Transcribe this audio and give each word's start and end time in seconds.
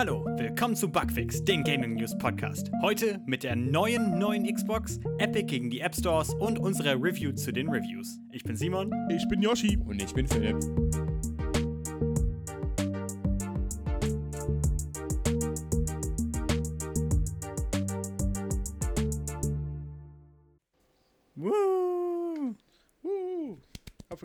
Hallo, 0.00 0.24
willkommen 0.38 0.74
zu 0.74 0.90
Bugfix, 0.90 1.44
den 1.44 1.62
Gaming 1.62 1.92
News 1.92 2.16
Podcast. 2.16 2.70
Heute 2.80 3.20
mit 3.26 3.42
der 3.42 3.54
neuen 3.54 4.18
neuen 4.18 4.46
Xbox, 4.46 4.98
Epic 5.18 5.42
gegen 5.42 5.68
die 5.68 5.80
App 5.80 5.94
Stores 5.94 6.32
und 6.32 6.58
unserer 6.58 6.94
Review 6.94 7.32
zu 7.32 7.52
den 7.52 7.68
Reviews. 7.68 8.18
Ich 8.32 8.42
bin 8.42 8.56
Simon. 8.56 8.90
Ich 9.10 9.28
bin 9.28 9.42
Yoshi. 9.42 9.76
Und 9.76 10.00
ich 10.00 10.14
bin 10.14 10.26
Philipp. 10.26 10.56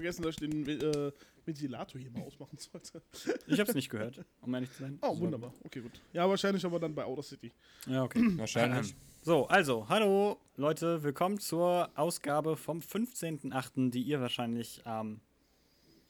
Vergessen, 0.06 0.24
dass 0.24 0.36
ich 0.36 0.50
den 0.50 0.68
äh, 0.68 1.12
Ventilator 1.46 2.00
hier 2.00 2.12
mal 2.12 2.22
ausmachen 2.22 2.58
sollte. 2.58 3.02
Ich 3.48 3.60
hab's 3.60 3.74
nicht 3.74 3.90
gehört, 3.90 4.24
um 4.42 4.54
ehrlich 4.54 4.72
zu 4.72 4.84
sein. 4.84 5.00
Oh, 5.02 5.18
wunderbar. 5.20 5.54
Okay, 5.64 5.82
gut. 5.82 6.00
Ja, 6.14 6.30
wahrscheinlich 6.30 6.64
aber 6.64 6.80
dann 6.80 6.94
bei 6.94 7.04
Outer 7.04 7.24
City. 7.24 7.52
Ja, 7.88 8.04
okay. 8.04 8.20
Wahrscheinlich. 8.38 8.94
So, 9.24 9.48
also, 9.48 9.90
hallo 9.90 10.40
Leute, 10.58 11.02
willkommen 11.02 11.40
zur 11.40 11.90
Ausgabe 11.96 12.56
vom 12.56 12.80
15.8., 12.80 13.90
die 13.90 14.04
ihr 14.04 14.22
wahrscheinlich 14.22 14.86
am 14.86 15.22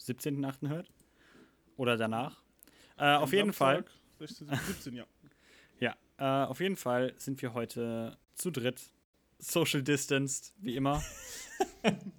17.8. 0.02 0.68
hört. 0.68 0.92
Oder 1.78 1.96
danach. 1.96 2.42
Äh, 2.98 3.16
auf 3.16 3.32
jeden 3.32 3.54
Fall. 3.54 3.86
Samstag, 4.20 4.50
16, 4.50 4.50
17, 4.74 4.96
ja. 4.96 5.06
Ja, 5.80 5.96
äh, 6.18 6.50
auf 6.50 6.60
jeden 6.60 6.76
Fall 6.76 7.14
sind 7.18 7.42
wir 7.42 7.54
heute 7.54 8.18
zu 8.34 8.52
dritt. 8.52 8.92
Social 9.40 9.84
distanced, 9.84 10.54
wie 10.60 10.76
immer. 10.76 11.02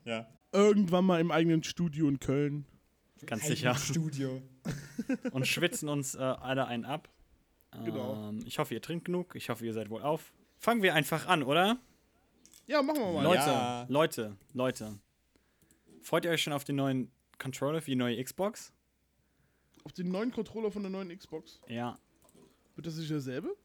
Ja. 0.05 0.29
Irgendwann 0.53 1.05
mal 1.05 1.21
im 1.21 1.31
eigenen 1.31 1.63
Studio 1.63 2.09
in 2.09 2.21
Köln. 2.21 2.67
Ganz 3.25 3.47
sicher. 3.47 3.75
Studio. 3.75 4.43
Und 5.33 5.47
schwitzen 5.47 5.89
uns 5.89 6.15
äh, 6.15 6.19
alle 6.19 6.67
einen 6.67 6.85
ab. 6.85 7.09
Genau. 7.85 8.29
Ähm, 8.29 8.43
ich 8.47 8.59
hoffe, 8.59 8.75
ihr 8.75 8.83
trinkt 8.83 9.07
genug. 9.07 9.35
Ich 9.35 9.49
hoffe, 9.49 9.65
ihr 9.67 9.73
seid 9.73 9.91
wohl 9.91 10.03
auf. 10.03 10.33
Fangen 10.59 10.83
wir 10.83 10.95
einfach 10.95 11.27
an, 11.27 11.43
oder? 11.43 11.79
Ja, 12.67 12.83
machen 12.83 12.99
wir 13.01 13.13
mal. 13.13 13.23
Leute, 13.23 13.41
Ja. 13.43 13.87
Leute, 13.89 14.37
Leute. 14.53 14.99
Freut 16.03 16.25
ihr 16.25 16.31
euch 16.31 16.43
schon 16.43 16.53
auf 16.53 16.65
den 16.65 16.77
neuen 16.77 17.11
Controller 17.39 17.81
für 17.81 17.91
die 17.91 17.97
neue 17.97 18.23
Xbox? 18.23 18.73
Auf 19.85 19.93
den 19.93 20.11
neuen 20.11 20.31
Controller 20.33 20.71
von 20.71 20.83
der 20.83 20.91
neuen 20.91 21.17
Xbox. 21.17 21.61
Ja. 21.69 21.99
Wird 22.75 22.87
das 22.87 22.97
nicht 22.97 23.11
derselbe? 23.11 23.57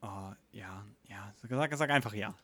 Oh, 0.00 0.32
ja, 0.52 0.84
ja. 1.04 1.34
Sag, 1.36 1.74
sag 1.76 1.90
einfach 1.90 2.14
ja. 2.14 2.34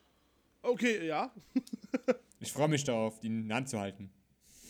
Okay, 0.62 1.06
ja. 1.06 1.32
Ich 2.40 2.52
freue 2.52 2.68
mich 2.68 2.84
darauf, 2.84 3.18
die 3.18 3.26
in 3.26 3.48
der 3.48 3.56
Hand 3.56 3.68
zu 3.68 3.80
halten. 3.80 4.10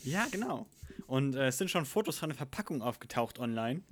Ja, 0.03 0.27
genau. 0.31 0.67
Und 1.07 1.35
äh, 1.35 1.49
es 1.49 1.59
sind 1.59 1.71
schon 1.71 1.85
Fotos 1.85 2.19
von 2.19 2.31
der 2.31 2.37
Verpackung 2.37 2.81
aufgetaucht 2.81 3.39
online, 3.39 3.83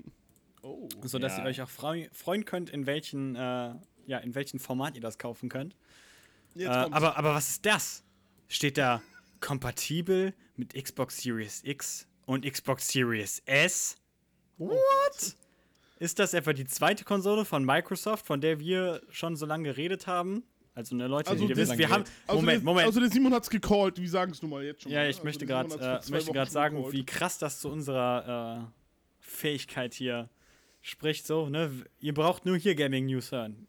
Oh. 0.63 0.89
sodass 1.05 1.37
Ja. 1.37 1.45
ihr 1.45 1.49
euch 1.51 1.61
auch 1.61 1.69
freu 1.69 2.09
freuen 2.13 2.47
könnt, 2.47 2.71
in 2.71 2.87
welchen, 2.87 3.37
äh, 3.37 3.75
ja, 4.07 4.19
in 4.23 4.35
welchem 4.35 4.59
Format 4.61 4.95
ihr 4.95 5.03
das 5.03 5.19
kaufen 5.19 5.51
könnt. 5.51 5.77
Jetzt 6.55 6.69
Äh, 6.69 6.89
aber, 6.91 7.19
aber 7.19 7.35
was 7.35 7.51
ist 7.51 7.67
das? 7.67 8.03
Steht 8.49 8.79
da 8.79 9.03
kompatibel 9.41 10.33
mit 10.57 10.73
Xbox 10.75 11.19
Series 11.19 11.61
X 11.63 12.07
und 12.25 12.51
Xbox 12.51 12.89
Series 12.89 13.43
S? 13.45 13.97
What? 14.57 15.37
Ist 15.99 16.19
das 16.19 16.33
etwa 16.33 16.55
die 16.55 16.67
zweite 16.67 17.05
Konsole 17.05 17.45
von 17.45 17.63
Microsoft, 17.63 18.25
von 18.27 18.41
der 18.41 18.59
wir 18.59 19.03
schon 19.11 19.37
so 19.37 19.45
lange 19.45 19.65
geredet 19.65 20.07
haben? 20.07 20.45
Also, 20.77 20.95
ne, 20.95 21.07
Leute, 21.07 21.31
Also 21.31 21.49
ihr 21.49 21.55
das- 21.55 21.77
wir 21.79 21.89
haben. 21.89 22.05
also 22.27 22.41
Moment, 22.43 22.59
der, 22.61 22.65
Moment. 22.65 22.87
Also 22.87 23.01
der 23.01 23.11
Simon 23.11 23.33
hat's 23.33 23.49
gecallt. 23.49 23.99
Wir 23.99 24.09
sagen 24.11 24.31
es 24.33 24.43
nun 24.43 24.51
mal 24.51 24.63
jetzt 24.63 24.83
schon. 24.83 24.93
ja, 24.93 25.01
mal, 25.01 25.09
ich 25.11 25.23
möchte 25.25 25.45
Also 25.53 25.69
der 25.79 25.79
gerade 25.79 26.07
äh, 26.07 26.11
möchte 26.11 26.47
sagen, 26.51 26.77
gecallt. 26.77 26.93
wie 26.95 27.07
krass 27.07 27.39
das 27.39 27.61
zu 27.61 27.71
unserer 27.71 28.69
äh, 28.69 28.73
Fähigkeit 29.21 29.95
hier 29.95 30.29
spricht. 30.83 31.27
So, 31.27 31.49
ne? 31.49 31.71
Ihr 31.99 32.13
braucht 32.13 32.45
nur 32.45 32.59
hier 32.59 32.75
Gaming 32.75 33.07
News 33.07 33.33
hören. 33.33 33.67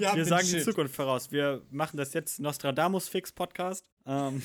Ja, 0.00 0.14
Wir 0.16 0.24
sagen 0.24 0.44
die 0.44 0.54
Shit. 0.56 0.64
Zukunft 0.64 0.94
voraus. 0.96 1.30
Wir 1.30 1.62
machen 1.70 1.96
das 1.98 2.12
jetzt 2.12 2.40
Nostradamus 2.40 3.08
Fix 3.08 3.30
Podcast. 3.30 3.88
Ähm. 4.06 4.42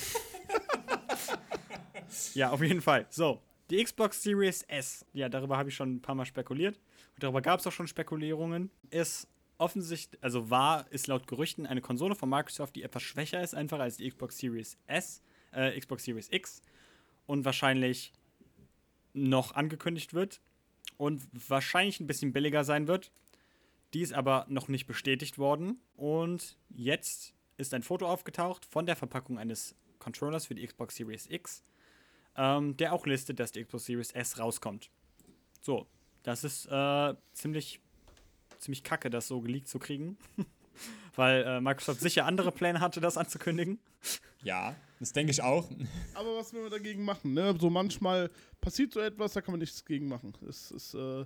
ja, 2.34 2.52
auf 2.52 2.62
jeden 2.62 2.82
Fall. 2.82 3.06
So, 3.10 3.42
die 3.70 3.84
Xbox 3.84 4.22
Series 4.22 4.64
S. 4.64 5.06
Ja, 5.14 5.28
darüber 5.30 5.58
habe 5.58 5.70
ich 5.70 5.76
schon 5.76 5.96
ein 5.96 6.02
paar 6.02 6.16
Mal 6.16 6.26
spekuliert. 6.26 6.76
Und 7.16 7.24
darüber 7.24 7.42
gab 7.42 7.60
es 7.60 7.68
auch 7.68 7.72
schon 7.72 7.88
Spekulierungen. 7.88 8.70
Ist 8.90 9.28
offensichtlich, 9.62 10.22
also 10.24 10.50
war, 10.50 10.92
ist 10.92 11.08
laut 11.08 11.28
Gerüchten 11.28 11.66
eine 11.66 11.82
Konsole 11.82 12.16
von 12.16 12.30
Microsoft, 12.30 12.76
die 12.76 12.84
etwas 12.84 13.04
schwächer 13.04 13.42
ist, 13.42 13.54
einfach 13.54 13.80
als 13.80 13.98
die 13.98 14.10
Xbox 14.10 14.38
Series 14.38 14.78
S, 14.88 15.22
äh, 15.52 15.80
Xbox 15.80 16.04
Series 16.04 16.30
X. 16.32 16.62
Und 17.28 17.46
wahrscheinlich 17.46 18.12
noch 19.14 19.54
angekündigt 19.54 20.14
wird. 20.14 20.42
Und 20.98 21.24
wahrscheinlich 21.48 22.00
ein 22.00 22.08
bisschen 22.08 22.34
billiger 22.34 22.64
sein 22.64 22.88
wird. 22.88 23.12
Die 23.94 24.02
ist 24.02 24.14
aber 24.14 24.46
noch 24.50 24.68
nicht 24.68 24.88
bestätigt 24.88 25.38
worden. 25.38 25.80
Und 25.96 26.58
jetzt 26.70 27.34
ist 27.58 27.74
ein 27.74 27.84
Foto 27.84 28.08
aufgetaucht 28.08 28.66
von 28.66 28.86
der 28.86 28.96
Verpackung 28.96 29.38
eines 29.38 29.76
Controllers 30.00 30.48
für 30.48 30.56
die 30.56 30.66
Xbox 30.66 30.96
Series 30.96 31.28
X, 31.30 31.64
ähm, 32.36 32.76
der 32.78 32.94
auch 32.94 33.06
listet, 33.06 33.40
dass 33.40 33.52
die 33.52 33.64
Xbox 33.64 33.86
Series 33.86 34.12
S 34.12 34.40
rauskommt. 34.40 34.90
So, 35.62 35.86
das 36.24 36.44
ist 36.44 36.66
äh, 36.66 37.14
ziemlich, 37.34 37.80
ziemlich 38.62 38.84
kacke, 38.84 39.10
das 39.10 39.28
so 39.28 39.42
geleakt 39.42 39.68
zu 39.68 39.80
kriegen. 39.80 40.18
Weil 41.16 41.44
äh, 41.44 41.62
Microsoft 41.62 42.00
sicher 42.00 42.26
andere 42.26 42.52
Pläne 42.52 42.80
hatte, 42.80 43.02
das 43.02 43.18
anzukündigen. 43.18 43.80
Ja, 44.44 44.76
das 45.00 45.12
denke 45.12 45.32
ich 45.32 45.42
auch. 45.42 45.70
Aber 46.14 46.38
was 46.38 46.54
will 46.54 46.62
man 46.62 46.72
dagegen 46.72 47.04
machen? 47.04 47.34
Ne? 47.34 47.54
So 47.60 47.70
manchmal 47.70 48.32
passiert 48.62 48.94
so 48.94 49.00
etwas, 49.02 49.34
da 49.34 49.42
kann 49.42 49.52
man 49.52 49.60
nichts 49.60 49.84
gegen 49.84 50.08
machen. 50.08 50.34
Es 50.48 50.72
ist 50.72 50.94
äh, 50.94 51.26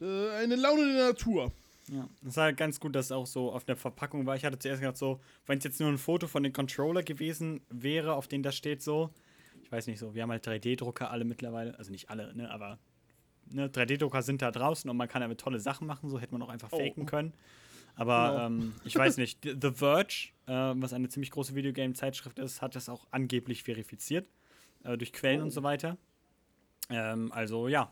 äh, 0.00 0.30
eine 0.36 0.56
Laune 0.56 0.92
der 0.92 1.06
Natur. 1.08 1.52
Ja, 1.88 2.08
das 2.20 2.32
ist 2.32 2.36
halt 2.36 2.56
ganz 2.56 2.80
gut, 2.80 2.94
dass 2.96 3.06
es 3.06 3.12
auch 3.12 3.26
so 3.26 3.52
auf 3.52 3.64
der 3.64 3.76
Verpackung 3.76 4.26
war. 4.26 4.34
Ich 4.34 4.44
hatte 4.44 4.58
zuerst 4.58 4.80
gedacht, 4.80 4.96
so, 4.96 5.20
wenn 5.46 5.58
es 5.58 5.64
jetzt 5.64 5.78
nur 5.80 5.88
ein 5.88 5.98
Foto 5.98 6.26
von 6.26 6.42
dem 6.42 6.52
Controller 6.52 7.02
gewesen 7.02 7.60
wäre, 7.70 8.14
auf 8.14 8.26
dem 8.26 8.42
das 8.42 8.56
steht, 8.56 8.82
so, 8.82 9.10
ich 9.62 9.70
weiß 9.70 9.86
nicht 9.86 10.00
so, 10.00 10.14
wir 10.14 10.22
haben 10.22 10.30
halt 10.30 10.46
3D-Drucker 10.46 11.10
alle 11.10 11.24
mittlerweile, 11.24 11.78
also 11.78 11.92
nicht 11.92 12.10
alle, 12.10 12.34
ne, 12.34 12.50
aber 12.50 12.78
ne, 13.50 13.68
3D-Drucker 13.68 14.22
sind 14.22 14.42
da 14.42 14.50
draußen 14.50 14.88
und 14.90 14.96
man 14.96 15.08
kann 15.08 15.20
damit 15.22 15.40
tolle 15.40 15.58
Sachen 15.60 15.86
machen, 15.86 16.08
so 16.10 16.18
hätte 16.20 16.32
man 16.32 16.42
auch 16.42 16.48
einfach 16.48 16.70
Oh. 16.72 16.78
faken 16.78 17.06
können. 17.06 17.32
Aber 17.94 18.30
Genau. 18.30 18.46
ähm, 18.46 18.74
ich 18.84 18.94
weiß 18.96 19.16
nicht, 19.18 19.42
The 19.44 19.70
Verge, 19.72 20.28
äh, 20.46 20.52
was 20.52 20.92
eine 20.92 21.08
ziemlich 21.08 21.30
große 21.30 21.54
Videogame-Zeitschrift 21.54 22.38
ist, 22.38 22.60
hat 22.62 22.76
das 22.76 22.88
auch 22.88 23.06
angeblich 23.10 23.62
verifiziert, 23.62 24.26
äh, 24.84 24.96
durch 24.98 25.12
Quellen 25.12 25.40
Oh. 25.40 25.44
und 25.44 25.50
so 25.50 25.62
weiter. 25.62 25.96
Ähm, 26.90 27.32
also 27.32 27.68
ja, 27.68 27.90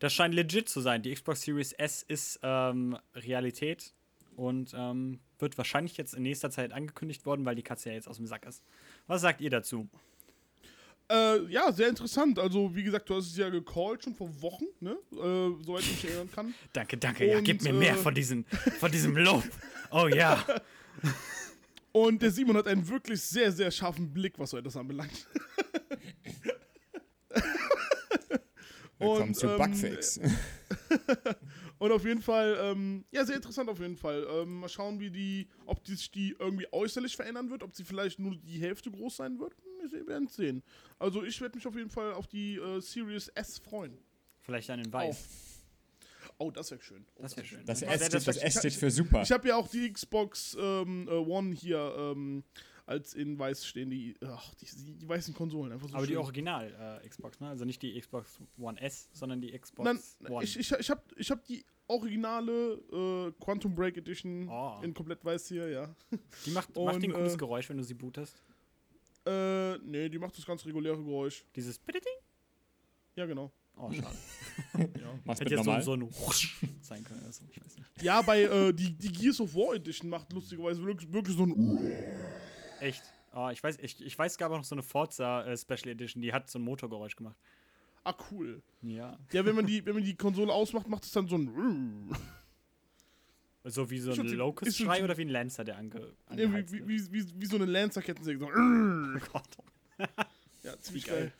das 0.00 0.12
scheint 0.12 0.34
legit 0.34 0.68
zu 0.68 0.80
sein. 0.80 1.02
Die 1.02 1.12
Xbox 1.14 1.42
Series 1.42 1.72
S 1.72 2.02
ist 2.02 2.40
ähm, 2.42 2.98
Realität 3.14 3.94
und 4.36 4.74
ähm, 4.76 5.20
wird 5.38 5.56
wahrscheinlich 5.56 5.96
jetzt 5.96 6.14
in 6.14 6.22
nächster 6.24 6.50
Zeit 6.50 6.72
angekündigt 6.72 7.24
worden, 7.26 7.44
weil 7.44 7.54
die 7.54 7.62
Katze 7.62 7.90
ja 7.90 7.94
jetzt 7.94 8.08
aus 8.08 8.16
dem 8.16 8.26
Sack 8.26 8.44
ist. 8.46 8.62
Was 9.06 9.20
sagt 9.22 9.40
ihr 9.40 9.50
dazu? 9.50 9.88
Äh, 11.10 11.44
ja, 11.50 11.70
sehr 11.70 11.88
interessant. 11.88 12.38
Also, 12.38 12.74
wie 12.74 12.82
gesagt, 12.82 13.08
du 13.10 13.16
hast 13.16 13.26
es 13.26 13.36
ja 13.36 13.50
gecallt 13.50 14.04
schon 14.04 14.14
vor 14.14 14.30
Wochen, 14.40 14.64
ne? 14.80 14.92
Äh, 15.12 15.64
soweit 15.64 15.82
ich 15.82 15.90
mich 15.90 16.04
erinnern 16.06 16.30
kann. 16.34 16.54
Danke, 16.72 16.96
danke. 16.96 17.26
ja, 17.26 17.38
Und, 17.38 17.44
gib 17.44 17.62
mir 17.62 17.70
äh, 17.70 17.72
mehr 17.74 17.96
von, 17.96 18.14
diesen, 18.14 18.44
von 18.80 18.90
diesem 18.90 19.16
Lob. 19.16 19.44
Oh 19.90 20.08
ja. 20.08 20.42
Und 21.92 22.22
der 22.22 22.30
Simon 22.30 22.56
hat 22.56 22.66
einen 22.66 22.88
wirklich 22.88 23.20
sehr, 23.20 23.52
sehr 23.52 23.70
scharfen 23.70 24.12
Blick, 24.12 24.38
was 24.38 24.50
so 24.50 24.56
etwas 24.56 24.76
anbelangt. 24.76 25.28
Willkommen 28.98 29.28
Und, 29.28 29.34
zu 29.34 29.46
ähm, 29.48 29.58
Bugfix. 29.58 30.20
Und 31.78 31.92
auf 31.92 32.04
jeden 32.04 32.22
Fall, 32.22 32.56
ähm, 32.60 33.04
ja, 33.10 33.24
sehr 33.24 33.36
interessant 33.36 33.68
auf 33.68 33.80
jeden 33.80 33.96
Fall. 33.96 34.26
Ähm, 34.30 34.60
mal 34.60 34.68
schauen, 34.68 35.00
wie 35.00 35.10
die, 35.10 35.48
ob 35.66 35.82
die 35.84 35.94
sich 35.94 36.10
die 36.10 36.36
irgendwie 36.38 36.66
äußerlich 36.72 37.16
verändern 37.16 37.50
wird, 37.50 37.62
ob 37.62 37.74
sie 37.74 37.84
vielleicht 37.84 38.18
nur 38.18 38.36
die 38.36 38.58
Hälfte 38.60 38.90
groß 38.90 39.16
sein 39.16 39.38
wird. 39.38 39.54
Wir 39.90 40.06
werden 40.06 40.26
es 40.28 40.36
sehen. 40.36 40.62
Also 40.98 41.24
ich 41.24 41.38
werde 41.40 41.56
mich 41.56 41.66
auf 41.66 41.76
jeden 41.76 41.90
Fall 41.90 42.14
auf 42.14 42.26
die 42.26 42.56
äh, 42.56 42.80
Series 42.80 43.28
S 43.28 43.58
freuen. 43.58 43.98
Vielleicht 44.40 44.68
dann 44.68 44.80
in 44.80 44.92
weiß. 44.92 45.28
Oh, 46.38 46.50
das 46.50 46.70
wäre 46.70 46.82
schön. 46.82 47.04
Oh, 47.16 47.22
Das 47.22 47.36
wäre 47.36 47.46
schön. 47.46 47.64
Das 47.64 47.82
S 47.82 48.06
steht, 48.06 48.26
das 48.26 48.36
S 48.36 48.58
steht 48.58 48.72
für 48.74 48.90
super. 48.90 49.22
Ich 49.22 49.30
habe 49.30 49.48
ja 49.48 49.56
auch 49.56 49.68
die 49.68 49.92
Xbox 49.92 50.56
ähm, 50.58 51.06
äh, 51.08 51.12
One 51.12 51.54
hier 51.54 51.94
ähm, 51.96 52.44
als 52.86 53.14
in 53.14 53.38
weiß 53.38 53.66
stehen, 53.66 53.88
die, 53.90 54.14
ach, 54.26 54.54
die, 54.56 54.66
die, 54.66 54.94
die 54.98 55.08
weißen 55.08 55.32
Konsolen. 55.34 55.72
Einfach 55.72 55.88
so 55.88 55.94
Aber 55.96 56.06
die 56.06 56.12
schön. 56.12 56.22
Original 56.22 57.00
äh, 57.02 57.08
Xbox, 57.08 57.40
ne? 57.40 57.48
Also 57.48 57.64
nicht 57.64 57.80
die 57.82 57.98
Xbox 57.98 58.38
One 58.58 58.80
S, 58.80 59.08
sondern 59.12 59.40
die 59.40 59.58
Xbox 59.58 60.16
Nein, 60.20 60.32
One. 60.32 60.44
ich, 60.44 60.58
ich, 60.58 60.70
ich 60.72 60.90
habe 60.90 61.02
ich 61.16 61.30
hab 61.30 61.44
die 61.46 61.64
originale 61.86 62.74
äh, 62.92 63.32
Quantum 63.42 63.74
Break 63.74 63.96
Edition 63.96 64.48
Oh. 64.50 64.80
in 64.82 64.92
komplett 64.94 65.24
weiß 65.24 65.48
hier, 65.48 65.68
ja. 65.68 65.94
die 66.46 66.50
macht, 66.50 66.76
und, 66.76 66.84
macht 66.84 67.02
die 67.02 67.08
ein 67.08 67.12
cooles 67.14 67.34
äh, 67.34 67.36
Geräusch, 67.38 67.68
wenn 67.70 67.78
du 67.78 67.84
sie 67.84 67.94
bootest. 67.94 68.36
äh, 69.26 69.78
nee, 69.78 70.08
die 70.08 70.18
macht 70.18 70.36
das 70.36 70.44
ganz 70.44 70.64
reguläre 70.66 71.02
Geräusch. 71.02 71.44
Dieses 71.56 71.78
Bitte-Ding? 71.78 72.12
Ja, 73.16 73.26
genau. 73.26 73.50
Oh, 73.76 73.90
schade. 73.92 74.16
Mach's 75.24 75.40
Hätte 75.40 75.54
jetzt 75.54 75.64
so, 75.64 75.70
normal. 75.70 75.82
so 75.82 75.92
ein 75.94 76.08
sein 76.82 77.02
können 77.04 77.20
oder 77.22 77.32
so, 77.32 77.44
ich 77.50 77.60
weiß 77.64 77.76
nicht. 77.78 78.02
Ja, 78.02 78.22
bei 78.22 78.42
äh, 78.42 78.72
die, 78.72 78.92
die 78.92 79.10
Gears 79.12 79.40
of 79.40 79.54
War 79.54 79.74
Edition 79.74 80.08
macht 80.10 80.32
lustigerweise 80.32 80.82
wirklich, 80.84 81.12
wirklich 81.12 81.36
so 81.36 81.44
ein 81.44 81.52
Echt? 82.84 83.02
Oh, 83.34 83.48
ich 83.50 83.62
weiß, 83.62 83.78
ich, 83.80 84.04
ich 84.04 84.16
weiß, 84.18 84.32
es 84.32 84.38
gab 84.38 84.52
auch 84.52 84.58
noch 84.58 84.64
so 84.64 84.74
eine 84.74 84.82
Forza 84.82 85.44
äh, 85.44 85.56
Special 85.56 85.88
Edition, 85.88 86.22
die 86.22 86.32
hat 86.32 86.48
so 86.48 86.58
ein 86.58 86.62
Motorgeräusch 86.62 87.16
gemacht. 87.16 87.36
Ah, 88.04 88.14
cool. 88.30 88.62
Ja. 88.82 89.18
Ja, 89.32 89.44
wenn 89.44 89.56
man 89.56 89.66
die, 89.66 89.84
wenn 89.86 89.94
man 89.94 90.04
die 90.04 90.14
Konsole 90.14 90.52
ausmacht, 90.52 90.86
macht 90.88 91.04
es 91.04 91.12
dann 91.12 91.26
so 91.26 91.36
ein. 91.38 92.14
So 93.66 93.88
wie 93.90 93.98
so 93.98 94.12
ein 94.12 94.28
Locust-Schrei 94.28 95.02
oder 95.02 95.16
wie 95.16 95.22
ein 95.22 95.30
Lancer, 95.30 95.64
der 95.64 95.78
ange 95.78 96.12
Ja, 96.30 96.36
wie, 96.36 96.52
wird. 96.52 96.72
wie, 96.72 97.12
wie, 97.12 97.40
wie 97.40 97.46
so 97.46 97.56
eine 97.56 97.64
Lancer-Kettensäge. 97.64 98.38
So. 98.38 98.46
Oh 98.46 99.18
Gott. 99.32 99.48
Ja, 100.62 100.78
ziemlich 100.80 101.06
Wie 101.06 101.10
geil. 101.10 101.20
geil. 101.20 101.32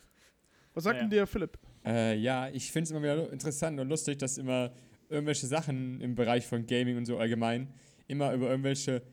Was 0.73 0.83
sagt 0.85 0.95
Ja, 0.95 1.01
denn 1.03 1.09
der 1.11 1.27
Philipp? 1.27 1.57
Äh, 1.85 2.17
ja, 2.17 2.49
ich 2.49 2.71
finde 2.71 2.85
es 2.85 2.91
immer 2.91 3.01
wieder 3.03 3.31
interessant 3.31 3.79
und 3.79 3.87
lustig, 3.89 4.17
dass 4.17 4.39
immer 4.39 4.71
irgendwelche 5.07 5.45
Sachen 5.45 6.01
im 6.01 6.15
Bereich 6.15 6.47
von 6.47 6.65
Gaming 6.65 6.97
und 6.97 7.05
so 7.05 7.19
allgemein 7.19 7.71
immer 8.07 8.33
über 8.33 8.49
irgendwelche 8.49 9.03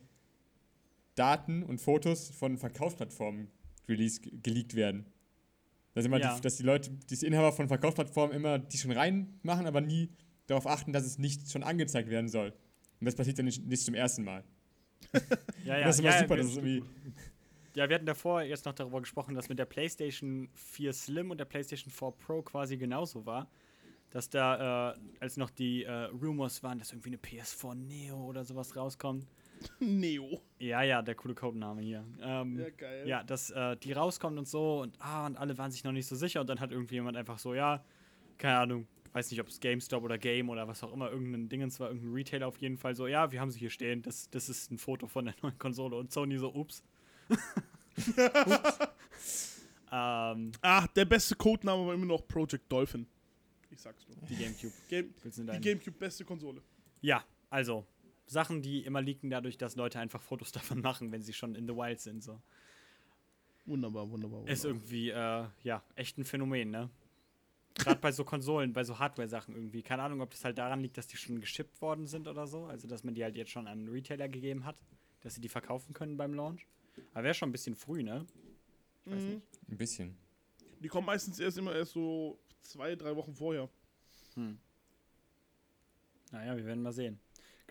Daten 1.15 1.63
und 1.63 1.81
Fotos 1.81 2.31
von 2.31 2.59
Verkaufsplattformen 2.59 3.49
release 3.89 4.21
geleakt 4.21 4.75
werden. 4.75 5.07
Dass, 5.95 6.05
immer 6.07 6.19
Ja. 6.19 6.35
die, 6.37 6.41
dass 6.41 6.57
die 6.57 6.63
Leute, 6.63 6.91
die 6.91 7.27
Inhaber 7.27 7.53
von 7.53 7.69
Verkaufsplattformen 7.69 8.35
immer 8.35 8.59
die 8.59 8.79
schon 8.79 8.93
reinmachen, 8.93 9.67
aber 9.67 9.81
nie 9.81 10.09
darauf 10.47 10.67
achten, 10.67 10.93
dass 10.93 11.05
es 11.05 11.19
nicht 11.19 11.51
schon 11.51 11.63
angezeigt 11.63 12.09
werden 12.09 12.29
soll. 12.29 12.53
Und 13.01 13.07
das 13.07 13.15
passiert 13.15 13.39
dann 13.39 13.47
nicht, 13.47 13.65
nicht 13.67 13.85
zum 13.85 13.95
ersten 13.95 14.25
Mal. 14.25 14.45
Ja, 15.65 15.79
ja, 15.79 15.87
das 15.87 15.97
ist 15.97 16.01
immer 16.01 16.11
ja, 16.11 16.19
super, 16.21 16.37
das 16.37 16.47
ist 16.47 16.57
irgendwie. 16.57 16.83
ja, 17.77 17.89
wir 17.89 17.95
hatten 17.95 18.07
davor 18.07 18.43
jetzt 18.43 18.65
noch 18.65 18.73
darüber 18.73 19.01
gesprochen, 19.01 19.35
dass 19.37 19.49
mit 19.49 19.59
der 19.59 19.65
PlayStation 19.65 20.49
4 20.55 20.93
Slim 20.93 21.31
und 21.31 21.39
der 21.39 21.45
PlayStation 21.45 21.93
4 21.93 22.11
Pro 22.19 22.43
quasi 22.43 22.77
genauso 22.77 23.25
war. 23.25 23.49
Dass 24.11 24.29
da, 24.29 24.93
äh, 24.93 24.99
als 25.21 25.37
noch 25.37 25.51
die 25.51 25.85
äh, 25.85 25.91
Rumors 25.91 26.63
waren, 26.63 26.79
dass 26.79 26.91
irgendwie 26.93 27.11
eine 27.11 27.19
PS4 27.19 27.75
Neo 27.75 28.17
oder 28.25 28.45
sowas 28.45 28.75
rauskommt. 28.77 29.27
Neo. 29.81 30.41
Ja, 30.59 30.83
ja, 30.83 31.03
der 31.03 31.15
coole 31.15 31.35
Codename 31.35 31.83
hier. 31.83 32.05
Ähm, 32.21 32.59
Ja, 32.59 32.71
geil. 32.71 33.09
Ja, 33.09 33.23
dass 33.23 33.51
äh, 33.51 33.77
die 33.77 33.93
rauskommt 33.93 34.39
und 34.39 34.49
so 34.49 34.81
und 34.83 34.97
ah, 35.01 35.27
und 35.27 35.37
alle 35.37 35.57
waren 35.59 35.71
sich 35.71 35.85
noch 35.85 35.93
nicht 35.93 36.07
so 36.07 36.17
sicher 36.17 36.41
und 36.41 36.49
dann 36.49 36.61
hat 36.61 36.71
irgendwie 36.73 36.95
jemand 36.97 37.17
einfach 37.17 37.39
so, 37.39 37.55
ja, 37.55 37.85
keine 38.39 38.59
Ahnung, 38.59 38.87
weiß 39.13 39.31
nicht, 39.31 39.41
ob 39.41 39.49
es 39.49 39.61
GameStop 39.61 40.03
oder 40.05 40.19
Game 40.19 40.49
oder 40.49 40.67
was 40.69 40.83
auch 40.83 40.93
immer, 40.93 41.11
irgendein 41.11 41.49
Dingens 41.49 41.79
war, 41.81 41.89
irgendein 41.89 42.13
Retailer 42.13 42.47
auf 42.49 42.57
jeden 42.59 42.79
Fall 42.79 42.95
so, 42.95 43.07
ja, 43.07 43.31
wir 43.31 43.41
haben 43.41 43.51
sie 43.51 43.59
hier 43.59 43.71
stehen, 43.71 44.03
das, 44.03 44.31
das 44.31 44.49
ist 44.49 44.71
ein 44.71 44.79
Foto 44.79 45.07
von 45.07 45.27
der 45.27 45.35
neuen 45.43 45.59
Konsole 45.59 45.97
und 45.97 46.13
Sony 46.13 46.39
so, 46.39 46.53
ups. 46.55 46.83
ups. 47.29 47.39
ähm, 49.93 50.53
Ah, 50.63 50.87
der 50.97 51.05
beste 51.05 51.35
Codename 51.37 51.87
war 51.87 51.95
immer 51.95 52.07
noch 52.07 52.27
Project 52.27 52.71
Dolphin. 52.71 53.07
Ich 53.71 53.81
sag's 53.81 54.07
nur. 54.07 54.17
die 54.29 54.37
Gamecube. 54.37 54.73
Game, 54.89 55.15
die? 55.25 55.61
Gamecube 55.61 55.99
beste 55.99 56.25
Konsole. 56.25 56.63
Ja, 57.01 57.25
also, 57.51 57.87
Sachen, 58.27 58.63
die 58.63 58.85
immer 58.85 59.03
leaken 59.03 59.31
dadurch, 59.31 59.59
dass 59.59 59.77
Leute 59.77 59.99
einfach 59.99 60.23
Fotos 60.23 60.53
davon 60.53 60.81
machen, 60.81 61.13
wenn 61.13 61.23
sie 61.23 61.33
schon 61.33 61.55
in 61.55 61.67
the 61.67 61.75
wild 61.75 62.01
sind, 62.01 62.23
so. 62.23 62.41
Wunderbar, 63.67 64.11
wunderbar. 64.11 64.39
wunderbar. 64.41 64.53
Ist 64.53 64.65
irgendwie, 64.65 65.11
äh, 65.11 65.47
ja, 65.63 65.83
echt 65.95 66.19
ein 66.19 66.25
Phänomen, 66.25 66.71
ne? 66.71 66.91
Gerade 67.75 68.01
bei 68.01 68.11
so 68.11 68.25
Konsolen, 68.25 68.73
bei 68.73 68.83
so 68.85 68.99
Hardware-Sachen 68.99 69.55
irgendwie. 69.55 69.83
Keine 69.83 70.03
Ahnung, 70.03 70.21
ob 70.21 70.31
das 70.31 70.45
halt 70.45 70.59
daran 70.59 70.81
liegt, 70.81 70.99
dass 70.99 71.07
die 71.07 71.17
schon 71.17 71.41
geschippt 71.41 71.81
worden 71.81 72.07
sind 72.07 72.27
oder 72.27 72.47
so. 72.47 72.65
Also, 72.67 72.89
dass 72.89 73.05
man 73.05 73.15
die 73.15 73.23
halt 73.23 73.37
jetzt 73.37 73.51
schon 73.53 73.67
an 73.69 73.79
einen 73.79 73.89
Retailer 73.89 74.29
gegeben 74.29 74.65
hat, 74.65 74.77
dass 75.21 75.35
sie 75.37 75.41
die 75.41 75.49
verkaufen 75.49 75.95
können 75.95 76.17
beim 76.17 76.35
Launch. 76.35 76.67
Aber 77.15 77.25
wäre 77.25 77.35
schon 77.35 77.49
ein 77.51 77.53
bisschen 77.53 77.77
früh, 77.77 78.03
ne? 78.03 78.27
Ich 79.07 79.13
weiß 79.13 79.23
Mhm. 79.23 79.29
nicht. 79.31 79.43
Ein 79.71 79.77
bisschen. 79.79 80.17
Die 80.81 80.89
kommen 80.89 81.07
meistens 81.07 81.39
erst 81.39 81.57
immer 81.59 81.73
erst 81.75 81.93
so 81.93 82.39
zwei, 82.63 82.97
drei 82.97 83.15
Wochen 83.15 83.33
vorher. 83.35 83.69
Hm. 84.35 84.59
Naja, 86.33 86.57
wir 86.57 86.65
werden 86.67 86.83
mal 86.83 86.93
sehen. 86.93 87.21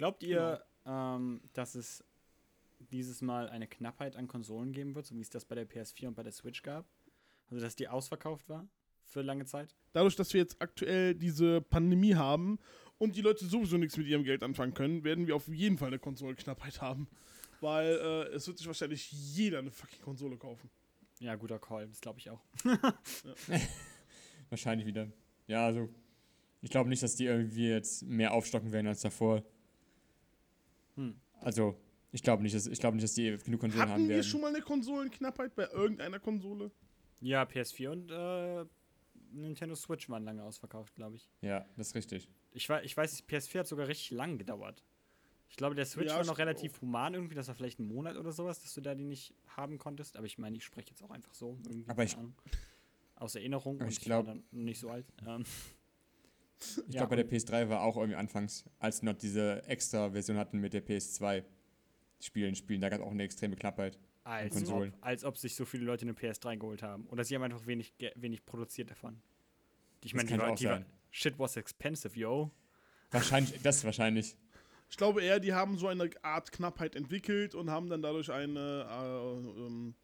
Glaubt 0.01 0.24
ihr, 0.24 0.65
ähm, 0.88 1.42
dass 1.53 1.75
es 1.75 2.03
dieses 2.80 3.21
Mal 3.21 3.48
eine 3.50 3.68
Knappheit 3.68 4.15
an 4.15 4.27
Konsolen 4.27 4.71
geben 4.71 4.95
wird, 4.95 5.06
so 5.06 5.15
wie 5.15 5.21
es 5.21 5.30
das 5.30 5.45
bei 5.45 5.53
der 5.53 5.69
PS4 5.69 6.07
und 6.07 6.15
bei 6.15 6.24
der 6.24 6.31
Switch 6.31 6.63
gab? 6.63 6.88
Also, 7.51 7.62
dass 7.62 7.75
die 7.75 7.88
ausverkauft 7.88 8.50
war 8.50 8.68
für 9.06 9.21
lange 9.21 9.45
Zeit? 9.45 9.75
Dadurch, 9.94 10.15
dass 10.15 10.33
wir 10.33 10.42
jetzt 10.42 10.59
aktuell 10.59 11.13
diese 11.13 11.62
Pandemie 11.62 12.15
haben 12.15 12.57
und 12.98 13.15
die 13.15 13.21
Leute 13.21 13.45
sowieso 13.45 13.77
nichts 13.77 13.95
mit 13.95 14.07
ihrem 14.07 14.24
Geld 14.24 14.42
anfangen 14.42 14.74
können, 14.74 15.03
werden 15.03 15.27
wir 15.27 15.36
auf 15.36 15.48
jeden 15.48 15.77
Fall 15.77 15.89
eine 15.89 16.00
Konsolenknappheit 16.00 16.81
haben. 16.81 17.07
Weil 17.59 17.92
äh, 17.92 18.33
es 18.33 18.48
wird 18.48 18.57
sich 18.57 18.65
wahrscheinlich 18.65 19.12
jeder 19.12 19.59
eine 19.59 19.69
fucking 19.69 20.01
Konsole 20.01 20.36
kaufen. 20.36 20.68
Ja, 21.19 21.36
guter 21.36 21.59
Call, 21.59 21.88
das 21.88 22.01
glaube 22.01 22.18
ich 22.18 22.27
auch. 22.27 22.42
Wahrscheinlich 24.50 24.88
wieder. 24.88 25.12
Ja, 25.45 25.68
also. 25.68 25.89
Ich 26.63 26.71
glaube 26.71 26.89
nicht, 26.89 27.03
dass 27.03 27.15
die 27.15 27.25
irgendwie 27.25 27.69
jetzt 27.69 28.03
mehr 28.03 28.33
aufstocken 28.33 28.71
werden 28.71 28.88
als 28.88 29.01
davor. 29.01 29.44
Hm. 31.09 31.15
Also, 31.42 31.75
ich 32.12 32.21
glaube 32.24 32.44
nicht, 32.44 32.56
dass, 32.56 32.68
ich 32.68 32.80
glaube 32.80 32.95
nicht, 32.95 33.03
dass 33.03 33.13
die 33.13 33.38
genug 33.44 33.59
Konsolen 33.62 33.81
haben 33.83 33.92
Hatten 33.92 34.03
wir 34.03 34.15
werden. 34.15 34.24
schon 34.24 34.42
mal 34.42 34.53
eine 34.53 34.62
Konsolenknappheit 34.62 35.56
bei 35.56 35.68
irgendeiner 35.69 36.19
Konsole? 36.19 36.71
Ja, 37.21 37.44
PS4 37.44 37.89
und 37.89 38.12
äh, 38.12 38.65
Nintendo 39.31 39.75
Switch 39.75 40.09
waren 40.09 40.24
lange 40.25 40.44
ausverkauft, 40.44 40.94
glaube 40.95 41.15
ich. 41.15 41.30
Ja, 41.42 41.65
das 41.77 41.88
ist 41.89 41.95
richtig. 41.95 42.30
ich. 42.51 42.69
Ich 42.69 42.98
weiß, 42.98 43.24
PS4 43.27 43.59
hat 43.59 43.68
sogar 43.68 43.88
richtig 43.88 44.12
lang 44.12 44.38
gedauert. 44.38 44.83
Ich 45.50 45.57
glaube, 45.57 45.75
der 45.75 45.86
Switch 45.86 46.09
Ja, 46.09 46.18
war 46.18 46.25
noch 46.25 46.38
relativ 46.38 46.80
human 46.81 47.13
irgendwie, 47.13 47.36
das 47.36 47.48
war 47.50 47.56
vielleicht 47.56 47.80
ein 47.80 47.86
Monat 47.88 48.15
oder 48.15 48.31
sowas, 48.31 48.62
dass 48.62 48.74
du 48.74 48.80
da 48.81 48.95
die 48.95 49.03
nicht 49.03 49.33
haben 49.48 49.77
konntest. 49.77 50.15
Aber 50.15 50.25
ich 50.25 50.38
meine, 50.38 50.56
ich 50.57 50.63
spreche 50.63 50.89
jetzt 50.92 51.03
auch 51.03 51.12
einfach 51.12 51.33
so. 51.33 51.57
Irgendwie, 51.68 51.89
Aber 51.89 52.03
ich-. 52.03 52.15
Aus 53.15 53.36
Erinnerung. 53.36 53.75
Aber 53.75 53.86
und 53.86 53.92
ich 53.92 54.00
glaub- 54.00 54.25
dann 54.25 54.44
nicht 54.51 54.80
so 54.80 54.89
alt. 54.89 55.06
Ähm, 55.27 55.44
Ich 56.88 56.94
Ja, 56.94 57.06
glaube, 57.06 57.16
bei 57.16 57.24
der 57.24 57.30
PS3 57.30 57.69
war 57.69 57.81
auch 57.81 57.98
irgendwie 57.98 58.16
anfangs, 58.18 58.66
als 58.80 59.00
sie 59.00 59.06
noch 59.06 59.13
diese 59.13 59.63
extra 59.68 60.10
Version 60.12 60.38
hatten 60.38 60.60
mit 60.60 60.74
der 60.74 60.86
PS2 60.86 61.44
Spielen, 62.19 62.56
Spielen, 62.56 62.81
da 62.81 62.90
gab 62.90 63.00
es 63.00 63.06
auch 63.06 63.12
eine 63.12 63.24
extreme 63.24 63.56
Knappheit. 63.56 63.98
als, 64.24 64.69
ob, 64.69 64.88
als 65.02 65.24
ob 65.24 65.38
sich 65.38 65.56
so 65.56 65.66
viele 65.66 65.86
Leute 65.86 66.04
eine 66.04 66.13
PS3 66.13 66.58
geholt 66.58 66.84
haben. 66.84 67.08
Oder 67.08 67.24
sie 67.24 67.34
haben 67.36 67.44
einfach 67.44 67.66
wenig, 67.66 67.94
wenig 68.16 68.46
produziert 68.46 68.92
davon. 68.92 69.22
Ich 70.04 70.13
meine, 70.13 70.28
die 70.30 70.38
war, 70.38 70.56
die 70.56 70.66
war, 70.66 70.86
shit 71.10 71.38
was 71.40 71.56
expensive, 71.58 72.18
yo. 72.18 72.52
Wahrscheinlich, 73.10 73.62
das 73.62 73.84
wahrscheinlich. 73.84 74.36
Ich 74.90 74.98
glaube 74.98 75.24
eher, 75.24 75.40
die 75.40 75.54
haben 75.54 75.78
so 75.78 75.88
eine 75.88 76.10
Art 76.22 76.52
Knappheit 76.52 76.96
entwickelt 76.96 77.56
und 77.56 77.69
haben 77.69 77.90
dann 77.90 78.02
dadurch 78.02 78.31
eine, 78.31 78.86
äh, 78.90 79.60
ähm, 79.66 79.96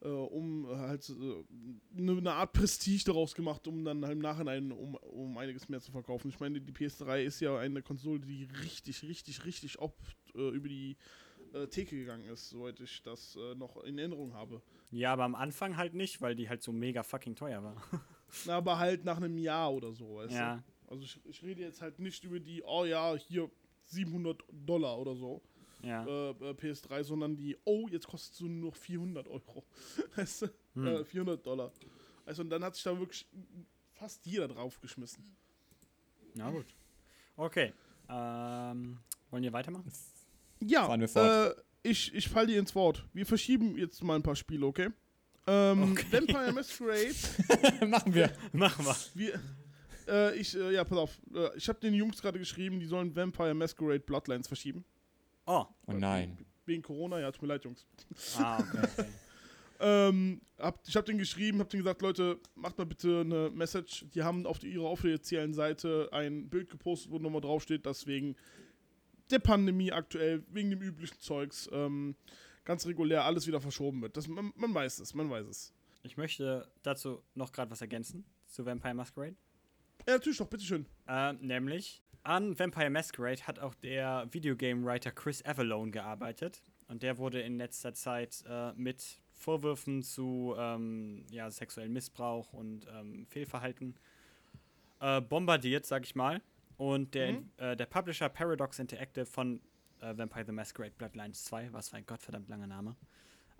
äh, 0.00 0.08
um 0.08 0.66
halt 0.68 1.08
äh, 1.08 1.98
eine, 1.98 2.12
eine 2.12 2.32
Art 2.32 2.52
Prestige 2.52 3.04
daraus 3.04 3.34
gemacht, 3.34 3.66
um 3.66 3.84
dann 3.84 4.04
halt 4.04 4.12
im 4.12 4.20
Nachhinein 4.20 4.72
um, 4.72 4.94
um 4.94 5.38
einiges 5.38 5.68
mehr 5.68 5.80
zu 5.80 5.92
verkaufen. 5.92 6.28
Ich 6.28 6.40
meine, 6.40 6.60
die 6.60 6.72
PS3 6.72 7.22
ist 7.22 7.40
ja 7.40 7.58
eine 7.58 7.82
Konsole, 7.82 8.20
die 8.20 8.44
richtig, 8.62 9.02
richtig, 9.02 9.44
richtig 9.44 9.78
oft 9.78 10.16
äh, 10.34 10.48
über 10.50 10.68
die 10.68 10.96
äh, 11.54 11.66
Theke 11.68 11.96
gegangen 11.96 12.28
ist, 12.28 12.50
soweit 12.50 12.80
ich 12.80 13.02
das 13.02 13.36
äh, 13.36 13.54
noch 13.54 13.82
in 13.84 13.98
Erinnerung 13.98 14.34
habe. 14.34 14.62
Ja, 14.90 15.12
aber 15.12 15.24
am 15.24 15.34
Anfang 15.34 15.76
halt 15.76 15.94
nicht, 15.94 16.20
weil 16.20 16.34
die 16.34 16.48
halt 16.48 16.62
so 16.62 16.72
mega 16.72 17.02
fucking 17.02 17.34
teuer 17.34 17.62
war. 17.62 17.76
Na, 18.46 18.56
aber 18.56 18.78
halt 18.78 19.04
nach 19.04 19.16
einem 19.16 19.38
Jahr 19.38 19.72
oder 19.72 19.92
so, 19.92 20.16
weißt 20.16 20.34
ja. 20.34 20.56
du? 20.56 20.62
Also 20.88 21.04
ich, 21.04 21.20
ich 21.24 21.42
rede 21.42 21.62
jetzt 21.62 21.82
halt 21.82 21.98
nicht 21.98 22.22
über 22.24 22.38
die, 22.38 22.62
oh 22.62 22.84
ja, 22.84 23.16
hier 23.16 23.50
700 23.86 24.42
Dollar 24.50 24.98
oder 24.98 25.14
so. 25.16 25.42
Ja. 25.82 26.04
äh, 26.06 26.30
äh, 26.30 26.50
PS3, 26.54 27.04
sondern 27.04 27.36
die, 27.36 27.56
oh, 27.64 27.86
jetzt 27.90 28.06
kostet 28.06 28.34
es 28.34 28.40
nur 28.40 28.50
noch 28.50 28.76
400 28.76 29.28
Euro. 29.28 29.64
Weißt 30.16 30.42
du? 30.42 30.46
Hm. 30.74 30.86
Äh, 30.86 31.04
400 31.04 31.46
Dollar. 31.46 31.72
Also, 32.24 32.42
und 32.42 32.50
dann 32.50 32.64
hat 32.64 32.74
sich 32.74 32.84
da 32.84 32.98
wirklich 32.98 33.26
fast 33.92 34.24
jeder 34.26 34.48
drauf 34.48 34.80
geschmissen. 34.80 35.36
Na 36.34 36.50
gut. 36.50 36.66
Okay. 37.36 37.72
Ähm, 38.08 38.98
wollen 39.30 39.42
wir 39.42 39.52
weitermachen? 39.52 39.90
Ja, 40.60 40.86
Fahren 40.86 41.00
wir 41.00 41.08
fort. 41.08 41.56
Äh, 41.84 41.88
ich, 41.90 42.14
ich 42.14 42.28
fall 42.28 42.46
dir 42.46 42.58
ins 42.58 42.74
Wort. 42.74 43.04
Wir 43.12 43.26
verschieben 43.26 43.76
jetzt 43.76 44.02
mal 44.02 44.16
ein 44.16 44.22
paar 44.22 44.36
Spiele, 44.36 44.66
okay? 44.66 44.88
Ähm, 45.46 45.92
Okay. 45.92 46.06
Vampire 46.10 46.52
Masquerade, 46.54 47.86
Machen 47.86 48.14
wir. 48.14 48.32
Machen 48.52 48.84
wir. 48.84 48.96
wir, 49.14 49.40
äh, 50.08 50.36
ich, 50.36 50.56
äh, 50.56 50.72
ja, 50.72 50.84
pass 50.84 50.98
auf. 50.98 51.18
Äh, 51.34 51.56
ich 51.56 51.68
habe 51.68 51.78
den 51.78 51.94
Jungs 51.94 52.20
gerade 52.20 52.38
geschrieben, 52.38 52.80
die 52.80 52.86
sollen 52.86 53.14
Vampire 53.14 53.54
Masquerade 53.54 54.00
Bloodlines 54.00 54.48
verschieben. 54.48 54.84
Oh. 55.46 55.64
Oh 55.86 55.92
nein. 55.92 56.38
Wegen 56.66 56.82
Corona, 56.82 57.20
ja, 57.20 57.30
tut 57.30 57.42
mir 57.42 57.48
leid, 57.48 57.64
Jungs. 57.64 57.86
Ah, 58.38 58.58
okay. 58.58 59.04
Ähm, 59.78 60.40
hab, 60.58 60.80
ich 60.86 60.96
habe 60.96 61.04
denen 61.04 61.18
geschrieben, 61.18 61.58
habe 61.58 61.68
denen 61.68 61.82
gesagt, 61.82 62.02
Leute, 62.02 62.40
macht 62.54 62.78
mal 62.78 62.86
bitte 62.86 63.20
eine 63.20 63.50
Message. 63.50 64.06
Die 64.14 64.22
haben 64.22 64.46
auf 64.46 64.58
die, 64.58 64.68
ihrer 64.72 64.90
offiziellen 64.90 65.52
Seite 65.52 66.08
ein 66.12 66.48
Bild 66.48 66.70
gepostet, 66.70 67.10
wo 67.10 67.18
nochmal 67.18 67.40
draufsteht, 67.40 67.84
dass 67.84 68.06
wegen 68.06 68.36
der 69.30 69.38
Pandemie 69.38 69.92
aktuell, 69.92 70.44
wegen 70.48 70.70
dem 70.70 70.80
üblichen 70.80 71.20
Zeugs, 71.20 71.68
ähm, 71.72 72.16
ganz 72.64 72.86
regulär 72.86 73.24
alles 73.24 73.46
wieder 73.46 73.60
verschoben 73.60 74.00
wird. 74.02 74.16
Das, 74.16 74.28
man, 74.28 74.52
man 74.56 74.72
weiß 74.72 74.98
es, 75.00 75.14
man 75.14 75.30
weiß 75.30 75.46
es. 75.46 75.74
Ich 76.02 76.16
möchte 76.16 76.70
dazu 76.82 77.22
noch 77.34 77.52
gerade 77.52 77.70
was 77.70 77.80
ergänzen 77.80 78.24
zu 78.46 78.64
Vampire 78.64 78.94
Masquerade. 78.94 79.36
Ja, 80.06 80.14
natürlich 80.14 80.38
doch, 80.38 80.46
bitteschön. 80.48 80.86
Ähm, 81.08 81.38
nämlich 81.40 82.02
an 82.22 82.58
Vampire 82.58 82.90
Masquerade 82.90 83.42
hat 83.46 83.58
auch 83.58 83.74
der 83.74 84.26
Videogame-Writer 84.32 85.12
Chris 85.12 85.44
Avalone 85.44 85.90
gearbeitet. 85.90 86.62
Und 86.88 87.02
der 87.02 87.18
wurde 87.18 87.40
in 87.40 87.56
letzter 87.58 87.94
Zeit 87.94 88.44
äh, 88.48 88.72
mit 88.74 89.02
Vorwürfen 89.32 90.02
zu 90.02 90.54
ähm, 90.56 91.24
ja, 91.30 91.50
sexuellem 91.50 91.92
Missbrauch 91.92 92.52
und 92.52 92.86
ähm, 92.92 93.26
Fehlverhalten 93.26 93.96
äh, 95.00 95.20
bombardiert, 95.20 95.86
sag 95.86 96.04
ich 96.04 96.14
mal. 96.14 96.40
Und 96.76 97.14
der, 97.14 97.32
Mhm. 97.32 97.50
äh, 97.56 97.76
der 97.76 97.86
Publisher 97.86 98.28
Paradox 98.28 98.78
Interactive 98.78 99.26
von 99.26 99.60
äh, 100.00 100.16
Vampire 100.16 100.44
the 100.46 100.52
Masquerade 100.52 100.94
Bloodlines 100.96 101.44
2, 101.44 101.72
was 101.72 101.88
für 101.88 101.96
ein 101.96 102.06
gottverdammt 102.06 102.48
langer 102.48 102.66
Name, 102.66 102.96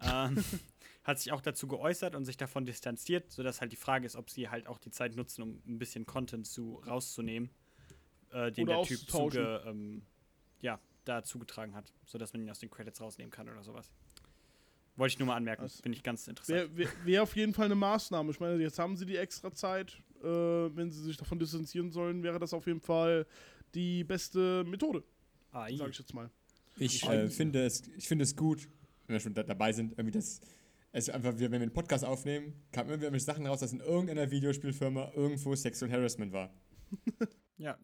ähm, 0.03 0.37
hat 1.05 1.19
sich 1.19 1.33
auch 1.33 1.41
dazu 1.41 1.67
geäußert 1.69 2.15
und 2.15 2.25
sich 2.25 2.37
davon 2.37 2.65
distanziert, 2.67 3.31
sodass 3.31 3.61
halt 3.61 3.73
die 3.73 3.77
Frage 3.77 4.07
ist, 4.07 4.17
ob 4.17 4.29
sie 4.31 4.49
halt 4.49 4.67
auch 4.67 4.79
die 4.79 4.91
Zeit 4.91 5.15
nutzen, 5.17 5.43
um 5.43 5.63
ein 5.67 5.79
bisschen 5.79 6.05
Content 6.07 6.47
zu 6.47 6.83
rauszunehmen, 6.87 7.51
äh, 8.33 8.51
den 8.53 8.65
Oder 8.69 8.79
der 8.79 8.85
Typ 8.87 9.09
zuge, 9.09 9.63
ähm, 9.67 10.03
ja, 10.61 10.81
da 11.05 11.23
zugetragen 11.23 11.75
hat, 11.75 11.93
sodass 12.07 12.33
man 12.33 12.43
ihn 12.43 12.51
aus 12.51 12.59
den 12.59 12.71
Credits 12.71 13.01
rausnehmen 13.01 13.31
kann 13.31 13.49
oder 13.49 13.63
sowas. 13.63 13.91
Wollte 14.97 15.13
ich 15.13 15.19
nur 15.19 15.27
mal 15.27 15.37
anmerken, 15.37 15.63
Das 15.63 15.81
finde 15.81 15.97
ich 15.97 16.03
ganz 16.03 16.27
interessant. 16.27 16.57
Wäre 16.59 16.77
wär, 16.77 16.89
wär 17.05 17.23
auf 17.23 17.37
jeden 17.37 17.53
Fall 17.53 17.67
eine 17.67 17.75
Maßnahme. 17.75 18.31
Ich 18.31 18.41
meine, 18.41 18.61
jetzt 18.63 18.79
haben 18.79 18.97
sie 18.97 19.05
die 19.07 19.17
extra 19.17 19.53
Zeit. 19.53 20.03
Äh, 20.23 20.27
wenn 20.27 20.91
sie 20.91 21.03
sich 21.03 21.19
davon 21.19 21.39
distanzieren 21.39 21.91
sollen, 21.93 22.23
wäre 22.23 22.39
das 22.39 22.55
auf 22.55 22.67
jeden 22.67 22.81
Fall 22.81 23.27
die 23.75 24.03
beste 24.05 24.65
Methode, 24.65 25.05
sage 25.53 25.91
ich 25.91 25.99
jetzt 25.99 26.15
mal. 26.15 26.31
Ich, 26.79 27.03
Ich- 27.03 27.09
äh, 27.09 27.29
finde 27.29 27.65
es, 27.67 27.87
ich 27.97 28.09
finde 28.09 28.23
es 28.25 28.35
gut, 28.35 28.69
wenn 29.07 29.15
wir 29.15 29.21
schon 29.21 29.35
da, 29.35 29.43
dabei 29.43 29.73
sind, 29.73 29.93
irgendwie 29.93 30.13
das. 30.19 30.41
Es 30.93 31.09
einfach, 31.11 31.33
wir- 31.39 31.51
wenn 31.51 31.61
wir 31.61 31.67
einen 31.67 31.73
Podcast 31.73 32.05
aufnehmen, 32.05 32.55
kamen 32.73 32.89
immer 32.91 33.01
wieder 33.03 33.21
Sachen 33.21 33.47
raus, 33.47 33.61
dass 33.61 33.73
in 33.73 33.81
irgendeiner 33.81 34.31
Videospielfirma 34.31 35.13
irgendwo 35.15 35.55
Sexual 35.55 35.91
Harassment 35.91 36.33
war. 36.33 36.51
Ja, 37.59 37.79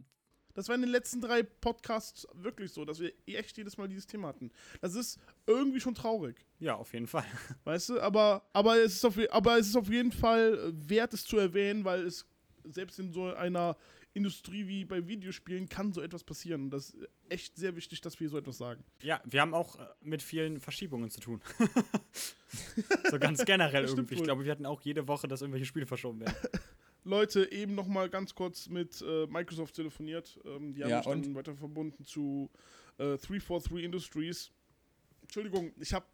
Das 0.54 0.68
war 0.68 0.74
in 0.74 0.82
den 0.82 0.90
letzten 0.90 1.20
drei 1.22 1.42
Podcasts 1.42 2.28
wirklich 2.34 2.72
so, 2.72 2.84
dass 2.84 3.00
wir 3.00 3.12
echt 3.26 3.56
jedes 3.56 3.76
Mal 3.78 3.88
dieses 3.88 4.06
Thema 4.06 4.28
hatten. 4.28 4.50
Das 4.82 4.94
ist 4.94 5.18
irgendwie 5.46 5.80
schon 5.80 5.94
traurig. 5.94 6.36
ja, 6.58 6.74
auf 6.76 6.92
jeden 6.92 7.06
Fall. 7.06 7.24
Weißt 7.64 7.88
du, 7.88 8.00
aber, 8.00 8.42
aber, 8.52 8.76
es 8.76 8.94
ist 8.96 9.04
auf, 9.04 9.18
aber 9.30 9.58
es 9.58 9.68
ist 9.68 9.76
auf 9.76 9.88
jeden 9.90 10.12
Fall 10.12 10.72
wert, 10.74 11.14
es 11.14 11.24
zu 11.24 11.38
erwähnen, 11.38 11.84
weil 11.84 12.04
es 12.06 12.26
selbst 12.64 12.98
in 12.98 13.12
so 13.12 13.32
einer 13.34 13.76
Industrie 14.14 14.66
wie 14.66 14.84
bei 14.84 15.06
Videospielen 15.06 15.68
kann 15.68 15.92
so 15.92 16.00
etwas 16.02 16.24
passieren. 16.24 16.70
Das 16.70 16.90
ist 16.90 17.08
echt 17.28 17.56
sehr 17.56 17.76
wichtig, 17.76 18.00
dass 18.00 18.20
wir 18.20 18.28
so 18.28 18.36
etwas 18.38 18.58
sagen. 18.58 18.84
Ja, 19.02 19.20
wir 19.24 19.40
haben 19.40 19.54
auch 19.54 19.76
äh, 19.78 19.86
mit 20.02 20.22
vielen 20.22 20.60
Verschiebungen 20.60 21.10
zu 21.10 21.20
tun. 21.20 21.40
so 23.10 23.18
ganz 23.18 23.44
generell 23.44 23.84
irgendwie. 23.84 24.14
Ich 24.16 24.22
glaube, 24.22 24.44
wir 24.44 24.52
hatten 24.52 24.66
auch 24.66 24.82
jede 24.82 25.08
Woche, 25.08 25.28
dass 25.28 25.40
irgendwelche 25.40 25.66
Spiele 25.66 25.86
verschoben 25.86 26.20
werden. 26.20 26.34
Leute, 27.04 27.50
eben 27.50 27.74
noch 27.74 27.88
mal 27.88 28.08
ganz 28.08 28.34
kurz 28.34 28.68
mit 28.68 29.02
äh, 29.02 29.26
Microsoft 29.26 29.74
telefoniert. 29.74 30.38
Ähm, 30.44 30.74
die 30.74 30.82
haben 30.84 30.90
Ja, 30.90 30.98
mich 30.98 31.06
dann 31.06 31.24
und? 31.24 31.34
weiter 31.34 31.54
verbunden 31.56 32.04
zu 32.04 32.50
äh, 32.98 33.16
343 33.16 33.82
Industries. 33.82 34.52
Entschuldigung, 35.22 35.72
ich 35.80 35.92
habe 35.94 36.06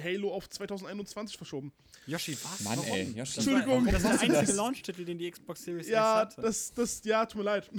Halo 0.00 0.32
auf 0.32 0.48
2021 0.48 1.36
verschoben. 1.36 1.72
Yoshi, 2.06 2.36
was? 2.42 2.60
Mann, 2.60 2.78
Warum? 2.78 2.92
ey, 2.92 3.04
Yoshi. 3.12 3.36
Das 3.36 3.46
war, 3.46 3.54
Entschuldigung. 3.54 3.86
das 3.92 4.04
war 4.04 4.18
der 4.18 4.38
einzige? 4.40 4.56
Launch-Titel, 4.56 5.04
den 5.04 5.18
die 5.18 5.30
Xbox 5.30 5.64
Series 5.64 5.88
Ja, 5.88 6.16
hatte. 6.16 6.40
das, 6.42 6.72
das, 6.72 7.02
ja, 7.04 7.24
tut 7.26 7.38
mir 7.38 7.44
leid. 7.44 7.70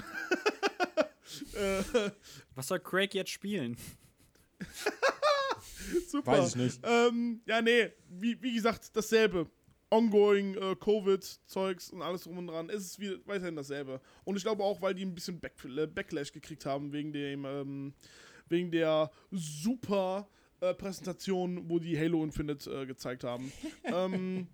äh, 1.56 1.84
Was 2.56 2.68
soll 2.68 2.80
Craig 2.80 3.14
jetzt 3.14 3.32
spielen? 3.32 3.78
super. 6.08 6.32
Weiß 6.34 6.50
ich 6.50 6.56
nicht. 6.56 6.80
Ähm, 6.84 7.42
ja, 7.46 7.62
nee, 7.62 7.92
wie, 8.10 8.42
wie 8.42 8.54
gesagt, 8.54 8.96
dasselbe. 8.96 9.50
Ongoing 9.94 10.56
äh, 10.56 10.76
Covid-Zeugs 10.80 11.90
und 11.90 12.02
alles 12.02 12.24
drum 12.24 12.38
und 12.38 12.48
dran. 12.48 12.70
Es 12.70 12.86
ist 12.86 13.00
wie, 13.00 13.20
weiterhin 13.26 13.58
dasselbe. 13.58 14.00
Und 14.24 14.38
ich 14.38 14.44
glaube 14.44 14.64
auch, 14.64 14.82
weil 14.82 14.94
die 14.96 15.04
ein 15.04 15.14
bisschen 15.14 15.40
Back 15.42 15.54
äh, 15.66 15.86
Backlash 15.86 16.32
gekriegt 16.32 16.66
haben 16.66 16.94
wegen 16.94 17.12
dem, 17.12 17.44
ähm, 17.44 17.94
wegen 18.48 18.72
der 18.72 19.12
super 19.32 20.30
äh, 20.62 20.74
Präsentation, 20.74 21.70
wo 21.70 21.80
die 21.80 21.98
Halo 21.98 22.24
Infinite 22.24 22.70
äh, 22.72 22.86
gezeigt 22.86 23.24
haben. 23.24 23.52
ähm, 23.84 24.48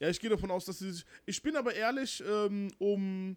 ja, 0.00 0.08
ich 0.08 0.20
gehe 0.20 0.30
davon 0.30 0.50
aus, 0.50 0.64
dass 0.64 0.78
sie 0.78 0.92
sich. 0.92 1.04
Ich 1.26 1.42
bin 1.42 1.56
aber 1.56 1.74
ehrlich, 1.74 2.22
ähm, 2.26 2.68
um 2.78 3.36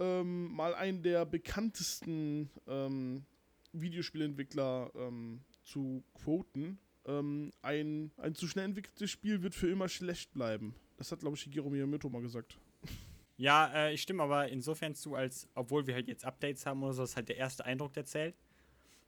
ähm, 0.00 0.52
mal 0.52 0.74
einen 0.74 1.02
der 1.02 1.24
bekanntesten 1.24 2.50
ähm, 2.66 3.24
Videospielentwickler 3.72 4.90
ähm, 4.94 5.40
zu 5.62 6.02
quoten. 6.14 6.78
Ähm, 7.06 7.52
ein, 7.62 8.10
ein 8.16 8.34
zu 8.34 8.48
schnell 8.48 8.66
entwickeltes 8.66 9.10
Spiel 9.10 9.42
wird 9.42 9.54
für 9.54 9.70
immer 9.70 9.88
schlecht 9.88 10.32
bleiben. 10.32 10.74
Das 10.96 11.12
hat, 11.12 11.20
glaube 11.20 11.36
ich, 11.36 11.42
Shigeru 11.42 11.70
Miyamoto 11.70 12.08
mal 12.08 12.22
gesagt. 12.22 12.58
Ja, 13.36 13.72
äh, 13.72 13.94
ich 13.94 14.02
stimme 14.02 14.22
aber 14.22 14.48
insofern 14.48 14.94
zu, 14.94 15.14
als 15.14 15.48
obwohl 15.54 15.86
wir 15.86 15.94
halt 15.94 16.08
jetzt 16.08 16.24
Updates 16.24 16.66
haben 16.66 16.82
oder 16.82 16.92
so, 16.92 17.04
ist 17.04 17.16
halt 17.16 17.28
der 17.28 17.36
erste 17.36 17.64
Eindruck, 17.64 17.94
der 17.94 18.04
zählt. 18.04 18.34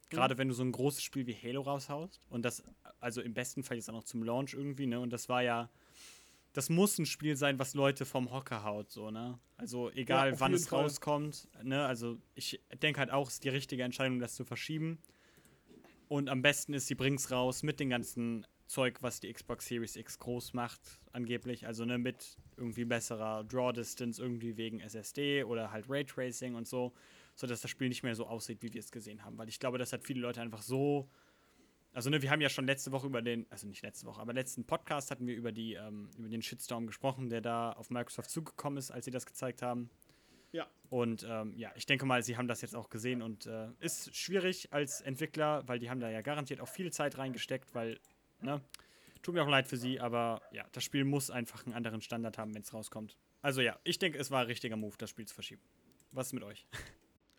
Gerade 0.09 0.37
wenn 0.37 0.47
du 0.47 0.53
so 0.53 0.63
ein 0.63 0.71
großes 0.71 1.03
Spiel 1.03 1.25
wie 1.27 1.33
Halo 1.35 1.61
raushaust 1.61 2.21
und 2.29 2.43
das, 2.43 2.63
also 2.99 3.21
im 3.21 3.33
besten 3.33 3.63
Fall 3.63 3.77
jetzt 3.77 3.89
auch 3.89 3.93
noch 3.93 4.03
zum 4.03 4.23
Launch 4.23 4.53
irgendwie, 4.53 4.85
ne? 4.85 4.99
Und 4.99 5.11
das 5.11 5.27
war 5.29 5.41
ja, 5.41 5.69
das 6.53 6.69
muss 6.69 6.99
ein 6.99 7.05
Spiel 7.05 7.35
sein, 7.35 7.57
was 7.57 7.73
Leute 7.73 8.05
vom 8.05 8.31
Hocker 8.31 8.63
haut, 8.63 8.91
so, 8.91 9.09
ne? 9.09 9.39
Also 9.57 9.89
egal 9.91 10.33
Ja, 10.33 10.39
wann 10.39 10.53
es 10.53 10.67
Fall. 10.67 10.83
rauskommt, 10.83 11.47
ne? 11.63 11.85
Also 11.85 12.17
ich 12.35 12.61
denke 12.81 12.99
halt 12.99 13.11
auch, 13.11 13.27
es 13.27 13.35
ist 13.35 13.43
die 13.43 13.49
richtige 13.49 13.83
Entscheidung, 13.83 14.19
das 14.19 14.35
zu 14.35 14.45
verschieben. 14.45 14.99
Und 16.09 16.29
am 16.29 16.41
besten 16.41 16.73
ist, 16.73 16.87
sie 16.87 16.95
bringt's 16.95 17.31
raus 17.31 17.63
mit 17.63 17.79
dem 17.79 17.89
ganzen 17.89 18.45
Zeug, 18.67 19.01
was 19.01 19.19
die 19.19 19.31
Xbox 19.33 19.67
Series 19.67 19.95
X 19.95 20.19
groß 20.19 20.53
macht, 20.53 20.79
angeblich. 21.11 21.65
Also 21.65 21.85
ne, 21.85 21.97
mit 21.97 22.37
irgendwie 22.57 22.85
besserer 22.85 23.43
Draw 23.43 23.71
Distance, 23.73 24.21
irgendwie 24.21 24.57
wegen 24.57 24.79
SSD 24.79 25.43
oder 25.43 25.71
halt 25.71 25.89
Raytracing 25.89 26.55
und 26.55 26.67
so, 26.67 26.93
sodass 27.35 27.61
das 27.61 27.71
Spiel 27.71 27.89
nicht 27.89 28.03
mehr 28.03 28.15
so 28.15 28.27
aussieht, 28.27 28.61
wie 28.61 28.73
wir 28.73 28.79
es 28.79 28.91
gesehen 28.91 29.23
haben. 29.23 29.37
Weil 29.37 29.49
ich 29.49 29.59
glaube, 29.59 29.77
das 29.77 29.93
hat 29.93 30.03
viele 30.03 30.21
Leute 30.21 30.41
einfach 30.41 30.61
so. 30.61 31.09
Also 31.93 32.09
ne, 32.09 32.21
wir 32.21 32.31
haben 32.31 32.41
ja 32.41 32.49
schon 32.49 32.65
letzte 32.65 32.91
Woche 32.91 33.05
über 33.05 33.21
den, 33.21 33.45
also 33.51 33.67
nicht 33.67 33.83
letzte 33.83 34.07
Woche, 34.07 34.19
aber 34.19 34.33
letzten 34.33 34.65
Podcast 34.65 35.11
hatten 35.11 35.27
wir 35.27 35.35
über 35.35 35.51
die, 35.51 35.73
ähm, 35.73 36.09
über 36.17 36.27
den 36.27 36.41
Shitstorm 36.41 36.87
gesprochen, 36.87 37.29
der 37.29 37.41
da 37.41 37.71
auf 37.73 37.91
Microsoft 37.91 38.31
zugekommen 38.31 38.77
ist, 38.77 38.89
als 38.89 39.05
sie 39.05 39.11
das 39.11 39.27
gezeigt 39.27 39.61
haben. 39.61 39.91
Ja. 40.51 40.67
Und 40.89 41.25
ähm, 41.29 41.53
ja, 41.55 41.71
ich 41.75 41.85
denke 41.85 42.05
mal, 42.05 42.23
sie 42.23 42.37
haben 42.37 42.47
das 42.47 42.61
jetzt 42.61 42.75
auch 42.75 42.89
gesehen 42.89 43.21
und 43.21 43.45
äh, 43.45 43.69
ist 43.79 44.15
schwierig 44.15 44.71
als 44.71 45.01
Entwickler, 45.01 45.67
weil 45.67 45.79
die 45.79 45.89
haben 45.89 45.99
da 45.99 46.09
ja 46.09 46.21
garantiert 46.21 46.61
auch 46.61 46.67
viel 46.67 46.91
Zeit 46.91 47.17
reingesteckt, 47.17 47.75
weil, 47.75 47.99
ne, 48.41 48.61
tut 49.21 49.35
mir 49.35 49.43
auch 49.43 49.49
leid 49.49 49.67
für 49.67 49.77
sie, 49.77 49.99
aber 49.99 50.41
ja, 50.51 50.65
das 50.71 50.83
Spiel 50.83 51.05
muss 51.05 51.31
einfach 51.31 51.65
einen 51.65 51.73
anderen 51.73 52.01
Standard 52.01 52.37
haben, 52.37 52.53
wenn 52.53 52.61
es 52.61 52.73
rauskommt. 52.73 53.17
Also 53.41 53.61
ja, 53.61 53.79
ich 53.83 53.99
denke, 53.99 54.17
es 54.17 54.31
war 54.31 54.41
ein 54.41 54.47
richtiger 54.47 54.77
Move, 54.77 54.95
das 54.97 55.09
Spiel 55.09 55.27
zu 55.27 55.33
verschieben. 55.33 55.61
Was 56.11 56.27
ist 56.27 56.33
mit 56.33 56.43
euch? 56.43 56.67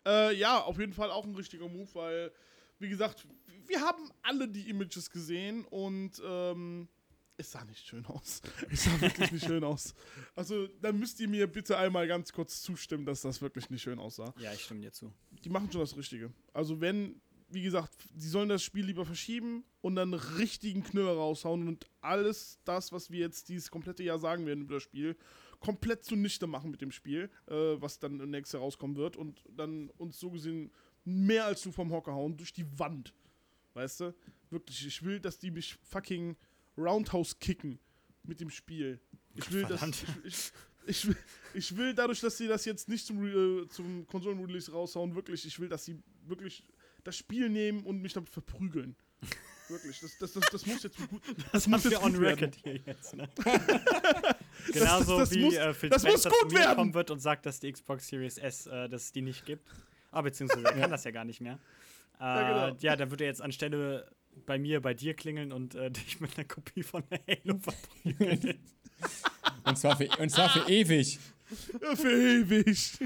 Äh, 0.05 0.35
ja, 0.35 0.61
auf 0.61 0.79
jeden 0.79 0.93
Fall 0.93 1.11
auch 1.11 1.25
ein 1.25 1.35
richtiger 1.35 1.67
Move, 1.67 1.89
weil, 1.93 2.31
wie 2.79 2.89
gesagt, 2.89 3.25
wir 3.67 3.81
haben 3.81 4.11
alle 4.21 4.47
die 4.47 4.69
Images 4.69 5.09
gesehen 5.09 5.65
und 5.65 6.21
ähm, 6.23 6.87
es 7.37 7.51
sah 7.51 7.63
nicht 7.65 7.85
schön 7.85 8.05
aus. 8.05 8.41
Es 8.69 8.85
sah 8.85 9.01
wirklich 9.01 9.31
nicht 9.31 9.45
schön 9.45 9.63
aus. 9.63 9.93
Also, 10.35 10.67
dann 10.81 10.97
müsst 10.99 11.19
ihr 11.19 11.27
mir 11.27 11.47
bitte 11.47 11.77
einmal 11.77 12.07
ganz 12.07 12.31
kurz 12.31 12.61
zustimmen, 12.61 13.05
dass 13.05 13.21
das 13.21 13.41
wirklich 13.41 13.69
nicht 13.69 13.81
schön 13.81 13.99
aussah. 13.99 14.33
Ja, 14.37 14.53
ich 14.53 14.61
stimme 14.61 14.81
dir 14.81 14.93
zu. 14.93 15.11
Die 15.43 15.49
machen 15.49 15.71
schon 15.71 15.81
das 15.81 15.97
Richtige. 15.97 16.31
Also, 16.53 16.79
wenn, 16.79 17.21
wie 17.49 17.63
gesagt, 17.63 17.93
die 18.11 18.27
sollen 18.27 18.49
das 18.49 18.63
Spiel 18.63 18.85
lieber 18.85 19.05
verschieben 19.05 19.65
und 19.81 19.95
dann 19.95 20.13
richtigen 20.13 20.83
Knüller 20.83 21.13
raushauen 21.13 21.67
und 21.67 21.85
alles 22.01 22.59
das, 22.63 22.91
was 22.91 23.11
wir 23.11 23.19
jetzt 23.19 23.49
dieses 23.49 23.69
komplette 23.69 24.03
Jahr 24.03 24.19
sagen 24.19 24.45
werden 24.45 24.61
über 24.61 24.75
das 24.75 24.83
Spiel, 24.83 25.17
komplett 25.65 26.05
zunichte 26.05 26.45
machen 26.45 26.69
mit 26.69 26.81
dem 26.81 26.91
Spiel, 26.91 27.29
äh, 27.47 27.53
was 27.53 27.97
dann 27.97 28.17
nächstes 28.29 28.53
Jahr 28.53 28.61
rauskommen 28.61 28.95
wird 28.95 29.17
und 29.17 29.43
dann 29.49 29.89
uns 29.97 30.19
so 30.19 30.29
gesehen 30.29 30.71
mehr 31.03 31.45
als 31.45 31.63
du 31.63 31.71
vom 31.71 31.91
Hocker 31.91 32.13
hauen 32.13 32.37
durch 32.37 32.53
die 32.53 32.67
Wand. 32.77 33.13
Weißt 33.73 34.01
du? 34.01 34.15
Wirklich, 34.51 34.85
ich 34.85 35.03
will, 35.03 35.19
dass 35.19 35.39
die 35.39 35.49
mich 35.49 35.75
fucking 35.81 36.35
Roundhouse 36.77 37.39
kicken 37.39 37.79
mit 38.23 38.39
dem 38.39 38.51
Spiel. 38.51 38.99
Ich 39.33 39.51
will, 39.51 39.63
dass, 39.63 39.81
ich, 39.83 40.03
ich, 40.23 40.51
ich, 40.85 41.07
will, 41.07 41.17
ich 41.55 41.77
will 41.77 41.93
dadurch, 41.95 42.21
dass 42.21 42.37
sie 42.37 42.47
das 42.47 42.63
jetzt 42.65 42.87
nicht 42.87 43.05
zum, 43.05 43.25
äh, 43.25 43.67
zum 43.67 44.05
Konsolen-Release 44.05 44.71
raushauen, 44.71 45.15
wirklich, 45.15 45.45
ich 45.45 45.59
will, 45.59 45.67
dass 45.67 45.85
sie 45.85 46.01
wirklich 46.25 46.63
das 47.03 47.17
Spiel 47.17 47.49
nehmen 47.49 47.83
und 47.83 48.01
mich 48.01 48.13
damit 48.13 48.29
verprügeln. 48.29 48.95
Wirklich, 49.67 49.99
das, 49.99 50.17
das, 50.19 50.33
das, 50.33 50.43
das 50.51 50.65
muss 50.65 50.83
jetzt 50.83 50.97
gut. 51.09 51.21
Das 51.51 51.67
muss 51.67 51.83
haben 51.85 51.91
wir 51.91 51.91
jetzt 51.97 52.03
on 52.03 52.21
werden. 52.21 52.39
record 52.39 52.55
hier 52.63 52.75
jetzt, 52.85 53.15
ne? 53.15 53.27
Genauso 54.71 55.19
das 55.19 55.31
wie 55.31 55.39
muss- 55.45 55.55
äh, 55.55 55.73
Phil 55.73 55.89
das 55.89 56.03
muss 56.03 56.11
Spencer 56.21 56.29
gut 56.29 56.49
zu 56.51 56.55
mir 56.55 56.59
werden. 56.63 56.75
kommen 56.75 56.93
wird 56.93 57.11
und 57.11 57.19
sagt, 57.19 57.45
dass 57.45 57.59
die 57.59 57.71
Xbox 57.71 58.07
Series 58.07 58.37
S, 58.37 58.67
äh, 58.67 58.87
dass 58.89 59.03
es 59.05 59.11
die 59.11 59.21
nicht 59.21 59.45
gibt. 59.45 59.67
Ah, 60.11 60.21
beziehungsweise 60.21 60.65
er 60.65 60.73
kann 60.79 60.91
das 60.91 61.03
ja 61.03 61.11
gar 61.11 61.25
nicht 61.25 61.41
mehr. 61.41 61.59
Äh, 62.19 62.23
Ja, 62.23 62.67
ja, 62.67 62.71
genau. 62.71 62.95
dann 62.95 63.11
wird 63.11 63.21
er 63.21 63.27
jetzt 63.27 63.41
anstelle 63.41 64.09
bei 64.45 64.57
mir, 64.59 64.81
bei 64.81 64.93
dir 64.93 65.13
klingeln 65.13 65.51
und 65.51 65.75
äh, 65.75 65.89
dich 65.91 66.19
mit 66.19 66.37
einer 66.37 66.45
Kopie 66.47 66.83
von 66.83 67.03
Halo 67.09 67.57
verprügeln. 67.59 68.59
Und 69.63 69.77
zwar 69.77 69.97
für, 69.97 70.07
und 70.19 70.29
zwar 70.29 70.49
für 70.49 70.69
ewig. 70.69 71.19
Ja, 71.81 71.95
für 71.95 72.11
ewig. 72.11 72.97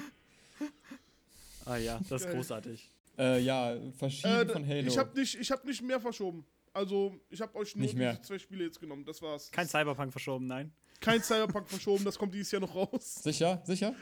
ah 1.66 1.78
ja, 1.78 2.00
das 2.10 2.22
ist 2.22 2.28
Geil. 2.28 2.36
großartig. 2.36 2.90
Äh, 3.20 3.40
ja, 3.42 3.76
Verschieben 3.98 4.34
Äh, 4.34 4.46
von 4.48 4.66
Halo. 4.68 4.88
Ich 4.88 4.98
habe 4.98 5.20
nicht, 5.20 5.36
ich 5.40 5.52
hab 5.52 5.66
nicht 5.66 5.82
mehr 5.82 6.00
verschoben. 6.00 6.46
Also, 6.74 7.16
ich 7.30 7.42
habe 7.42 7.56
euch 7.56 7.76
nur 7.76 7.84
Nicht 7.84 7.96
mehr. 7.98 8.12
diese 8.14 8.22
zwei 8.24 8.40
Spiele 8.40 8.64
jetzt 8.64 8.80
genommen. 8.80 9.04
Das 9.06 9.22
war's. 9.22 9.52
Kein 9.52 9.68
Cyberpunk 9.68 10.12
verschoben, 10.12 10.48
nein. 10.48 10.72
Kein 11.02 11.22
Cyberpunk 11.22 11.68
verschoben, 11.70 12.06
das 12.06 12.18
kommt 12.18 12.34
dieses 12.34 12.52
Jahr 12.52 12.62
noch 12.62 12.74
raus. 12.76 13.16
Sicher? 13.24 13.62
Sicher? 13.66 13.94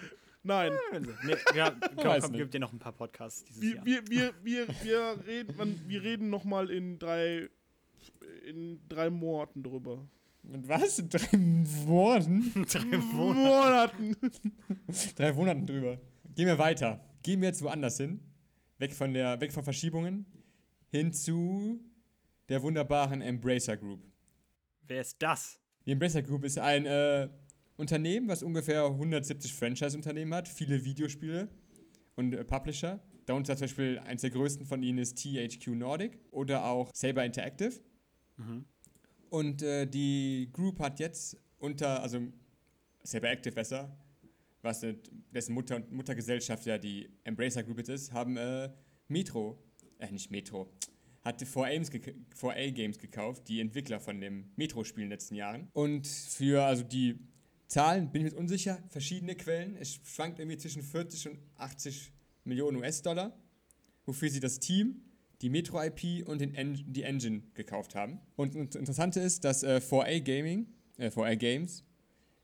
Nein. 0.44 0.72
Nee, 1.26 1.36
ja, 1.56 1.72
komm, 1.96 2.22
komm, 2.22 2.34
gibt 2.34 2.54
dir 2.54 2.60
noch 2.60 2.72
ein 2.72 2.80
paar 2.80 2.92
Podcasts 2.94 3.44
dieses 3.46 3.62
Wir, 3.62 3.76
Jahr. 3.76 3.86
wir, 3.86 4.10
wir, 4.10 4.34
wir, 4.44 4.68
wir 4.84 5.20
reden, 5.28 5.58
man, 5.58 5.80
wir 5.88 6.04
reden 6.04 6.30
noch 6.30 6.44
mal 6.44 6.70
in 6.70 7.00
drei, 7.00 7.50
in 8.46 8.80
drei 8.88 9.10
Monaten 9.10 9.64
drüber. 9.64 10.08
Und 10.44 10.68
was? 10.68 11.00
In 11.00 11.10
drei 11.10 11.38
Monaten? 11.38 12.66
Drei 12.72 12.98
Monate. 12.98 14.02
Monaten. 14.02 14.16
drei 15.18 15.34
Monaten 15.34 15.66
drüber. 15.68 15.98
Gehen 16.36 16.46
wir 16.48 16.58
weiter. 16.58 17.04
Gehen 17.24 17.42
wir 17.42 17.50
jetzt 17.50 17.62
woanders 17.62 17.98
hin. 17.98 18.22
Weg 18.78 18.94
von, 18.94 19.14
der, 19.14 19.40
weg 19.42 19.52
von 19.52 19.64
Verschiebungen. 19.64 20.26
Hin 20.90 21.12
zu 21.12 21.80
der 22.50 22.62
wunderbaren 22.64 23.22
Embracer 23.22 23.78
Group. 23.78 24.02
Wer 24.88 25.02
ist 25.02 25.22
das? 25.22 25.60
Die 25.86 25.92
Embracer 25.92 26.22
Group 26.22 26.46
ist 26.46 26.58
ein 26.60 26.86
äh, 26.86 27.30
Unternehmen, 27.76 28.28
was 28.28 28.44
ungefähr 28.44 28.86
170 28.86 29.54
Franchise-Unternehmen 29.54 30.34
hat, 30.34 30.48
viele 30.48 30.84
Videospiele 30.84 31.50
und 32.16 32.34
äh, 32.34 32.44
Publisher. 32.44 33.00
Darunter 33.26 33.58
zum 33.58 33.66
Beispiel 33.66 34.00
eines 34.00 34.22
der 34.22 34.30
größten 34.30 34.66
von 34.66 34.82
ihnen 34.82 35.00
ist 35.00 35.18
THQ 35.18 35.68
Nordic 35.76 36.18
oder 36.32 36.66
auch 36.66 36.92
Saber 36.94 37.26
Interactive. 37.26 37.82
Und 39.30 39.62
äh, 39.62 39.86
die 39.86 40.50
Group 40.54 40.80
hat 40.80 41.00
jetzt 41.00 41.38
unter, 41.58 42.02
also 42.02 42.22
Saber 43.04 43.30
Active 43.30 43.54
besser, 43.54 43.98
was 44.68 44.86
dessen 45.32 45.54
Mutter, 45.54 45.82
Muttergesellschaft 45.90 46.66
ja 46.66 46.78
die 46.78 47.10
Embracer 47.24 47.64
Group 47.64 47.80
ist, 47.80 48.12
haben 48.12 48.38
äh, 48.38 48.70
Metro, 49.08 49.64
äh 50.00 50.12
nicht 50.12 50.30
Metro, 50.30 50.72
hat 51.24 51.42
4A 51.42 51.90
gek 51.90 52.16
4A 52.40 52.72
Games 52.72 52.98
gekauft, 53.00 53.48
die 53.48 53.60
Entwickler 53.60 54.00
von 54.00 54.22
dem 54.22 54.52
Metro-Spiel 54.56 55.04
in 55.04 55.10
den 55.10 55.14
letzten 55.14 55.36
Jahren. 55.36 55.68
Und 55.74 56.08
für, 56.08 56.64
also 56.64 56.84
die 56.84 57.20
Zahlen 57.68 58.12
bin 58.12 58.26
ich 58.26 58.32
mir 58.32 58.40
unsicher, 58.40 58.82
verschiedene 58.90 59.36
Quellen. 59.36 59.76
Es 59.76 60.00
schwankt 60.04 60.40
irgendwie 60.40 60.58
zwischen 60.58 60.82
40 60.82 61.30
und 61.30 61.40
80 61.56 62.14
Millionen 62.46 62.78
US-Dollar, 62.78 63.38
wofür 64.06 64.30
sie 64.30 64.40
das 64.40 64.60
Team, 64.60 65.02
die 65.42 65.50
Metro-IP 65.50 66.28
und 66.28 66.42
En 66.42 66.84
die 66.88 67.04
Engine 67.04 67.44
gekauft 67.54 67.94
haben. 67.94 68.20
Und 68.36 68.56
das 68.56 68.76
Interessante 68.76 69.20
ist, 69.20 69.44
dass 69.44 69.64
äh, 69.64 69.82
4A 69.84 70.22
Gaming, 70.22 70.68
äh, 70.98 71.10
4A 71.10 71.36
Games, 71.36 71.84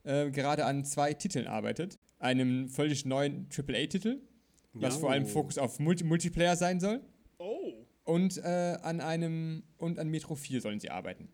äh, 0.03 0.31
gerade 0.31 0.65
an 0.65 0.85
zwei 0.85 1.13
Titeln 1.13 1.47
arbeitet. 1.47 1.99
Einem 2.19 2.69
völlig 2.69 3.05
neuen 3.05 3.47
AAA-Titel, 3.49 4.21
was 4.73 4.95
Ja. 4.95 4.99
vor 5.01 5.11
allem 5.11 5.25
Fokus 5.25 5.57
auf 5.57 5.79
Multi 5.79 6.03
Multiplayer 6.03 6.55
sein 6.55 6.79
soll. 6.79 7.01
Oh. 7.37 7.73
Und 8.05 8.37
äh, 8.37 8.77
an 8.81 9.01
einem 9.01 9.63
und 9.77 9.99
an 9.99 10.09
Metro 10.09 10.35
4 10.35 10.61
sollen 10.61 10.79
sie 10.79 10.89
arbeiten. 10.89 11.29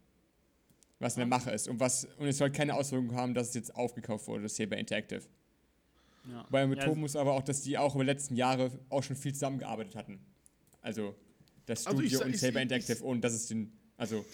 Was 1.00 1.16
in 1.16 1.20
der 1.22 1.28
Mache 1.28 1.52
ist. 1.52 1.68
Und 1.68 1.80
was 1.80 2.06
und 2.18 2.28
es 2.28 2.38
soll 2.38 2.52
keine 2.52 2.74
Auswirkungen 2.76 3.16
haben, 3.16 3.34
dass 3.34 3.50
es 3.50 3.54
jetzt 3.54 3.76
aufgekauft 3.76 4.28
wurde, 4.28 4.44
das 4.44 4.56
Saber 4.56 4.78
Interactive. 4.78 5.22
Ja. 6.30 6.46
Bei 6.50 6.62
Ja, 6.62 6.68
Metro 6.68 6.94
muss 6.96 7.16
aber 7.16 7.34
auch, 7.34 7.42
dass 7.44 7.62
die 7.62 7.78
auch 7.78 7.96
über 7.96 8.04
die 8.04 8.10
letzten 8.10 8.36
Jahre 8.36 8.72
auch 8.90 9.02
schon 9.04 9.16
viel 9.16 9.34
zusammengearbeitet 9.34 9.96
hatten. 9.96 10.20
Also 10.82 11.16
das 11.66 11.88
Also 11.88 12.02
ich 12.02 12.08
Studio 12.10 12.20
sag- 12.20 12.28
und 12.28 12.34
ich- 12.36 12.40
Saber 12.42 12.58
ich- 12.60 12.64
Interactive 12.64 13.04
und 13.04 13.22
das 13.22 13.34
ist 13.34 13.50
den, 13.50 13.72
also 13.98 14.26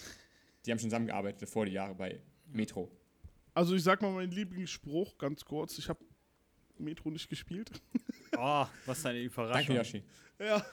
die 0.64 0.70
haben 0.72 0.78
schon 0.78 0.90
zusammengearbeitet 0.90 1.48
vor 1.48 1.64
die 1.66 1.72
Jahre 1.72 1.94
bei 1.94 2.20
Metro. 2.52 2.90
Also 3.56 3.74
ich 3.74 3.82
sag 3.82 4.02
mal 4.02 4.12
meinen 4.12 4.32
Lieblingsspruch, 4.32 5.16
ganz 5.16 5.42
kurz. 5.42 5.78
Ich 5.78 5.88
habe 5.88 6.04
Metro 6.76 7.10
nicht 7.10 7.30
gespielt. 7.30 7.70
Oh, 8.36 8.66
was 8.84 9.06
eine 9.06 9.22
Überraschung. 9.22 9.74
Danke, 9.74 9.98
Yoshi. 9.98 10.04
Ja, 10.38 10.66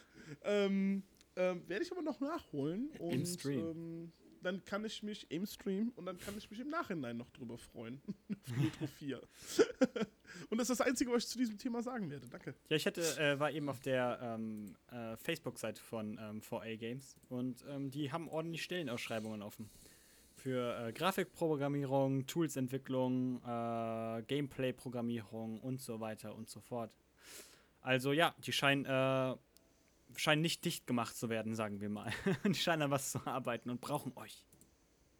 ähm, 0.43 1.01
ähm, 1.37 1.63
werde 1.69 1.85
ich 1.85 1.91
aber 1.93 2.01
noch 2.01 2.19
nachholen. 2.19 2.89
Und, 2.99 3.13
Im 3.13 3.25
Stream. 3.25 3.69
Ähm, 3.69 4.11
dann 4.41 4.65
kann 4.65 4.83
ich 4.83 5.01
mich 5.01 5.31
im 5.31 5.45
Stream 5.45 5.93
und 5.95 6.05
dann 6.05 6.17
kann 6.17 6.37
ich 6.37 6.51
mich 6.51 6.59
im 6.59 6.67
Nachhinein 6.67 7.15
noch 7.15 7.29
drüber 7.29 7.57
freuen. 7.57 8.01
Auf 8.29 8.57
Metro 8.57 8.87
4. 8.99 9.21
und 10.49 10.57
das 10.57 10.69
ist 10.69 10.81
das 10.81 10.85
Einzige, 10.85 11.09
was 11.13 11.23
ich 11.23 11.29
zu 11.29 11.37
diesem 11.37 11.57
Thema 11.57 11.81
sagen 11.81 12.09
werde. 12.09 12.27
Danke. 12.27 12.53
Ja, 12.67 12.75
ich 12.75 12.85
hatte, 12.85 13.01
äh, 13.17 13.39
war 13.39 13.49
eben 13.49 13.69
auf 13.69 13.79
der 13.79 14.19
ähm, 14.21 14.75
äh, 14.91 15.15
Facebook-Seite 15.15 15.81
von 15.81 16.19
ähm, 16.21 16.41
4A 16.41 16.75
Games 16.75 17.15
und 17.29 17.63
ähm, 17.69 17.91
die 17.91 18.11
haben 18.11 18.27
ordentlich 18.27 18.63
Stellenausschreibungen 18.63 19.41
offen. 19.41 19.69
Für 20.43 20.87
äh, 20.87 20.91
Grafikprogrammierung, 20.91 22.27
Toolsentwicklung, 22.27 23.41
äh, 23.45 24.23
Gameplay-Programmierung 24.23 25.61
und 25.61 25.79
so 25.79 26.01
weiter 26.01 26.35
und 26.35 26.49
so 26.49 26.59
fort. 26.59 26.91
Also 27.79 28.11
ja, 28.11 28.35
die 28.45 28.51
scheinen, 28.51 28.83
äh, 28.83 29.37
scheinen 30.17 30.41
nicht 30.41 30.65
dicht 30.65 30.85
gemacht 30.85 31.15
zu 31.15 31.29
werden, 31.29 31.55
sagen 31.55 31.79
wir 31.79 31.87
mal. 31.87 32.11
die 32.45 32.55
scheinen 32.55 32.81
an 32.81 32.91
was 32.91 33.13
zu 33.13 33.25
arbeiten 33.25 33.69
und 33.69 33.79
brauchen 33.79 34.11
euch. 34.17 34.43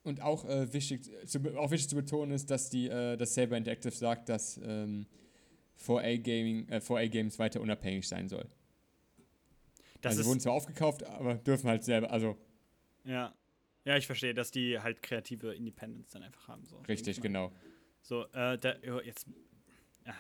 Und 0.04 0.22
auch, 0.22 0.44
äh, 0.44 0.74
wichtig, 0.74 1.10
zu, 1.26 1.40
auch 1.58 1.72
wichtig 1.72 1.88
zu 1.88 1.96
betonen 1.96 2.34
ist, 2.34 2.52
dass 2.52 2.70
die, 2.70 2.90
äh, 2.90 3.16
das 3.16 3.34
Saber 3.34 3.56
Interactive 3.56 3.94
sagt, 3.94 4.28
dass 4.28 4.60
ähm, 4.62 5.06
4A, 5.88 6.18
Gaming, 6.18 6.68
äh, 6.68 6.82
4A 6.82 7.08
Games 7.08 7.40
weiter 7.40 7.62
unabhängig 7.62 8.06
sein 8.06 8.28
soll. 8.28 8.46
Das 10.02 10.18
also 10.18 10.30
wurden 10.30 10.42
zwar 10.42 10.52
aufgekauft, 10.52 11.06
aber 11.06 11.36
dürfen 11.36 11.70
halt 11.70 11.86
selber, 11.86 12.12
also 12.12 12.36
ja. 13.06 13.34
Ja, 13.86 13.98
ich 13.98 14.06
verstehe, 14.06 14.34
dass 14.34 14.52
die 14.52 14.80
halt 14.80 15.02
kreative 15.04 15.54
Independence 15.54 16.10
dann 16.12 16.24
einfach 16.24 16.48
haben. 16.48 16.66
So. 16.66 16.78
richtig, 16.88 17.20
genau. 17.22 17.52
So, 18.02 18.26
äh, 18.34 18.58
der, 18.58 18.80
ja, 18.86 19.02
jetzt, 19.02 19.28
ja. 20.06 20.14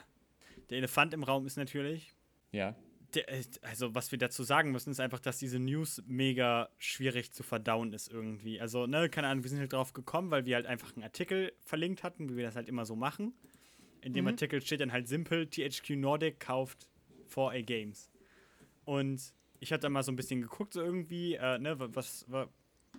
Der 0.69 0.77
Elefant 0.79 1.13
im 1.13 1.23
Raum 1.23 1.45
ist 1.45 1.55
natürlich, 1.57 2.13
Ja. 2.51 2.75
der, 3.13 3.29
äh, 3.31 3.43
also 3.61 3.93
was 3.95 4.11
wir 4.11 4.17
dazu 4.19 4.43
sagen 4.43 4.71
müssen, 4.71 4.91
ist 4.91 4.99
einfach, 4.99 5.19
dass 5.19 5.37
diese 5.37 5.59
News 5.59 6.01
mega 6.07 6.69
schwierig 6.77 7.31
zu 7.31 7.43
verdauen 7.43 7.93
ist 7.93 8.09
irgendwie. 8.11 8.59
Also, 8.59 8.85
ne, 8.85 9.09
keine 9.09 9.27
Ahnung, 9.27 9.43
wir 9.43 9.49
sind 9.49 9.59
halt 9.59 9.71
drauf 9.73 9.93
gekommen, 9.93 10.29
weil 10.31 10.45
wir 10.45 10.55
halt 10.55 10.65
einfach 10.65 10.93
einen 10.95 11.03
Artikel 11.03 11.53
verlinkt 11.61 12.03
hatten, 12.03 12.29
wie 12.29 12.35
wir 12.37 12.43
das 12.43 12.55
halt 12.55 12.67
immer 12.67 12.85
so 12.85 12.95
machen. 12.95 13.33
In 14.01 14.11
dem 14.13 14.27
Artikel 14.27 14.61
steht 14.61 14.81
dann 14.81 14.91
halt 14.91 15.07
simpel, 15.07 15.47
THQ 15.49 15.91
Nordic 15.95 16.39
kauft 16.41 16.87
4A 17.33 17.61
Games. 17.63 18.09
Und 18.83 19.33
ich 19.61 19.71
hatte 19.71 19.83
dann 19.83 19.93
mal 19.93 20.03
so 20.03 20.11
ein 20.11 20.17
bisschen 20.17 20.41
geguckt, 20.41 20.73
so 20.73 20.81
irgendwie, 20.81 21.35
äh, 21.35 21.57
ne, 21.59 21.79
wa- 21.79 21.87
was, 21.93 22.25
wa- 22.29 22.49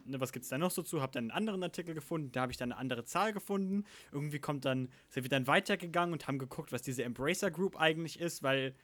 ne, 0.06 0.20
was 0.20 0.32
gibt's 0.32 0.48
da 0.48 0.58
noch 0.58 0.70
so 0.70 0.82
zu? 0.82 1.02
Hab 1.02 1.12
dann 1.12 1.24
einen 1.24 1.30
anderen 1.30 1.62
Artikel 1.62 1.94
gefunden, 1.94 2.30
da 2.32 2.42
habe 2.42 2.52
ich 2.52 2.58
dann 2.58 2.72
eine 2.72 2.80
andere 2.80 3.04
Zahl 3.04 3.32
gefunden. 3.32 3.84
Irgendwie 4.12 4.38
kommt 4.38 4.64
dann, 4.64 4.88
sind 5.08 5.24
wir 5.24 5.30
dann 5.30 5.46
weitergegangen 5.46 6.12
und 6.12 6.28
haben 6.28 6.38
geguckt, 6.38 6.72
was 6.72 6.82
diese 6.82 7.04
Embracer 7.04 7.50
Group 7.50 7.78
eigentlich 7.80 8.20
ist, 8.20 8.42
weil 8.42 8.74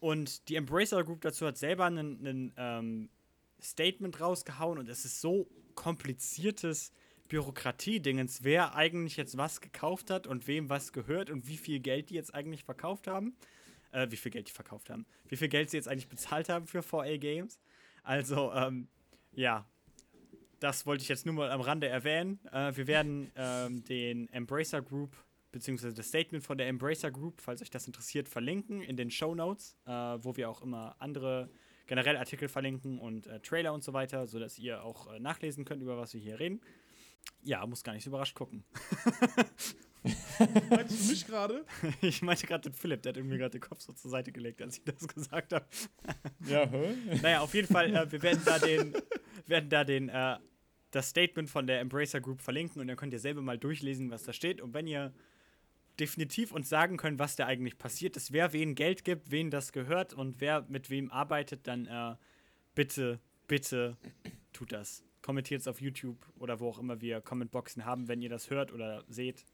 und 0.00 0.48
die 0.48 0.56
Embracer 0.56 1.04
Group 1.04 1.20
dazu 1.20 1.46
hat 1.46 1.58
selber 1.58 1.84
einen, 1.84 2.18
einen 2.18 2.52
ähm, 2.56 3.10
Statement 3.60 4.20
rausgehauen 4.20 4.78
und 4.78 4.88
es 4.88 5.04
ist 5.04 5.20
so 5.20 5.46
kompliziertes 5.74 6.92
Bürokratie-Dingens, 7.28 8.42
wer 8.42 8.74
eigentlich 8.74 9.16
jetzt 9.16 9.36
was 9.36 9.60
gekauft 9.60 10.10
hat 10.10 10.26
und 10.26 10.46
wem 10.46 10.68
was 10.68 10.92
gehört 10.92 11.30
und 11.30 11.46
wie 11.46 11.58
viel 11.58 11.80
Geld 11.80 12.10
die 12.10 12.14
jetzt 12.14 12.34
eigentlich 12.34 12.64
verkauft 12.64 13.06
haben. 13.06 13.36
Äh, 13.92 14.10
wie 14.10 14.16
viel 14.16 14.30
Geld 14.30 14.48
die 14.48 14.52
verkauft 14.52 14.90
haben. 14.90 15.04
Wie 15.28 15.36
viel 15.36 15.48
Geld 15.48 15.70
sie 15.70 15.76
jetzt 15.76 15.88
eigentlich 15.88 16.08
bezahlt 16.08 16.48
haben 16.48 16.66
für 16.66 16.80
4A 16.80 17.18
Games. 17.18 17.58
Also, 18.02 18.52
ähm, 18.52 18.88
ja. 19.32 19.66
Das 20.60 20.86
wollte 20.86 21.02
ich 21.02 21.08
jetzt 21.08 21.26
nur 21.26 21.34
mal 21.34 21.50
am 21.50 21.60
Rande 21.60 21.88
erwähnen. 21.88 22.38
Äh, 22.52 22.76
wir 22.76 22.86
werden 22.86 23.32
ähm, 23.34 23.82
den 23.84 24.28
Embracer 24.28 24.82
Group 24.82 25.16
beziehungsweise 25.52 25.94
das 25.94 26.08
Statement 26.08 26.44
von 26.44 26.58
der 26.58 26.68
Embracer 26.68 27.10
Group, 27.10 27.40
falls 27.40 27.60
euch 27.62 27.70
das 27.70 27.86
interessiert, 27.86 28.28
verlinken 28.28 28.82
in 28.82 28.96
den 28.96 29.10
Show 29.10 29.34
Notes, 29.34 29.76
äh, 29.86 29.90
wo 29.90 30.36
wir 30.36 30.48
auch 30.48 30.62
immer 30.62 30.94
andere 30.98 31.50
generell 31.86 32.16
Artikel 32.16 32.48
verlinken 32.48 33.00
und 33.00 33.26
äh, 33.26 33.40
Trailer 33.40 33.72
und 33.72 33.82
so 33.82 33.92
weiter, 33.92 34.28
sodass 34.28 34.58
ihr 34.58 34.84
auch 34.84 35.12
äh, 35.12 35.18
nachlesen 35.18 35.64
könnt, 35.64 35.82
über 35.82 35.98
was 35.98 36.14
wir 36.14 36.20
hier 36.20 36.38
reden. 36.38 36.60
Ja, 37.42 37.66
muss 37.66 37.82
gar 37.82 37.94
nicht 37.94 38.04
so 38.04 38.10
überrascht 38.10 38.36
gucken. 38.36 38.64
Meinst 40.70 41.04
du 41.04 41.10
mich 41.10 41.26
gerade? 41.26 41.66
ich 42.00 42.22
meinte 42.22 42.46
gerade 42.46 42.70
den 42.70 42.72
Philipp, 42.72 43.02
der 43.02 43.10
hat 43.10 43.16
irgendwie 43.16 43.38
gerade 43.38 43.50
den 43.50 43.60
Kopf 43.60 43.80
so 43.80 43.92
zur 43.92 44.10
Seite 44.10 44.32
gelegt, 44.32 44.62
als 44.62 44.78
ich 44.78 44.84
das 44.84 45.06
gesagt 45.06 45.52
habe. 45.52 45.66
Ja, 46.46 46.66
hä? 46.66 46.94
Naja, 47.22 47.40
auf 47.40 47.52
jeden 47.54 47.68
Fall, 47.68 47.94
äh, 47.94 48.10
wir 48.10 48.22
werden 48.22 48.42
da 48.44 48.58
den, 48.58 48.94
werden 49.46 49.68
da 49.68 49.84
den, 49.84 50.08
äh, 50.08 50.36
das 50.90 51.08
Statement 51.10 51.48
von 51.48 51.66
der 51.66 51.80
Embracer 51.80 52.20
Group 52.20 52.40
verlinken 52.40 52.80
und 52.80 52.88
dann 52.88 52.96
könnt 52.96 53.12
ihr 53.12 53.20
selber 53.20 53.42
mal 53.42 53.58
durchlesen, 53.58 54.10
was 54.10 54.24
da 54.24 54.32
steht. 54.32 54.60
Und 54.60 54.74
wenn 54.74 54.86
ihr 54.86 55.12
definitiv 55.98 56.52
uns 56.52 56.68
sagen 56.68 56.96
könnt, 56.96 57.18
was 57.18 57.36
da 57.36 57.46
eigentlich 57.46 57.78
passiert 57.78 58.16
ist, 58.16 58.32
wer 58.32 58.52
wen 58.52 58.74
Geld 58.74 59.04
gibt, 59.04 59.30
wen 59.30 59.50
das 59.50 59.72
gehört 59.72 60.14
und 60.14 60.40
wer 60.40 60.64
mit 60.68 60.90
wem 60.90 61.10
arbeitet, 61.10 61.66
dann 61.66 61.86
äh, 61.86 62.16
bitte, 62.74 63.20
bitte 63.46 63.96
tut 64.52 64.72
das. 64.72 65.04
Kommentiert 65.22 65.60
es 65.60 65.68
auf 65.68 65.80
YouTube 65.80 66.16
oder 66.38 66.60
wo 66.60 66.68
auch 66.70 66.78
immer 66.78 67.00
wir 67.00 67.20
Commentboxen 67.20 67.84
haben, 67.84 68.08
wenn 68.08 68.22
ihr 68.22 68.30
das 68.30 68.48
hört 68.50 68.72
oder 68.72 69.04
seht. 69.08 69.44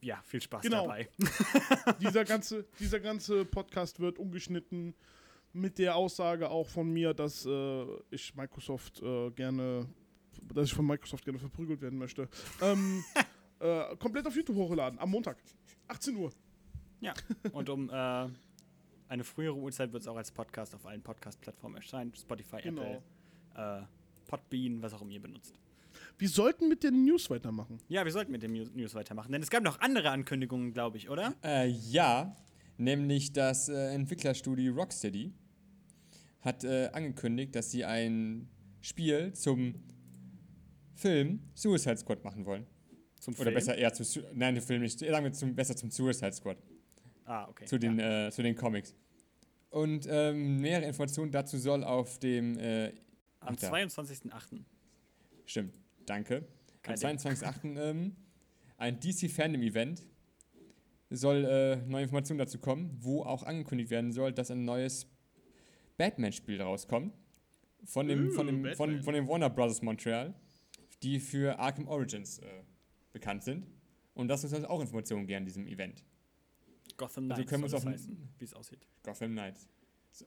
Ja, 0.00 0.22
viel 0.24 0.40
Spaß 0.40 0.62
Genau. 0.62 0.82
dabei. 0.82 1.08
dieser, 2.00 2.24
ganze, 2.24 2.64
dieser 2.78 3.00
ganze 3.00 3.44
Podcast 3.44 3.98
wird 4.00 4.18
umgeschnitten 4.18 4.94
mit 5.52 5.78
der 5.78 5.96
Aussage 5.96 6.50
auch 6.50 6.68
von 6.68 6.92
mir, 6.92 7.14
dass 7.14 7.46
äh, 7.46 7.84
ich 8.10 8.34
Microsoft 8.36 9.00
äh, 9.02 9.30
gerne, 9.30 9.88
dass 10.52 10.66
ich 10.68 10.74
von 10.74 10.86
Microsoft 10.86 11.24
gerne 11.24 11.38
verprügelt 11.38 11.80
werden 11.80 11.98
möchte. 11.98 12.28
Ähm, 12.60 13.04
äh, 13.60 13.96
komplett 13.96 14.26
auf 14.26 14.34
YouTube 14.36 14.56
hochgeladen, 14.56 14.98
am 14.98 15.10
Montag, 15.10 15.36
18 15.88 16.16
Uhr. 16.16 16.30
Ja, 17.00 17.14
und 17.52 17.68
um 17.68 17.90
äh, 17.90 18.28
eine 19.08 19.24
frühere 19.24 19.56
Uhrzeit 19.56 19.92
wird 19.92 20.02
es 20.02 20.08
auch 20.08 20.16
als 20.16 20.30
Podcast 20.30 20.74
auf 20.74 20.86
allen 20.86 21.02
Podcast-Plattformen 21.02 21.76
erscheinen. 21.76 22.14
Spotify, 22.14 22.62
Genau. 22.62 22.82
Apple, 23.54 23.82
äh, 23.82 23.82
Podbean, 24.26 24.82
was 24.82 24.94
auch 24.94 25.02
immer 25.02 25.10
ihr 25.12 25.20
benutzt. 25.20 25.60
Wir 26.18 26.28
sollten 26.28 26.68
mit 26.68 26.82
den 26.82 27.04
News 27.04 27.30
weitermachen. 27.30 27.78
Ja, 27.88 28.04
wir 28.04 28.12
sollten 28.12 28.32
mit 28.32 28.42
dem 28.42 28.52
News, 28.52 28.70
News 28.74 28.94
weitermachen, 28.94 29.32
denn 29.32 29.42
es 29.42 29.50
gab 29.50 29.62
noch 29.62 29.80
andere 29.80 30.10
Ankündigungen, 30.10 30.72
glaube 30.72 30.96
ich, 30.96 31.10
oder? 31.10 31.34
Äh, 31.44 31.68
ja, 31.68 32.34
nämlich 32.78 33.32
das 33.32 33.68
äh, 33.68 33.94
Entwicklerstudio 33.94 34.72
Rocksteady 34.74 35.32
hat 36.40 36.64
äh, 36.64 36.88
angekündigt, 36.92 37.54
dass 37.54 37.70
sie 37.70 37.84
ein 37.84 38.48
Spiel 38.80 39.32
zum 39.32 39.74
Film 40.94 41.40
Suicide 41.54 41.96
Squad 41.96 42.24
machen 42.24 42.44
wollen. 42.46 42.66
Zum 43.20 43.34
Oder 43.34 43.44
Film? 43.44 43.54
besser 43.54 43.76
eher 43.76 43.92
zu, 43.92 44.20
nein, 44.34 44.54
den 44.54 44.62
Film 44.62 44.82
nicht, 44.82 44.98
sagen 44.98 45.24
wir 45.24 45.32
zum, 45.32 45.54
besser 45.54 45.74
zum 45.76 45.90
Suicide 45.90 46.32
Squad, 46.32 46.58
Ah, 47.24 47.48
okay. 47.48 47.64
zu 47.64 47.78
den, 47.78 47.98
ja. 47.98 48.26
äh, 48.26 48.30
zu 48.30 48.42
den 48.42 48.54
Comics. 48.54 48.94
Und 49.70 50.06
ähm, 50.08 50.60
mehrere 50.60 50.86
Informationen 50.86 51.30
dazu 51.32 51.58
soll 51.58 51.82
auf 51.82 52.18
dem, 52.18 52.58
äh, 52.58 52.88
Am 53.40 53.54
ach 53.54 53.56
da. 53.56 53.72
22.08. 53.72 54.60
stimmt, 55.46 55.74
danke, 56.06 56.46
Kein 56.82 56.94
am 57.02 57.16
Ding. 57.16 57.18
22.08. 57.32 57.78
Ähm, 57.78 58.16
ein 58.76 59.00
DC 59.00 59.30
Fandom 59.30 59.62
Event. 59.62 60.06
Soll 61.10 61.44
äh, 61.44 61.76
neue 61.86 62.04
Informationen 62.04 62.38
dazu 62.38 62.58
kommen, 62.58 62.96
wo 63.00 63.22
auch 63.22 63.42
angekündigt 63.44 63.90
werden 63.90 64.10
soll, 64.12 64.32
dass 64.32 64.50
ein 64.50 64.64
neues 64.64 65.06
Batman-Spiel 65.96 66.60
rauskommt. 66.60 67.14
Von 67.84 68.08
dem, 68.08 68.30
von, 68.32 68.46
Uh, 68.48 68.50
dem, 68.50 68.74
von, 68.74 68.88
Batman. 68.88 69.02
von 69.02 69.14
dem 69.14 69.28
Warner 69.28 69.50
Bros. 69.50 69.80
Montreal, 69.82 70.34
die 71.04 71.20
für 71.20 71.58
Arkham 71.58 71.86
Origins 71.86 72.38
äh, 72.38 72.62
bekannt 73.12 73.44
sind. 73.44 73.66
Und 74.14 74.28
das 74.28 74.42
soll 74.42 74.58
es 74.58 74.64
auch 74.64 74.80
Informationen 74.80 75.26
geben 75.26 75.38
an 75.38 75.44
diesem 75.44 75.66
Event. 75.66 76.04
Gotham 76.96 77.24
Also 77.30 77.34
Knights 77.42 77.50
können 77.50 77.62
wir 77.62 77.66
uns 77.66 77.74
auf- 77.74 77.84
heißen, 77.86 78.28
wie 78.38 78.44
es 78.44 78.54
aussieht. 78.54 78.86
Gotham 79.02 79.32
Knights. 79.32 79.68
So, 80.12 80.24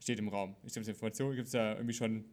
Steht 0.00 0.18
im 0.18 0.28
Raum. 0.28 0.56
Ich 0.64 0.72
glaube, 0.72 0.88
Informationen 0.90 1.34
gibt 1.36 1.46
es 1.46 1.52
da 1.52 1.74
irgendwie 1.74 1.94
schon 1.94 2.24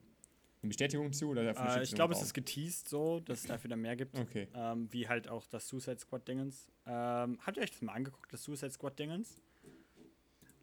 eine 0.61 0.69
Bestätigung 0.69 1.13
zu? 1.13 1.27
Oder 1.29 1.43
Äh, 1.77 1.83
ich 1.83 1.93
glaube, 1.93 2.13
es 2.15 2.21
ist 2.23 2.33
geteased 2.33 2.89
so, 2.89 3.19
dass 3.19 3.41
es 3.41 3.45
dafür 3.47 3.69
dann 3.69 3.81
mehr 3.81 3.95
gibt. 3.95 4.17
Okay. 4.17 4.47
Ähm, 4.55 4.91
wie 4.91 5.07
halt 5.07 5.27
auch 5.27 5.45
das 5.47 5.67
Suicide 5.67 5.99
Squad 5.99 6.27
Dingens. 6.27 6.67
Ähm, 6.87 7.37
habt 7.45 7.57
ihr 7.57 7.63
euch 7.63 7.71
das 7.71 7.81
mal 7.83 7.93
angeguckt, 7.93 8.33
das 8.33 8.43
Suicide 8.43 8.71
Squad 8.71 8.97
Dingens? 8.97 9.41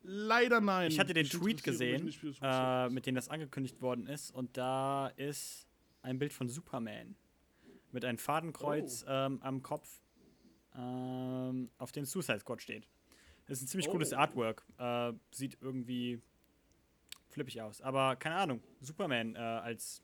Leider 0.02 0.60
nein. 0.60 0.90
Ich 0.90 0.98
hatte 0.98 1.14
den 1.14 1.24
Ich 1.26 1.30
Tweet 1.32 1.62
gesehen, 1.62 2.12
äh, 2.42 2.88
mit 2.88 3.06
dem 3.06 3.14
das 3.14 3.28
angekündigt 3.28 3.80
worden 3.80 4.08
ist. 4.08 4.32
Und 4.32 4.56
da 4.56 5.08
ist 5.08 5.68
ein 6.02 6.18
Bild 6.18 6.32
von 6.32 6.48
Superman 6.48 7.14
mit 7.92 8.04
einem 8.04 8.18
Fadenkreuz 8.18 9.04
Oh. 9.06 9.10
ähm, 9.10 9.38
am 9.42 9.62
Kopf, 9.62 10.00
ähm, 10.76 11.70
auf 11.78 11.92
dem 11.92 12.04
Suicide 12.04 12.40
Squad 12.40 12.62
steht. 12.62 12.88
Das 13.46 13.58
ist 13.58 13.64
ein 13.64 13.68
ziemlich 13.68 13.88
Oh. 13.88 13.92
cooles 13.92 14.12
Artwork. 14.12 14.64
Äh, 14.78 15.12
sieht 15.32 15.58
irgendwie 15.60 16.20
flippig 17.28 17.60
aus. 17.60 17.80
Aber 17.80 18.16
keine 18.16 18.36
Ahnung, 18.36 18.62
Superman 18.80 19.34
äh, 19.34 19.38
als 19.38 20.02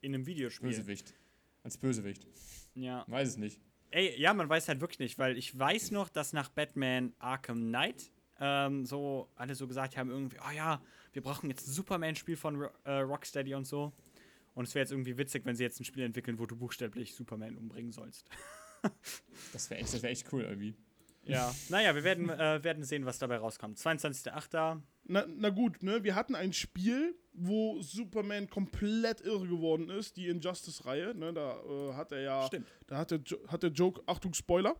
in 0.00 0.14
einem 0.14 0.26
Videospiel. 0.26 0.68
Bösewicht. 0.70 1.14
Als 1.62 1.76
Bösewicht. 1.76 2.26
Ja. 2.74 3.04
Weiß 3.08 3.28
es 3.28 3.36
nicht. 3.36 3.60
Ey, 3.90 4.18
ja, 4.20 4.32
man 4.32 4.48
weiß 4.48 4.68
halt 4.68 4.80
wirklich 4.80 5.00
nicht, 5.00 5.18
weil 5.18 5.36
ich 5.36 5.58
weiß 5.58 5.90
noch, 5.90 6.08
dass 6.08 6.32
nach 6.32 6.48
Batman 6.48 7.12
Arkham 7.18 7.58
Knight 7.68 8.12
ähm, 8.38 8.86
so 8.86 9.28
alle 9.34 9.54
so 9.54 9.66
gesagt 9.66 9.96
haben, 9.96 10.10
irgendwie, 10.10 10.38
oh 10.46 10.50
ja, 10.52 10.80
wir 11.12 11.20
brauchen 11.22 11.50
jetzt 11.50 11.66
ein 11.66 11.72
Superman-Spiel 11.72 12.36
von 12.36 12.68
äh, 12.84 12.92
Rocksteady 12.92 13.54
und 13.54 13.66
so. 13.66 13.92
Und 14.54 14.66
es 14.66 14.74
wäre 14.74 14.82
jetzt 14.82 14.92
irgendwie 14.92 15.16
witzig, 15.16 15.44
wenn 15.44 15.56
sie 15.56 15.62
jetzt 15.62 15.80
ein 15.80 15.84
Spiel 15.84 16.04
entwickeln, 16.04 16.38
wo 16.38 16.46
du 16.46 16.56
buchstäblich 16.56 17.14
Superman 17.14 17.56
umbringen 17.56 17.92
sollst. 17.92 18.28
Das 19.52 19.68
wäre 19.68 19.82
echt, 19.82 19.92
das 19.92 20.02
wär 20.02 20.08
echt 20.08 20.32
cool 20.32 20.42
irgendwie. 20.42 20.74
Ja. 21.24 21.54
naja, 21.68 21.94
wir 21.94 22.02
werden, 22.02 22.30
äh, 22.30 22.64
werden 22.64 22.82
sehen, 22.82 23.04
was 23.04 23.18
dabei 23.18 23.36
rauskommt. 23.36 23.78
22.08. 23.78 24.80
Na, 25.04 25.26
na 25.28 25.50
gut, 25.50 25.82
ne? 25.82 26.02
Wir 26.02 26.14
hatten 26.14 26.34
ein 26.34 26.52
Spiel, 26.52 27.14
wo 27.32 27.80
Superman 27.82 28.48
komplett 28.48 29.20
irre 29.20 29.46
geworden 29.46 29.90
ist, 29.90 30.16
die 30.16 30.28
Injustice-Reihe. 30.28 31.14
Ne? 31.14 31.32
Da 31.32 31.60
äh, 31.60 31.92
hat 31.94 32.12
er 32.12 32.20
ja. 32.20 32.46
Stimmt. 32.46 32.68
Da 32.86 32.98
hat 32.98 33.10
der, 33.10 33.20
jo 33.24 33.38
hat 33.48 33.62
der 33.62 33.70
Joke, 33.70 34.02
Achtung, 34.06 34.34
Spoiler. 34.34 34.76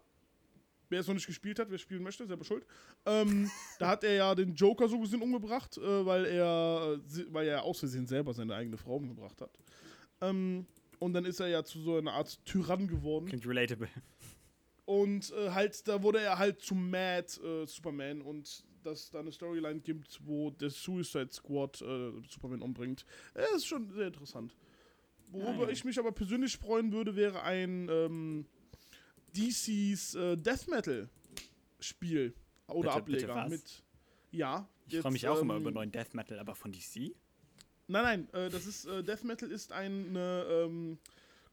Wer 0.91 1.01
es 1.01 1.07
noch 1.07 1.15
nicht 1.15 1.27
gespielt 1.27 1.59
hat, 1.59 1.71
wer 1.71 1.79
spielen 1.79 2.03
möchte, 2.03 2.27
selber 2.27 2.45
schuld. 2.45 2.67
Ähm, 3.07 3.51
da 3.79 3.89
hat 3.89 4.05
er 4.05 4.13
ja 4.13 4.35
den 4.35 4.55
Joker 4.55 4.89
so 4.89 4.99
gesehen 5.01 5.23
umgebracht, 5.23 5.79
äh, 5.79 6.05
weil 6.05 6.27
er 6.27 6.99
äh, 7.17 7.25
weil 7.33 7.49
er 7.49 7.63
aus 7.63 7.79
Versehen 7.79 8.07
selber 8.07 8.35
seine 8.35 8.55
eigene 8.55 8.77
Frau 8.77 8.97
umgebracht 8.97 9.41
hat. 9.41 9.59
Ähm, 10.21 10.67
und 10.99 11.15
dann 11.15 11.25
ist 11.25 11.41
er 11.41 11.49
ja 11.49 11.65
zu 11.65 11.81
so 11.81 11.97
einer 11.97 12.13
Art 12.13 12.45
Tyrann 12.45 12.87
geworden. 12.87 13.27
Klingt 13.27 13.47
relatable. 13.47 13.89
Und 14.85 15.33
äh, 15.33 15.51
halt, 15.51 15.87
da 15.87 16.03
wurde 16.03 16.21
er 16.21 16.39
halt 16.39 16.61
zum 16.61 16.91
Mad 16.91 17.27
äh, 17.43 17.65
Superman 17.67 18.21
und 18.21 18.65
dass 18.83 19.11
da 19.11 19.21
eine 19.21 19.31
Storyline 19.31 19.81
gibt, 19.81 20.21
wo 20.25 20.51
der 20.51 20.71
Suicide 20.71 21.29
Squad 21.31 21.81
äh, 21.81 22.11
Superman 22.29 22.61
umbringt. 22.63 23.05
Ist 23.55 23.67
schon 23.67 23.91
sehr 23.91 24.09
interessant. 24.09 24.57
Worüber 25.31 25.65
Ah, 25.65 25.67
ja. 25.67 25.69
ich 25.71 25.85
mich 25.85 25.99
aber 25.99 26.13
persönlich 26.13 26.57
freuen 26.57 26.93
würde, 26.93 27.15
wäre 27.15 27.43
ein 27.43 27.89
ähm, 27.89 28.47
DCs 29.37 30.15
äh, 30.15 30.37
Death 30.37 30.69
Metal 30.69 31.09
Spiel 31.81 32.35
oder 32.69 33.01
Bitte- 33.01 33.03
bitte 33.13 33.25
Ableger 33.33 33.35
was? 33.45 33.51
mit. 33.51 33.83
Ja. 34.33 34.69
Ich 34.89 34.99
freue 34.99 35.13
mich 35.13 35.27
auch 35.29 35.41
immer 35.41 35.57
über 35.57 35.69
ähm, 35.69 35.75
neuen 35.75 35.93
Death 35.93 36.15
Metal, 36.15 36.39
aber 36.39 36.55
von 36.55 36.73
DC? 36.73 37.15
Nein, 37.89 38.29
nein, 38.29 38.29
äh, 38.33 38.51
das 38.51 38.67
ist 38.67 38.87
äh, 38.87 39.03
Death 39.03 39.25
Metal 39.25 39.51
ist 39.51 39.73
eine 39.73 40.45
ähm, 40.49 40.99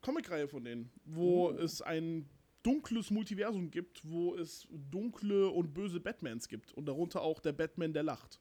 Comicreihe 0.01 0.47
von 0.47 0.63
denen, 0.63 0.89
wo 1.05 1.47
Oh. 1.47 1.51
es 1.51 1.81
ein 1.81 2.27
dunkles 2.63 3.09
Multiversum 3.11 3.71
gibt, 3.71 4.01
wo 4.07 4.35
es 4.35 4.67
dunkle 4.91 5.49
und 5.49 5.73
böse 5.73 5.99
Batmans 5.99 6.47
gibt 6.47 6.73
und 6.73 6.85
darunter 6.85 7.21
auch 7.21 7.39
der 7.39 7.53
Batman, 7.53 7.93
der 7.93 8.03
lacht. 8.03 8.39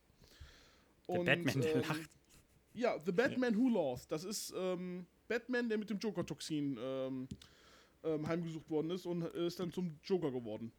Der 1.09 1.19
Batman, 1.23 1.61
der 1.61 1.77
lacht. 1.83 2.11
Ja, 2.75 2.99
The 3.05 3.13
Batman 3.13 3.57
Who 3.57 3.69
Lost. 3.69 4.11
Das 4.13 4.25
ist 4.25 4.53
ähm, 4.57 5.07
Batman, 5.29 5.69
der 5.69 5.79
mit 5.79 5.89
dem 5.89 5.99
Joker-Toxin 5.99 6.77
ähm, 6.81 7.29
ähm, 8.07 8.27
heimgesucht 8.27 8.69
worden 8.71 8.91
ist 8.91 9.07
und 9.07 9.23
ist 9.35 9.59
dann 9.61 9.71
zum 9.73 9.99
Joker 10.05 10.31
geworden. 10.31 10.73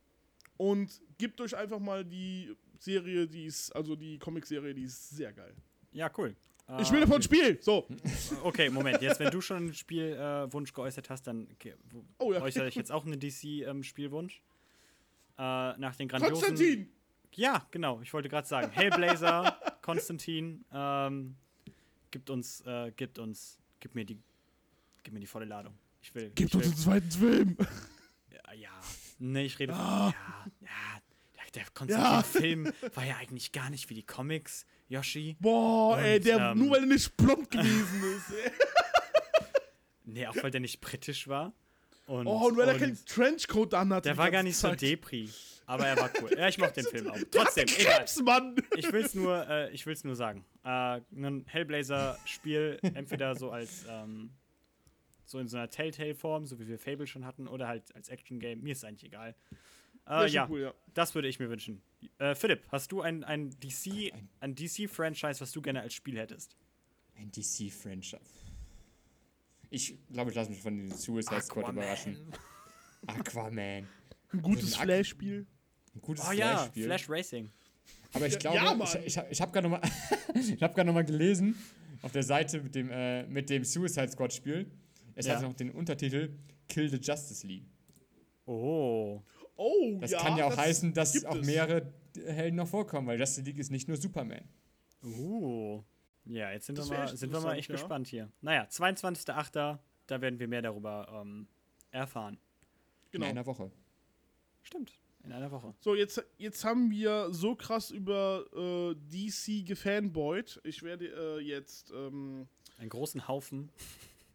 Und 0.58 1.02
gebt 1.18 1.40
euch 1.42 1.56
einfach 1.56 1.80
mal 1.80 2.04
die 2.04 2.56
Serie, 2.80 3.28
die 3.28 3.46
ist, 3.46 3.72
also 3.76 3.96
die 3.96 4.18
Comic-Serie, 4.18 4.74
die 4.74 4.84
ist 4.84 5.10
sehr 5.12 5.32
geil. 5.34 5.54
Ja, 5.92 6.12
cool. 6.18 6.36
ich 6.80 6.88
Ah, 6.88 6.92
will 6.92 7.00
davon 7.02 7.16
okay. 7.18 7.24
Spiel! 7.24 7.58
So. 7.62 7.88
Okay, 8.44 8.70
Moment. 8.70 9.02
Jetzt, 9.02 9.20
wenn 9.20 9.32
du 9.32 9.40
schon 9.42 9.58
einen 9.58 9.74
Spielwunsch 9.74 10.72
äh, 10.72 10.74
geäußert 10.74 11.10
hast, 11.10 11.24
dann 11.28 11.48
okay, 11.54 11.76
Oh 12.20 12.34
ja. 12.34 12.42
äußere 12.42 12.68
ich 12.68 12.76
jetzt 12.76 12.92
auch 12.92 13.06
einen 13.06 13.20
DC-Spielwunsch. 13.20 14.42
äh, 15.38 15.78
nach 15.78 15.96
den 15.96 16.08
grandiosen. 16.08 16.34
Konstantin! 16.48 16.90
Ja, 17.34 17.68
genau. 17.72 18.02
Ich 18.02 18.12
wollte 18.14 18.30
gerade 18.30 18.48
sagen. 18.48 18.72
Hellblazer, 18.72 19.60
Konstantin, 19.84 20.66
ähm, 20.74 21.36
gibt 22.10 22.30
uns, 22.32 22.62
äh, 22.66 22.92
gibt 22.96 23.20
uns, 23.20 23.60
gib 23.80 23.94
mir 23.96 24.06
die, 24.06 24.18
gib 25.04 25.14
mir 25.14 25.20
die 25.20 25.28
volle 25.28 25.46
Ladung. 25.46 25.74
Ich 26.08 26.16
will. 26.16 26.32
Gebt 26.36 26.56
uns 26.56 26.64
will, 26.64 26.72
einen 26.72 26.80
zweiten 26.80 27.12
Film! 27.12 27.58
Ja, 28.32 28.54
ja. 28.54 28.70
Nee, 29.20 29.46
ich 29.46 29.60
rede. 29.60 29.74
Ah. 29.74 30.14
Ja, 30.14 30.52
ja. 30.62 31.02
Der, 31.36 31.52
der 31.54 31.66
Konstantin-Film 31.74 32.72
war 32.94 33.06
ja 33.06 33.18
eigentlich 33.18 33.52
gar 33.52 33.70
nicht 33.70 33.90
wie 33.90 33.94
die 33.96 34.06
Comics, 34.06 34.66
Yoshi. 34.88 35.36
Boah, 35.42 35.98
Und, 35.98 36.04
ey, 36.04 36.20
der, 36.22 36.52
ähm, 36.52 36.60
nur 36.60 36.72
weil 36.72 36.82
er 36.82 36.86
nicht 36.86 37.18
blond 37.18 37.52
gewesen 37.52 38.04
ist. 38.16 38.32
Ey. 38.46 38.52
Nee, 40.10 40.26
auch 40.26 40.42
weil 40.42 40.52
der 40.52 40.62
nicht 40.62 40.80
britisch 40.80 41.28
war. 41.28 41.52
Und, 42.06 42.28
Oh, 42.28 42.48
und 42.48 42.56
weil 42.56 42.70
er 42.70 42.76
und 42.76 42.80
keinen 42.80 43.06
Trenchcoat 43.06 43.74
anhat. 43.74 44.06
Der 44.06 44.16
war 44.16 44.32
gar 44.32 44.42
nicht 44.42 44.56
so 44.56 44.74
Depri. 44.74 45.30
Aber 45.66 45.86
er 45.86 45.98
war 45.98 46.10
cool. 46.22 46.32
Ja, 46.38 46.48
ich 46.48 46.58
mochte 46.58 46.82
den 46.82 46.90
Film 46.90 47.12
auch. 47.12 47.18
Trotzdem. 47.30 47.66
Krebs, 47.66 48.22
Mann! 48.24 48.56
Ich 48.78 48.90
will's 48.94 49.14
nur, 49.14 49.46
äh, 49.50 49.70
ich 49.72 49.86
will's 49.86 50.06
nur 50.06 50.16
sagen. 50.16 50.46
Äh, 50.64 51.02
ein 51.14 51.44
Hellblazer-Spiel, 51.46 52.80
entweder 52.94 53.36
so 53.36 53.52
als 53.52 53.86
ähm, 53.90 54.30
so 55.28 55.38
in 55.40 55.48
so 55.48 55.58
einer 55.58 55.70
Telltale-Form, 55.70 56.48
so 56.48 56.58
wie 56.60 56.68
wir 56.68 56.80
Fable 56.80 57.06
schon 57.06 57.26
hatten, 57.26 57.48
oder 57.48 57.68
halt 57.68 57.94
als 57.96 58.10
Action-Game. 58.10 58.64
Mir 58.64 58.72
ist 58.72 58.84
eigentlich 58.84 59.04
egal. 59.04 59.36
Äh, 60.10 60.28
ja, 60.30 60.48
cool, 60.50 60.62
ja. 60.62 60.74
das 60.94 61.14
würde 61.16 61.28
ich 61.28 61.38
mir 61.38 61.50
wünschen. 61.50 61.82
Äh, 62.18 62.34
Philipp, 62.34 62.64
hast 62.72 62.92
du 62.94 63.02
ein, 63.02 63.24
ein 63.26 63.50
DC, 63.60 64.14
ein 64.40 64.56
DC-Franchise, 64.56 65.42
was 65.42 65.52
du 65.52 65.62
gerne 65.62 65.82
als 65.82 65.94
Spiel 65.94 66.18
hättest? 66.18 66.56
Ein 67.16 67.30
DC-Franchise. 67.32 68.22
Ich 69.70 69.98
glaube, 70.10 70.30
ich 70.32 70.36
lasse 70.38 70.50
mich 70.50 70.62
von 70.62 70.78
den 70.78 70.92
Suicide 70.92 71.42
Squad 71.42 71.70
überraschen. 71.74 72.18
Aquaman. 73.06 73.88
Ein 74.32 74.42
gutes 74.42 74.76
Ak- 74.78 74.84
Flash-Spiel. 74.86 75.46
Ein 75.94 76.02
gutes 76.02 76.26
Oh 76.28 76.32
ja, 76.32 76.56
Flash-Spiel. 76.58 76.84
Flash 76.86 77.10
Racing. 77.10 77.50
Aber 78.14 78.28
ich 78.28 78.34
Ja, 78.34 78.40
glaube, 78.40 78.58
ja, 78.86 79.00
ich, 79.06 79.18
ich, 79.18 79.24
ich 79.30 79.42
habe 79.42 79.52
gerade 79.52 79.68
nochmal 79.70 79.82
hab 80.62 80.78
noch 80.86 80.94
mal 80.94 81.04
gelesen, 81.06 81.56
auf 82.02 82.14
der 82.14 82.24
Seite 82.24 82.62
mit 82.62 82.76
dem, 82.76 82.90
äh, 82.90 83.24
mit 83.28 83.50
dem 83.50 83.66
Suicide 83.66 84.08
Squad 84.10 84.32
Spiel. 84.34 84.72
Es 85.18 85.26
Ja. 85.26 85.36
hat 85.36 85.42
noch 85.42 85.54
den 85.54 85.72
Untertitel 85.72 86.30
Kill 86.70 86.90
the 86.90 86.98
Justice 86.98 87.46
League. 87.46 87.66
Oh. 88.46 89.22
Oh, 89.56 89.98
Das 90.00 90.12
ja. 90.12 90.20
kann 90.22 90.38
ja 90.38 90.46
auch 90.46 90.52
das 90.52 90.60
heißen, 90.60 90.94
dass 90.94 91.26
auch 91.26 91.36
es. 91.38 91.46
mehrere 91.46 91.92
Helden 92.26 92.56
noch 92.58 92.68
vorkommen, 92.68 93.08
weil 93.08 93.20
Justice 93.20 93.42
League 93.42 93.58
ist 93.58 93.72
nicht 93.72 93.88
nur 93.88 93.98
Superman. 93.98 94.44
Uh. 95.04 95.82
Ja, 96.26 96.52
jetzt 96.52 96.68
sind, 96.68 96.78
Das 96.78 96.90
wir 96.90 96.98
mal, 96.98 97.04
echt 97.06 97.18
sind 97.18 97.32
wir 97.34 97.40
mal 97.42 97.58
echt 97.58 97.70
ja. 97.70 97.76
gespannt 97.76 98.08
hier. 98.08 98.30
Naja, 98.42 98.66
22.08., 98.70 99.80
da 100.06 100.22
werden 100.22 100.40
wir 100.40 100.48
mehr 100.48 100.62
darüber 100.62 101.08
ähm, 101.26 101.48
erfahren. 101.92 102.36
In 103.12 103.22
Genau. 103.22 103.26
einer 103.28 103.46
Woche. 103.46 103.72
Stimmt, 104.62 104.92
in 105.24 105.32
einer 105.32 105.50
Woche. 105.50 105.74
So, 105.80 105.96
jetzt, 105.96 106.24
jetzt 106.38 106.64
haben 106.64 106.92
wir 106.92 107.30
so 107.34 107.56
krass 107.56 107.90
über 107.90 108.46
äh, 108.54 108.96
DC 108.96 109.66
gefanboyt. 109.66 110.60
Ich 110.64 110.84
werde 110.84 111.08
äh, 111.08 111.40
jetzt 111.40 111.92
ähm, 111.92 112.48
Einen 112.78 112.90
großen 112.90 113.28
Haufen. 113.28 113.70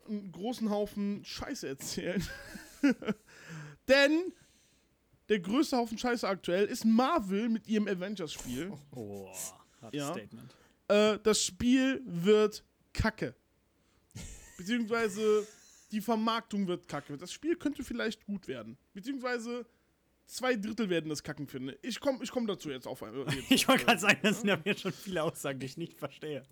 Einen 0.09 0.33
großen 0.33 0.71
Haufen 0.71 1.25
Scheiße 1.25 1.69
erzählen. 1.69 2.23
Denn 3.89 4.33
der 5.29 5.41
größte 5.41 5.77
Haufen 5.77 5.99
Scheiße 5.99 6.27
aktuell 6.29 6.67
ist 6.67 6.85
Marvel 6.85 7.49
mit 7.49 7.67
ihrem 7.67 7.89
Avengers-Spiel. 7.89 8.73
Oh, 8.95 9.29
hartes 9.81 9.99
Ja. 9.99 10.13
Statement. 10.13 10.55
Äh, 10.89 11.19
das 11.23 11.43
Spiel 11.43 12.03
wird 12.05 12.65
kacke. 12.93 13.35
Beziehungsweise 14.57 15.47
die 15.91 16.01
Vermarktung 16.01 16.67
wird 16.67 16.89
kacke. 16.89 17.17
Das 17.17 17.33
Spiel 17.33 17.57
könnte 17.57 17.83
vielleicht 17.83 18.25
gut 18.25 18.49
werden. 18.49 18.77
Beziehungsweise 18.93 19.67
zwei 20.27 20.57
Drittel 20.57 20.89
werden 20.89 21.11
das 21.11 21.23
kacken 21.23 21.47
finden. 21.47 21.75
Ich 21.83 22.01
komme 22.01 22.23
ich 22.23 22.31
komm 22.31 22.47
dazu 22.47 22.71
jetzt 22.71 22.87
auf. 22.87 23.01
Jetzt. 23.27 23.51
Ich 23.51 23.69
wollte 23.69 23.85
gerade 23.85 24.01
sagen, 24.01 24.19
das 24.23 24.41
sind 24.41 24.49
ja 24.49 24.59
jetzt 24.65 24.81
schon 24.81 24.93
viele 24.93 25.23
Aussagen, 25.23 25.59
die 25.61 25.67
ich 25.67 25.77
nicht 25.77 25.99
verstehe. 25.99 26.45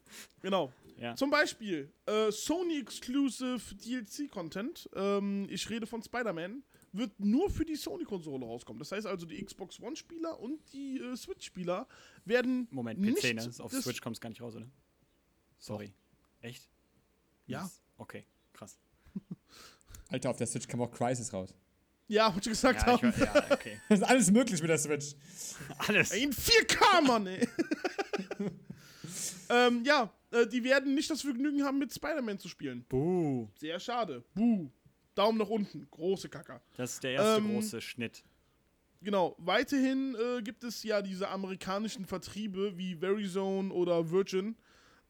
Genau. 0.43 0.73
Ja. 1.01 1.17
Zum 1.17 1.31
Beispiel 1.31 1.91
äh, 2.07 2.31
Sony 2.31 2.79
Exclusive 2.79 3.59
DLC-Content. 3.75 4.89
Ähm, 4.95 5.47
ich 5.51 5.69
rede 5.71 5.87
von 5.87 6.03
Spider-Man. 6.03 6.63
Wird 6.93 7.19
nur 7.19 7.49
für 7.51 7.65
die 7.65 7.77
Sony-Konsole 7.77 8.45
rauskommen. 8.45 8.79
Das 8.81 8.93
heißt 8.93 9.07
also, 9.07 9.25
die 9.25 9.43
Xbox 9.43 9.81
One-Spieler 9.81 10.39
und 10.39 10.61
die 10.73 10.99
äh, 10.99 11.17
Switch-Spieler 11.17 11.89
werden. 12.27 12.69
Moment, 12.71 13.01
nicht 13.01 13.19
PC, 13.19 13.35
ne? 13.35 13.51
Auf 13.61 13.73
Switch 13.73 14.01
kommt 14.03 14.17
es 14.17 14.21
gar 14.21 14.29
nicht 14.29 14.43
raus, 14.43 14.57
oder? 14.57 14.67
Sorry. 15.59 15.95
Echt? 16.43 16.69
Ja. 17.47 17.63
Mies. 17.63 17.81
Okay, 17.97 18.27
krass. 18.53 18.79
Alter, 20.09 20.31
auf 20.31 20.37
der 20.37 20.49
Switch 20.49 20.67
kam 20.69 20.83
auch 20.83 20.91
Crisis 20.91 21.33
raus. 21.33 21.55
Ja, 22.09 22.29
was 22.29 22.39
ich 22.45 22.51
gesagt 22.51 22.85
Ja, 22.87 22.95
ich, 22.97 23.03
habe. 23.05 23.21
war- 23.21 23.49
ja, 23.49 23.55
okay. 23.55 23.81
Das 23.89 23.99
ist 24.01 24.05
alles 24.05 24.31
möglich 24.33 24.61
mit 24.61 24.69
der 24.69 24.79
Switch. 24.79 25.15
Alles. 25.79 26.11
In 26.11 26.33
4K, 26.33 27.01
Mann, 27.07 27.27
ey. 27.29 27.49
ähm, 29.49 29.85
ja, 29.85 30.13
äh, 30.31 30.47
die 30.47 30.65
werden 30.65 30.95
nicht 30.95 31.11
das 31.11 31.23
Vergnügen 31.23 31.65
haben, 31.65 31.79
mit 31.79 31.93
Spider-Man 31.93 32.39
zu 32.39 32.49
spielen. 32.49 32.85
Buh. 32.89 33.49
Sehr 33.59 33.79
schade. 33.81 34.25
Buh. 34.35 34.71
Daumen 35.15 35.39
nach 35.39 35.49
unten. 35.49 35.87
Große 35.91 36.29
Kacker. 36.29 36.61
Das 36.77 36.95
ist 36.95 37.03
der 37.03 37.13
erste 37.13 37.43
Ähm, 37.43 37.53
große 37.53 37.81
Schnitt. 37.81 38.23
Genau, 39.03 39.35
weiterhin 39.39 40.15
äh, 40.15 40.43
gibt 40.43 40.63
es 40.63 40.83
ja 40.83 41.01
diese 41.01 41.29
amerikanischen 41.29 42.05
Vertriebe 42.05 42.77
wie 42.77 42.97
Verizon 42.97 43.71
oder 43.71 44.11
Virgin. 44.11 44.57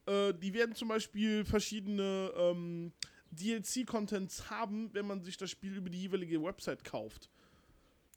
Äh, 0.07 0.33
die 0.35 0.55
werden 0.55 0.75
zum 0.75 0.89
Beispiel 0.89 1.45
verschiedene 1.45 2.33
ähm, 2.37 2.93
DLC-Contents 3.33 4.49
haben, 4.49 4.91
wenn 4.95 5.07
man 5.07 5.23
sich 5.23 5.37
das 5.37 5.51
Spiel 5.51 5.77
über 5.77 5.91
die 5.91 6.03
jeweilige 6.03 6.43
Website 6.43 6.85
kauft. 6.85 7.29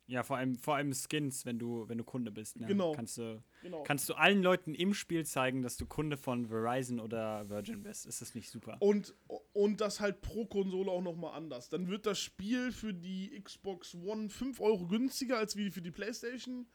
Ja, 0.06 0.24
vor 0.24 0.36
allem, 0.38 0.58
vor 0.58 0.76
allem 0.76 0.94
Skins, 0.94 1.46
wenn 1.46 1.60
du, 1.60 1.88
wenn 1.88 1.98
du 1.98 2.04
Kunde 2.04 2.30
bist. 2.30 2.60
Ne? 2.60 2.68
Genau. 2.68 2.92
Kannst 2.92 3.18
du, 3.18 3.42
Genau. 3.62 3.84
kannst 3.84 4.10
du 4.10 4.16
allen 4.16 4.44
Leuten 4.44 4.76
im 4.76 4.94
Spiel 4.94 5.26
zeigen, 5.26 5.62
dass 5.62 5.78
du 5.78 5.86
Kunde 5.86 6.18
von 6.18 6.46
Verizon 6.46 7.00
oder 7.00 7.50
Virgin 7.50 7.84
bist. 7.84 8.06
Ist 8.06 8.22
das 8.22 8.36
nicht 8.36 8.50
super? 8.50 8.78
Und, 8.80 9.16
und 9.54 9.80
das 9.80 10.02
halt 10.02 10.22
pro 10.22 10.46
Konsole 10.46 10.92
auch 10.92 11.02
nochmal 11.02 11.36
anders. 11.36 11.70
Dann 11.70 11.88
wird 11.88 12.06
das 12.06 12.20
Spiel 12.20 12.74
für 12.74 12.94
die 12.94 13.40
Xbox 13.42 13.96
One 13.96 14.30
5 14.30 14.60
Euro 14.60 14.88
günstiger 14.88 15.38
als 15.38 15.56
wie 15.56 15.72
für 15.72 15.82
die 15.82 15.92
PlayStation. 15.92 16.68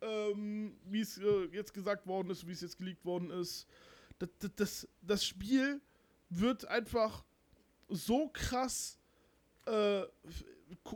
Ähm, 0.00 0.76
wie 0.84 1.00
es 1.00 1.18
äh, 1.18 1.44
jetzt 1.52 1.72
gesagt 1.72 2.06
worden 2.06 2.30
ist, 2.30 2.46
wie 2.46 2.52
es 2.52 2.60
jetzt 2.60 2.78
geleakt 2.78 3.04
worden 3.04 3.30
ist. 3.30 3.66
Das, 4.18 4.28
das, 4.56 4.88
das, 5.02 5.24
Spiel 5.24 5.80
wird 6.28 6.66
einfach 6.66 7.24
so 7.88 8.28
krass 8.28 8.98
äh, 9.66 10.02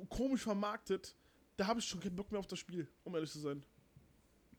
komisch 0.09 0.43
vermarktet. 0.43 1.17
Da 1.59 1.67
habe 1.67 1.81
ich 1.81 1.87
schon 1.87 2.01
keinen 2.01 2.15
Bock 2.15 2.31
mehr 2.31 2.39
auf 2.39 2.47
das 2.47 2.61
Spiel, 2.61 2.89
um 3.03 3.15
ehrlich 3.15 3.31
zu 3.31 3.41
sein. 3.41 3.65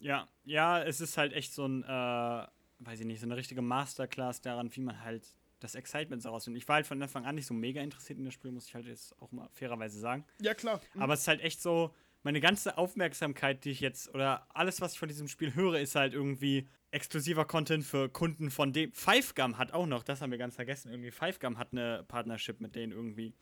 Ja, 0.02 0.28
ja, 0.44 0.84
es 0.84 1.00
ist 1.00 1.18
halt 1.18 1.34
echt 1.34 1.54
so 1.54 1.66
ein, 1.66 1.84
äh, 1.84 1.88
weiß 1.88 3.00
ich 3.00 3.06
nicht, 3.06 3.22
so 3.22 3.26
eine 3.26 3.38
richtige 3.38 3.62
Masterclass 3.62 4.42
daran, 4.42 4.76
wie 4.76 4.82
man 4.82 5.02
halt 5.02 5.26
das 5.62 5.76
Excitement 5.76 6.22
so 6.22 6.30
rausnimmt. 6.30 6.58
Ich 6.58 6.68
war 6.68 6.76
halt 6.76 6.88
von 6.88 7.02
Anfang 7.02 7.26
an 7.26 7.36
nicht 7.36 7.48
so 7.48 7.54
mega 7.54 7.82
interessiert 7.82 8.20
in 8.20 8.26
das 8.26 8.34
Spiel, 8.34 8.52
muss 8.52 8.68
ich 8.68 8.76
halt 8.76 8.86
jetzt 8.86 9.20
auch 9.22 9.32
mal 9.32 9.48
fairerweise 9.50 9.98
sagen. 9.98 10.26
Ja, 10.42 10.54
klar. 10.54 10.82
Aber 10.98 11.14
es 11.14 11.22
ist 11.22 11.28
halt 11.30 11.42
echt 11.42 11.62
so, 11.62 11.96
meine 12.24 12.42
ganze 12.42 12.78
Aufmerksamkeit, 12.78 13.64
die 13.64 13.72
ich 13.72 13.80
jetzt, 13.80 14.14
oder 14.14 14.46
alles, 14.54 14.82
was 14.82 14.94
ich 14.94 15.00
von 15.00 15.08
diesem 15.08 15.30
Spiel 15.30 15.56
höre, 15.56 15.80
ist 15.80 15.96
halt 15.96 16.14
irgendwie 16.14 16.68
exklusiver 16.92 17.46
Content 17.46 17.86
für 17.86 18.10
Kunden 18.10 18.52
von 18.52 18.74
dem. 18.74 18.92
Five 18.92 19.36
Gum 19.36 19.58
hat 19.58 19.72
auch 19.72 19.86
noch, 19.86 20.04
das 20.04 20.22
haben 20.22 20.32
wir 20.32 20.38
ganz 20.38 20.56
vergessen, 20.56 20.92
irgendwie. 20.92 21.12
Five 21.12 21.40
Gum 21.40 21.58
hat 21.58 21.70
eine 21.72 22.04
Partnership 22.08 22.60
mit 22.60 22.76
denen 22.76 22.92
irgendwie. 22.92 23.34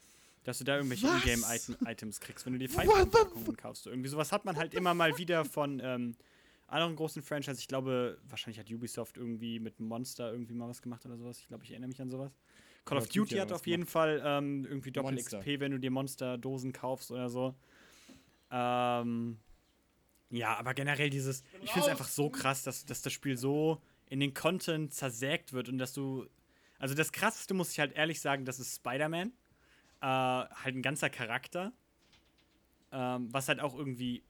Dass 0.48 0.60
du 0.60 0.64
da 0.64 0.78
irgendwelche? 0.78 1.08
Ingame-Items 1.08 2.22
kriegst, 2.22 2.46
wenn 2.46 2.58
du 2.58 2.74
wa- 2.74 2.84
Gum-Packungen 2.86 3.58
kaufst. 3.58 3.86
Irgendwie 3.86 4.08
sowas 4.08 4.32
hat 4.32 4.46
man 4.46 4.56
halt 4.56 4.74
immer 4.74 4.94
mal 4.94 5.18
wieder 5.18 5.44
von 5.44 5.82
ähm, 5.84 6.16
anderen 6.68 6.96
großen 6.96 7.22
Franchises. 7.22 7.60
Ich 7.60 7.68
glaube, 7.68 8.18
wahrscheinlich 8.30 8.58
hat 8.58 8.72
Ubisoft 8.72 9.18
irgendwie 9.18 9.60
mit 9.60 9.82
Monster 9.82 10.32
irgendwie 10.32 10.54
mal 10.54 10.70
was 10.70 10.82
gemacht 10.82 11.06
oder 11.06 11.18
sowas. 11.18 11.40
Ich 11.40 11.48
glaube, 11.50 11.66
ich 11.66 11.72
erinnere 11.72 11.90
mich 11.90 12.02
an 12.02 12.10
sowas. 12.10 12.32
Call 12.86 12.98
of 12.98 13.10
Duty 13.10 13.36
hat 13.36 13.50
was 13.50 13.60
auf 13.60 13.68
jeden 13.68 13.86
Fall 13.86 14.22
ähm, 14.24 14.64
irgendwie 14.64 14.92
Doppel 14.92 15.16
Monster. 15.16 15.40
XP, 15.40 15.60
wenn 15.60 15.74
du 15.74 15.80
dir 15.80 15.92
Monster-Dosen 15.92 16.72
kaufst 16.72 17.12
oder 17.12 17.30
so. 17.30 17.54
Ähm, 18.50 19.38
ja, 20.30 20.56
aber 20.56 20.74
generell 20.74 21.10
dieses, 21.10 21.44
ich 21.62 21.72
finde 21.72 21.88
es 21.88 21.92
einfach 21.92 22.08
so 22.08 22.30
krass, 22.30 22.64
dass, 22.64 22.86
dass 22.86 23.02
das 23.02 23.12
Spiel 23.12 23.36
so 23.38 23.82
in 24.06 24.22
den 24.22 24.34
Content 24.34 24.94
zersägt 24.94 25.52
wird 25.52 25.68
und 25.68 25.78
dass 25.78 25.92
du, 25.94 26.26
also 26.80 26.96
das 26.96 27.12
krasseste 27.12 27.54
muss 27.54 27.72
ich 27.74 27.80
halt 27.82 27.92
ehrlich 27.98 28.22
sagen, 28.22 28.46
das 28.46 28.60
ist 28.62 28.76
Spider-Man. 28.78 29.34
Äh, 30.02 30.06
halt 30.06 30.76
ein 30.76 30.82
ganzer 30.82 31.10
Charakter. 31.10 31.74
Ähm, 32.92 33.28
was 33.34 33.48
halt 33.48 33.60
auch 33.60 33.76
irgendwie 33.76 34.24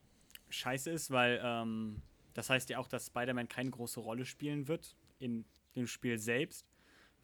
scheiße 0.49 0.89
ist, 0.89 1.11
weil 1.11 1.39
ähm, 1.43 2.01
das 2.33 2.49
heißt 2.49 2.69
ja 2.69 2.79
auch, 2.79 2.87
dass 2.87 3.07
Spider-Man 3.07 3.47
keine 3.47 3.69
große 3.69 3.99
Rolle 3.99 4.25
spielen 4.25 4.67
wird 4.67 4.95
in 5.19 5.45
dem 5.75 5.87
Spiel 5.87 6.17
selbst. 6.17 6.65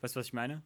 Weißt 0.02 0.16
du, 0.16 0.20
was 0.20 0.28
ich 0.28 0.34
meine? 0.34 0.62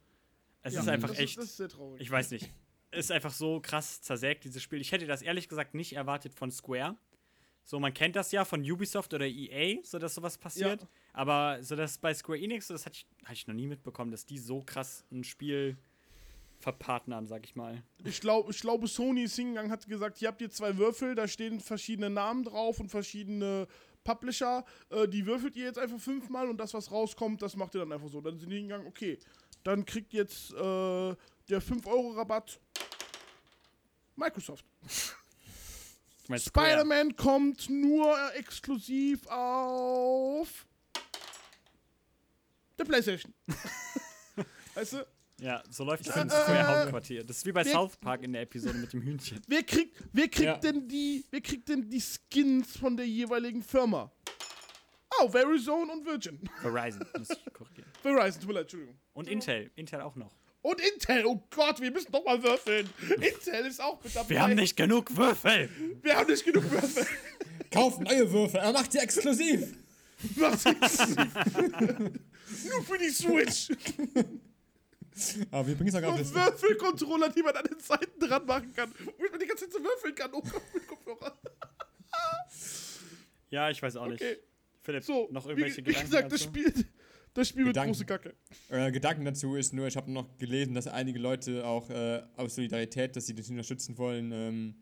Es 0.61 0.73
Ja, 0.73 0.81
ist 0.81 0.87
einfach 0.89 1.09
das 1.09 1.19
echt. 1.19 1.37
Ist, 1.37 1.37
das 1.37 1.45
ist 1.45 1.57
sehr 1.57 1.69
traurig. 1.69 2.01
Ich 2.01 2.09
weiß 2.09 2.31
nicht. 2.31 2.49
Ist 2.91 3.11
einfach 3.11 3.31
so 3.31 3.59
krass 3.59 4.01
zersägt, 4.01 4.45
dieses 4.45 4.63
Spiel. 4.63 4.81
Ich 4.81 4.91
hätte 4.91 5.05
das 5.05 5.21
ehrlich 5.21 5.47
gesagt 5.47 5.73
nicht 5.73 5.93
erwartet 5.93 6.33
von 6.33 6.51
Square. 6.51 6.97
So, 7.63 7.79
man 7.81 7.93
kennt 7.93 8.15
das 8.15 8.31
ja 8.31 8.45
von 8.45 8.61
Ubisoft 8.61 9.13
oder 9.13 9.25
EA, 9.27 9.83
so 9.83 9.99
dass 9.99 10.15
sowas 10.15 10.37
passiert. 10.37 10.81
Ja. 10.81 10.87
Aber 11.11 11.61
so 11.61 11.75
dass 11.75 11.97
bei 11.97 12.13
Square 12.13 12.39
Enix, 12.39 12.67
so, 12.67 12.73
das 12.73 12.85
hatte 12.85 12.95
ich, 12.99 13.07
hatte 13.25 13.33
ich 13.33 13.47
noch 13.47 13.55
nie 13.55 13.67
mitbekommen, 13.67 14.09
dass 14.11 14.25
die 14.25 14.37
so 14.37 14.61
krass 14.61 15.05
ein 15.11 15.25
Spiel 15.25 15.77
verpartnern, 16.59 17.27
sag 17.27 17.45
ich 17.45 17.55
mal. 17.55 17.83
Ich 18.03 18.19
glaube, 18.19 18.51
ich 18.51 18.59
glaube, 18.59 18.87
Sony 18.87 19.23
ist 19.23 19.35
hingegangen, 19.35 19.71
hat 19.71 19.87
gesagt, 19.87 20.21
ihr 20.21 20.27
habt 20.27 20.39
hier 20.39 20.49
zwei 20.49 20.77
Würfel, 20.77 21.15
da 21.15 21.27
stehen 21.27 21.59
verschiedene 21.59 22.09
Namen 22.09 22.43
drauf 22.43 22.79
und 22.79 22.89
verschiedene 22.89 23.67
Publisher. 24.03 24.65
Äh, 24.89 25.07
die 25.07 25.25
würfelt 25.25 25.55
ihr 25.55 25.65
jetzt 25.65 25.79
einfach 25.79 25.99
fünfmal 25.99 26.49
und 26.49 26.57
das, 26.57 26.73
was 26.73 26.91
rauskommt, 26.91 27.41
das 27.41 27.55
macht 27.55 27.75
ihr 27.75 27.79
dann 27.79 27.91
einfach 27.91 28.09
so. 28.09 28.21
Dann 28.21 28.39
sind 28.39 28.49
die 28.49 28.57
hingegangen, 28.57 28.87
okay, 28.87 29.19
dann 29.63 29.85
kriegt 29.85 30.13
jetzt 30.13 30.53
äh, 30.53 31.15
der 31.49 31.61
5-Euro-Rabatt 31.61 32.59
Microsoft. 34.15 34.65
Spider-Man 36.35 37.15
kommt 37.15 37.69
nur 37.69 38.17
exklusiv 38.35 39.25
auf 39.27 40.65
der 42.77 42.85
PlayStation. 42.85 43.33
weißt 44.73 44.93
du? 44.93 45.07
Ja, 45.39 45.62
so 45.69 45.84
läuft 45.84 46.08
das 46.08 46.15
Äh, 46.15 46.21
im 46.21 46.30
Square 46.30 46.58
äh, 46.60 46.63
Hauptquartier. 46.63 47.23
Das 47.23 47.38
ist 47.38 47.45
wie 47.45 47.52
bei 47.52 47.63
wer- 47.63 47.71
South 47.71 47.95
Park 47.97 48.23
in 48.23 48.34
der 48.34 48.41
Episode 48.41 48.76
mit 48.78 48.91
dem 48.91 49.02
Hühnchen. 49.04 49.39
Wer 49.47 49.63
kriegt, 49.63 49.95
wer 50.12 50.28
kriegt 50.28 50.45
Ja. 50.45 50.58
denn 50.58 50.88
die, 50.88 51.26
wer 51.30 51.41
kriegt 51.41 51.69
denn 51.69 51.88
die 51.89 52.02
Skins 52.02 52.76
von 52.78 52.97
der 52.97 53.08
jeweiligen 53.08 53.62
Firma? 53.62 54.12
Oh, 55.21 55.30
Verizon 55.30 55.89
und 55.89 56.06
Virgin. 56.06 56.39
Verizon, 56.62 57.06
muss 57.17 57.30
ich 57.30 57.54
korrigieren. 57.54 57.88
Verizon, 58.02 58.39
tut 58.41 58.47
mir 58.50 58.54
leid, 58.56 58.63
Entschuldigung. 58.63 58.97
Und 59.13 59.28
Intel. 59.30 59.71
Intel 59.76 60.02
auch 60.02 60.15
noch. 60.15 60.36
Und 60.63 60.82
Intel, 60.82 61.26
oh 61.26 61.41
Gott, 61.52 61.80
wir 61.82 61.91
müssen 61.91 62.12
doch 62.12 62.26
mal 62.26 62.41
würfeln. 62.43 62.89
Intel 63.21 63.65
ist 63.67 63.80
auch 63.80 64.04
mit 64.04 64.15
dabei. 64.15 64.30
Wir 64.30 64.41
haben 64.41 64.56
nicht 64.56 64.76
genug 64.76 65.15
Würfel! 65.15 65.69
wir 66.02 66.15
haben 66.17 66.30
nicht 66.30 66.45
genug 66.45 66.69
Würfel. 66.71 67.06
Kauft 67.71 68.02
neue 68.02 68.32
Würfel, 68.32 68.60
er 68.60 68.73
macht 68.73 68.91
sie 68.91 68.97
exklusiv. 68.97 69.76
Was 70.36 70.65
ist 70.65 71.15
Nur 72.69 72.84
für 72.84 72.97
die 72.97 73.10
Switch. 73.10 73.69
Aber 75.51 75.67
wir 75.67 75.75
bringen 75.75 75.89
es 75.89 75.95
auch 75.95 76.03
auf 76.03 76.12
Und 76.13 76.19
das. 76.19 76.34
Würfelcontroller, 76.34 77.30
die 77.30 77.41
man 77.43 77.56
an 77.56 77.65
den 77.65 77.80
Seiten 77.80 78.19
dran 78.19 78.45
machen 78.45 78.73
kann. 78.73 78.91
Womit 78.99 79.32
man 79.32 79.39
die 79.39 79.47
ganze 79.47 79.65
Zeit 79.65 79.73
so 79.73 79.80
würfeln 79.84 80.15
kann. 80.15 80.32
Oh 80.34 80.41
Gott, 80.41 80.62
mit 80.73 80.88
Kopfhörer. 80.88 81.38
Ja, 83.49 83.69
ich 83.69 83.82
weiß 83.82 83.95
auch 83.95 84.08
nicht. 84.08 84.21
Okay. 84.21 84.38
Philipp, 84.82 85.03
So, 85.03 85.27
noch 85.32 85.45
wie, 85.45 85.49
irgendwelche 85.51 85.77
wie 85.77 85.84
Gedanken 85.84 86.10
gesagt, 86.10 86.32
das 86.32 86.41
dazu? 86.41 86.49
Spiel, 86.49 86.86
das 87.34 87.47
Spiel 87.49 87.63
wird 87.65 87.75
Gedanken. 87.75 87.91
große 87.93 88.06
Kacke. 88.06 88.36
Äh, 88.69 88.91
Gedanken 88.91 89.25
dazu 89.25 89.56
ist 89.56 89.73
nur, 89.73 89.88
ich 89.88 89.95
habe 89.97 90.12
noch 90.12 90.38
gelesen, 90.38 90.73
dass 90.73 90.88
einige 90.88 91.19
Leute 91.19 91.65
auch 91.65 91.89
äh, 91.89 92.23
aus 92.36 92.56
Solidarität, 92.56 93.15
dass 93.15 93.25
sie 93.25 93.36
das 93.36 93.49
unterstützen 93.49 93.97
wollen, 93.97 94.32
ähm, 94.34 94.75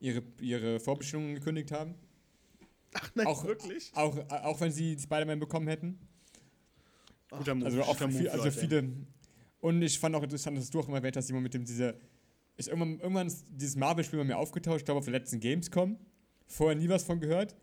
ihre, 0.00 0.22
ihre 0.40 0.80
Vorbestimmungen 0.80 1.34
gekündigt 1.36 1.70
haben. 1.72 1.94
Ach 2.94 3.10
nein, 3.14 3.26
Auch- 3.26 3.44
wirklich? 3.44 3.90
Auch, 3.94 4.16
äh, 4.16 4.22
auch 4.42 4.60
wenn 4.60 4.72
sie 4.72 4.98
Spider-Man 4.98 5.38
bekommen 5.38 5.68
hätten. 5.68 5.98
Guter 7.30 7.54
Move. 7.54 7.66
Also 7.66 7.82
auch 7.82 7.98
guter 7.98 8.10
viel, 8.10 8.28
also 8.30 8.50
viele. 8.50 8.90
Und 9.60 9.82
ich 9.82 9.98
fand 9.98 10.14
auch 10.14 10.22
interessant, 10.22 10.56
dass 10.56 10.70
du 10.70 10.80
auch 10.80 10.88
immer 10.88 10.98
erwähnt 10.98 11.16
hast, 11.16 11.26
Simon, 11.26 11.42
mit 11.42 11.54
dem 11.54 11.64
diese. 11.64 11.98
Ist 12.56 12.68
irgendwann, 12.68 12.98
irgendwann 12.98 13.26
ist 13.28 13.44
dieses 13.50 13.76
Marvel-Spiel 13.76 14.18
bei 14.18 14.24
mir 14.24 14.36
aufgetaucht, 14.36 14.78
ich 14.78 14.84
glaube 14.84 14.98
auf 14.98 15.04
der 15.04 15.12
letzten 15.12 15.38
Gamescom. 15.40 15.96
Vorher 16.46 16.76
nie 16.76 16.88
was 16.88 17.04
von 17.04 17.20
gehört. 17.20 17.54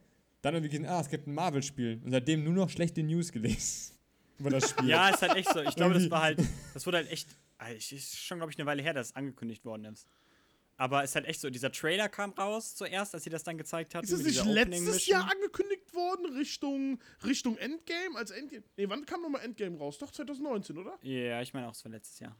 Dann 0.42 0.54
irgendwie 0.54 0.70
gesehen, 0.70 0.86
ah, 0.90 1.02
es 1.02 1.10
gibt 1.10 1.28
ein 1.28 1.34
Marvel-Spiel. 1.34 2.02
Und 2.04 2.12
seitdem 2.12 2.44
nur 2.44 2.54
noch 2.54 2.70
schlechte 2.70 3.04
News 3.04 3.32
gelesen. 3.32 3.94
Über 4.40 4.50
das 4.52 4.70
Spiel. 4.72 4.90
Ja, 4.90 5.10
ist 5.10 5.22
halt 5.22 5.36
echt 5.36 5.52
so. 5.54 5.62
Ich 5.62 5.76
glaube, 5.76 5.96
das 5.96 6.10
war 6.10 6.22
halt, 6.22 6.40
das 6.74 6.86
wurde 6.86 6.98
halt 6.98 7.12
echt, 7.12 7.28
ah, 7.58 7.72
ich- 7.72 7.92
ist 7.92 8.16
schon, 8.18 8.38
glaube 8.38 8.52
ich, 8.52 8.58
eine 8.60 8.66
Weile 8.66 8.82
her, 8.84 8.94
dass 8.94 9.08
es 9.08 9.16
angekündigt 9.16 9.66
worden 9.66 9.86
ist. 9.86 10.08
Aber 10.78 11.04
es 11.04 11.12
ist 11.12 11.16
halt 11.16 11.26
echt 11.26 11.40
so, 11.40 11.50
dieser 11.50 11.72
Trailer 11.72 12.10
kam 12.10 12.32
raus 12.32 12.76
zuerst, 12.76 13.14
als 13.14 13.24
sie 13.24 13.30
das 13.30 13.44
dann 13.44 13.58
gezeigt 13.58 13.96
hat. 13.96 14.04
Ist 14.04 14.12
das 14.12 14.20
mit 14.20 14.28
nicht 14.28 14.46
letztes. 14.46 15.08
Jahr 15.08 15.30
angekündigt 15.32 15.94
worden, 15.94 16.36
Richtung, 16.36 17.00
Richtung 17.26 17.58
Endgame? 17.58 18.18
Als 18.18 18.32
Endgame. 18.32 18.64
Nee, 18.76 18.90
wann 18.90 19.06
kam 19.06 19.22
nochmal 19.22 19.42
Endgame 19.42 19.78
raus? 19.78 19.98
Doch 19.98 20.12
2019, 20.12 20.78
oder? 20.78 20.98
Ja, 21.02 21.42
ich 21.42 21.54
meine 21.54 21.68
auch, 21.68 21.74
es 21.74 21.84
war 21.86 21.92
letztes 21.92 22.20
Jahr. 22.20 22.36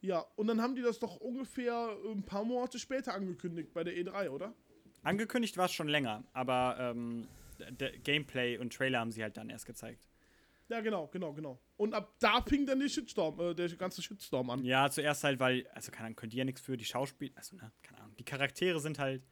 Ja, 0.00 0.20
und 0.36 0.46
dann 0.46 0.62
haben 0.62 0.76
die 0.76 0.82
das 0.82 0.98
doch 0.98 1.16
ungefähr 1.16 1.96
ein 2.06 2.22
paar 2.22 2.44
Monate 2.44 2.78
später 2.78 3.14
angekündigt 3.14 3.74
bei 3.74 3.84
der 3.84 3.94
E3, 3.94 4.30
oder? 4.30 4.54
Angekündigt 5.02 5.56
war 5.56 5.66
es 5.66 5.72
schon 5.72 5.88
länger, 5.88 6.24
aber 6.32 6.76
ähm, 6.78 7.28
der 7.58 7.90
Gameplay 7.98 8.56
und 8.58 8.72
Trailer 8.72 9.00
haben 9.00 9.10
sie 9.10 9.22
halt 9.22 9.36
dann 9.36 9.50
erst 9.50 9.66
gezeigt. 9.66 10.08
Ja, 10.68 10.80
genau, 10.80 11.08
genau, 11.08 11.32
genau. 11.32 11.60
Und 11.76 11.94
ab 11.94 12.14
da 12.18 12.42
fing 12.42 12.66
dann 12.66 12.78
der 12.80 12.88
Shitstorm, 12.88 13.40
äh, 13.40 13.54
der 13.54 13.68
ganze 13.76 14.02
Shitstorm 14.02 14.50
an. 14.50 14.64
Ja, 14.64 14.90
zuerst 14.90 15.24
halt, 15.24 15.40
weil, 15.40 15.66
also 15.68 15.90
keine 15.90 16.06
Ahnung, 16.06 16.16
könnt 16.16 16.34
ihr 16.34 16.38
ja 16.38 16.44
nichts 16.44 16.60
für 16.60 16.76
die 16.76 16.84
Schauspieler, 16.84 17.32
also 17.36 17.56
ne, 17.56 17.72
keine 17.82 18.00
Ahnung, 18.00 18.14
die 18.18 18.24
Charaktere 18.24 18.78
sind 18.80 18.98
halt 18.98 19.22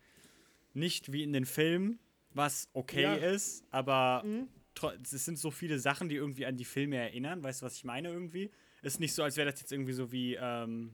nicht 0.73 1.13
wie 1.13 1.23
in 1.23 1.33
den 1.33 1.45
Filmen, 1.45 1.99
was 2.31 2.69
okay 2.73 3.03
Ja. 3.03 3.15
ist, 3.17 3.65
aber 3.71 4.23
Mhm. 4.25 4.49
es 5.03 5.11
sind 5.25 5.39
so 5.39 5.51
viele 5.51 5.79
Sachen, 5.79 6.09
die 6.09 6.17
irgendwie 6.17 6.47
an 6.47 6.57
die 6.57 6.65
Filme 6.65 6.97
erinnern, 6.97 7.43
weißt 7.43 7.63
du, 7.63 7.67
was 7.67 7.77
ich 7.77 7.85
meine 7.85 8.09
irgendwie? 8.09 8.51
Ist 8.83 9.01
nicht 9.01 9.15
so, 9.15 9.23
als 9.23 9.37
wäre 9.37 9.51
das 9.51 9.61
jetzt 9.61 9.73
irgendwie 9.73 9.95
so 9.95 10.13
wie 10.13 10.35
ähm, 10.35 10.93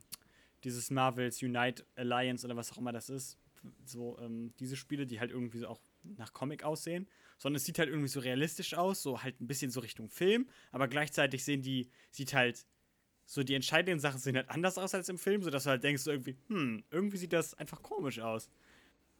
dieses 0.65 0.91
Marvels 0.91 1.43
Unite 1.43 1.85
Alliance 1.97 2.47
oder 2.47 2.57
was 2.57 2.71
auch 2.73 2.79
immer 2.79 2.93
das 2.93 3.11
ist. 3.11 3.39
So, 3.85 4.19
ähm, 4.21 4.53
diese 4.59 4.77
Spiele, 4.77 5.07
die 5.07 5.21
halt 5.21 5.31
irgendwie 5.31 5.59
so 5.59 5.69
auch 5.69 5.81
nach 6.03 6.33
Comic 6.33 6.65
aussehen, 6.65 7.09
sondern 7.43 7.57
es 7.57 7.65
sieht 7.65 7.81
halt 7.81 7.89
irgendwie 7.89 8.09
so 8.09 8.21
realistisch 8.21 8.75
aus, 8.75 9.03
so 9.03 9.21
halt 9.21 9.41
ein 9.41 9.49
bisschen 9.49 9.73
so 9.73 9.81
Richtung 9.81 10.09
Film, 10.09 10.49
aber 10.71 10.87
gleichzeitig 10.87 11.43
sehen 11.43 11.61
die, 11.61 11.91
sieht 12.13 12.35
halt 12.35 12.65
so 13.27 13.43
die 13.43 13.55
entscheidenden 13.55 13.99
Sachen 13.99 14.21
sehen 14.21 14.37
halt 14.37 14.49
anders 14.49 14.79
aus 14.79 14.95
als 14.95 15.09
im 15.09 15.19
Film, 15.19 15.43
sodass 15.43 15.65
du 15.65 15.71
halt 15.71 15.83
denkst, 15.83 16.03
so 16.03 16.13
irgendwie, 16.13 16.37
hm, 16.47 16.85
irgendwie 16.93 17.17
sieht 17.17 17.33
das 17.33 17.55
einfach 17.55 17.83
komisch 17.83 18.21
aus. 18.21 18.49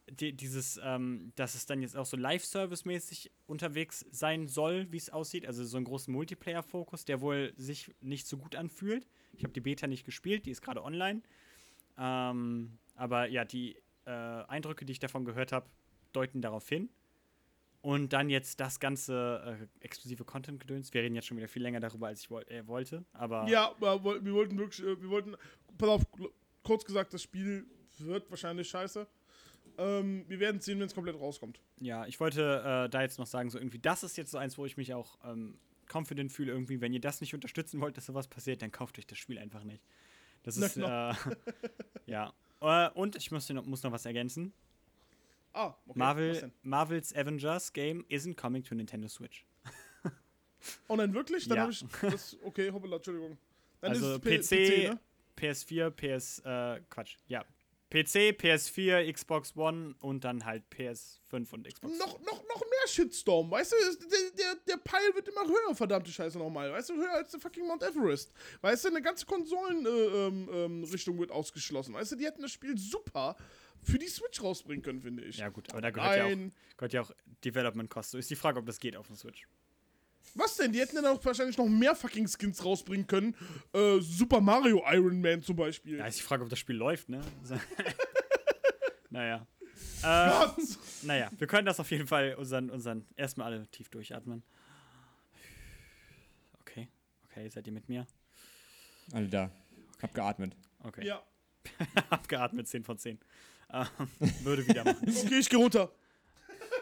Die, 0.09 0.31
dieses, 0.31 0.79
ähm, 0.81 1.33
dass 1.35 1.55
es 1.55 1.65
dann 1.65 1.81
jetzt 1.81 1.97
auch 1.97 2.05
so 2.05 2.15
Live-Service-mäßig 2.15 3.29
unterwegs 3.45 4.05
sein 4.11 4.47
soll, 4.47 4.89
wie 4.91 4.97
es 4.97 5.09
aussieht, 5.09 5.45
also 5.45 5.65
so 5.65 5.75
einen 5.75 5.85
großen 5.85 6.13
Multiplayer-Fokus, 6.13 7.03
der 7.03 7.19
wohl 7.19 7.53
sich 7.57 7.93
nicht 7.99 8.27
so 8.27 8.37
gut 8.37 8.55
anfühlt. 8.55 9.05
Ich 9.33 9.43
habe 9.43 9.53
die 9.53 9.61
Beta 9.61 9.87
nicht 9.87 10.05
gespielt, 10.05 10.45
die 10.45 10.51
ist 10.51 10.61
gerade 10.61 10.81
online. 10.81 11.23
Ähm, 11.97 12.77
aber 12.95 13.27
ja, 13.27 13.43
die 13.43 13.75
äh, 14.05 14.11
Eindrücke, 14.11 14.85
die 14.85 14.93
ich 14.93 14.99
davon 14.99 15.25
gehört 15.25 15.51
habe, 15.51 15.69
deuten 16.13 16.41
darauf 16.41 16.67
hin. 16.69 16.89
Und 17.83 18.13
dann 18.13 18.29
jetzt 18.29 18.61
das 18.61 18.79
ganze 18.79 19.67
äh, 19.81 19.83
exklusive 19.83 20.23
Content-Gedöns. 20.23 20.93
Wir 20.93 21.01
reden 21.01 21.15
jetzt 21.15 21.27
schon 21.27 21.35
wieder 21.35 21.49
viel 21.49 21.61
länger 21.61 21.81
darüber, 21.81 22.07
als 22.07 22.21
ich 22.21 22.31
woll 22.31 22.43
äh, 22.47 22.65
wollte. 22.65 23.03
Aber 23.11 23.45
Ja, 23.49 23.75
wir 23.77 24.01
wollten 24.01 24.57
wirklich, 24.57 24.87
äh, 24.87 25.01
wir 25.01 25.09
wollten, 25.09 25.35
pass 25.77 25.89
auf, 25.89 26.01
kurz 26.63 26.85
gesagt, 26.85 27.13
das 27.13 27.21
Spiel 27.21 27.65
wird 27.97 28.29
wahrscheinlich 28.29 28.69
scheiße. 28.69 29.05
Ähm, 29.77 30.23
wir 30.29 30.39
werden 30.39 30.61
sehen, 30.61 30.79
wenn 30.79 30.87
es 30.87 30.95
komplett 30.95 31.19
rauskommt. 31.19 31.59
Ja, 31.81 32.05
ich 32.05 32.21
wollte 32.21 32.85
äh, 32.85 32.89
da 32.89 33.01
jetzt 33.01 33.19
noch 33.19 33.27
sagen, 33.27 33.49
so 33.49 33.57
irgendwie, 33.57 33.79
das 33.79 34.03
ist 34.03 34.15
jetzt 34.15 34.31
so 34.31 34.37
eins, 34.37 34.57
wo 34.57 34.65
ich 34.65 34.77
mich 34.77 34.93
auch 34.93 35.17
ähm, 35.25 35.57
confident 35.91 36.31
fühle, 36.31 36.53
irgendwie, 36.53 36.79
wenn 36.79 36.93
ihr 36.93 37.01
das 37.01 37.19
nicht 37.19 37.33
unterstützen 37.33 37.81
wollt, 37.81 37.97
dass 37.97 38.05
sowas 38.05 38.29
passiert, 38.29 38.61
dann 38.61 38.71
kauft 38.71 38.97
euch 38.97 39.07
das 39.07 39.17
Spiel 39.17 39.37
einfach 39.37 39.65
nicht. 39.65 39.83
Das 40.43 40.55
ist, 40.55 40.77
äh, 40.77 41.13
ja. 42.05 42.33
Äh, 42.61 42.89
und 42.91 43.17
ich 43.17 43.29
muss, 43.31 43.49
noch, 43.49 43.65
muss 43.65 43.83
noch 43.83 43.91
was 43.91 44.05
ergänzen. 44.05 44.53
Ah, 45.53 45.75
okay. 45.87 45.99
Marvel? 45.99 46.51
Marvel's 46.63 47.15
Avengers 47.15 47.71
Game 47.71 48.03
isn't 48.09 48.35
coming 48.35 48.63
to 48.63 48.75
Nintendo 48.75 49.07
Switch. 49.09 49.45
Oh 50.87 50.95
nein, 50.95 51.13
wirklich? 51.13 51.45
Dann 51.47 51.57
Ja. 51.57 51.61
habe 51.63 51.71
ich 51.73 51.83
das, 52.01 52.37
okay, 52.41 52.71
hoppala, 52.71 52.95
Entschuldigung. 52.95 53.37
Dann 53.81 53.91
Also 53.91 54.15
ist 54.15 54.25
es 54.25 54.49
P- 54.49 54.87
PC, 54.87 54.89
ne? 54.93 54.99
PS4, 55.37 55.89
PS, 55.91 56.39
äh, 56.45 56.79
Quatsch, 56.89 57.17
ja. 57.27 57.43
PC, 57.89 58.31
PS4, 58.31 59.11
Xbox 59.11 59.55
One 59.57 59.93
und 59.99 60.23
dann 60.23 60.45
halt 60.45 60.63
PS5 60.71 61.53
und 61.53 61.67
Xbox. 61.67 61.97
Noch, 61.99 62.17
noch, 62.21 62.41
noch 62.47 62.61
mehr 62.61 62.87
Shitstorm, 62.87 63.51
weißt 63.51 63.73
du? 63.73 63.75
Der, 64.07 64.31
der, 64.37 64.55
der 64.67 64.77
Pile 64.77 65.13
wird 65.15 65.27
immer 65.27 65.45
höher, 65.45 65.75
verdammte 65.75 66.11
Scheiße 66.11 66.37
nochmal. 66.39 66.71
Weißt 66.71 66.89
du, 66.89 66.95
höher 66.95 67.11
als 67.13 67.31
der 67.31 67.41
fucking 67.41 67.67
Mount 67.67 67.83
Everest. 67.83 68.31
Weißt 68.61 68.85
du, 68.85 68.87
eine 68.89 69.01
ganze 69.01 69.25
Konsolen-Richtung 69.25 70.47
äh, 70.47 70.63
ähm, 70.65 70.83
Richtung 70.85 71.19
wird 71.19 71.29
ausgeschlossen. 71.31 71.93
Weißt 71.93 72.13
du, 72.13 72.15
die 72.15 72.25
hätten 72.25 72.41
das 72.41 72.51
Spiel 72.51 72.77
super 72.77 73.35
für 73.83 73.99
die 73.99 74.07
Switch 74.07 74.41
rausbringen 74.41 74.83
können, 74.83 75.01
finde 75.01 75.23
ich. 75.23 75.37
Ja, 75.37 75.49
gut, 75.49 75.71
aber 75.71 75.81
da 75.81 75.91
gehört 75.91 76.17
ja, 76.17 76.25
auch, 76.25 76.77
gehört 76.77 76.93
ja 76.93 77.01
auch 77.01 77.11
Development 77.43 77.89
Cost. 77.89 78.11
So 78.11 78.17
ist 78.17 78.29
die 78.29 78.35
Frage, 78.35 78.59
ob 78.59 78.65
das 78.65 78.79
geht 78.79 78.95
auf 78.95 79.07
dem 79.07 79.15
Switch. 79.15 79.47
Was 80.35 80.57
denn? 80.57 80.71
Die 80.71 80.79
hätten 80.79 80.95
dann 80.95 81.05
auch 81.05 81.23
wahrscheinlich 81.23 81.57
noch 81.57 81.67
mehr 81.67 81.95
fucking 81.95 82.27
Skins 82.27 82.63
rausbringen 82.65 83.05
können. 83.05 83.35
Äh, 83.73 83.99
Super 83.99 84.41
Mario 84.41 84.83
Iron 84.91 85.21
Man 85.21 85.43
zum 85.43 85.55
Beispiel. 85.55 85.97
Ja, 85.97 86.07
ist 86.07 86.19
die 86.19 86.23
Frage, 86.23 86.43
ob 86.43 86.49
das 86.49 86.59
Spiel 86.59 86.75
läuft, 86.75 87.09
ne? 87.09 87.21
naja. 89.09 89.45
Äh, 90.01 90.29
Gott! 90.29 90.55
naja, 91.03 91.29
wir 91.37 91.47
können 91.47 91.65
das 91.65 91.79
auf 91.79 91.91
jeden 91.91 92.07
Fall 92.07 92.35
unseren, 92.35 92.69
unseren 92.69 93.05
erstmal 93.15 93.53
alle 93.53 93.67
tief 93.67 93.89
durchatmen. 93.89 94.43
Okay, 96.61 96.87
okay, 97.25 97.47
seid 97.49 97.67
ihr 97.67 97.73
mit 97.73 97.87
mir? 97.87 98.07
Alle 99.11 99.27
da. 99.27 99.51
Hab 100.01 100.13
geatmet. 100.13 100.55
Okay. 100.79 101.05
Ja. 101.05 101.23
Abgeatmet 102.09 102.67
10 102.67 102.83
von 102.83 102.97
10. 102.97 103.19
Ähm, 103.73 103.87
würde 104.43 104.67
wieder 104.67 104.83
machen. 104.83 105.07
Okay, 105.25 105.39
ich 105.39 105.49
geh 105.49 105.55
runter. 105.55 105.91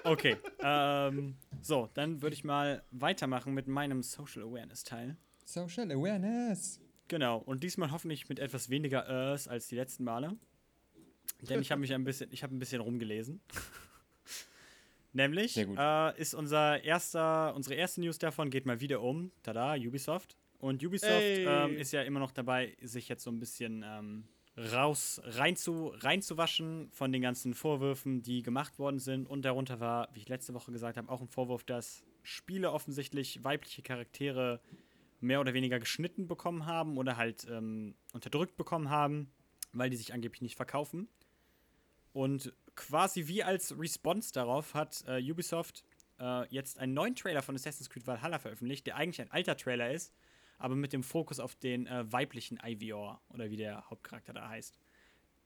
Okay. 0.04 0.38
Ähm, 0.60 1.36
so, 1.62 1.90
dann 1.94 2.22
würde 2.22 2.34
ich 2.34 2.44
mal 2.44 2.84
weitermachen 2.92 3.54
mit 3.54 3.68
meinem 3.68 4.04
Social 4.04 4.44
Awareness 4.44 4.84
Teil. 4.84 5.18
Social 5.46 5.92
Awareness. 5.92 6.80
Genau, 7.08 7.38
und 7.40 7.64
diesmal 7.64 7.92
hoffentlich 7.92 8.30
mit 8.30 8.40
etwas 8.40 8.70
weniger 8.70 9.06
Ers 9.06 9.48
als 9.48 9.68
die 9.68 9.76
letzten 9.76 10.04
Male. 10.04 10.38
Denn 11.42 11.62
ich 11.62 11.72
habe 11.72 11.82
mich 11.82 11.94
ein 11.94 12.04
bisschen, 12.04 12.32
ich 12.32 12.44
habe 12.44 12.56
ein 12.56 12.60
bisschen 12.60 12.82
rumgelesen. 12.82 13.42
Nämlich 15.14 15.58
äh, 15.58 16.22
ist 16.22 16.34
unser 16.34 16.84
erster, 16.84 17.54
unsere 17.56 17.76
erste 17.76 18.02
News 18.02 18.18
davon 18.18 18.50
geht 18.50 18.66
mal 18.66 18.80
wieder 18.80 19.02
um, 19.02 19.32
tada, 19.44 19.76
Ubisoft. 19.76 20.38
Und 20.60 20.84
Ubisoft 20.86 21.12
ähm, 21.22 21.76
ist 21.76 21.92
ja 21.92 22.04
immer 22.04 22.20
noch 22.20 22.32
dabei, 22.32 22.78
sich 22.82 23.10
jetzt 23.10 23.24
so 23.24 23.32
ein 23.32 23.40
bisschen 23.40 23.84
ähm, 23.86 24.28
raus, 24.58 25.22
rein 25.24 25.56
zu, 25.56 25.94
reinzuwaschen 25.98 26.90
von 26.92 27.12
den 27.12 27.22
ganzen 27.22 27.54
Vorwürfen, 27.54 28.22
die 28.22 28.44
gemacht 28.44 28.80
worden 28.80 29.00
sind. 29.00 29.28
Und 29.28 29.44
darunter 29.44 29.80
war, 29.80 30.10
wie 30.14 30.20
ich 30.20 30.30
letzte 30.30 30.54
Woche 30.54 30.72
gesagt 30.72 30.98
habe, 30.98 31.10
auch 31.10 31.22
ein 31.22 31.28
Vorwurf, 31.28 31.64
dass 31.64 32.04
Spiele 32.24 32.72
offensichtlich 32.72 33.44
weibliche 33.44 33.82
Charaktere 33.82 34.62
mehr 35.20 35.40
oder 35.40 35.54
weniger 35.54 35.80
geschnitten 35.80 36.28
bekommen 36.28 36.66
haben 36.66 36.98
oder 36.98 37.18
halt 37.18 37.48
ähm, 37.50 37.96
unterdrückt 38.12 38.58
bekommen 38.58 38.90
haben, 38.90 39.32
weil 39.72 39.90
die 39.90 39.98
sich 39.98 40.14
angeblich 40.14 40.42
nicht 40.42 40.56
verkaufen. 40.56 41.08
Und 42.14 42.54
quasi 42.76 43.28
wie 43.28 43.44
als 43.44 43.78
Response 43.80 44.34
darauf 44.34 44.74
hat 44.74 45.04
äh, 45.08 45.22
Ubisoft 45.32 45.86
äh, 46.20 46.48
jetzt 46.50 46.80
einen 46.80 46.94
neuen 46.94 47.16
Trailer 47.16 47.42
von 47.42 47.56
Assassin's 47.56 47.90
Creed 47.90 48.06
Valhalla 48.06 48.40
veröffentlicht, 48.40 48.88
der 48.88 48.98
eigentlich 48.98 49.22
ein 49.22 49.32
alter 49.32 49.56
Trailer 49.56 49.92
ist, 49.92 50.14
aber 50.62 50.76
mit 50.76 50.94
dem 50.94 51.04
Fokus 51.04 51.40
auf 51.40 51.56
den 51.56 51.88
äh, 51.88 52.12
weiblichen 52.12 52.60
Ivior 52.64 53.22
oder 53.30 53.50
wie 53.50 53.58
der 53.58 53.90
Hauptcharakter 53.90 54.34
da 54.34 54.50
heißt. 54.50 54.78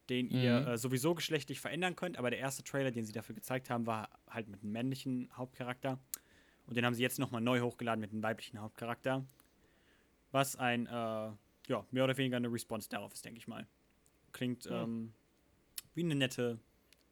Den 0.10 0.30
ihr 0.30 0.62
Mhm. 0.62 0.67
äh, 0.67 0.78
sowieso 0.78 1.15
geschlechtlich 1.15 1.60
verändern 1.60 1.95
könnt, 1.95 2.17
aber 2.17 2.30
der 2.30 2.39
erste 2.39 2.63
Trailer, 2.63 2.91
den 2.91 3.06
sie 3.06 3.13
dafür 3.13 3.34
gezeigt 3.34 3.69
haben, 3.69 3.88
war 3.88 4.10
halt 4.30 4.47
mit 4.47 4.62
einem 4.62 4.71
männlichen 4.71 5.30
Hauptcharakter. 5.36 5.99
Und 6.67 6.78
den 6.78 6.86
haben 6.86 6.93
sie 6.93 7.01
jetzt 7.01 7.17
nochmal 7.19 7.41
neu 7.41 7.62
hochgeladen 7.62 8.01
mit 8.01 8.12
einem 8.12 8.21
weiblichen 8.23 8.60
Hauptcharakter. 8.60 9.25
Was 10.32 10.56
ein, 10.56 10.86
äh, 10.88 10.89
ja, 10.91 11.86
mehr 11.91 12.04
oder 12.04 12.17
weniger 12.17 12.38
eine 12.38 12.51
Response 12.51 12.88
darauf 12.89 13.13
ist, 13.13 13.25
denke 13.25 13.39
ich 13.39 13.47
mal. 13.47 13.65
Klingt 14.32 14.65
Ja. 14.65 14.84
ähm, 14.84 15.13
wie 15.95 16.04
eine 16.04 16.15
nette 16.15 16.60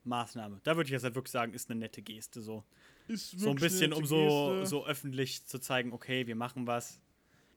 Maßnahme. 0.03 0.59
Da 0.63 0.75
würde 0.75 0.87
ich 0.87 0.91
jetzt 0.91 1.03
halt 1.03 1.15
wirklich 1.15 1.31
sagen, 1.31 1.53
ist 1.53 1.69
eine 1.71 1.79
nette 1.79 2.01
Geste 2.01 2.41
so. 2.41 2.63
So 3.07 3.49
ein 3.49 3.55
bisschen, 3.55 3.91
um 3.93 4.05
so, 4.05 4.63
so 4.65 4.85
öffentlich 4.85 5.45
zu 5.45 5.59
zeigen, 5.59 5.93
okay, 5.93 6.27
wir 6.27 6.35
machen 6.35 6.67
was. 6.67 6.99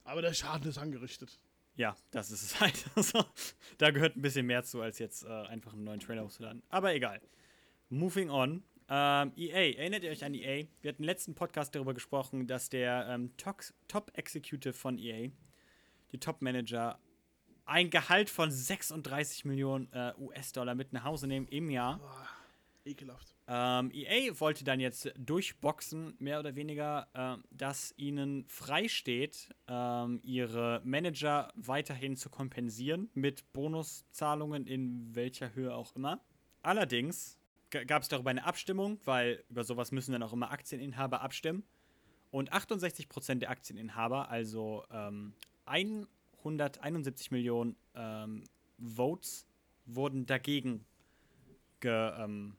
Aber 0.07 0.23
der 0.23 0.33
Schaden 0.33 0.69
ist 0.71 0.79
angerichtet. 0.79 1.39
Ja, 1.77 1.95
das 2.11 2.31
ist 2.31 2.43
es 2.43 2.61
halt. 2.61 2.77
so. 2.97 3.25
Da 3.79 3.91
gehört 3.91 4.17
ein 4.17 4.23
bisschen 4.23 4.47
mehr 4.47 4.63
zu, 4.65 4.81
als 4.81 4.99
jetzt 4.99 5.25
äh, 5.25 5.29
einfach 5.29 5.75
einen 5.75 5.85
neuen 5.85 6.01
Trailer 6.01 6.25
hochzuladen. 6.25 6.63
Aber 6.71 6.95
egal. 6.95 7.21
Moving 7.91 8.31
on. 8.31 8.63
Ähm, 8.89 9.33
EA, 9.37 9.77
erinnert 9.77 10.05
ihr 10.05 10.11
euch 10.11 10.25
an 10.25 10.33
EA? 10.33 10.65
Wir 10.81 10.91
hatten 10.93 11.03
im 11.03 11.07
letzten 11.07 11.35
Podcast 11.35 11.75
darüber 11.75 11.93
gesprochen, 11.93 12.47
dass 12.47 12.69
der 12.71 13.07
ähm, 13.11 13.37
Tox- 13.37 13.75
Top-Executive 13.89 14.73
von 14.73 14.97
EA, 14.99 15.31
die 16.13 16.19
Top-Manager, 16.21 16.99
ein 17.65 17.91
Gehalt 17.91 18.31
von 18.31 18.51
36 18.51 19.45
Millionen 19.45 19.93
äh, 19.93 20.13
US-Dollar 20.19 20.77
mit 20.77 20.93
nach 20.93 21.03
Hause 21.03 21.27
nehmen 21.27 21.49
im 21.49 21.69
Jahr. 21.69 21.99
Boah, 21.99 22.29
ekelhaft. 22.85 23.35
Ähm, 23.49 23.93
EA 23.93 24.41
wollte 24.41 24.65
dann 24.65 24.81
jetzt 24.81 25.13
durchboxen, 25.17 26.17
mehr 26.19 26.41
oder 26.41 26.57
weniger, 26.57 27.09
ähm, 27.15 27.45
dass 27.51 27.95
ihnen 27.97 28.45
freisteht, 28.49 29.55
ähm, 29.69 30.19
ihre 30.23 30.83
Manager 30.85 31.53
weiterhin 31.55 32.17
zu 32.17 32.29
kompensieren 32.29 33.09
mit 33.15 33.53
Bonuszahlungen 33.53 34.67
in 34.67 35.15
welcher 35.15 35.55
Höhe 35.55 35.75
auch 35.75 35.95
immer. 35.95 36.21
Allerdings 36.63 37.39
gab 37.71 38.03
es 38.03 38.09
darüber 38.09 38.31
eine 38.31 38.45
Abstimmung, 38.45 38.99
weil 39.05 39.45
über 39.49 39.63
sowas 39.63 39.93
müssen 39.93 40.13
dann 40.13 40.23
auch 40.25 40.33
immer 40.33 40.51
Aktieninhaber 40.51 41.21
abstimmen. 41.21 41.63
Und 42.33 42.53
68% 42.53 43.37
der 43.37 43.51
Aktieninhaber, 43.51 44.29
also 44.29 44.85
ähm, 44.91 45.35
171 45.67 47.31
Millionen 47.31 47.77
ähm, 47.95 48.43
Votes, 48.79 49.47
wurden 49.87 50.27
dagegen 50.27 50.85
ge, 51.81 52.13
ähm, 52.19 52.57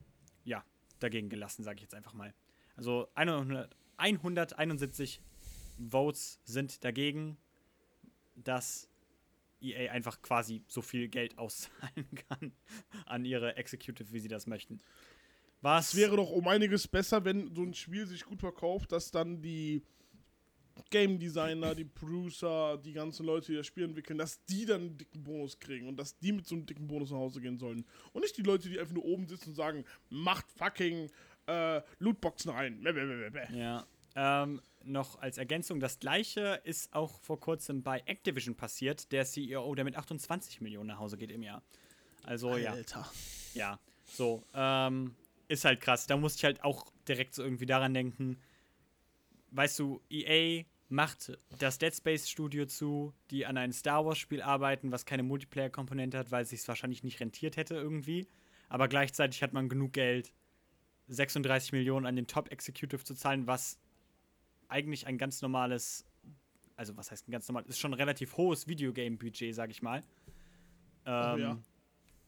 dagegen 1.00 1.30
gelassen, 1.30 1.64
sage 1.64 1.78
ich 1.78 1.84
jetzt 1.84 1.96
einfach 1.96 2.14
mal. 2.14 2.34
Also 2.76 3.08
100, 3.16 3.74
171 3.98 5.22
Votes 5.80 6.40
sind 6.44 6.84
dagegen, 6.84 7.38
dass 8.36 8.90
EA 9.62 9.92
einfach 9.92 10.22
quasi 10.22 10.64
so 10.68 10.82
viel 10.82 11.08
Geld 11.08 11.38
auszahlen 11.38 12.08
kann 12.30 12.52
an 13.06 13.26
ihre 13.26 13.56
Executive, 13.58 14.12
wie 14.12 14.20
sie 14.20 14.28
das 14.28 14.48
möchten. 14.48 14.80
Was? 15.62 15.90
Es 15.90 15.96
wäre 15.96 16.16
doch 16.16 16.30
um 16.30 16.48
einiges 16.48 16.88
besser, 16.88 17.26
wenn 17.26 17.54
so 17.56 17.64
ein 17.64 17.74
Spiel 17.74 18.06
sich 18.06 18.26
gut 18.26 18.40
verkauft, 18.40 18.92
dass 18.92 19.10
dann 19.10 19.42
die 19.42 19.84
Game 20.90 21.20
Designer, 21.20 21.76
die 21.76 21.86
Producer, 21.86 22.78
die 22.78 22.94
ganzen 22.94 23.26
Leute, 23.26 23.52
die 23.52 23.58
das 23.58 23.68
Spiel 23.68 23.84
entwickeln, 23.84 24.18
dass 24.18 24.44
die 24.46 24.66
dann 24.66 24.82
einen 24.82 24.98
dicken 24.98 25.24
Bonus 25.24 25.60
kriegen 25.60 25.88
und 25.88 25.98
dass 25.98 26.18
die 26.18 26.32
mit 26.32 26.48
so 26.48 26.56
einem 26.56 26.66
dicken 26.66 26.88
Bonus 26.88 27.12
nach 27.12 27.18
Hause 27.18 27.42
gehen 27.42 27.58
sollen. 27.58 27.86
Und 28.14 28.22
nicht 28.22 28.38
die 28.38 28.44
Leute, 28.44 28.70
die 28.70 28.80
einfach 28.80 28.94
nur 28.94 29.06
oben 29.06 29.28
sitzen 29.28 29.50
und 29.50 29.56
sagen, 29.56 29.86
macht 30.10 30.46
fucking 30.52 31.10
äh, 31.48 31.82
Lootboxen 32.00 32.52
rein. 32.52 32.80
Ja. 33.54 33.86
Ähm, 34.16 34.62
noch 34.84 35.20
als 35.22 35.38
Ergänzung, 35.38 35.80
das 35.80 36.00
gleiche 36.00 36.62
ist 36.64 36.94
auch 36.94 37.20
vor 37.22 37.40
kurzem 37.40 37.84
bei 37.84 38.02
Activision 38.06 38.56
passiert, 38.56 39.12
der 39.12 39.26
CEO, 39.26 39.76
der 39.76 39.86
mit 39.86 39.96
28 39.96 40.62
Millionen 40.62 40.88
nach 40.88 41.00
Hause 41.00 41.18
geht 41.18 41.32
im 41.32 41.44
Jahr. 41.44 41.62
Also 42.24 42.58
ja, 42.58 42.72
Alter. 42.72 43.10
ja. 43.54 43.80
So, 44.06 44.44
ähm, 44.54 45.16
ist 45.48 45.66
halt 45.66 45.82
krass. 45.82 46.08
Da 46.08 46.18
musste 46.18 46.40
ich 46.40 46.44
halt 46.46 46.64
auch 46.64 46.86
direkt 47.08 47.36
so 47.36 47.44
irgendwie 47.44 47.66
daran 47.66 47.94
denken. 47.94 48.38
Weißt 49.52 49.80
du, 49.80 50.02
EA 50.10 50.64
macht 50.90 51.38
das 51.60 51.78
Dead 51.78 51.94
Space 51.94 52.30
Studio 52.30 52.66
zu, 52.66 53.14
die 53.30 53.46
an 53.46 53.58
einem 53.58 53.74
Star 53.74 54.06
Wars 54.06 54.18
Spiel 54.18 54.42
arbeiten, 54.42 54.92
was 54.92 55.06
keine 55.06 55.24
Multiplayer-Komponente 55.24 56.18
hat, 56.18 56.32
weil 56.32 56.44
es 56.44 56.50
sich 56.50 56.66
wahrscheinlich 56.68 57.04
nicht 57.04 57.20
rentiert 57.20 57.58
hätte 57.58 57.76
irgendwie. 57.76 58.28
Aber 58.70 58.88
gleichzeitig 58.88 59.44
hat 59.44 59.54
man 59.54 59.70
genug 59.70 59.94
Geld, 59.94 60.34
36 61.10 61.72
Millionen 61.72 62.06
an 62.06 62.16
den 62.16 62.28
Top 62.28 62.52
Executive 62.52 63.04
zu 63.04 63.16
zahlen, 63.16 63.48
was 63.48 63.80
eigentlich 64.68 65.08
ein 65.08 65.18
ganz 65.18 65.42
normales, 65.42 66.06
also 66.76 66.96
was 66.98 67.12
heißt 67.12 67.28
ein 67.28 67.32
ganz 67.32 67.48
normales, 67.48 67.70
ist 67.70 67.80
schon 67.80 67.92
ein 67.92 68.00
relativ 68.00 68.36
hohes 68.38 68.68
Videogame-Budget, 68.68 69.56
sag 69.56 69.70
ich 69.72 69.82
mal. 69.82 70.04
Ähm, 71.06 71.34
Oh 71.34 71.38
ja. 71.38 71.58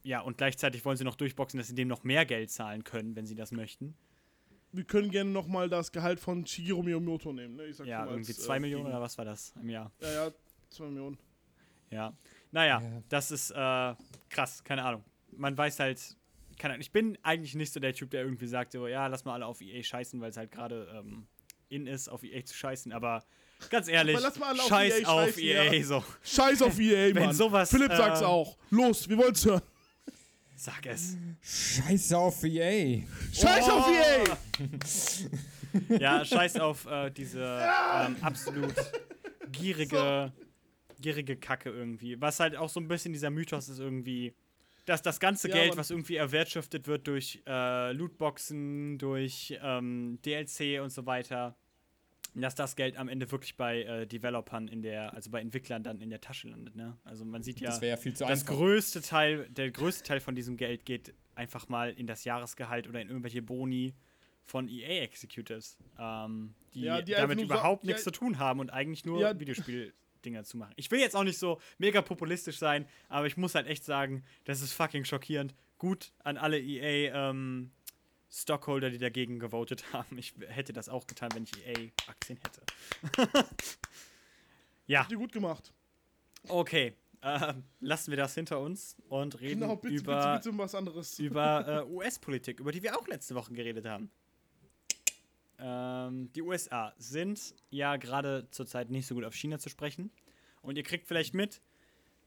ja, 0.02 0.20
und 0.20 0.38
gleichzeitig 0.38 0.84
wollen 0.84 0.96
sie 0.96 1.04
noch 1.04 1.16
durchboxen, 1.16 1.58
dass 1.58 1.68
sie 1.68 1.74
dem 1.74 1.88
noch 1.88 2.04
mehr 2.04 2.24
Geld 2.24 2.50
zahlen 2.50 2.84
können, 2.84 3.16
wenn 3.16 3.26
sie 3.26 3.34
das 3.34 3.52
möchten. 3.52 3.94
Wir 4.72 4.84
können 4.84 5.10
gerne 5.10 5.30
nochmal 5.30 5.68
das 5.68 5.90
Gehalt 5.90 6.20
von 6.20 6.46
Shigeru 6.46 6.82
Miyamoto 6.82 7.32
nehmen. 7.32 7.56
Ne? 7.56 7.66
Ich 7.66 7.76
sag 7.76 7.86
Ja, 7.86 8.06
irgendwie 8.06 8.32
als, 8.32 8.42
2 8.42 8.56
äh, 8.56 8.60
Millionen 8.60 8.86
oder 8.86 9.00
was 9.00 9.18
war 9.18 9.24
das 9.24 9.52
im 9.60 9.68
Jahr? 9.68 9.90
Ja, 10.00 10.12
ja, 10.26 10.30
2 10.70 10.84
Millionen. 10.86 11.18
Ja. 11.90 12.12
Naja, 12.52 12.80
Ja. 12.80 13.02
das 13.08 13.30
ist 13.30 13.50
äh, 13.50 13.94
krass, 14.28 14.62
keine 14.64 14.84
Ahnung. 14.84 15.04
Man 15.32 15.56
weiß 15.56 15.80
halt, 15.80 16.16
keine 16.58 16.74
Ahnung, 16.74 16.82
ich 16.82 16.92
bin 16.92 17.18
eigentlich 17.22 17.54
nicht 17.54 17.72
so 17.72 17.80
der 17.80 17.94
Typ, 17.94 18.10
der 18.10 18.22
irgendwie 18.22 18.46
sagt, 18.46 18.72
so, 18.72 18.86
ja, 18.86 19.06
lass 19.08 19.24
mal 19.24 19.34
alle 19.34 19.46
auf 19.46 19.60
EA 19.60 19.82
scheißen, 19.82 20.20
weil 20.20 20.30
es 20.30 20.36
halt 20.36 20.52
gerade 20.52 20.88
ähm, 20.94 21.26
in 21.68 21.86
ist, 21.86 22.08
auf 22.08 22.22
EA 22.22 22.44
zu 22.44 22.54
scheißen, 22.54 22.92
aber 22.92 23.24
ganz 23.70 23.88
ehrlich, 23.88 24.16
Aber 24.16 24.24
lass 24.26 24.38
mal 24.38 24.48
alle 24.50 24.62
auf 24.62 24.68
scheiß 24.68 25.00
EA 25.00 25.08
auf 25.08 25.24
scheißen, 25.26 25.42
EA, 25.42 25.72
ja. 25.72 25.84
so. 25.84 26.04
Scheiß 26.22 26.62
auf 26.62 26.78
EA, 26.78 27.14
Wenn 27.14 27.24
Mann. 27.26 27.34
sowas, 27.34 27.70
Philipp 27.70 27.92
sagt's 27.92 28.20
äh, 28.20 28.24
auch. 28.24 28.56
Los, 28.70 29.08
wir 29.08 29.16
wollen's 29.18 29.44
hören. 29.44 29.62
Sag 30.62 30.84
es. 30.84 31.16
Scheiße 31.40 32.18
auf 32.18 32.44
EA. 32.44 33.02
Scheiß 33.32 33.70
auf 33.70 33.86
Oh. 33.88 33.90
EA! 33.90 34.38
Ja, 36.00 36.22
scheiß 36.22 36.56
auf 36.60 36.84
äh, 36.84 37.10
diese 37.10 37.40
ähm, 38.04 38.16
absolut 38.20 38.74
gierige, 39.52 40.32
gierige 41.00 41.36
Kacke 41.36 41.70
irgendwie. 41.70 42.20
Was 42.20 42.40
halt 42.40 42.56
auch 42.56 42.68
so 42.68 42.78
ein 42.78 42.88
bisschen 42.88 43.14
dieser 43.14 43.30
Mythos 43.30 43.70
ist 43.70 43.78
irgendwie, 43.78 44.34
dass 44.84 45.00
das 45.00 45.18
ganze 45.18 45.48
Ja, 45.48 45.54
Geld, 45.54 45.76
was 45.78 45.90
irgendwie 45.90 46.16
erwirtschaftet 46.16 46.86
wird 46.88 47.06
durch 47.06 47.40
äh, 47.46 47.92
Lootboxen, 47.92 48.98
durch 48.98 49.56
ähm, 49.62 50.18
DLC 50.26 50.82
und 50.82 50.90
so 50.90 51.06
weiter, 51.06 51.56
dass 52.34 52.54
das 52.54 52.76
Geld 52.76 52.96
am 52.96 53.08
Ende 53.08 53.30
wirklich 53.30 53.56
bei 53.56 53.82
äh, 53.82 54.06
Developern 54.06 54.68
in 54.68 54.82
der, 54.82 55.14
also 55.14 55.30
bei 55.30 55.40
Entwicklern 55.40 55.82
dann 55.82 56.00
in 56.00 56.10
der 56.10 56.20
Tasche 56.20 56.48
landet, 56.48 56.76
ne? 56.76 56.96
Also 57.04 57.24
man 57.24 57.42
sieht 57.42 57.60
ja, 57.60 57.70
Das 57.70 57.80
ja 57.80 57.96
viel 57.96 58.14
zu 58.14 58.24
das 58.24 58.40
einfach. 58.42 58.54
größte 58.54 59.02
Teil, 59.02 59.48
der 59.50 59.70
größte 59.70 60.04
Teil 60.04 60.20
von 60.20 60.34
diesem 60.34 60.56
Geld 60.56 60.84
geht 60.84 61.14
einfach 61.34 61.68
mal 61.68 61.90
in 61.90 62.06
das 62.06 62.24
Jahresgehalt 62.24 62.86
oder 62.88 63.00
in 63.00 63.08
irgendwelche 63.08 63.42
Boni 63.42 63.94
von 64.44 64.68
EA 64.68 65.02
Executives, 65.02 65.76
ähm, 65.98 66.54
die, 66.74 66.82
Ja, 66.82 67.02
die 67.02 67.12
damit 67.12 67.38
so- 67.38 67.44
überhaupt 67.44 67.82
die- 67.84 67.88
nichts 67.88 68.04
zu 68.04 68.10
tun 68.10 68.38
haben 68.38 68.60
und 68.60 68.70
eigentlich 68.70 69.04
nur 69.04 69.20
Ja. 69.20 69.38
Videospiel-Dinger 69.38 70.44
zu 70.44 70.56
machen. 70.56 70.72
Ich 70.76 70.90
will 70.90 71.00
jetzt 71.00 71.16
auch 71.16 71.24
nicht 71.24 71.38
so 71.38 71.60
mega 71.78 72.02
populistisch 72.02 72.58
sein, 72.58 72.86
aber 73.08 73.26
ich 73.26 73.36
muss 73.36 73.54
halt 73.54 73.66
echt 73.66 73.84
sagen, 73.84 74.24
das 74.44 74.60
ist 74.60 74.72
fucking 74.72 75.04
schockierend. 75.04 75.54
Gut 75.78 76.12
an 76.24 76.36
alle 76.36 76.60
EA 76.60 77.30
ähm, 77.30 77.70
Stockholder, 78.30 78.90
die 78.90 78.98
dagegen 78.98 79.38
gewotet 79.38 79.84
haben. 79.92 80.18
Ich 80.18 80.34
hätte 80.48 80.72
das 80.72 80.88
auch 80.88 81.06
getan, 81.06 81.30
wenn 81.34 81.44
ich 81.44 81.66
EA-Aktien 81.66 82.38
hätte. 82.42 83.44
ja, 84.86 85.00
Habt 85.00 85.12
ihr 85.12 85.18
gut 85.18 85.32
gemacht. 85.32 85.72
okay. 86.48 86.94
Ähm, 87.22 87.64
lassen 87.80 88.12
wir 88.12 88.16
das 88.16 88.34
hinter 88.34 88.60
uns 88.60 88.96
und 89.10 89.38
reden 89.42 89.60
Genau, 89.60 89.76
bitte, 89.76 89.94
über 89.94 90.38
bitte, 90.38 90.52
bitte 90.52 91.22
über 91.22 91.84
äh, 91.86 91.92
US-Politik, 91.92 92.60
über 92.60 92.72
die 92.72 92.82
wir 92.82 92.98
auch 92.98 93.06
letzte 93.08 93.34
Woche 93.34 93.52
geredet 93.52 93.84
haben. 93.84 94.10
Ähm, 95.58 96.32
die 96.32 96.40
USA 96.40 96.94
sind 96.96 97.54
ja 97.68 97.96
gerade 97.96 98.48
zurzeit 98.50 98.88
nicht 98.88 99.06
so 99.06 99.14
gut 99.14 99.24
auf 99.24 99.34
China 99.34 99.58
zu 99.58 99.68
sprechen. 99.68 100.10
Und 100.62 100.76
ihr 100.76 100.82
kriegt 100.82 101.06
vielleicht 101.06 101.34
mit, 101.34 101.60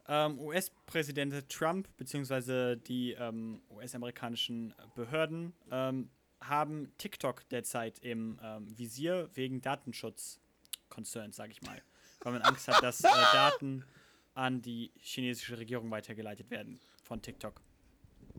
ähm, 0.08 0.39
US-Präsident 0.39 1.49
Trump 1.49 1.88
bzw. 1.97 2.76
die 2.76 3.14
ähm, 3.14 3.62
US-amerikanischen 3.70 4.74
Behörden 4.95 5.54
ähm, 5.72 6.10
haben 6.41 6.91
TikTok 6.97 7.47
derzeit 7.49 7.99
im 7.99 8.39
ähm, 8.43 8.78
Visier 8.78 9.30
wegen 9.34 9.62
Datenschutz-Concerns, 9.62 11.36
sage 11.36 11.51
ich 11.51 11.62
mal. 11.62 11.82
Weil 12.22 12.34
man 12.34 12.41
Angst 12.41 12.68
hat, 12.68 12.84
dass 12.84 13.04
äh, 13.04 13.08
Daten 13.34 13.86
an 14.34 14.62
die 14.62 14.91
chinesische 14.97 15.58
Regierung 15.58 15.89
weitergeleitet 15.91 16.49
werden 16.49 16.80
von 17.04 17.22
TikTok. 17.22 17.62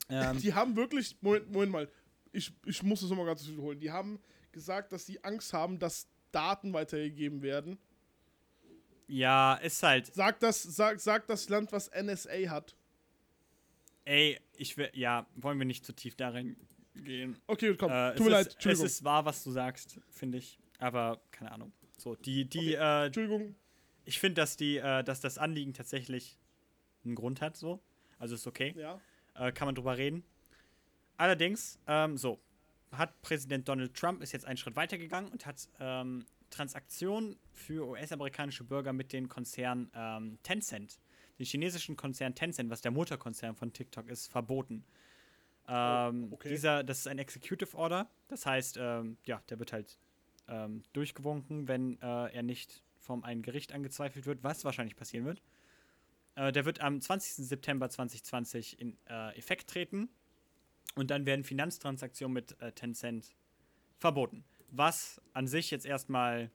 Ähm, 0.09 0.39
Die 0.41 0.55
haben 0.55 0.77
wirklich, 0.77 1.17
Moment, 1.21 1.51
Moment 1.51 1.73
mal, 1.73 1.89
ich, 2.33 2.53
ich 2.67 2.83
muss 2.83 3.01
das 3.01 3.11
nochmal 3.11 3.27
ganz 3.27 3.47
wiederholen. 3.47 3.79
Die 3.79 3.91
haben 3.91 4.21
gesagt, 4.53 4.93
dass 4.93 5.07
sie 5.07 5.23
Angst 5.23 5.53
haben, 5.53 5.79
dass 5.79 6.09
Daten 6.33 6.73
weitergegeben 6.73 7.43
werden. 7.43 7.79
Ja, 9.07 9.55
ist 9.55 9.83
halt, 9.83 10.13
Sagt 10.15 10.43
das, 10.43 10.63
sag, 10.63 11.01
sagt 11.01 11.31
das 11.31 11.49
Land, 11.49 11.73
was 11.73 11.91
NSA 11.91 12.51
hat. 12.51 12.75
ey, 14.05 14.39
ich 14.57 14.77
will, 14.77 14.91
ja, 14.95 15.27
wollen 15.37 15.59
wir 15.59 15.67
nicht 15.67 15.85
zu 15.85 15.93
tief 15.95 16.15
darin 16.17 16.57
gehen. 16.95 17.39
Okay, 17.47 17.75
komm, 17.77 17.91
Äh, 17.91 18.15
tut 18.15 18.27
mir 18.27 18.33
leid, 18.33 18.47
ist, 18.59 18.67
es 18.67 18.81
ist 18.81 19.05
wahr, 19.05 19.25
was 19.25 19.43
du 19.43 19.51
sagst, 19.51 20.01
finde 20.11 20.39
ich. 20.39 20.59
Aber 20.79 21.21
keine 21.31 21.53
Ahnung. 21.53 21.73
So, 21.97 22.15
die, 22.17 22.45
die, 22.45 22.75
äh, 22.75 23.07
Entschuldigung. 23.07 23.55
ich 24.05 24.19
finde, 24.21 24.41
dass 24.43 24.57
die, 24.57 24.77
äh, 24.79 25.03
dass 25.03 25.21
das 25.21 25.39
Anliegen 25.39 25.73
tatsächlich 25.73 26.39
einen 27.05 27.15
Grund 27.15 27.41
hat, 27.41 27.57
so. 27.57 27.81
Also 28.19 28.35
ist 28.35 28.47
okay. 28.47 28.75
Ja. 28.77 29.01
Äh, 29.35 29.53
kann 29.53 29.67
man 29.67 29.75
drüber 29.75 29.97
reden. 29.97 30.25
Allerdings, 31.17 31.79
ähm, 31.87 32.17
so, 32.17 32.39
hat 32.93 33.21
Präsident 33.23 33.69
Donald 33.69 33.95
Trump 33.95 34.23
ist 34.23 34.33
jetzt 34.33 34.45
einen 34.45 34.57
Schritt 34.57 34.77
weitergegangen 34.77 35.31
und 35.33 35.47
hat 35.47 35.69
ähm, 35.81 36.25
Transaktionen 36.55 37.37
für 37.53 37.87
US-amerikanische 37.89 38.65
Bürger 38.65 38.93
mit 38.93 39.13
den 39.13 39.29
Konzern 39.29 39.91
ähm, 39.95 40.39
Tencent, 40.43 40.99
den 41.39 41.47
chinesischen 41.47 41.97
Konzern 41.97 42.35
Tencent, 42.35 42.71
was 42.71 42.81
der 42.81 42.93
Mutterkonzern 42.93 43.57
von 43.57 43.73
TikTok 43.73 44.09
ist, 44.09 44.29
verboten. 44.29 44.85
Ähm, 45.67 46.33
okay. 46.33 46.49
Dieser, 46.49 46.85
das 46.85 47.01
ist 47.01 47.09
ein 47.09 47.19
Executive 47.19 47.77
Order, 47.77 48.09
das 48.29 48.47
heißt, 48.47 48.77
ähm, 48.81 49.17
ja, 49.25 49.43
der 49.49 49.59
wird 49.59 49.73
halt 49.73 49.99
ähm, 50.49 50.85
durchgewunken, 50.93 51.69
wenn 51.69 52.01
äh, 52.01 52.33
er 52.33 52.43
nicht 52.43 52.83
vom 52.99 53.25
einen 53.25 53.43
Gericht 53.43 53.73
angezweifelt 53.73 54.27
wird, 54.27 54.43
was 54.45 54.65
wahrscheinlich 54.65 54.97
passieren 54.97 55.27
wird. 55.27 55.43
Äh, 56.37 56.53
der 56.53 56.65
wird 56.65 56.81
am 56.81 57.01
20. 57.01 57.47
September 57.47 57.89
2020 57.89 58.81
in 58.81 58.97
äh, 59.09 59.37
Effekt 59.37 59.71
treten 59.71 60.09
und 60.95 61.11
dann 61.11 61.27
werden 61.27 61.45
Finanztransaktionen 61.45 62.33
mit 62.33 62.61
äh, 62.61 62.73
Tencent 62.73 63.35
verboten. 63.99 64.45
Was 64.77 65.21
an 65.33 65.47
sich 65.47 65.71
jetzt 65.71 65.87
erstmal, 65.87 66.51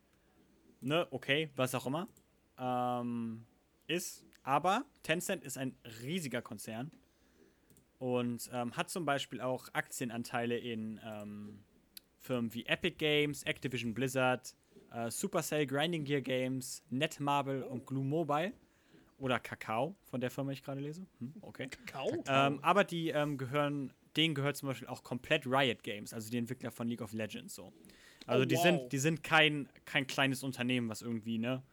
ne, 0.81 1.07
okay, 1.11 1.49
was 1.55 1.73
auch 1.73 1.85
immer, 1.85 2.07
ähm, 2.57 3.45
ist. 3.87 4.25
Aber 4.43 4.85
Tencent 5.03 5.43
ist 5.43 5.57
ein 5.57 5.75
riesiger 6.01 6.41
Konzern 6.41 6.91
und 7.97 8.49
ähm, 8.53 8.75
hat 8.75 8.89
zum 8.89 9.05
Beispiel 9.05 9.41
auch 9.41 9.67
Aktienanteile 9.73 10.57
in 10.57 10.99
ähm, 11.03 11.63
Firmen 12.17 12.53
wie 12.53 12.65
Epic 12.65 12.95
Games, 12.97 13.43
Activision 13.43 13.93
Blizzard, 13.93 14.55
äh, 14.91 15.09
Supercell, 15.09 15.65
Grinding 15.65 16.03
Gear 16.03 16.21
Games, 16.21 16.83
Netmarble 16.89 17.65
und 17.65 17.85
Glue 17.85 18.05
Mobile. 18.05 18.53
Oder 19.17 19.37
Kakao, 19.37 19.97
von 20.05 20.21
der 20.21 20.31
Firma 20.31 20.53
ich 20.53 20.63
gerade 20.63 20.79
lese. 20.79 21.05
Hm, 21.19 21.33
okay. 21.41 21.67
Kakao? 21.67 22.23
Ähm, 22.25 22.59
aber 22.61 22.85
die 22.85 23.09
ähm, 23.09 23.37
gehören, 23.37 23.91
denen 24.15 24.33
gehört 24.33 24.55
zum 24.55 24.69
Beispiel 24.69 24.87
auch 24.87 25.03
komplett 25.03 25.45
Riot 25.45 25.83
Games, 25.83 26.13
also 26.13 26.29
die 26.29 26.37
Entwickler 26.37 26.71
von 26.71 26.87
League 26.87 27.01
of 27.01 27.11
Legends 27.11 27.53
so. 27.53 27.73
Also 28.25 28.43
Oh, 28.43 28.45
die 28.45 28.55
wow. 28.55 28.63
sind, 28.63 28.91
die 28.91 28.97
sind 28.97 29.23
kein, 29.23 29.69
kein 29.85 30.07
kleines 30.07 30.43
Unternehmen, 30.43 30.89
was 30.89 31.01
irgendwie, 31.01 31.37
ne? 31.37 31.63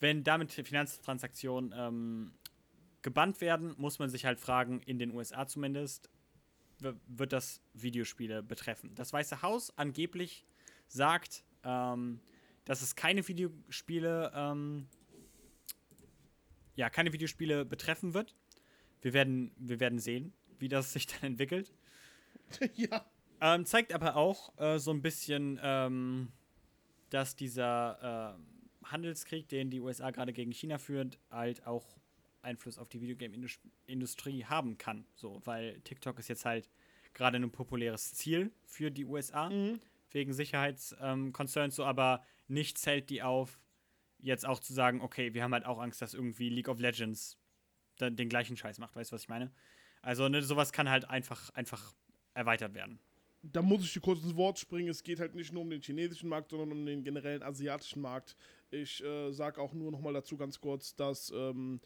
Wenn 0.00 0.24
damit 0.24 0.50
Finanztransaktionen 0.50 1.72
ähm, 1.76 2.32
gebannt 3.02 3.40
werden, 3.40 3.74
muss 3.76 3.98
man 3.98 4.10
sich 4.10 4.24
halt 4.24 4.40
fragen, 4.40 4.80
in 4.80 4.98
den 4.98 5.12
USA 5.12 5.46
zumindest, 5.46 6.10
wird 7.06 7.32
das 7.32 7.60
Videospiele 7.74 8.42
betreffen. 8.42 8.94
Das 8.96 9.12
Weiße 9.12 9.42
Haus 9.42 9.76
angeblich 9.78 10.44
sagt, 10.88 11.44
ähm, 11.64 12.20
dass 12.64 12.82
es 12.82 12.96
keine 12.96 13.26
Videospiele, 13.26 14.32
ähm, 14.34 14.88
ja, 16.74 16.90
keine 16.90 17.12
Videospiele 17.12 17.64
betreffen 17.64 18.14
wird. 18.14 18.34
Wir 19.00 19.12
werden, 19.12 19.52
wir 19.56 19.80
werden 19.80 19.98
sehen, 19.98 20.32
wie 20.58 20.68
das 20.68 20.92
sich 20.92 21.06
dann 21.06 21.22
entwickelt. 21.22 21.72
ja. 22.74 23.04
Ähm, 23.44 23.66
zeigt 23.66 23.92
aber 23.92 24.14
auch 24.14 24.56
äh, 24.58 24.78
so 24.78 24.92
ein 24.92 25.02
bisschen, 25.02 25.58
ähm, 25.64 26.30
dass 27.10 27.34
dieser 27.34 28.38
äh, 28.38 28.86
Handelskrieg, 28.86 29.48
den 29.48 29.68
die 29.68 29.80
USA 29.80 30.12
gerade 30.12 30.32
gegen 30.32 30.52
China 30.52 30.78
führt, 30.78 31.18
halt 31.28 31.66
auch 31.66 31.98
Einfluss 32.42 32.78
auf 32.78 32.88
die 32.88 33.00
Videogame-Industrie 33.00 34.44
haben 34.44 34.78
kann. 34.78 35.04
So, 35.16 35.40
weil 35.44 35.80
TikTok 35.80 36.20
ist 36.20 36.28
jetzt 36.28 36.44
halt 36.44 36.68
gerade 37.14 37.36
ein 37.36 37.50
populäres 37.50 38.14
Ziel 38.14 38.52
für 38.64 38.92
die 38.92 39.04
USA 39.04 39.50
Mhm. 39.50 39.80
wegen 40.12 40.32
Sicherheitsconcerns, 40.32 41.74
so, 41.74 41.84
aber 41.84 42.24
nichts 42.46 42.86
hält 42.86 43.10
die 43.10 43.22
auf, 43.22 43.58
jetzt 44.20 44.46
auch 44.46 44.60
zu 44.60 44.72
sagen, 44.72 45.00
okay, 45.00 45.34
wir 45.34 45.42
haben 45.42 45.52
halt 45.52 45.66
auch 45.66 45.80
Angst, 45.80 46.00
dass 46.00 46.14
irgendwie 46.14 46.48
League 46.48 46.68
of 46.68 46.78
Legends 46.78 47.38
den 47.98 48.28
gleichen 48.28 48.56
Scheiß 48.56 48.78
macht. 48.78 48.94
Weißt 48.94 49.10
du, 49.10 49.14
was 49.14 49.22
ich 49.22 49.28
meine? 49.28 49.52
Also, 50.00 50.28
ne, 50.28 50.42
sowas 50.42 50.72
kann 50.72 50.88
halt 50.88 51.10
einfach, 51.10 51.50
einfach 51.50 51.92
erweitert 52.34 52.74
werden. 52.74 53.00
Da 53.42 53.60
muss 53.60 53.82
ich 53.82 53.92
dir 53.92 54.00
kurz 54.00 54.22
ins 54.22 54.36
Wort 54.36 54.58
springen. 54.58 54.88
Es 54.88 55.02
geht 55.02 55.18
halt 55.18 55.34
nicht 55.34 55.52
nur 55.52 55.62
um 55.62 55.70
den 55.70 55.82
chinesischen 55.82 56.28
Markt, 56.28 56.50
sondern 56.50 56.72
um 56.72 56.86
den 56.86 57.02
generellen 57.02 57.42
asiatischen 57.42 58.00
Markt. 58.00 58.36
Ich 58.70 59.02
äh, 59.02 59.32
sage 59.32 59.60
auch 59.60 59.72
nur 59.74 59.90
noch 59.90 60.00
mal 60.00 60.12
dazu 60.12 60.36
ganz 60.36 60.60
kurz, 60.60 60.94
dass 60.94 61.32
ähm, 61.34 61.80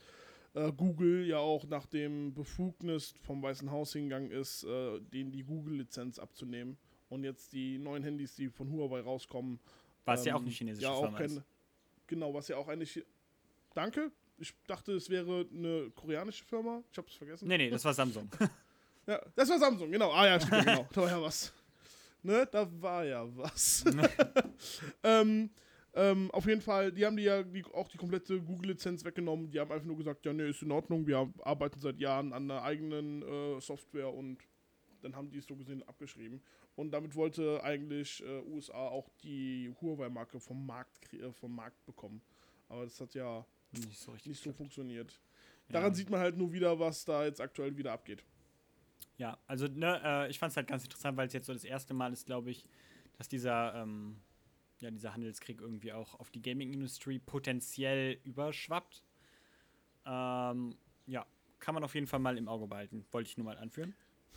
äh, 0.52 0.70
Google 0.72 1.26
ja 1.26 1.38
auch 1.38 1.64
nach 1.66 1.86
dem 1.86 2.34
Befugnis 2.34 3.14
vom 3.22 3.42
Weißen 3.42 3.70
Haus 3.70 3.94
hingegangen 3.94 4.30
ist, 4.30 4.64
äh, 4.64 5.00
denen 5.00 5.32
die 5.32 5.44
Google-Lizenz 5.44 6.18
abzunehmen. 6.18 6.76
Und 7.08 7.24
jetzt 7.24 7.52
die 7.52 7.78
neuen 7.78 8.02
Handys, 8.02 8.34
die 8.34 8.48
von 8.48 8.70
Huawei 8.70 9.00
rauskommen. 9.00 9.60
Was 10.04 10.24
ja 10.24 10.34
auch 10.34 10.40
ähm, 10.40 10.46
eine 10.46 10.54
chinesische 10.54 10.84
ja, 10.84 10.92
auch 10.92 11.02
Firma 11.02 11.20
ist. 11.20 11.42
Genau, 12.06 12.34
was 12.34 12.48
ja 12.48 12.56
auch 12.56 12.68
eine. 12.68 12.84
Chi 12.84 13.04
Danke. 13.74 14.10
Ich 14.38 14.54
dachte, 14.66 14.92
es 14.92 15.08
wäre 15.08 15.46
eine 15.50 15.90
koreanische 15.94 16.44
Firma. 16.44 16.82
Ich 16.90 16.98
hab's 16.98 17.14
vergessen. 17.14 17.48
Nee, 17.48 17.58
nee, 17.58 17.70
das 17.70 17.84
war 17.84 17.94
Samsung. 17.94 18.28
Ja, 19.06 19.20
das 19.34 19.48
war 19.48 19.58
Samsung, 19.58 19.90
genau. 19.90 20.10
Ah 20.12 20.26
ja, 20.26 20.40
stimmt, 20.40 20.64
genau. 20.66 20.86
Da 20.92 21.00
war 21.02 21.10
ja 21.10 21.22
was. 21.22 21.52
Ne, 22.22 22.48
da 22.50 22.68
war 22.82 23.04
ja 23.04 23.24
was. 23.36 23.84
ähm, 25.04 25.50
ähm, 25.94 26.30
auf 26.32 26.46
jeden 26.46 26.60
Fall, 26.60 26.92
die 26.92 27.06
haben 27.06 27.16
die 27.16 27.22
ja 27.22 27.42
die, 27.42 27.64
auch 27.66 27.88
die 27.88 27.96
komplette 27.98 28.40
Google-Lizenz 28.40 29.04
weggenommen. 29.04 29.50
Die 29.50 29.60
haben 29.60 29.70
einfach 29.70 29.86
nur 29.86 29.96
gesagt, 29.96 30.26
ja, 30.26 30.32
ne, 30.32 30.48
ist 30.48 30.62
in 30.62 30.72
Ordnung. 30.72 31.06
Wir 31.06 31.32
arbeiten 31.42 31.78
seit 31.80 31.98
Jahren 31.98 32.32
an 32.32 32.50
einer 32.50 32.62
eigenen 32.62 33.22
äh, 33.22 33.60
Software 33.60 34.12
und 34.12 34.38
dann 35.02 35.14
haben 35.14 35.30
die 35.30 35.38
es 35.38 35.46
so 35.46 35.54
gesehen 35.56 35.82
abgeschrieben. 35.84 36.42
Und 36.74 36.90
damit 36.90 37.14
wollte 37.14 37.62
eigentlich 37.62 38.22
äh, 38.24 38.40
USA 38.40 38.88
auch 38.88 39.08
die 39.22 39.72
Huawei-Marke 39.80 40.40
vom 40.40 40.66
Markt 40.66 41.14
äh, 41.14 41.32
vom 41.32 41.54
Markt 41.54 41.84
bekommen. 41.86 42.20
Aber 42.68 42.84
das 42.84 43.00
hat 43.00 43.14
ja 43.14 43.46
nicht 43.72 43.98
so 43.98 44.12
nicht 44.24 44.42
so 44.42 44.52
funktioniert. 44.52 45.20
Daran 45.68 45.92
Ja. 45.92 45.94
sieht 45.94 46.10
man 46.10 46.20
halt 46.20 46.36
nur 46.36 46.52
wieder, 46.52 46.78
was 46.78 47.04
da 47.04 47.24
jetzt 47.24 47.40
aktuell 47.40 47.76
wieder 47.76 47.92
abgeht. 47.92 48.24
Ja, 49.18 49.38
also 49.46 49.66
ne, 49.66 50.00
äh, 50.04 50.30
ich 50.30 50.38
fand 50.38 50.50
es 50.50 50.56
halt 50.56 50.68
ganz 50.68 50.84
interessant, 50.84 51.16
weil 51.16 51.26
es 51.26 51.32
jetzt 51.32 51.46
so 51.46 51.52
das 51.52 51.64
erste 51.64 51.94
Mal 51.94 52.12
ist, 52.12 52.26
glaube 52.26 52.50
ich, 52.50 52.64
dass 53.16 53.28
dieser, 53.28 53.74
ähm, 53.74 54.20
ja, 54.80 54.90
dieser 54.90 55.14
Handelskrieg 55.14 55.60
irgendwie 55.60 55.92
auch 55.92 56.18
auf 56.20 56.30
die 56.30 56.42
Gaming-Industrie 56.42 57.18
potenziell 57.18 58.20
überschwappt. 58.24 59.02
Ähm, 60.04 60.76
ja, 61.06 61.26
kann 61.58 61.74
man 61.74 61.82
auf 61.82 61.94
jeden 61.94 62.06
Fall 62.06 62.20
mal 62.20 62.36
im 62.36 62.48
Auge 62.48 62.66
behalten. 62.66 63.06
Wollte 63.10 63.30
ich 63.30 63.38
nur 63.38 63.46
mal 63.46 63.58
anführen. 63.58 63.94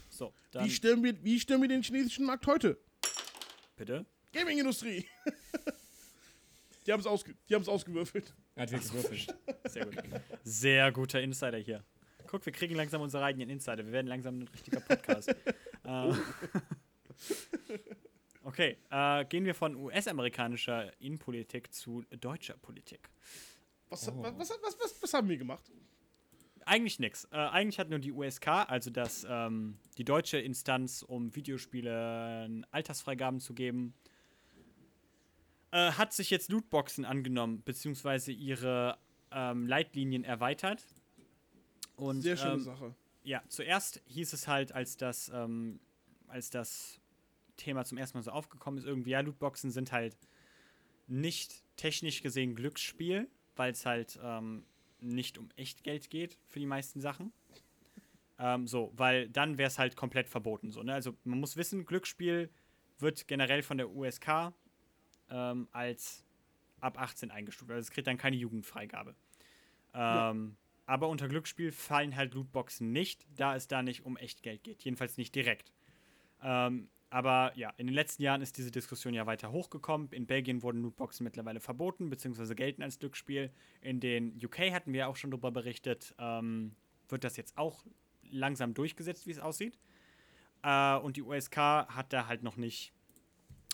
So, 0.10 0.34
dann 0.52 0.66
Wie 0.66 0.72
stellen, 0.72 1.04
wir, 1.04 1.24
wie 1.24 1.40
stellen 1.40 1.62
wir 1.62 1.68
den 1.68 1.84
chinesischen 1.84 2.26
Markt 2.26 2.48
heute? 2.48 2.80
bitte. 3.80 4.06
Gaming-Industrie. 4.34 5.06
die 6.86 6.92
haben 6.92 7.00
es 7.00 7.08
ausge 7.08 7.34
die 7.50 7.56
haben's 7.56 7.70
ausgewürfelt. 7.70 8.34
Er 8.56 8.64
hat 8.64 8.72
wirklich 8.72 8.92
gewürfelt. 8.92 9.36
Sehr 9.66 9.86
gut. 9.86 9.96
Sehr 10.44 10.92
guter 10.92 11.22
Insider 11.22 11.58
hier. 11.58 11.84
Guck, 12.30 12.46
wir 12.46 12.54
kriegen 12.54 12.76
langsam 12.76 13.02
unsere 13.02 13.24
eigenen 13.24 13.50
Insider. 13.50 13.84
Wir 13.84 13.92
werden 13.92 14.06
langsam 14.06 14.42
ein 14.42 14.48
richtiger 14.50 14.82
Podcast. 14.82 15.30
äh, 15.84 16.14
okay, 18.44 18.78
äh, 18.92 19.26
gehen 19.26 19.46
wir 19.46 19.56
von 19.56 19.74
US-amerikanischer 19.74 20.94
Innenpolitik 21.02 21.74
zu 21.74 22.04
deutscher 22.20 22.54
Politik. 22.54 23.10
Was, 23.90 24.08
Oh. 24.10 24.22
was, 24.22 24.52
was, 24.52 25.02
was, 25.02 25.14
haben 25.16 25.28
wir 25.28 25.38
gemacht? 25.38 25.72
Eigentlich 26.68 27.00
nix. 27.00 27.26
Äh, 27.32 27.38
eigentlich 27.38 27.80
hat 27.80 27.90
nur 27.90 27.98
die 27.98 28.12
USK, 28.12 28.48
also 28.48 28.92
das, 28.92 29.26
ähm, 29.28 29.80
die 29.98 30.06
deutsche 30.06 30.38
Instanz, 30.38 31.02
um 31.02 31.36
Videospiele 31.36 32.64
Altersfreigaben 32.70 33.40
zu 33.40 33.56
geben, 33.56 33.96
äh, 35.72 35.94
hat 35.94 36.14
sich 36.14 36.30
jetzt 36.30 36.52
Lootboxen 36.52 37.06
angenommen, 37.06 37.64
beziehungsweise 37.64 38.32
ihre 38.32 39.00
ähm, 39.32 39.66
Leitlinien 39.66 40.24
erweitert. 40.24 40.86
Und, 42.00 42.22
Sehr 42.22 42.38
schöne 42.38 42.54
ähm, 42.54 42.60
Sache. 42.60 42.96
Ja, 43.24 43.44
zuerst 43.48 44.02
hieß 44.06 44.34
es 44.34 44.48
halt, 44.48 44.72
als 44.72 44.98
das, 44.98 45.30
ähm, 45.34 45.80
als 46.28 46.50
das 46.50 47.00
Thema 47.58 47.84
zum 47.84 47.98
ersten 47.98 48.18
Mal 48.18 48.24
so 48.24 48.32
aufgekommen 48.32 48.78
ist, 48.78 48.86
irgendwie, 48.86 49.12
ja, 49.12 49.20
Lootboxen 49.20 49.72
sind 49.72 49.92
halt 49.92 50.18
nicht 51.08 51.64
technisch 51.76 52.22
gesehen 52.22 52.56
Glücksspiel, 52.56 53.30
weil 53.56 53.74
es 53.74 53.86
halt 53.86 54.20
ähm, 54.24 54.66
nicht 55.02 55.38
um 55.38 55.50
Echtgeld 55.56 56.10
geht 56.10 56.38
für 56.48 56.60
die 56.60 56.66
meisten 56.66 57.02
Sachen. 57.02 57.34
Ähm, 58.38 58.68
so, 58.68 58.94
weil 58.96 59.28
dann 59.30 59.58
wäre 59.58 59.68
es 59.68 59.78
halt 59.78 59.98
komplett 59.98 60.30
verboten. 60.30 60.72
So, 60.72 60.82
ne? 60.82 60.94
Also 60.94 61.18
man 61.26 61.40
muss 61.40 61.58
wissen, 61.58 61.86
Glücksspiel 61.86 62.50
wird 63.00 63.28
generell 63.28 63.62
von 63.62 63.78
der 63.78 63.90
USK 63.90 64.54
ähm, 65.30 65.68
als 65.72 66.24
ab 66.80 66.98
18 66.98 67.32
eingestuft. 67.32 67.70
Also 67.70 67.82
es 67.82 67.92
kriegt 67.92 68.08
dann 68.08 68.18
keine 68.18 68.38
Jugendfreigabe. 68.38 69.16
Ähm, 69.94 70.56
Aber 70.90 71.08
unter 71.08 71.28
Glücksspiel 71.28 71.72
fallen 71.72 72.16
halt 72.16 72.34
Lootboxen 72.34 72.92
nicht, 72.92 73.28
da 73.36 73.56
es 73.56 73.68
da 73.68 73.84
nicht 73.84 74.06
um 74.06 74.18
Echtgeld 74.18 74.64
geht. 74.64 74.84
Jedenfalls 74.84 75.18
nicht 75.18 75.36
direkt. 75.36 75.72
Ähm, 76.42 76.90
aber 77.12 77.52
ja, 77.56 77.70
in 77.78 77.86
den 77.86 77.94
letzten 77.94 78.24
Jahren 78.24 78.42
ist 78.42 78.58
diese 78.58 78.72
Diskussion 78.72 79.14
ja 79.14 79.28
weiter 79.28 79.52
hochgekommen. 79.52 80.10
In 80.10 80.26
Belgien 80.26 80.64
wurden 80.64 80.82
Lootboxen 80.82 81.24
mittlerweile 81.24 81.60
verboten, 81.60 82.10
beziehungsweise 82.10 82.56
gelten 82.56 82.82
als 82.82 82.98
Glücksspiel. 82.98 83.52
In 83.82 84.00
den 84.00 84.36
UK 84.44 84.72
hatten 84.72 84.92
wir 84.92 85.10
auch 85.10 85.16
schon 85.16 85.30
darüber 85.30 85.52
berichtet, 85.52 86.16
ähm, 86.18 86.76
wird 87.08 87.24
das 87.24 87.38
jetzt 87.38 87.56
auch 87.56 87.86
langsam 88.24 88.74
durchgesetzt, 88.74 89.28
wie 89.28 89.32
es 89.32 89.40
aussieht. 89.40 89.78
Äh, 90.64 90.96
und 90.96 91.18
die 91.18 91.22
USK 91.22 91.58
hat 91.58 92.14
da 92.14 92.26
halt 92.26 92.42
noch 92.42 92.58
nicht, 92.58 92.94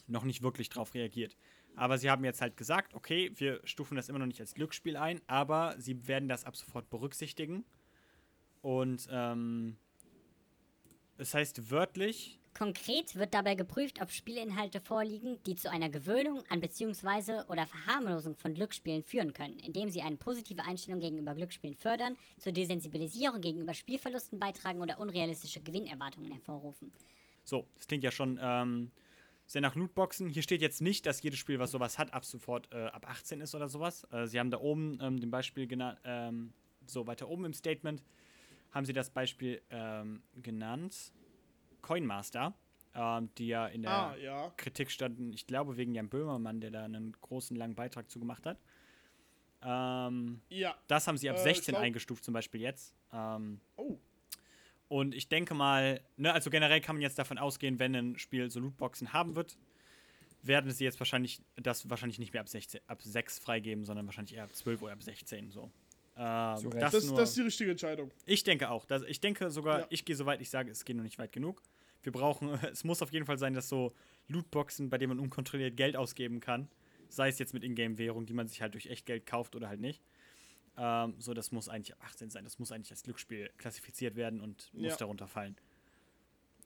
noch 0.07 0.25
nicht 0.25 0.41
wirklich 0.41 0.67
drauf 0.67 0.93
reagiert. 0.93 1.37
Aber 1.75 1.97
sie 1.97 2.09
haben 2.09 2.23
jetzt 2.23 2.41
halt 2.41 2.57
gesagt, 2.57 2.93
okay, 2.93 3.31
wir 3.35 3.59
stufen 3.63 3.95
das 3.95 4.09
immer 4.09 4.19
noch 4.19 4.25
nicht 4.25 4.39
als 4.39 4.53
Glücksspiel 4.53 4.97
ein, 4.97 5.21
aber 5.27 5.75
sie 5.77 6.07
werden 6.07 6.29
das 6.29 6.45
ab 6.45 6.55
sofort 6.55 6.89
berücksichtigen. 6.89 7.65
Und 8.61 9.07
ähm, 9.11 9.77
es 11.17 11.33
heißt 11.33 11.69
wörtlich, 11.71 12.39
Konkret 12.57 13.15
wird 13.15 13.33
dabei 13.33 13.55
geprüft, 13.55 14.01
ob 14.01 14.11
Spielinhalte 14.11 14.79
vorliegen, 14.79 15.37
die 15.45 15.55
zu 15.55 15.69
einer 15.69 15.89
Gewöhnung 15.89 16.41
an 16.49 16.61
bzw. 16.61 17.41
oder 17.49 17.67
Verharmlosung 17.67 18.37
von 18.37 18.53
Glücksspielen 18.53 19.03
führen 19.03 19.33
können, 19.33 19.59
indem 19.59 19.89
sie 19.89 20.01
eine 20.01 20.15
positive 20.15 20.63
Einstellung 20.63 21.01
gegenüber 21.01 21.35
Glücksspielen 21.35 21.75
fördern, 21.75 22.15
zur 22.39 22.53
Desensibilisierung 22.53 23.41
gegenüber 23.41 23.73
Spielverlusten 23.73 24.39
beitragen 24.39 24.81
oder 24.81 24.99
unrealistische 24.99 25.59
Gewinnerwartungen 25.59 26.31
hervorrufen. 26.31 26.93
so, 27.43 27.67
das 27.75 27.87
klingt 27.87 28.05
ja 28.05 28.11
schon 28.11 28.39
ähm, 28.41 28.89
sehr 29.47 29.61
nach 29.61 29.75
Lootboxen. 29.75 30.27
Hier 30.29 30.41
steht 30.41 30.61
jetzt 30.61 30.81
nicht, 30.81 31.05
dass 31.05 31.21
jedes 31.21 31.39
Spiel, 31.39 31.59
was 31.59 31.71
sowas 31.71 31.97
hat, 31.99 32.13
ab 32.13 32.25
sofort 32.25 32.71
äh, 32.73 32.85
ab 32.85 33.07
18 33.09 33.41
ist 33.41 33.53
oder 33.55 33.67
sowas. 33.69 34.05
Äh, 34.11 34.27
sie 34.27 34.39
haben 34.39 34.49
da 34.51 34.59
oben 34.59 34.97
ähm, 35.01 35.19
dem 35.19 35.31
Beispiel 35.31 35.67
genannt, 35.67 35.99
ähm, 36.03 36.53
so 36.87 37.05
weiter 37.07 37.27
oben 37.29 37.45
im 37.45 37.53
Statement, 37.53 38.03
haben 38.71 38.85
sie 38.85 38.93
das 38.93 39.09
Beispiel 39.09 39.61
ähm, 39.69 40.21
genannt. 40.41 41.11
Coinmaster, 41.81 42.55
ähm, 42.95 43.29
die 43.37 43.47
ja 43.47 43.67
in 43.67 43.83
der 43.83 43.91
Ah, 43.91 44.15
ja. 44.17 44.51
Kritik 44.57 44.89
standen, 44.89 45.31
ich 45.33 45.45
glaube, 45.45 45.77
wegen 45.77 45.93
Jan 45.93 46.09
Böhmermann, 46.09 46.59
der 46.61 46.71
da 46.71 46.83
einen 46.83 47.11
großen, 47.21 47.55
langen 47.55 47.75
Beitrag 47.75 48.09
zu 48.09 48.19
gemacht 48.19 48.45
hat. 48.47 48.57
Ähm, 49.61 50.41
Ja. 50.49 50.75
das 50.87 51.07
haben 51.07 51.17
sie 51.17 51.29
ab 51.29 51.35
Äh, 51.35 51.39
ich 51.39 51.43
16 51.43 51.73
glaub- 51.73 51.83
eingestuft, 51.83 52.23
zum 52.23 52.33
Beispiel 52.33 52.61
jetzt. 52.61 52.95
Ähm, 53.13 53.59
Oh. 53.77 53.97
Und 54.87 55.15
ich 55.15 55.27
denke 55.29 55.53
mal, 55.53 56.01
ne, 56.17 56.31
also 56.33 56.49
generell 56.49 56.81
kann 56.81 56.95
man 56.95 57.01
jetzt 57.01 57.17
davon 57.17 57.37
ausgehen, 57.37 57.79
wenn 57.79 57.95
ein 57.95 58.17
Spiel 58.19 58.49
so 58.49 58.59
Lootboxen 58.59 59.13
haben 59.13 59.35
wird, 59.35 59.57
werden 60.43 60.69
sie 60.71 60.83
jetzt 60.83 60.99
wahrscheinlich 60.99 61.41
das 61.55 61.89
wahrscheinlich 61.89 62.19
nicht 62.19 62.33
mehr 62.33 62.41
ab 62.41 62.49
16, 62.49 62.81
ab 62.87 63.01
6 63.01 63.39
freigeben, 63.39 63.83
sondern 63.83 64.05
wahrscheinlich 64.05 64.35
eher 64.35 64.43
ab 64.43 64.55
12 64.55 64.81
oder 64.83 64.93
ab 64.93 65.01
16 65.01 65.49
so. 65.49 65.71
Ähm, 66.17 66.23
Recht. 66.67 66.81
das, 66.81 66.91
Das, 66.91 67.05
nur, 67.07 67.17
das 67.17 67.29
ist 67.29 67.37
die 67.37 67.41
richtige 67.41 67.71
Entscheidung. 67.71 68.11
ich 68.25 68.43
denke 68.43 68.69
auch. 68.69 68.85
Das, 68.85 69.01
ich 69.03 69.19
denke 69.19 69.49
sogar, 69.49 69.79
Ja. 69.81 69.87
ich 69.89 70.05
gehe 70.05 70.15
so 70.15 70.25
weit, 70.25 70.39
ich 70.41 70.49
sage, 70.49 70.71
es 70.71 70.85
geht 70.85 70.95
noch 70.95 71.03
nicht 71.03 71.17
weit 71.17 71.31
genug. 71.31 71.61
Wir 72.03 72.11
brauchen, 72.11 72.49
es 72.71 72.83
muss 72.83 73.01
auf 73.01 73.11
jeden 73.11 73.25
Fall 73.25 73.39
sein, 73.39 73.53
dass 73.53 73.67
so 73.67 73.93
Lootboxen, 74.27 74.89
bei 74.89 74.97
denen 74.97 75.09
man 75.09 75.19
unkontrolliert 75.19 75.75
Geld 75.75 75.95
ausgeben 75.97 76.39
kann, 76.39 76.69
sei 77.09 77.27
es 77.29 77.39
jetzt 77.39 77.53
mit 77.53 77.63
Ingame-Währung, 77.63 78.25
die 78.25 78.33
man 78.33 78.47
sich 78.47 78.61
halt 78.61 78.75
durch 78.75 78.85
Echtgeld 78.87 79.25
kauft 79.25 79.55
oder 79.55 79.67
halt 79.67 79.79
nicht. 79.81 80.01
Ähm, 80.77 81.15
so, 81.19 81.33
das 81.33 81.51
muss 81.51 81.69
eigentlich 81.69 81.93
ab 81.93 82.03
18 82.05 82.29
sein. 82.29 82.43
Das 82.43 82.59
muss 82.59 82.71
eigentlich 82.71 82.91
als 82.91 83.03
Glücksspiel 83.03 83.49
klassifiziert 83.57 84.15
werden 84.15 84.41
und 84.41 84.73
muss 84.73 84.91
Ja. 84.91 84.97
darunter 84.97 85.27
fallen. 85.27 85.55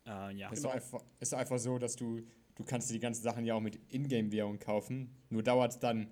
Äh, 0.05 0.33
ja. 0.35 0.47
Es 0.51 0.59
ist, 0.59 0.65
doch 0.65 0.73
einfach, 0.73 1.03
ist 1.19 1.33
einfach 1.33 1.59
so, 1.59 1.77
dass 1.77 1.95
du, 1.95 2.21
du 2.55 2.63
kannst 2.63 2.89
dir 2.89 2.93
die 2.93 2.99
ganzen 2.99 3.21
Sachen 3.21 3.45
ja 3.45 3.53
auch 3.53 3.61
mit 3.61 3.79
Ingame-Währung 3.93 4.57
kaufen. 4.59 5.15
Nur 5.29 5.43
dauert 5.43 5.73
es 5.73 5.79
dann 5.79 6.09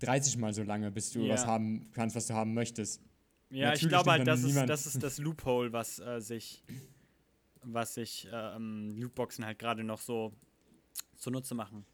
30 0.00 0.38
Mal 0.38 0.52
so 0.52 0.62
lange, 0.62 0.90
bis 0.90 1.12
du 1.12 1.20
Ja. 1.20 1.34
was 1.34 1.46
haben 1.46 1.90
kannst, 1.92 2.16
was 2.16 2.26
du 2.26 2.34
haben 2.34 2.54
möchtest. 2.54 3.00
Ja, 3.50 3.74
ich 3.74 3.82
Natürlich 3.82 3.88
glaube 3.88 4.10
nimmt 4.10 4.18
halt, 4.18 4.28
das 4.28 4.44
ist, 4.44 4.68
das 4.68 4.86
ist 4.86 5.02
das 5.02 5.18
Loophole, 5.18 5.72
was 5.72 5.98
äh, 5.98 6.20
sich 6.20 6.62
was 7.62 7.94
sich 7.94 8.26
ähm, 8.32 8.96
Lootboxen 8.98 9.44
halt 9.44 9.58
gerade 9.58 9.84
noch 9.84 10.00
so 10.00 10.32
zunutze 11.16 11.54
machen. 11.54 11.84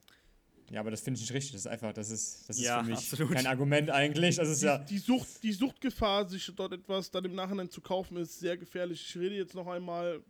Ja, 0.71 0.81
aber 0.81 0.91
das 0.91 1.01
finde 1.01 1.19
ich 1.19 1.23
nicht 1.23 1.33
richtig. 1.33 1.53
Das 1.53 1.61
ist 1.63 1.67
einfach, 1.67 1.93
das 1.93 2.11
ist, 2.11 2.49
das 2.49 2.57
ist 2.57 2.65
Ja, 2.65 2.83
für 2.83 2.91
mich 2.91 2.99
absolut. 2.99 3.33
kein 3.33 3.47
Argument 3.47 3.91
eigentlich. 3.91 4.37
Das 4.37 4.49
ist 4.49 4.63
ja. 4.63 4.79
Die, 4.79 4.95
die, 4.95 4.99
Sucht, 4.99 5.43
die 5.43 5.53
Suchtgefahr, 5.53 6.29
sich 6.29 6.51
dort 6.55 6.73
etwas 6.73 7.11
dann 7.11 7.25
im 7.25 7.35
Nachhinein 7.35 7.71
zu 7.71 7.81
kaufen, 7.81 8.17
ist 8.17 8.41
sehr 8.41 8.57
gefährlich. 8.57 9.01
Ich 9.09 9.17
rede 9.17 9.37
jetzt 9.37 9.55
noch 9.55 9.69
einmal 9.69 10.23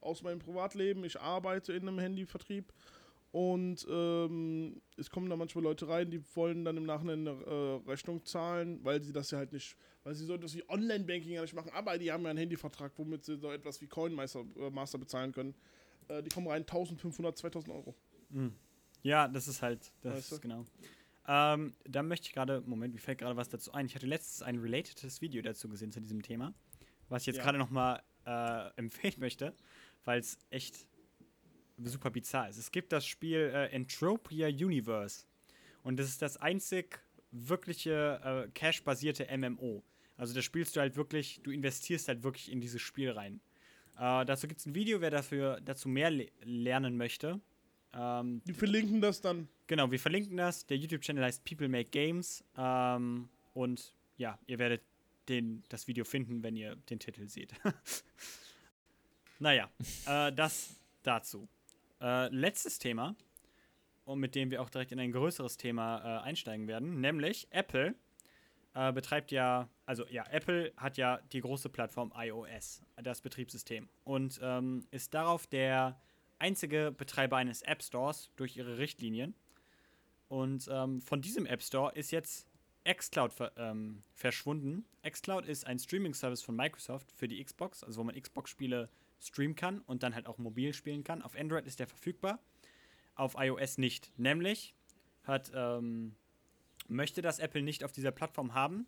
aus 0.00 0.22
meinem 0.22 0.40
Privatleben. 0.40 1.04
Ich 1.04 1.20
arbeite 1.20 1.72
in 1.72 1.88
einem 1.88 1.98
Handyvertrieb 1.98 2.72
und 3.34 3.84
ähm, 3.90 4.80
es 4.96 5.10
kommen 5.10 5.28
da 5.28 5.34
manchmal 5.34 5.64
Leute 5.64 5.88
rein, 5.88 6.08
die 6.08 6.22
wollen 6.36 6.64
dann 6.64 6.76
im 6.76 6.84
Nachhinein 6.84 7.26
eine 7.26 7.40
äh, 7.42 7.90
Rechnung 7.90 8.24
zahlen, 8.24 8.78
weil 8.84 9.02
sie 9.02 9.12
das 9.12 9.32
ja 9.32 9.38
halt 9.38 9.52
nicht, 9.52 9.76
weil 10.04 10.14
sie 10.14 10.24
so 10.24 10.34
etwas 10.34 10.54
wie 10.54 10.62
Online-Banking 10.68 11.32
ja 11.32 11.42
nicht 11.42 11.52
machen, 11.52 11.72
aber 11.74 11.98
die 11.98 12.12
haben 12.12 12.22
ja 12.22 12.30
einen 12.30 12.38
Handyvertrag, 12.38 12.92
womit 12.96 13.24
sie 13.24 13.36
so 13.36 13.50
etwas 13.50 13.80
wie 13.80 13.88
Coinmaster 13.88 14.44
äh, 14.56 14.70
Master 14.70 14.98
bezahlen 14.98 15.32
können. 15.32 15.54
Äh, 16.06 16.22
die 16.22 16.28
kommen 16.28 16.46
rein 16.46 16.62
1500, 16.62 17.36
2000 17.36 17.74
Euro. 17.74 17.96
Ja, 19.04 19.28
das 19.28 19.46
ist 19.48 19.62
halt, 19.62 19.92
das 20.00 20.14
Weißt 20.16 20.30
du? 20.32 20.34
ist 20.36 20.40
genau. 20.40 20.64
Ähm, 21.28 21.72
da 21.84 22.02
möchte 22.02 22.26
ich 22.26 22.32
gerade, 22.34 22.62
Moment, 22.62 22.92
mir 22.94 23.00
fällt 23.00 23.18
gerade 23.18 23.36
was 23.36 23.48
dazu 23.48 23.72
ein. 23.72 23.86
Ich 23.86 23.94
hatte 23.94 24.06
letztens 24.06 24.42
ein 24.42 24.58
relatedes 24.58 25.20
Video 25.20 25.40
dazu 25.42 25.68
gesehen 25.68 25.92
zu 25.92 26.00
diesem 26.00 26.22
Thema, 26.22 26.52
was 27.08 27.22
ich 27.22 27.26
jetzt 27.28 27.36
Ja. 27.36 27.44
gerade 27.44 27.58
nochmal 27.58 28.02
äh, 28.26 28.70
empfehlen 28.76 29.14
möchte, 29.18 29.54
weil 30.04 30.18
es 30.20 30.38
echt 30.50 30.86
super 31.78 32.10
bizarr 32.10 32.48
ist. 32.48 32.56
Es 32.56 32.70
gibt 32.72 32.92
das 32.92 33.06
Spiel 33.06 33.50
äh, 33.54 33.66
Entropia 33.68 34.48
Universe 34.48 35.26
und 35.82 35.98
das 35.98 36.08
ist 36.08 36.22
das 36.22 36.36
einzig 36.38 36.98
wirkliche 37.30 38.20
äh, 38.46 38.50
Cash-basierte 38.52 39.26
MMO. 39.36 39.82
Also 40.16 40.32
da 40.34 40.40
spielst 40.42 40.76
du 40.76 40.80
halt 40.80 40.96
wirklich, 40.96 41.40
du 41.42 41.50
investierst 41.50 42.08
halt 42.08 42.22
wirklich 42.22 42.50
in 42.50 42.60
dieses 42.60 42.80
Spiel 42.80 43.10
rein. 43.10 43.40
Äh, 43.98 44.24
dazu 44.24 44.46
gibt 44.46 44.60
es 44.60 44.66
ein 44.66 44.74
Video, 44.74 45.00
wer 45.00 45.10
dafür 45.10 45.60
dazu 45.60 45.88
mehr 45.88 46.10
le 46.10 46.30
lernen 46.42 46.96
möchte. 46.96 47.40
Ähm, 47.94 48.42
Die 48.46 48.52
verlinken 48.52 49.00
das 49.00 49.20
dann. 49.20 49.48
Genau, 49.66 49.90
wir 49.90 49.98
verlinken 49.98 50.36
das. 50.36 50.66
Der 50.66 50.76
YouTube-Channel 50.76 51.24
heißt 51.24 51.44
People 51.44 51.68
Make 51.68 51.90
Games. 51.90 52.44
Ähm, 52.56 53.28
und 53.54 53.94
ja, 54.16 54.38
ihr 54.46 54.58
werdet 54.58 54.82
den, 55.28 55.62
das 55.68 55.88
Video 55.88 56.04
finden, 56.04 56.42
wenn 56.42 56.56
ihr 56.56 56.76
den 56.76 56.98
Titel 56.98 57.28
seht. 57.28 57.54
naja, 59.38 59.70
äh, 60.06 60.32
das 60.32 60.76
dazu. 61.02 61.48
Äh, 62.00 62.28
letztes 62.28 62.78
Thema, 62.78 63.16
und 64.04 64.18
mit 64.18 64.34
dem 64.34 64.50
wir 64.50 64.60
auch 64.60 64.68
direkt 64.68 64.92
in 64.92 65.00
ein 65.00 65.12
größeres 65.12 65.56
Thema 65.56 65.98
äh, 65.98 66.22
einsteigen 66.24 66.68
werden, 66.68 67.00
nämlich 67.00 67.48
Apple 67.50 67.94
äh, 68.74 68.92
betreibt 68.92 69.30
ja, 69.30 69.68
also 69.86 70.04
ja, 70.08 70.24
Apple 70.30 70.72
hat 70.76 70.96
ja 70.96 71.20
die 71.32 71.40
große 71.40 71.68
Plattform 71.68 72.12
iOS, 72.14 72.82
das 73.02 73.20
Betriebssystem, 73.20 73.88
und 74.04 74.38
ähm, 74.42 74.86
ist 74.90 75.14
darauf 75.14 75.46
der 75.46 75.98
einzige 76.38 76.92
Betreiber 76.96 77.36
eines 77.36 77.62
App 77.62 77.82
Stores 77.82 78.30
durch 78.36 78.56
ihre 78.56 78.78
Richtlinien. 78.78 79.34
Und 80.28 80.68
ähm, 80.70 81.00
von 81.00 81.20
diesem 81.20 81.46
App 81.46 81.62
Store 81.62 81.92
ist 81.94 82.10
jetzt 82.10 82.48
xCloud 82.84 83.32
ver 83.32 83.52
ähm, 83.56 84.02
verschwunden. 84.12 84.84
xCloud 85.08 85.46
ist 85.46 85.66
ein 85.66 85.78
Streaming-Service 85.78 86.42
von 86.42 86.56
Microsoft 86.56 87.10
für 87.12 87.28
die 87.28 87.42
Xbox, 87.42 87.82
also 87.82 88.00
wo 88.00 88.04
man 88.04 88.20
Xbox-Spiele 88.20 88.90
streamen 89.20 89.56
kann 89.56 89.80
und 89.80 90.02
dann 90.02 90.14
halt 90.14 90.26
auch 90.26 90.38
mobil 90.38 90.74
spielen 90.74 91.04
kann. 91.04 91.22
Auf 91.22 91.36
Android 91.36 91.66
ist 91.66 91.80
der 91.80 91.86
verfügbar, 91.86 92.40
auf 93.14 93.36
iOS 93.38 93.78
nicht. 93.78 94.12
Nämlich 94.18 94.74
hat, 95.22 95.50
ähm, 95.54 96.14
möchte 96.88 97.22
das 97.22 97.38
Apple 97.38 97.62
nicht 97.62 97.84
auf 97.84 97.92
dieser 97.92 98.10
Plattform 98.10 98.54
haben, 98.54 98.86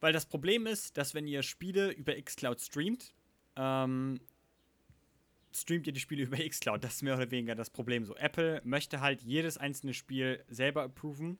weil 0.00 0.12
das 0.12 0.26
Problem 0.26 0.66
ist, 0.66 0.96
dass 0.96 1.14
wenn 1.14 1.26
ihr 1.26 1.42
Spiele 1.42 1.90
über 1.90 2.20
xCloud 2.20 2.60
streamt, 2.60 3.14
ähm, 3.56 4.20
streamt 5.52 5.86
ihr 5.86 5.92
die 5.92 6.00
Spiele 6.00 6.22
über 6.24 6.36
xCloud. 6.36 6.82
Das 6.82 6.94
ist 6.94 7.02
mehr 7.02 7.14
oder 7.14 7.30
weniger 7.30 7.54
das 7.54 7.70
Problem 7.70 8.04
so. 8.04 8.16
Apple 8.16 8.60
möchte 8.64 9.00
halt 9.00 9.22
jedes 9.22 9.58
einzelne 9.58 9.94
Spiel 9.94 10.44
selber 10.48 10.84
approven, 10.84 11.38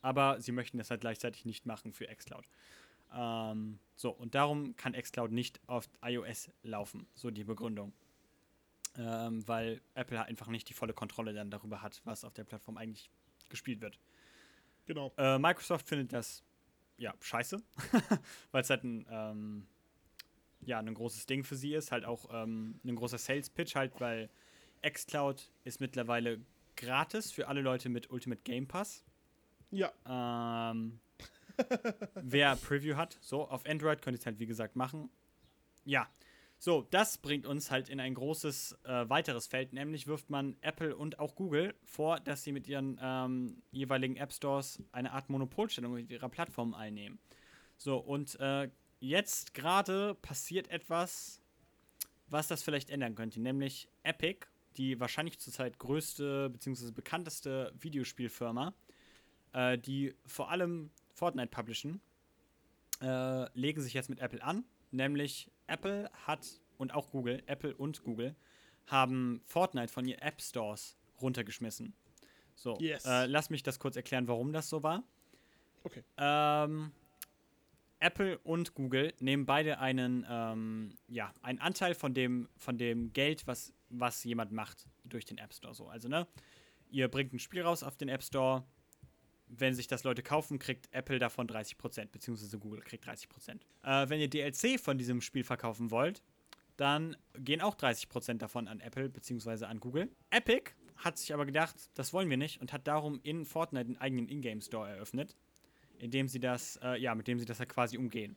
aber 0.00 0.40
sie 0.40 0.52
möchten 0.52 0.78
das 0.78 0.90
halt 0.90 1.00
gleichzeitig 1.00 1.44
nicht 1.44 1.66
machen 1.66 1.92
für 1.92 2.06
xCloud. 2.06 2.44
Ähm, 3.14 3.78
so, 3.94 4.10
und 4.10 4.34
darum 4.34 4.76
kann 4.76 4.94
xCloud 4.94 5.30
nicht 5.30 5.60
auf 5.66 5.88
iOS 6.02 6.50
laufen, 6.62 7.06
so 7.14 7.30
die 7.30 7.44
Begründung. 7.44 7.92
Ähm, 8.96 9.46
weil 9.48 9.80
Apple 9.94 10.18
halt 10.18 10.28
einfach 10.28 10.48
nicht 10.48 10.68
die 10.68 10.74
volle 10.74 10.92
Kontrolle 10.92 11.32
dann 11.32 11.50
darüber 11.50 11.80
hat, 11.80 12.02
was 12.04 12.24
auf 12.24 12.34
der 12.34 12.44
Plattform 12.44 12.76
eigentlich 12.76 13.10
gespielt 13.48 13.80
wird. 13.80 13.98
Genau. 14.86 15.12
Äh, 15.16 15.38
Microsoft 15.38 15.88
findet 15.88 16.12
das 16.12 16.42
ja 16.98 17.14
scheiße, 17.20 17.62
weil 18.50 18.62
es 18.62 18.70
halt 18.70 18.84
ein 18.84 19.06
ähm, 19.10 19.66
ja 20.64 20.78
ein 20.78 20.94
großes 20.94 21.26
Ding 21.26 21.44
für 21.44 21.56
sie 21.56 21.74
ist, 21.74 21.92
halt 21.92 22.04
auch 22.04 22.28
ähm, 22.32 22.80
ein 22.84 22.96
großer 22.96 23.18
Sales 23.18 23.50
Pitch 23.50 23.74
halt, 23.74 24.00
weil 24.00 24.30
xCloud 24.88 25.50
ist 25.64 25.80
mittlerweile 25.80 26.40
gratis 26.76 27.30
für 27.32 27.48
alle 27.48 27.60
Leute 27.60 27.88
mit 27.88 28.10
Ultimate 28.10 28.42
Game 28.42 28.66
Pass. 28.66 29.04
Ja. 29.70 29.92
Ähm, 30.06 31.00
wer 32.14 32.56
Preview 32.56 32.96
hat, 32.96 33.18
so 33.20 33.48
auf 33.48 33.66
Android 33.66 34.02
könnt 34.02 34.16
ihr 34.16 34.20
es 34.20 34.26
halt 34.26 34.38
wie 34.38 34.46
gesagt 34.46 34.76
machen. 34.76 35.10
Ja, 35.84 36.08
so 36.58 36.86
das 36.90 37.18
bringt 37.18 37.44
uns 37.46 37.70
halt 37.70 37.88
in 37.88 37.98
ein 37.98 38.14
großes 38.14 38.78
äh, 38.84 39.08
weiteres 39.08 39.48
Feld, 39.48 39.72
nämlich 39.72 40.06
wirft 40.06 40.30
man 40.30 40.56
Apple 40.60 40.96
und 40.96 41.18
auch 41.18 41.34
Google 41.34 41.74
vor, 41.84 42.20
dass 42.20 42.44
sie 42.44 42.52
mit 42.52 42.68
ihren 42.68 43.00
ähm, 43.02 43.62
jeweiligen 43.72 44.16
App 44.16 44.32
Stores 44.32 44.80
eine 44.92 45.12
Art 45.12 45.28
Monopolstellung 45.28 45.94
mit 45.94 46.10
ihrer 46.10 46.28
Plattform 46.28 46.74
einnehmen. 46.74 47.18
So 47.76 47.98
und 47.98 48.38
äh, 48.38 48.70
jetzt 49.02 49.52
gerade 49.52 50.14
passiert 50.14 50.68
etwas, 50.68 51.40
was 52.28 52.48
das 52.48 52.62
vielleicht 52.62 52.88
ändern 52.88 53.14
könnte, 53.14 53.40
nämlich 53.40 53.88
Epic, 54.04 54.46
die 54.76 54.98
wahrscheinlich 55.00 55.38
zurzeit 55.38 55.78
größte 55.78 56.48
bzw. 56.50 56.92
bekannteste 56.92 57.72
Videospielfirma, 57.78 58.72
äh, 59.52 59.76
die 59.76 60.14
vor 60.24 60.50
allem 60.50 60.90
Fortnite 61.12 61.48
publishen, 61.48 62.00
äh, 63.02 63.50
legen 63.58 63.82
sich 63.82 63.92
jetzt 63.92 64.08
mit 64.08 64.20
Apple 64.20 64.42
an. 64.42 64.64
Nämlich 64.92 65.50
Apple 65.66 66.10
hat 66.26 66.46
und 66.78 66.94
auch 66.94 67.10
Google, 67.10 67.42
Apple 67.46 67.74
und 67.76 68.02
Google 68.04 68.34
haben 68.86 69.42
Fortnite 69.46 69.92
von 69.92 70.06
ihren 70.06 70.20
App 70.20 70.40
Stores 70.40 70.96
runtergeschmissen. 71.20 71.92
So, 72.54 72.76
Yes. 72.78 73.04
äh, 73.04 73.26
lass 73.26 73.50
mich 73.50 73.62
das 73.62 73.78
kurz 73.78 73.96
erklären, 73.96 74.28
warum 74.28 74.52
das 74.52 74.68
so 74.68 74.82
war. 74.82 75.02
Okay. 75.84 76.04
Ähm, 76.16 76.92
Apple 78.02 78.38
und 78.38 78.74
Google 78.74 79.14
nehmen 79.20 79.46
beide 79.46 79.78
einen, 79.78 80.26
ähm, 80.28 80.94
ja, 81.08 81.32
einen 81.42 81.60
Anteil 81.60 81.94
von 81.94 82.14
dem, 82.14 82.48
von 82.56 82.76
dem 82.76 83.12
Geld, 83.12 83.46
was, 83.46 83.72
was 83.88 84.24
jemand 84.24 84.52
macht 84.52 84.86
durch 85.04 85.24
den 85.24 85.38
App 85.38 85.54
Store. 85.54 85.74
So. 85.74 85.88
Also, 85.88 86.08
ne, 86.08 86.26
ihr 86.90 87.08
bringt 87.08 87.32
ein 87.32 87.38
Spiel 87.38 87.62
raus 87.62 87.82
auf 87.82 87.96
den 87.96 88.08
App 88.08 88.22
Store. 88.22 88.64
Wenn 89.46 89.74
sich 89.74 89.86
das 89.86 90.02
Leute 90.02 90.22
kaufen, 90.22 90.58
kriegt 90.58 90.88
Apple 90.92 91.18
davon 91.18 91.46
30%, 91.46 92.06
beziehungsweise 92.06 92.58
Google 92.58 92.80
kriegt 92.80 93.06
30%. 93.06 93.60
Äh, 93.82 94.08
wenn 94.08 94.20
ihr 94.20 94.28
DLC 94.28 94.80
von 94.80 94.98
diesem 94.98 95.20
Spiel 95.20 95.44
verkaufen 95.44 95.90
wollt, 95.90 96.22
dann 96.76 97.16
gehen 97.34 97.60
auch 97.60 97.76
30% 97.76 98.38
davon 98.38 98.66
an 98.66 98.80
Apple, 98.80 99.10
beziehungsweise 99.10 99.68
an 99.68 99.78
Google. 99.78 100.10
Epic 100.30 100.72
hat 100.96 101.18
sich 101.18 101.34
aber 101.34 101.44
gedacht, 101.44 101.76
das 101.94 102.12
wollen 102.12 102.30
wir 102.30 102.36
nicht 102.36 102.60
und 102.60 102.72
hat 102.72 102.86
darum 102.86 103.20
in 103.22 103.44
Fortnite 103.44 103.86
einen 103.86 103.96
eigenen 103.98 104.28
Ingame 104.28 104.62
Store 104.62 104.88
eröffnet 104.88 105.36
indem 106.02 106.26
sie 106.26 106.40
das, 106.40 106.78
äh, 106.82 107.00
ja, 107.00 107.14
mit 107.14 107.28
dem 107.28 107.38
sie 107.38 107.44
das 107.46 107.58
ja 107.60 107.64
quasi 107.64 107.96
umgehen. 107.96 108.34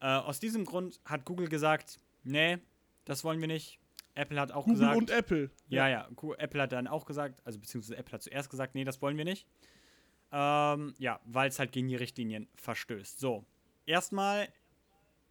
Äh, 0.00 0.06
aus 0.06 0.40
diesem 0.40 0.64
Grund 0.64 0.98
hat 1.04 1.26
Google 1.26 1.48
gesagt, 1.48 2.00
nee, 2.24 2.58
das 3.04 3.24
wollen 3.24 3.40
wir 3.40 3.46
nicht. 3.46 3.78
Apple 4.14 4.40
hat 4.40 4.52
auch 4.52 4.64
Google 4.64 4.80
gesagt, 4.80 4.96
und 4.96 5.10
Apple. 5.10 5.50
ja, 5.68 5.88
ja, 5.88 6.08
Apple 6.38 6.62
hat 6.62 6.72
dann 6.72 6.86
auch 6.86 7.04
gesagt, 7.04 7.40
also 7.44 7.58
beziehungsweise 7.58 7.96
Apple 7.96 8.14
hat 8.14 8.22
zuerst 8.22 8.48
gesagt, 8.48 8.74
nee, 8.74 8.84
das 8.84 9.02
wollen 9.02 9.18
wir 9.18 9.26
nicht. 9.26 9.46
Ähm, 10.32 10.94
ja, 10.98 11.20
weil 11.26 11.50
es 11.50 11.58
halt 11.58 11.72
gegen 11.72 11.88
die 11.88 11.96
Richtlinien 11.96 12.48
verstößt. 12.56 13.18
So, 13.18 13.44
erstmal 13.84 14.48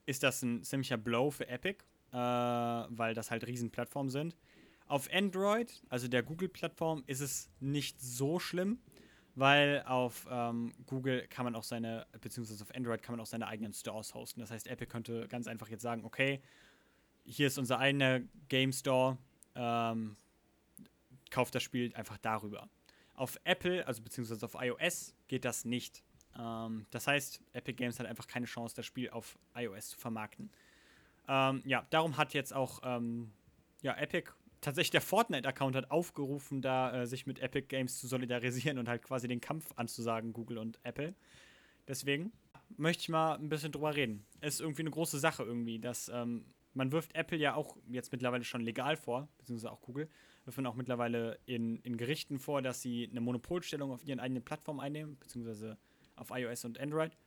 ist 0.05 0.22
das 0.22 0.43
ein 0.43 0.64
ziemlicher 0.64 0.97
Blow 0.97 1.32
für 1.32 1.47
Epic, 1.47 1.84
äh, 2.12 2.16
weil 2.16 3.16
das 3.16 3.32
halt 3.32 3.47
Riesenplattformen 3.47 4.12
sind. 4.12 4.36
Auf 4.86 5.10
Android, 5.12 5.84
also 5.89 6.08
der 6.08 6.22
Google-Plattform, 6.22 7.03
ist 7.08 7.20
es 7.20 7.49
nicht 7.60 7.99
so 7.99 8.39
schlimm, 8.39 8.80
weil 9.38 9.83
auf 9.85 10.27
ähm, 10.31 10.73
Google 10.88 11.27
kann 11.27 11.45
man 11.45 11.53
auch 11.55 11.63
seine, 11.63 12.07
beziehungsweise 12.21 12.63
auf 12.63 12.73
Android 12.75 13.03
kann 13.03 13.13
man 13.13 13.21
auch 13.21 13.27
seine 13.27 13.45
eigenen 13.45 13.71
Stores 13.71 14.15
hosten. 14.15 14.39
Das 14.39 14.49
heißt, 14.49 14.65
Epic 14.65 14.89
könnte 14.89 15.27
ganz 15.27 15.47
einfach 15.47 15.69
jetzt 15.69 15.83
sagen, 15.83 16.03
okay, 16.03 16.41
hier 17.23 17.45
ist 17.45 17.59
unser 17.59 17.77
eigener 17.77 18.21
Game 18.49 18.73
Store, 18.73 19.19
ähm, 19.53 20.15
kauft 21.29 21.53
das 21.53 21.61
Spiel 21.61 21.93
einfach 21.93 22.17
darüber. 22.17 22.67
Auf 23.13 23.39
Apple, 23.43 23.85
also 23.85 24.01
beziehungsweise 24.01 24.43
auf 24.43 24.55
iOS, 24.59 25.13
geht 25.27 25.45
das 25.45 25.65
nicht. 25.65 26.01
Ähm, 26.35 26.88
das 26.89 27.05
heißt, 27.05 27.39
Epic 27.53 27.75
Games 27.75 27.99
hat 27.99 28.07
einfach 28.07 28.25
keine 28.25 28.47
Chance, 28.47 28.75
das 28.75 28.88
Spiel 28.88 29.11
auf 29.11 29.38
iOS 29.55 29.89
zu 29.89 29.99
vermarkten. 29.99 30.49
Ähm, 31.27 31.61
ja, 31.63 31.85
darum 31.91 32.17
hat 32.17 32.33
jetzt 32.33 32.55
auch 32.55 32.79
ähm, 32.83 33.31
ja, 33.83 33.95
Epic, 33.97 34.31
tatsächlich 34.62 34.91
der 34.91 35.01
Fortnite-Account 35.01 35.76
hat 35.76 35.91
aufgerufen, 35.91 36.62
da 36.62 37.01
äh, 37.01 37.08
sich 37.08 37.26
mit 37.26 37.39
Epic 37.39 37.68
Games 37.68 37.99
zu 37.99 38.08
solidarisieren 38.08 38.78
und 38.78 38.88
halt 38.88 39.03
quasi 39.03 39.28
den 39.28 39.41
Kampf 39.41 39.72
anzusagen, 39.76 40.34
Google 40.34 40.58
und 40.58 40.80
Apple. 40.84 41.16
Deswegen 41.88 42.32
möchte 42.76 43.01
ich 43.01 43.10
mal 43.10 43.36
ein 43.36 43.49
bisschen 43.49 43.72
drüber 43.72 43.95
reden. 43.95 44.26
Ist 44.41 44.62
irgendwie 44.62 44.82
eine 44.82 44.91
große 44.91 45.20
Sache 45.20 45.43
irgendwie, 45.43 45.80
dass 45.80 46.10
ähm, 46.10 46.45
man 46.74 46.91
wirft 46.91 47.16
Apple 47.16 47.38
ja 47.38 47.55
auch 47.55 47.78
jetzt 47.89 48.12
mittlerweile 48.12 48.43
schon 48.43 48.62
legal 48.62 48.97
vor, 48.97 49.28
beziehungsweise 49.38 49.72
auch 49.72 49.82
Google, 49.82 50.10
wirft 50.45 50.58
man 50.58 50.68
auch 50.68 50.76
mittlerweile 50.76 51.39
in, 51.45 51.80
in 51.80 51.97
Gerichten 51.97 52.39
vor, 52.39 52.62
dass 52.62 52.82
sie 52.82 53.08
eine 53.10 53.22
Monopolstellung 53.22 53.91
auf 53.91 54.03
ihren 54.05 54.20
eigenen 54.20 54.43
Plattformen 54.43 54.80
einnehmen, 54.80 55.18
beziehungsweise 55.20 55.78
auf 56.16 56.30
iOS 56.32 56.66
und 56.66 56.80
Android, 56.80 57.18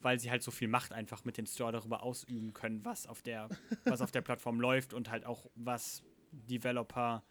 weil 0.00 0.18
sie 0.18 0.30
halt 0.30 0.42
so 0.42 0.50
viel 0.50 0.68
Macht 0.68 0.92
einfach 0.92 1.24
mit 1.24 1.36
dem 1.36 1.46
Store 1.46 1.72
darüber 1.72 2.02
ausüben 2.02 2.52
können, 2.52 2.84
was 2.84 3.06
auf 3.06 3.22
der, 3.22 3.48
was 3.84 4.00
auf 4.00 4.12
der 4.12 4.22
Plattform 4.22 4.60
läuft 4.60 4.94
und 4.94 5.10
halt 5.10 5.26
auch 5.26 5.46
was 5.54 6.02
Developer, 6.48 7.22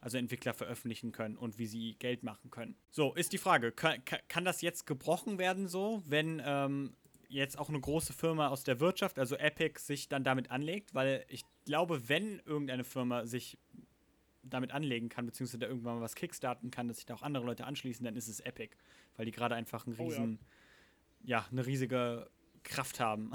also 0.00 0.18
Entwickler 0.18 0.54
veröffentlichen 0.54 1.12
können 1.12 1.36
und 1.36 1.58
wie 1.58 1.66
sie 1.66 1.94
Geld 1.98 2.22
machen 2.22 2.50
können. 2.50 2.76
So, 2.90 3.14
ist 3.14 3.32
die 3.32 3.38
Frage, 3.38 3.72
kann, 3.72 4.02
kann 4.28 4.44
das 4.44 4.62
jetzt 4.62 4.86
gebrochen 4.86 5.38
werden 5.38 5.68
so, 5.68 6.02
wenn 6.06 6.42
ähm, 6.44 6.94
jetzt 7.28 7.58
auch 7.58 7.68
eine 7.68 7.80
große 7.80 8.12
Firma 8.12 8.48
aus 8.48 8.64
der 8.64 8.80
Wirtschaft, 8.80 9.18
also 9.18 9.36
Epic, 9.36 9.80
sich 9.80 10.08
dann 10.08 10.24
damit 10.24 10.50
anlegt? 10.50 10.94
Weil 10.94 11.24
ich 11.28 11.44
glaube, 11.64 12.08
wenn 12.08 12.40
irgendeine 12.40 12.84
Firma 12.84 13.26
sich 13.26 13.58
damit 14.42 14.72
anlegen 14.72 15.08
kann, 15.08 15.26
beziehungsweise 15.26 15.58
da 15.58 15.66
irgendwann 15.66 15.96
mal 15.96 16.02
was 16.02 16.14
kickstarten 16.14 16.70
kann, 16.70 16.88
dass 16.88 16.96
sich 16.96 17.06
da 17.06 17.14
auch 17.14 17.22
andere 17.22 17.44
Leute 17.44 17.64
anschließen, 17.64 18.04
dann 18.04 18.16
ist 18.16 18.28
es 18.28 18.40
Epic. 18.40 18.74
Weil 19.16 19.26
die 19.26 19.32
gerade 19.32 19.54
einfach 19.54 19.86
einen 19.86 19.96
Oh 19.96 20.02
ja. 20.02 20.08
riesen, 20.08 20.38
ja. 21.22 21.46
eine 21.50 21.66
riesige 21.66 22.30
Kraft 22.62 23.00
haben. 23.00 23.32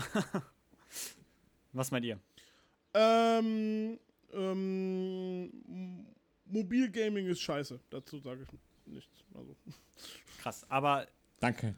was 1.73 1.91
meint 1.91 2.05
ihr? 2.05 2.19
Ähm, 2.93 3.99
ähm, 4.36 6.05
Mobilgaming 6.45 7.27
ist 7.27 7.41
scheiße. 7.41 7.79
Dazu 7.89 8.19
sage 8.19 8.43
ich 8.43 8.93
nichts. 8.93 9.23
Also. 9.33 9.55
Krass. 10.41 10.65
Aber 10.69 11.07
Danke. 11.39 11.75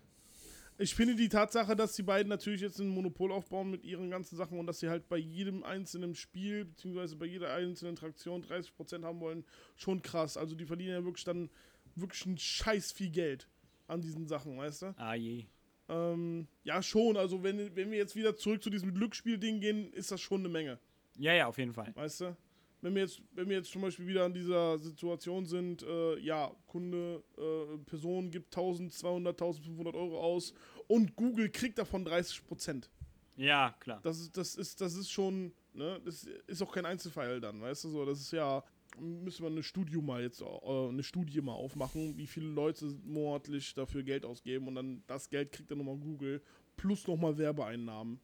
Ich 0.80 0.93
finde 0.93 1.16
die 1.16 1.30
Tatsache, 1.30 1.76
dass 1.76 1.95
die 1.95 2.03
beiden 2.03 2.30
natürlich 2.30 2.62
jetzt 2.62 2.80
ein 2.80 2.89
Monopol 2.89 3.32
aufbauen 3.32 3.72
mit 3.72 3.84
ihren 3.84 4.12
ganzen 4.12 4.36
Sachen 4.38 4.60
und 4.60 4.68
dass 4.68 4.80
sie 4.80 4.89
halt 4.89 5.10
bei 5.10 5.18
jedem 5.18 5.64
einzelnen 5.64 6.14
Spiel, 6.14 6.66
beziehungsweise 6.66 7.16
bei 7.16 7.26
jeder 7.26 7.51
einzelnen 7.51 7.95
Traktion 7.95 8.43
30% 8.43 9.03
haben 9.03 9.20
wollen, 9.20 9.43
schon 9.76 10.03
krass. 10.03 10.38
Also 10.38 10.55
die 10.55 10.66
verdienen 10.66 10.91
ja 10.91 11.03
wirklich 11.03 11.24
dann 11.24 11.49
wirklich 11.95 12.24
ein 12.28 12.38
scheiß 12.38 12.91
viel 12.91 13.10
Geld 13.10 13.47
an 13.88 14.01
diesen 14.01 14.28
Sachen, 14.28 14.58
weißt 14.58 14.84
du? 14.84 14.93
ah 14.97 15.16
je. 15.16 15.45
Ähm, 15.89 16.47
ja, 16.64 16.84
schon. 16.84 17.18
Also 17.18 17.41
wenn, 17.41 17.76
wenn 17.76 17.89
wir 17.89 17.97
jetzt 17.97 18.16
wieder 18.16 18.36
zurück 18.36 18.62
zu 18.62 18.70
diesem 18.70 18.93
Glücksspiel-Ding 18.93 19.60
gehen, 19.60 19.91
ist 19.93 20.12
das 20.12 20.22
schon 20.22 20.41
eine 20.41 20.49
Menge. 20.49 20.80
Ja, 21.18 21.34
ja, 21.34 21.47
auf 21.47 21.58
jeden 21.58 21.74
Fall. 21.74 21.91
Weißt 21.95 22.22
du? 22.22 22.38
Wenn 22.82 22.93
wir 22.93 23.01
jetzt, 23.01 23.21
wenn 23.34 23.49
wir 23.49 23.57
jetzt 23.57 23.71
zum 23.71 23.82
Beispiel 23.82 24.07
wieder 24.07 24.25
in 24.25 24.34
dieser 24.34 24.78
Situation 24.78 25.45
sind, 25.45 25.82
äh, 25.84 26.19
ja, 26.19 26.51
Kunde, 26.67 27.23
äh, 27.38 27.78
Person 27.86 28.30
gibt 28.30 28.55
1200, 28.55 29.34
1500 29.34 29.95
Euro 29.95 30.21
aus 30.21 30.53
und 30.88 31.15
Google 31.15 31.49
kriegt 31.49 31.80
davon 31.80 32.05
30 32.05 32.45
Prozent. 32.45 32.89
Ja, 33.36 33.75
klar. 33.80 33.99
Das 34.03 34.19
ist, 34.19 34.38
das 34.38 34.55
ist, 34.55 34.82
das 34.82 34.95
ist 34.95 35.11
schon, 35.11 35.53
ne, 35.73 35.99
das 36.05 36.28
ist 36.47 36.61
auch 36.61 36.71
kein 36.71 36.86
Einzelfall 36.86 37.39
dann, 37.39 37.61
weißt 37.61 37.86
du 37.86 37.89
so, 37.89 38.05
das 38.05 38.19
ist 38.19 38.32
ja, 38.32 38.63
müssen 38.99 39.43
wir 39.43 39.51
eine 39.51 39.63
Studie 39.63 39.97
mal 39.97 40.21
jetzt, 40.21 40.41
äh, 40.41 40.45
eine 40.89 41.03
Studie 41.03 41.41
mal 41.41 41.53
aufmachen, 41.53 42.17
wie 42.17 42.28
viele 42.28 42.47
Leute 42.47 42.86
monatlich 43.05 43.73
dafür 43.73 44.03
Geld 44.03 44.25
ausgeben 44.25 44.67
und 44.67 44.75
dann 44.75 45.03
das 45.07 45.30
Geld 45.30 45.51
kriegt 45.51 45.69
dann 45.71 45.80
nochmal 45.80 45.97
Google 45.97 46.41
plus 46.75 47.07
nochmal 47.07 47.38
Werbeeinnahmen 47.38 48.19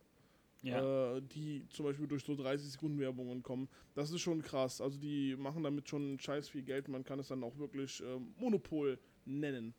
Ja. 0.64 1.16
äh, 1.18 1.22
die 1.22 1.68
zum 1.70 1.86
Beispiel 1.86 2.08
durch 2.08 2.24
so 2.24 2.36
30 2.36 2.72
Sekunden 2.72 3.00
Werbungen 3.00 3.44
kommen. 3.44 3.68
Das 3.96 4.12
ist 4.12 4.22
schon 4.22 4.42
krass. 4.42 4.82
Also 4.82 4.98
die 4.98 5.36
machen 5.36 5.64
damit 5.64 5.88
schon 5.90 6.18
scheiß 6.20 6.50
viel 6.50 6.64
Geld. 6.64 6.88
Man 6.88 7.04
kann 7.04 7.20
es 7.20 7.28
dann 7.28 7.44
auch 7.44 7.58
wirklich 7.58 8.02
ähm, 8.06 8.34
Monopol 8.38 8.98
nennen. 9.26 9.74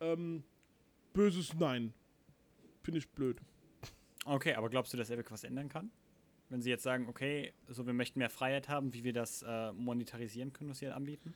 Ähm, 0.00 0.44
böses 1.12 1.54
Nein. 1.54 1.92
Finde 2.82 2.98
ich 2.98 3.08
blöd. 3.08 3.38
Okay, 4.24 4.54
aber 4.54 4.68
glaubst 4.70 4.92
du, 4.92 4.96
dass 4.96 5.10
Epic 5.10 5.30
was 5.30 5.44
ändern 5.44 5.68
kann? 5.68 5.90
Wenn 6.50 6.62
sie 6.62 6.70
jetzt 6.70 6.82
sagen, 6.82 7.08
okay, 7.08 7.52
so 7.68 7.86
wir 7.86 7.92
möchten 7.92 8.18
mehr 8.18 8.30
Freiheit 8.30 8.68
haben, 8.68 8.92
wie 8.92 9.04
wir 9.04 9.12
das 9.12 9.42
äh, 9.46 9.72
monetarisieren 9.72 10.52
können, 10.52 10.70
was 10.70 10.78
sie 10.78 10.88
anbieten? 10.88 11.32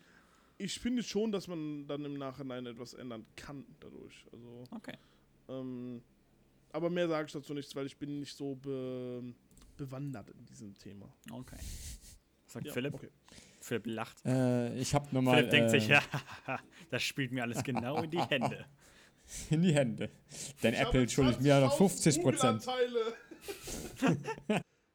Ich 0.59 0.79
finde 0.81 1.03
schon, 1.03 1.33
dass 1.33 1.49
man 1.49 1.87
dann 1.87 2.05
im 2.05 2.15
Nachhinein 2.15 2.67
etwas 2.67 2.95
ändern 2.95 3.25
kann 3.37 3.65
dadurch. 3.81 4.27
Also, 4.33 4.65
Okay. 4.71 4.97
ähm, 5.49 6.03
aber 6.75 6.91
mehr 6.91 7.09
sage 7.09 7.27
ich 7.27 7.33
dazu 7.33 7.55
nichts, 7.55 7.75
weil 7.77 7.87
ich 7.87 7.97
bin 7.97 8.21
nicht 8.21 8.37
so 8.37 8.57
be 8.57 9.23
bewandert 9.77 10.31
in 10.31 10.45
diesem 10.47 10.75
Thema. 10.79 11.13
Okay. 11.33 11.57
Was 12.45 12.53
sagt 12.53 12.67
Ja, 12.67 12.73
Philipp? 12.73 12.95
okay. 12.95 13.11
Philipp 13.61 13.87
lacht. 13.87 14.25
Äh, 14.25 14.77
ich 14.79 14.95
habe 14.95 15.09
nochmal. 15.13 15.37
Philipp 15.37 15.51
denkt 15.51 15.69
äh, 15.75 15.81
sich, 15.81 15.89
ja, 15.89 16.03
das 16.91 17.03
spielt 17.03 17.33
mir 17.33 17.43
alles 17.43 17.63
genau 17.65 18.03
in 18.03 18.11
die 18.11 18.21
Hände. 18.31 18.67
In 19.51 19.63
die 19.63 19.73
Hände. 19.75 20.11
Denn 20.63 20.75
Ich 20.75 20.81
Apple 20.81 21.09
schuldet 21.09 21.41
mir 21.41 21.59
noch 21.61 21.77
50 21.77 22.23
Prozent. 22.23 22.65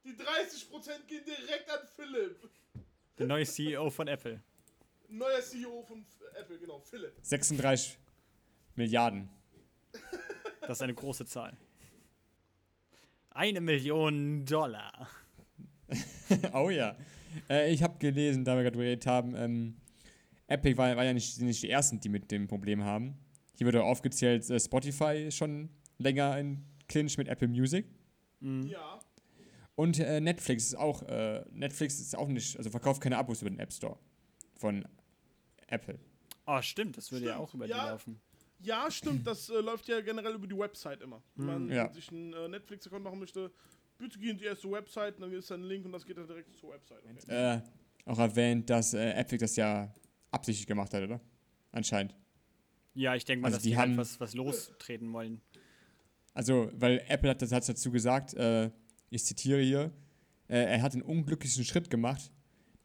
Die 0.04 0.12
30% 0.16 1.06
gehen 1.08 1.24
direkt 1.26 1.70
an 1.70 1.80
Philipp. 1.96 2.50
Der 3.18 3.28
neue 3.28 3.46
CEO 3.46 3.90
von 3.90 4.08
Apple. 4.08 4.42
Neuer 5.10 5.42
CEO 5.42 5.82
von 5.84 6.06
Apple, 6.40 6.58
genau, 6.60 6.80
Philipp. 6.80 7.14
36 7.22 7.98
Milliarden. 8.76 9.30
Das 10.62 10.78
ist 10.78 10.82
eine 10.84 10.94
große 10.94 11.26
Zahl. 11.26 11.58
Eine 13.40 13.62
Million 13.62 14.44
Dollar. 14.44 15.08
oh 16.54 16.70
ja. 16.70 16.94
Äh, 17.50 17.72
ich 17.72 17.82
habe 17.82 17.98
gelesen, 17.98 18.44
da 18.44 18.58
wir 18.58 18.64
gerade 18.64 18.78
geredet 18.78 19.06
haben, 19.06 19.34
ähm, 19.34 19.78
Epic 20.48 20.78
war, 20.78 20.94
war 20.98 21.06
ja 21.06 21.14
nicht, 21.14 21.36
sind 21.36 21.46
nicht 21.46 21.64
die 21.64 21.70
ersten, 21.70 22.02
die 22.02 22.10
mit 22.10 22.30
dem 22.32 22.50
Problem 22.50 22.84
haben. 22.84 23.18
Hier 23.58 23.66
wird 23.66 23.78
auch 23.78 23.86
aufgezählt, 23.86 24.50
äh, 24.50 24.60
Spotify 24.60 25.28
ist 25.28 25.38
schon 25.38 25.70
länger 26.00 26.38
in 26.38 26.66
Clinch 26.90 27.18
mit 27.18 27.30
Apple 27.30 27.48
Music. 27.48 27.86
Mhm. 28.42 28.68
Ja. 28.68 29.00
Und 29.76 30.00
äh, 30.00 30.20
Netflix 30.20 30.66
ist 30.66 30.76
auch, 30.76 31.04
äh, 31.04 31.46
Netflix 31.54 31.98
ist 32.02 32.18
auch 32.18 32.28
nicht, 32.28 32.58
also 32.58 32.70
verkauft 32.70 33.00
keine 33.00 33.18
Abos 33.18 33.42
über 33.42 33.52
den 33.52 33.60
App 33.60 33.72
Store 33.72 33.98
von 34.58 34.86
Apple. 35.68 35.98
Oh, 36.46 36.62
stimmt, 36.62 36.98
das 36.98 37.10
würde 37.14 37.28
ja 37.28 37.36
Stimmt, 37.36 37.48
auch 37.48 37.54
über 37.54 37.68
ja. 37.68 37.84
die 37.84 37.90
laufen. 37.92 38.22
Ja, 38.62 38.90
stimmt, 38.92 39.26
das 39.26 39.50
äh, 39.50 39.60
läuft 39.62 39.88
ja 39.88 40.02
generell 40.02 40.34
über 40.36 40.48
die 40.48 40.58
Website 40.58 41.02
immer. 41.02 41.22
Wenn 41.36 41.46
man 41.46 41.70
Ja. 41.70 41.92
sich 41.94 42.10
einen 42.12 42.34
äh, 42.34 42.48
Netflix-Account 42.50 43.04
machen 43.04 43.20
möchte, 43.20 43.52
bitte 43.98 44.20
gehen 44.20 44.38
Sie 44.38 44.46
erst 44.46 44.62
zur 44.62 44.72
Website, 44.72 45.20
dann 45.22 45.32
ist 45.32 45.50
da 45.50 45.56
ein 45.56 45.64
Link 45.64 45.86
und 45.86 45.92
das 45.94 46.06
geht 46.06 46.18
dann 46.18 46.28
direkt 46.28 46.56
zur 46.58 46.72
Website. 46.74 47.00
Okay. 47.24 47.56
Äh, 47.58 47.62
auch 48.06 48.20
erwähnt, 48.20 48.70
dass 48.70 48.94
äh, 48.94 49.12
Epic 49.12 49.38
das 49.38 49.56
ja 49.56 49.94
absichtlich 50.32 50.68
gemacht 50.68 50.94
hat, 50.94 51.04
oder? 51.04 51.22
Anscheinend. 51.72 52.16
Ja, 52.96 53.16
ich 53.16 53.24
denke 53.24 53.42
mal, 53.44 53.48
Also 53.48 53.58
dass 53.58 53.64
die 53.64 53.70
die, 53.70 53.78
halt 53.78 53.90
haben- 53.92 53.98
was, 53.98 54.20
was 54.20 54.34
lostreten 54.34 55.14
wollen. 55.14 55.42
Also, 56.34 56.70
weil 56.74 57.02
Apple 57.08 57.30
hat 57.30 57.42
das 57.42 57.52
hat 57.52 57.68
dazu 57.68 57.92
gesagt, 57.92 58.34
äh, 58.34 58.72
ich 59.10 59.24
zitiere 59.26 59.62
hier, 59.62 59.92
äh, 60.48 60.58
er 60.64 60.82
hat 60.82 60.94
den 60.94 61.02
unglücklichen 61.02 61.64
Schritt 61.64 61.90
gemacht, 61.90 62.32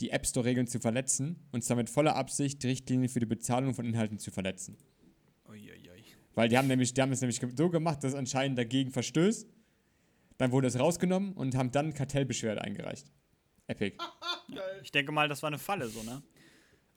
die 0.00 0.10
App 0.10 0.26
Store-Regeln 0.26 0.66
zu 0.66 0.78
verletzen 0.80 1.36
und 1.52 1.62
zwar 1.64 1.76
mit 1.76 1.88
voller 1.90 2.16
Absicht 2.16 2.62
die 2.62 2.68
Richtlinien 2.68 3.08
für 3.08 3.20
die 3.20 3.26
Bezahlung 3.26 3.74
von 3.74 3.84
Inhalten 3.84 4.18
zu 4.18 4.30
verletzen. 4.30 4.76
Weil 6.34 6.48
die 6.48 6.58
haben 6.58 6.66
nämlich, 6.68 6.92
die 6.94 7.00
haben 7.02 7.12
es 7.12 7.20
nämlich 7.20 7.40
so 7.56 7.70
gemacht, 7.70 7.98
dass 8.02 8.12
es 8.12 8.14
anscheinend 8.18 8.58
dagegen 8.58 8.90
verstößt. 8.90 9.48
Dann 10.38 10.50
wurde 10.52 10.66
es 10.66 10.78
rausgenommen 10.78 11.32
und 11.34 11.54
haben 11.54 11.70
dann 11.70 11.94
Kartellbeschwerde 11.94 12.60
eingereicht. 12.62 13.06
Epic. 13.68 13.96
Geil. 14.52 14.80
Ich 14.82 14.90
denke 14.90 15.12
mal, 15.12 15.28
das 15.28 15.42
war 15.42 15.48
eine 15.48 15.58
Falle, 15.58 15.86
so, 15.88 16.02
ne? 16.02 16.22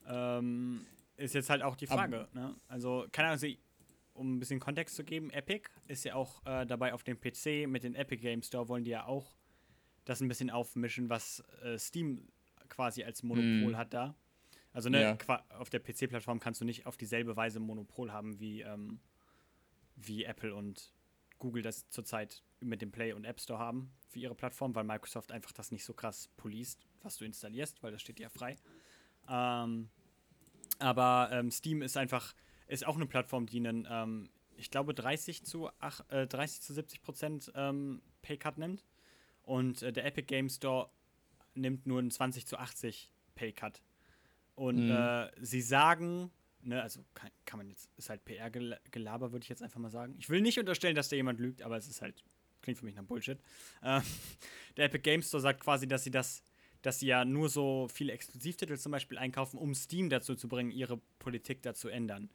Ähm, 0.06 0.86
ist 1.16 1.34
jetzt 1.34 1.50
halt 1.50 1.62
auch 1.62 1.76
die 1.76 1.86
Frage, 1.86 2.28
ne? 2.32 2.54
Also, 2.68 3.06
keine 3.12 3.28
Ahnung, 3.30 3.56
um 4.14 4.34
ein 4.36 4.38
bisschen 4.40 4.58
Kontext 4.60 4.96
zu 4.96 5.04
geben, 5.04 5.30
Epic 5.30 5.68
ist 5.86 6.04
ja 6.04 6.14
auch 6.14 6.44
äh, 6.44 6.66
dabei 6.66 6.92
auf 6.92 7.04
dem 7.04 7.18
PC 7.20 7.66
mit 7.68 7.84
den 7.84 7.94
Epic 7.94 8.20
Game 8.20 8.42
Store 8.42 8.68
wollen 8.68 8.84
die 8.84 8.90
ja 8.90 9.06
auch 9.06 9.36
das 10.04 10.20
ein 10.20 10.28
bisschen 10.28 10.50
aufmischen, 10.50 11.08
was 11.08 11.42
äh, 11.62 11.78
Steam 11.78 12.26
quasi 12.68 13.04
als 13.04 13.22
Monopol 13.22 13.72
Mm. 13.72 13.76
hat 13.76 13.94
da. 13.94 14.14
Also, 14.72 14.88
ne, 14.90 15.02
Ja. 15.02 15.18
auf 15.58 15.70
der 15.70 15.80
PC-Plattform 15.80 16.40
kannst 16.40 16.60
du 16.60 16.64
nicht 16.64 16.86
auf 16.86 16.96
dieselbe 16.96 17.36
Weise 17.36 17.60
Monopol 17.60 18.12
haben 18.12 18.40
wie, 18.40 18.62
ähm, 18.62 19.00
wie 20.00 20.24
Apple 20.24 20.54
und 20.54 20.92
Google 21.38 21.62
das 21.62 21.88
zurzeit 21.88 22.42
mit 22.60 22.82
dem 22.82 22.90
Play 22.90 23.12
und 23.12 23.24
App 23.24 23.40
Store 23.40 23.58
haben 23.58 23.92
für 24.08 24.18
ihre 24.18 24.34
Plattform, 24.34 24.74
weil 24.74 24.84
Microsoft 24.84 25.30
einfach 25.32 25.52
das 25.52 25.70
nicht 25.70 25.84
so 25.84 25.94
krass 25.94 26.28
poliest, 26.36 26.86
was 27.02 27.16
du 27.16 27.24
installierst, 27.24 27.82
weil 27.82 27.92
das 27.92 28.00
steht 28.00 28.18
dir 28.18 28.24
ja 28.24 28.28
frei. 28.28 28.56
Ähm, 29.28 29.88
aber 30.78 31.28
ähm, 31.32 31.50
Steam 31.50 31.82
ist 31.82 31.96
einfach, 31.96 32.34
ist 32.66 32.86
auch 32.86 32.96
eine 32.96 33.06
Plattform, 33.06 33.46
die 33.46 33.58
einen, 33.58 33.86
ähm, 33.90 34.30
ich 34.56 34.70
glaube, 34.70 34.94
30 34.94 35.44
zu, 35.44 35.70
ach, 35.78 36.00
äh, 36.10 36.26
30 36.26 36.60
zu 36.62 36.74
70 36.74 37.02
Prozent 37.02 37.52
ähm, 37.54 38.02
Paycut 38.22 38.58
nimmt. 38.58 38.84
Und 39.42 39.82
äh, 39.82 39.92
der 39.92 40.04
Epic 40.04 40.26
Game 40.26 40.48
Store 40.48 40.90
nimmt 41.54 41.86
nur 41.86 41.98
einen 42.00 42.10
20 42.10 42.46
zu 42.46 42.58
80 42.58 43.10
Paycut. 43.34 43.80
Und 44.54 44.86
Mhm. 44.86 44.90
äh, 44.90 45.30
sie 45.40 45.60
sagen, 45.62 46.30
ne, 46.62 46.82
also 46.82 47.04
kann, 47.14 47.30
kann 47.44 47.58
man 47.58 47.68
jetzt, 47.68 47.90
ist 47.96 48.10
halt 48.10 48.24
PR-Gelaber, 48.24 49.32
würde 49.32 49.44
ich 49.44 49.48
jetzt 49.48 49.62
einfach 49.62 49.80
mal 49.80 49.90
sagen. 49.90 50.14
Ich 50.18 50.28
will 50.28 50.40
nicht 50.40 50.58
unterstellen, 50.58 50.94
dass 50.94 51.08
da 51.08 51.16
jemand 51.16 51.40
lügt, 51.40 51.62
aber 51.62 51.76
es 51.76 51.88
ist 51.88 52.02
halt, 52.02 52.24
klingt 52.62 52.78
für 52.78 52.84
mich 52.84 52.94
nach 52.94 53.04
Bullshit. 53.04 53.38
Äh, 53.82 54.00
der 54.76 54.86
Epic 54.86 55.02
Game 55.02 55.22
Store 55.22 55.40
sagt 55.40 55.60
quasi, 55.60 55.86
dass 55.86 56.04
sie 56.04 56.10
das, 56.10 56.42
dass 56.82 57.00
sie 57.00 57.06
ja 57.06 57.24
nur 57.24 57.48
so 57.48 57.88
viele 57.92 58.12
Exklusivtitel 58.12 58.76
zum 58.76 58.92
Beispiel 58.92 59.18
einkaufen, 59.18 59.58
um 59.58 59.74
Steam 59.74 60.08
dazu 60.10 60.34
zu 60.34 60.48
bringen, 60.48 60.70
ihre 60.70 60.98
Politik 61.18 61.62
dazu 61.62 61.88
ändern. 61.88 62.30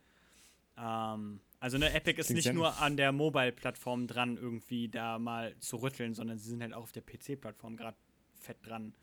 Ähm, 0.78 1.40
also 1.60 1.78
ne, 1.78 1.94
Epic 1.94 2.20
ist 2.20 2.30
nicht 2.32 2.52
nur 2.54 2.78
an 2.82 2.98
der 2.98 3.12
Mobile-Plattform 3.12 4.08
dran, 4.08 4.38
irgendwie 4.38 4.90
da 4.90 5.18
mal 5.20 5.58
zu 5.60 5.78
rütteln, 5.78 6.14
sondern 6.14 6.38
sie 6.38 6.50
sind 6.50 6.62
halt 6.62 6.74
auch 6.74 6.84
auf 6.84 6.92
der 6.92 7.04
PC-Plattform 7.04 7.78
gerade 7.78 7.96
fett 8.34 8.58
dran, 8.64 8.94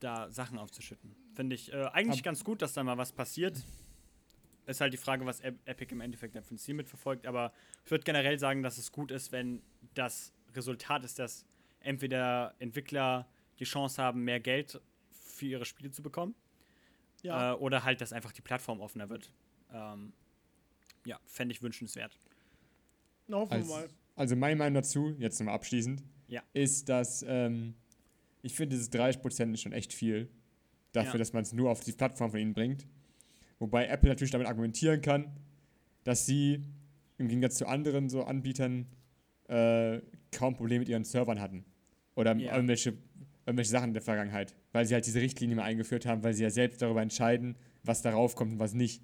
da 0.00 0.30
Sachen 0.30 0.58
aufzuschütten. 0.58 1.14
Finde 1.34 1.54
ich 1.54 1.72
äh, 1.72 1.84
eigentlich 1.92 2.20
Ab- 2.20 2.24
ganz 2.24 2.42
gut, 2.42 2.62
dass 2.62 2.72
da 2.72 2.82
mal 2.82 2.98
was 2.98 3.12
passiert. 3.12 3.62
Ist 4.68 4.80
halt 4.80 4.92
die 4.92 4.98
Frage, 4.98 5.24
was 5.26 5.40
Ep- 5.40 5.58
Epic 5.64 5.92
im 5.92 6.00
Endeffekt 6.02 6.36
dann 6.36 6.44
für 6.44 6.54
ein 6.54 6.58
Ziel 6.58 6.74
mitverfolgt, 6.74 7.26
aber 7.26 7.52
ich 7.84 7.90
würde 7.90 8.04
generell 8.04 8.38
sagen, 8.38 8.62
dass 8.62 8.76
es 8.78 8.92
gut 8.92 9.10
ist, 9.10 9.32
wenn 9.32 9.62
das 9.94 10.32
Resultat 10.54 11.04
ist, 11.04 11.18
dass 11.18 11.46
entweder 11.80 12.54
Entwickler 12.58 13.26
die 13.58 13.64
Chance 13.64 14.02
haben, 14.02 14.24
mehr 14.24 14.40
Geld 14.40 14.80
für 15.10 15.46
ihre 15.46 15.64
Spiele 15.64 15.90
zu 15.90 16.02
bekommen, 16.02 16.34
Ja. 17.22 17.52
äh, 17.52 17.56
oder 17.56 17.84
halt, 17.84 18.00
dass 18.02 18.12
einfach 18.12 18.30
die 18.32 18.42
Plattform 18.42 18.80
offener 18.80 19.08
wird. 19.08 19.32
Ähm, 19.72 20.12
ja, 21.06 21.18
fände 21.24 21.52
ich 21.54 21.62
wünschenswert. 21.62 22.18
Na, 23.26 23.38
hoffen 23.38 23.50
wir 23.52 23.56
Als, 23.58 23.68
mal. 23.68 23.88
also 24.16 24.36
meine 24.36 24.56
Meinung 24.56 24.74
dazu, 24.74 25.14
jetzt 25.18 25.38
nochmal 25.40 25.54
abschließend, 25.54 26.02
Ja. 26.28 26.42
ist, 26.52 26.88
dass 26.90 27.24
ähm, 27.26 27.74
ich 28.42 28.54
finde, 28.54 28.76
dieses 28.76 28.92
30% 28.92 29.54
ist 29.54 29.62
schon 29.62 29.72
echt 29.72 29.92
viel 29.94 30.28
dafür, 30.92 31.12
Ja. 31.14 31.18
dass 31.18 31.32
man 31.32 31.42
es 31.42 31.52
nur 31.54 31.70
auf 31.70 31.80
die 31.80 31.92
Plattform 31.92 32.30
von 32.30 32.40
ihnen 32.40 32.52
bringt. 32.52 32.86
Wobei 33.58 33.86
Apple 33.86 34.08
natürlich 34.08 34.30
damit 34.30 34.46
argumentieren 34.46 35.00
kann, 35.00 35.32
dass 36.04 36.26
sie 36.26 36.62
im 37.18 37.28
Gegensatz 37.28 37.56
zu 37.56 37.66
anderen 37.66 38.08
so 38.08 38.24
Anbietern 38.24 38.86
äh, 39.48 40.00
kaum 40.30 40.54
Probleme 40.54 40.80
mit 40.80 40.88
ihren 40.88 41.04
Servern 41.04 41.40
hatten. 41.40 41.64
Oder 42.14 42.36
Ja. 42.36 42.54
irgendwelche, 42.54 42.94
irgendwelche 43.46 43.70
Sachen 43.70 43.88
in 43.88 43.94
der 43.94 44.02
Vergangenheit. 44.02 44.54
Weil 44.72 44.86
sie 44.86 44.94
halt 44.94 45.06
diese 45.06 45.20
Richtlinie 45.20 45.56
mal 45.56 45.64
eingeführt 45.64 46.06
haben, 46.06 46.22
weil 46.22 46.34
sie 46.34 46.42
ja 46.42 46.50
selbst 46.50 46.80
darüber 46.82 47.02
entscheiden, 47.02 47.56
was 47.82 48.02
darauf 48.02 48.34
kommt 48.36 48.52
und 48.52 48.58
was 48.58 48.74
nicht. 48.74 49.02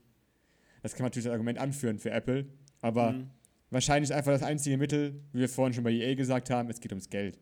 Das 0.82 0.92
kann 0.92 1.02
man 1.02 1.06
natürlich 1.08 1.26
als 1.26 1.32
Argument 1.32 1.58
anführen 1.58 1.98
für 1.98 2.10
Apple, 2.10 2.46
aber 2.82 3.12
Mhm. 3.12 3.30
wahrscheinlich 3.70 4.10
ist 4.10 4.16
einfach 4.16 4.32
das 4.32 4.42
einzige 4.42 4.76
Mittel, 4.76 5.20
wie 5.32 5.40
wir 5.40 5.48
vorhin 5.48 5.72
schon 5.72 5.82
bei 5.84 5.90
EA 5.92 6.14
gesagt 6.14 6.50
haben, 6.50 6.68
es 6.68 6.78
geht 6.80 6.92
ums 6.92 7.08
Geld. 7.08 7.38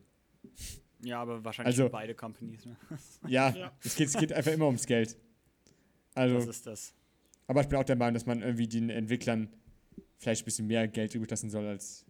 Ja, 1.02 1.20
aber 1.20 1.44
wahrscheinlich 1.44 1.72
Also- 1.74 1.84
für 1.84 1.90
beide 1.90 2.14
Companies. 2.14 2.64
Ne? 2.64 2.76
Ja, 3.26 3.50
Ja. 3.50 3.72
Es, 3.84 3.96
geht, 3.96 4.06
es 4.08 4.14
geht 4.16 4.32
einfach 4.32 4.52
immer 4.52 4.66
ums 4.66 4.86
Geld. 4.86 5.16
Das 6.14 6.30
Also, 6.30 6.50
ist 6.50 6.66
das. 6.66 6.94
Aber 7.52 7.60
ich 7.60 7.68
bin 7.68 7.78
auch 7.78 7.84
der 7.84 7.96
Meinung, 7.96 8.14
dass 8.14 8.24
man 8.24 8.40
irgendwie 8.40 8.66
den 8.66 8.88
Entwicklern 8.88 9.52
vielleicht 10.16 10.40
ein 10.40 10.44
bisschen 10.46 10.66
mehr 10.68 10.88
Geld 10.88 11.14
übrig 11.14 11.30
lassen 11.30 11.50
soll 11.50 11.66
als 11.66 12.06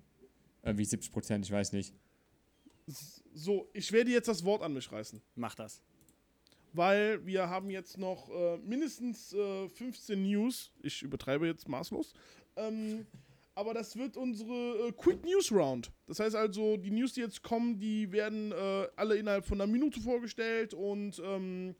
irgendwie 0.62 0.84
70 0.84 1.10
Prozent, 1.10 1.44
ich 1.44 1.50
weiß 1.50 1.72
nicht. 1.72 1.92
So, 3.34 3.68
ich 3.72 3.90
werde 3.90 4.12
jetzt 4.12 4.28
das 4.28 4.44
Wort 4.44 4.62
an 4.62 4.72
mich 4.72 4.92
reißen. 4.92 5.20
Mach 5.34 5.56
das. 5.56 5.82
weil 6.72 7.26
wir 7.26 7.48
haben 7.48 7.70
jetzt 7.70 7.98
noch 7.98 8.30
äh, 8.30 8.56
mindestens 8.58 9.32
äh, 9.32 9.68
15 9.68 10.22
News. 10.22 10.70
Ich 10.80 11.02
übertreibe 11.02 11.46
jetzt 11.48 11.68
maßlos. 11.68 12.14
Ähm, 12.56 13.04
aber 13.56 13.74
das 13.74 13.96
wird 13.96 14.16
unsere 14.16 14.88
äh, 14.88 14.92
Quick 14.92 15.24
News 15.24 15.50
Round. 15.50 15.90
Das 16.06 16.20
heißt 16.20 16.36
also, 16.36 16.76
die 16.76 16.90
News, 16.90 17.14
die 17.14 17.20
jetzt 17.20 17.42
kommen, 17.42 17.78
die 17.80 18.10
werden 18.12 18.52
äh, 18.52 18.86
alle 18.94 19.16
innerhalb 19.16 19.44
von 19.44 19.60
einer 19.60 19.70
Minute 19.70 20.00
vorgestellt 20.00 20.72
und 20.72 21.20
ähm, 21.24 21.74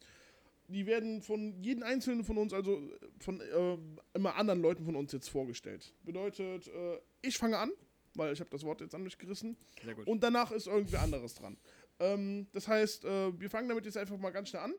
die 0.72 0.86
werden 0.86 1.22
von 1.22 1.62
jedem 1.62 1.82
Einzelnen 1.82 2.24
von 2.24 2.38
uns, 2.38 2.52
also 2.52 2.82
von 3.18 3.40
äh, 3.40 3.78
immer 4.14 4.36
anderen 4.36 4.60
Leuten 4.60 4.84
von 4.84 4.96
uns 4.96 5.12
jetzt 5.12 5.28
vorgestellt. 5.28 5.94
Bedeutet, 6.04 6.68
äh, 6.68 6.98
ich 7.20 7.38
fange 7.38 7.58
an, 7.58 7.72
weil 8.14 8.32
ich 8.32 8.40
habe 8.40 8.50
das 8.50 8.64
Wort 8.64 8.80
jetzt 8.80 8.94
an 8.94 9.02
mich 9.02 9.18
gerissen. 9.18 9.56
Sehr 9.84 9.94
gut. 9.94 10.06
Und 10.06 10.22
danach 10.22 10.50
ist 10.50 10.66
irgendwer 10.66 11.02
anderes 11.02 11.34
dran. 11.34 11.56
Ähm, 12.00 12.48
das 12.52 12.68
heißt, 12.68 13.04
äh, 13.04 13.40
wir 13.40 13.50
fangen 13.50 13.68
damit 13.68 13.84
jetzt 13.84 13.96
einfach 13.96 14.16
mal 14.18 14.30
ganz 14.30 14.48
schnell 14.48 14.62
an. 14.62 14.74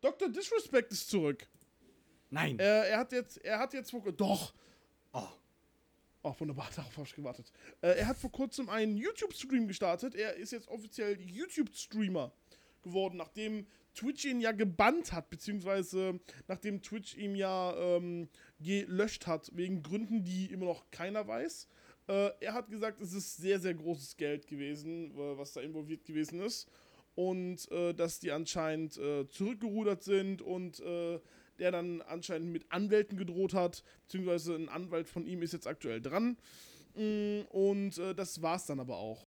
Dr. 0.00 0.28
Disrespect 0.28 0.90
ist 0.92 1.08
zurück. 1.10 1.46
Nein. 2.30 2.58
Er 2.58 2.98
hat 2.98 3.12
jetzt, 3.12 3.38
er 3.44 3.58
hat 3.58 3.74
jetzt 3.74 3.90
vor, 3.90 4.00
doch. 4.10 4.54
Oh. 5.12 5.28
Oh, 6.24 6.34
wunderbar, 6.38 6.70
darauf 6.76 6.96
habe 6.96 7.06
ich 7.06 7.14
gewartet. 7.14 7.52
Äh, 7.80 7.98
er 7.98 8.06
hat 8.06 8.18
vor 8.18 8.30
kurzem 8.30 8.68
einen 8.68 8.96
YouTube-Stream 8.96 9.66
gestartet. 9.66 10.14
Er 10.14 10.36
ist 10.36 10.52
jetzt 10.52 10.68
offiziell 10.68 11.20
YouTube-Streamer 11.20 12.32
geworden, 12.82 13.16
nachdem 13.16 13.66
Twitch 13.94 14.24
ihn 14.24 14.40
ja 14.40 14.52
gebannt 14.52 15.12
hat, 15.12 15.30
beziehungsweise 15.30 16.20
nachdem 16.48 16.82
Twitch 16.82 17.16
ihn 17.16 17.34
ja 17.34 17.74
ähm, 17.76 18.28
gelöscht 18.60 19.26
hat, 19.26 19.50
wegen 19.54 19.82
Gründen, 19.82 20.24
die 20.24 20.46
immer 20.46 20.66
noch 20.66 20.90
keiner 20.90 21.26
weiß. 21.26 21.68
Äh, 22.08 22.30
er 22.40 22.54
hat 22.54 22.70
gesagt, 22.70 23.00
es 23.00 23.12
ist 23.12 23.36
sehr, 23.36 23.60
sehr 23.60 23.74
großes 23.74 24.16
Geld 24.16 24.46
gewesen, 24.46 25.12
äh, 25.12 25.38
was 25.38 25.52
da 25.52 25.60
involviert 25.60 26.04
gewesen 26.04 26.40
ist. 26.40 26.68
Und 27.14 27.70
äh, 27.70 27.92
dass 27.92 28.20
die 28.20 28.32
anscheinend 28.32 28.96
äh, 28.96 29.28
zurückgerudert 29.28 30.02
sind 30.02 30.40
und 30.40 30.80
äh, 30.80 31.20
der 31.58 31.70
dann 31.70 32.00
anscheinend 32.02 32.50
mit 32.50 32.72
Anwälten 32.72 33.18
gedroht 33.18 33.52
hat, 33.52 33.84
beziehungsweise 34.04 34.54
ein 34.54 34.68
Anwalt 34.70 35.08
von 35.08 35.26
ihm 35.26 35.42
ist 35.42 35.52
jetzt 35.52 35.66
aktuell 35.66 36.00
dran. 36.00 36.38
Mm, 36.94 37.42
Und 37.50 37.98
äh, 37.98 38.14
das 38.14 38.40
war's 38.40 38.66
dann 38.66 38.80
aber 38.80 38.96
auch. 38.96 39.26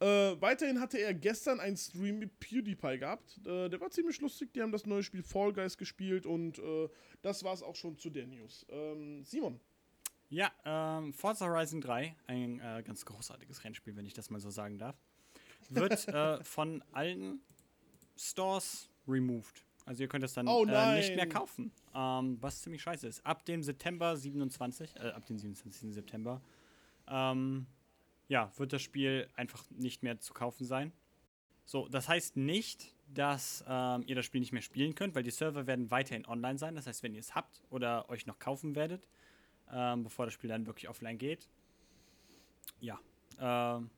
Äh, 0.00 0.40
weiterhin 0.40 0.80
hatte 0.80 0.98
er 0.98 1.14
gestern 1.14 1.60
einen 1.60 1.76
Stream 1.76 2.18
mit 2.18 2.38
PewDiePie 2.38 2.98
gehabt. 2.98 3.38
Äh, 3.46 3.68
der 3.68 3.80
war 3.80 3.90
ziemlich 3.90 4.20
lustig. 4.20 4.52
Die 4.52 4.62
haben 4.62 4.72
das 4.72 4.86
neue 4.86 5.02
Spiel 5.02 5.22
Fall 5.22 5.52
Guys 5.52 5.78
gespielt 5.78 6.26
und 6.26 6.58
äh, 6.58 6.88
das 7.22 7.44
war's 7.44 7.62
auch 7.62 7.76
schon 7.76 7.96
zu 7.96 8.10
der 8.10 8.26
News. 8.26 8.66
Ähm, 8.68 9.24
Simon. 9.24 9.60
Ja, 10.28 10.50
ähm, 10.64 11.12
Forza 11.12 11.46
Horizon 11.46 11.80
3, 11.80 12.16
ein 12.26 12.58
äh, 12.58 12.82
ganz 12.84 13.04
großartiges 13.04 13.62
Rennspiel, 13.62 13.94
wenn 13.96 14.06
ich 14.06 14.14
das 14.14 14.28
mal 14.28 14.40
so 14.40 14.50
sagen 14.50 14.76
darf, 14.78 14.96
wird 15.70 16.08
äh, 16.08 16.42
von 16.42 16.82
allen 16.92 17.40
Stores 18.16 18.90
removed. 19.06 19.64
Also 19.84 20.02
ihr 20.02 20.08
könnt 20.08 20.24
es 20.24 20.34
dann 20.34 20.48
Oh 20.48 20.64
äh, 20.66 20.96
nicht 20.96 21.14
mehr 21.14 21.28
kaufen, 21.28 21.70
ähm, 21.94 22.38
was 22.40 22.60
ziemlich 22.60 22.82
scheiße 22.82 23.06
ist. 23.06 23.24
Ab 23.24 23.44
dem 23.44 23.62
September 23.62 24.16
27, 24.16 24.96
äh, 24.96 25.10
ab 25.10 25.24
dem 25.26 25.38
27. 25.38 25.94
September, 25.94 26.42
ähm, 27.08 27.66
ja, 28.28 28.50
wird 28.56 28.72
das 28.72 28.82
Spiel 28.82 29.28
einfach 29.34 29.64
nicht 29.70 30.02
mehr 30.02 30.18
zu 30.18 30.34
kaufen 30.34 30.64
sein. 30.64 30.92
So, 31.64 31.88
das 31.88 32.08
heißt 32.08 32.36
nicht, 32.36 32.94
dass 33.08 33.64
ähm, 33.68 34.04
ihr 34.06 34.14
das 34.14 34.24
Spiel 34.24 34.40
nicht 34.40 34.52
mehr 34.52 34.62
spielen 34.62 34.94
könnt, 34.94 35.14
weil 35.14 35.22
die 35.22 35.30
Server 35.30 35.66
werden 35.66 35.90
weiterhin 35.90 36.26
online 36.26 36.58
sein. 36.58 36.74
Das 36.74 36.86
heißt, 36.86 37.02
wenn 37.02 37.14
ihr 37.14 37.20
es 37.20 37.34
habt 37.34 37.62
oder 37.70 38.08
euch 38.08 38.26
noch 38.26 38.38
kaufen 38.38 38.74
werdet, 38.74 39.06
ähm, 39.72 40.04
bevor 40.04 40.26
das 40.26 40.34
Spiel 40.34 40.48
dann 40.48 40.66
wirklich 40.66 40.88
offline 40.88 41.18
geht, 41.18 41.48
ja, 42.80 42.98
ähm, 43.38 43.90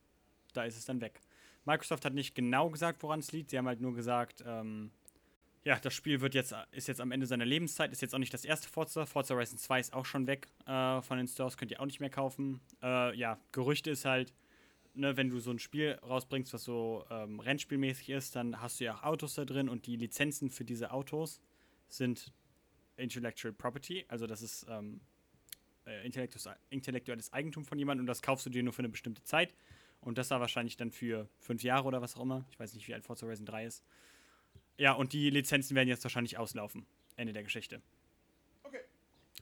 da 0.53 0.64
ist 0.64 0.76
es 0.76 0.85
dann 0.85 1.01
weg. 1.01 1.20
Microsoft 1.64 2.05
hat 2.05 2.14
nicht 2.14 2.35
genau 2.35 2.70
gesagt, 2.70 3.03
woran 3.03 3.20
es 3.20 3.33
liegt. 3.33 3.51
Sie 3.51 3.59
haben 3.59 3.66
halt 3.66 3.81
nur 3.81 3.95
gesagt, 3.95 4.43
ähm, 4.47 4.91
ja, 5.65 5.79
das 5.79 5.95
Spiel 5.95 6.21
wird 6.21 6.35
jetzt, 6.35 6.55
ist 6.71 6.89
jetzt 6.89 7.01
am 7.01 7.13
Ende 7.13 7.27
seiner 7.27 7.45
Lebenszeit, 7.45 7.93
ist 7.93 8.03
jetzt 8.03 8.15
auch 8.15 8.19
nicht 8.19 8.33
das 8.33 8.45
erste 8.45 8.69
Forza. 8.69 9.07
Forza 9.07 9.35
Horizon 9.35 9.59
2 9.59 9.81
ist 9.81 9.93
auch 9.93 10.05
schon 10.05 10.27
weg 10.27 10.49
äh, 10.67 11.03
von 11.03 11.19
den 11.19 11.29
Stores, 11.29 11.57
könnt 11.57 11.71
ihr 11.71 11.81
auch 11.81 11.87
nicht 11.87 12.01
mehr 12.01 12.11
kaufen. 12.11 12.61
Äh, 12.83 13.17
ja, 13.17 13.39
Gerüchte 13.53 13.91
ist 13.91 14.05
halt, 14.05 14.33
ne, 14.95 15.17
wenn 15.17 15.31
du 15.31 15.41
so 15.41 15.51
ein 15.51 15.59
Spiel 15.59 15.99
rausbringst, 16.03 16.53
was 16.53 16.65
so 16.65 17.05
ähm, 17.11 17.41
Rennspielmäßig 17.41 18.11
ist, 18.11 18.37
dann 18.37 18.61
hast 18.61 18.81
du 18.81 18.85
ja 18.85 18.95
auch 18.95 19.03
Autos 19.03 19.35
da 19.35 19.45
drin 19.45 19.69
und 19.69 19.87
die 19.87 19.97
Lizenzen 19.97 20.51
für 20.51 20.65
diese 20.65 20.91
Autos 20.91 21.41
sind 21.89 22.33
Intellectual 22.97 23.53
Property, 23.53 24.05
also 24.09 24.27
das 24.27 24.43
ist 24.43 24.67
ähm, 24.69 25.01
äh, 25.87 26.05
intellektuelles, 26.05 26.49
intellektuelles 26.71 27.33
Eigentum 27.33 27.65
von 27.65 27.79
jemandem 27.79 28.03
und 28.03 28.07
das 28.09 28.23
kaufst 28.23 28.47
du 28.47 28.51
dir 28.51 28.63
nur 28.63 28.73
für 28.73 28.81
eine 28.81 28.89
bestimmte 28.89 29.23
Zeit. 29.25 29.55
Und 30.01 30.17
das 30.17 30.31
war 30.31 30.41
wahrscheinlich 30.41 30.77
dann 30.77 30.93
für 30.93 31.29
fünf 31.39 31.63
Jahre 31.63 31.87
oder 31.87 32.01
was 32.01 32.17
auch 32.17 32.23
immer. 32.23 32.45
Ich 32.51 32.61
weiß 32.61 32.75
nicht, 32.75 32.87
wie 32.87 32.95
alt 32.95 33.05
Forza 33.05 33.27
Horizon 33.27 33.47
3 33.47 33.67
ist. 33.67 33.83
Ja, 34.79 34.93
und 34.93 35.12
die 35.12 35.29
Lizenzen 35.29 35.74
werden 35.74 35.89
jetzt 35.89 36.05
wahrscheinlich 36.05 36.39
auslaufen. 36.39 36.87
Ende 37.16 37.33
der 37.33 37.43
Geschichte. 37.43 37.83
Okay. 38.62 38.79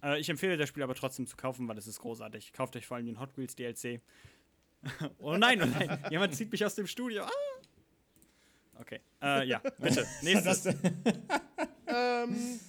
Äh, 0.03 0.19
ich 0.19 0.31
empfehle 0.31 0.57
das 0.57 0.71
Spiel 0.71 0.83
aber 0.83 0.95
trotzdem 0.95 1.27
zu 1.27 1.37
kaufen, 1.37 1.69
weil 1.69 1.77
es 1.77 1.87
ist 1.87 2.01
großartig. 2.01 2.55
Kauft 2.55 2.75
euch 2.75 2.87
vor 2.87 2.97
allem 2.97 3.05
den 3.07 3.21
Hot 3.21 3.37
Wheels 3.37 3.55
DLC. 3.55 4.01
oh 5.19 5.37
nein, 5.37 5.63
oh 5.63 5.67
nein, 5.67 6.03
jemand 6.11 6.35
zieht 6.35 6.51
mich 6.51 6.65
aus 6.65 6.75
dem 6.75 6.87
Studio. 6.87 7.25
Ah! 7.25 7.31
Okay, 8.79 9.01
äh, 9.23 9.47
ja, 9.47 9.59
bitte. 9.79 10.07
Nächstes. 10.23 10.67
ähm, 11.87 12.61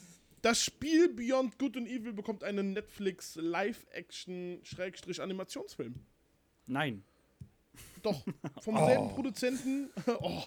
das 0.42 0.62
Spiel 0.64 1.10
Beyond 1.10 1.58
Good 1.58 1.78
and 1.78 1.88
Evil 1.88 2.14
bekommt 2.14 2.44
einen 2.44 2.74
Netflix 2.74 3.36
Live-Action-Animationsfilm. 3.36 5.96
Nein. 6.68 7.04
Doch, 8.02 8.26
vom 8.62 8.78
selben 8.78 9.10
Produzenten. 9.10 9.90
oh, 10.20 10.44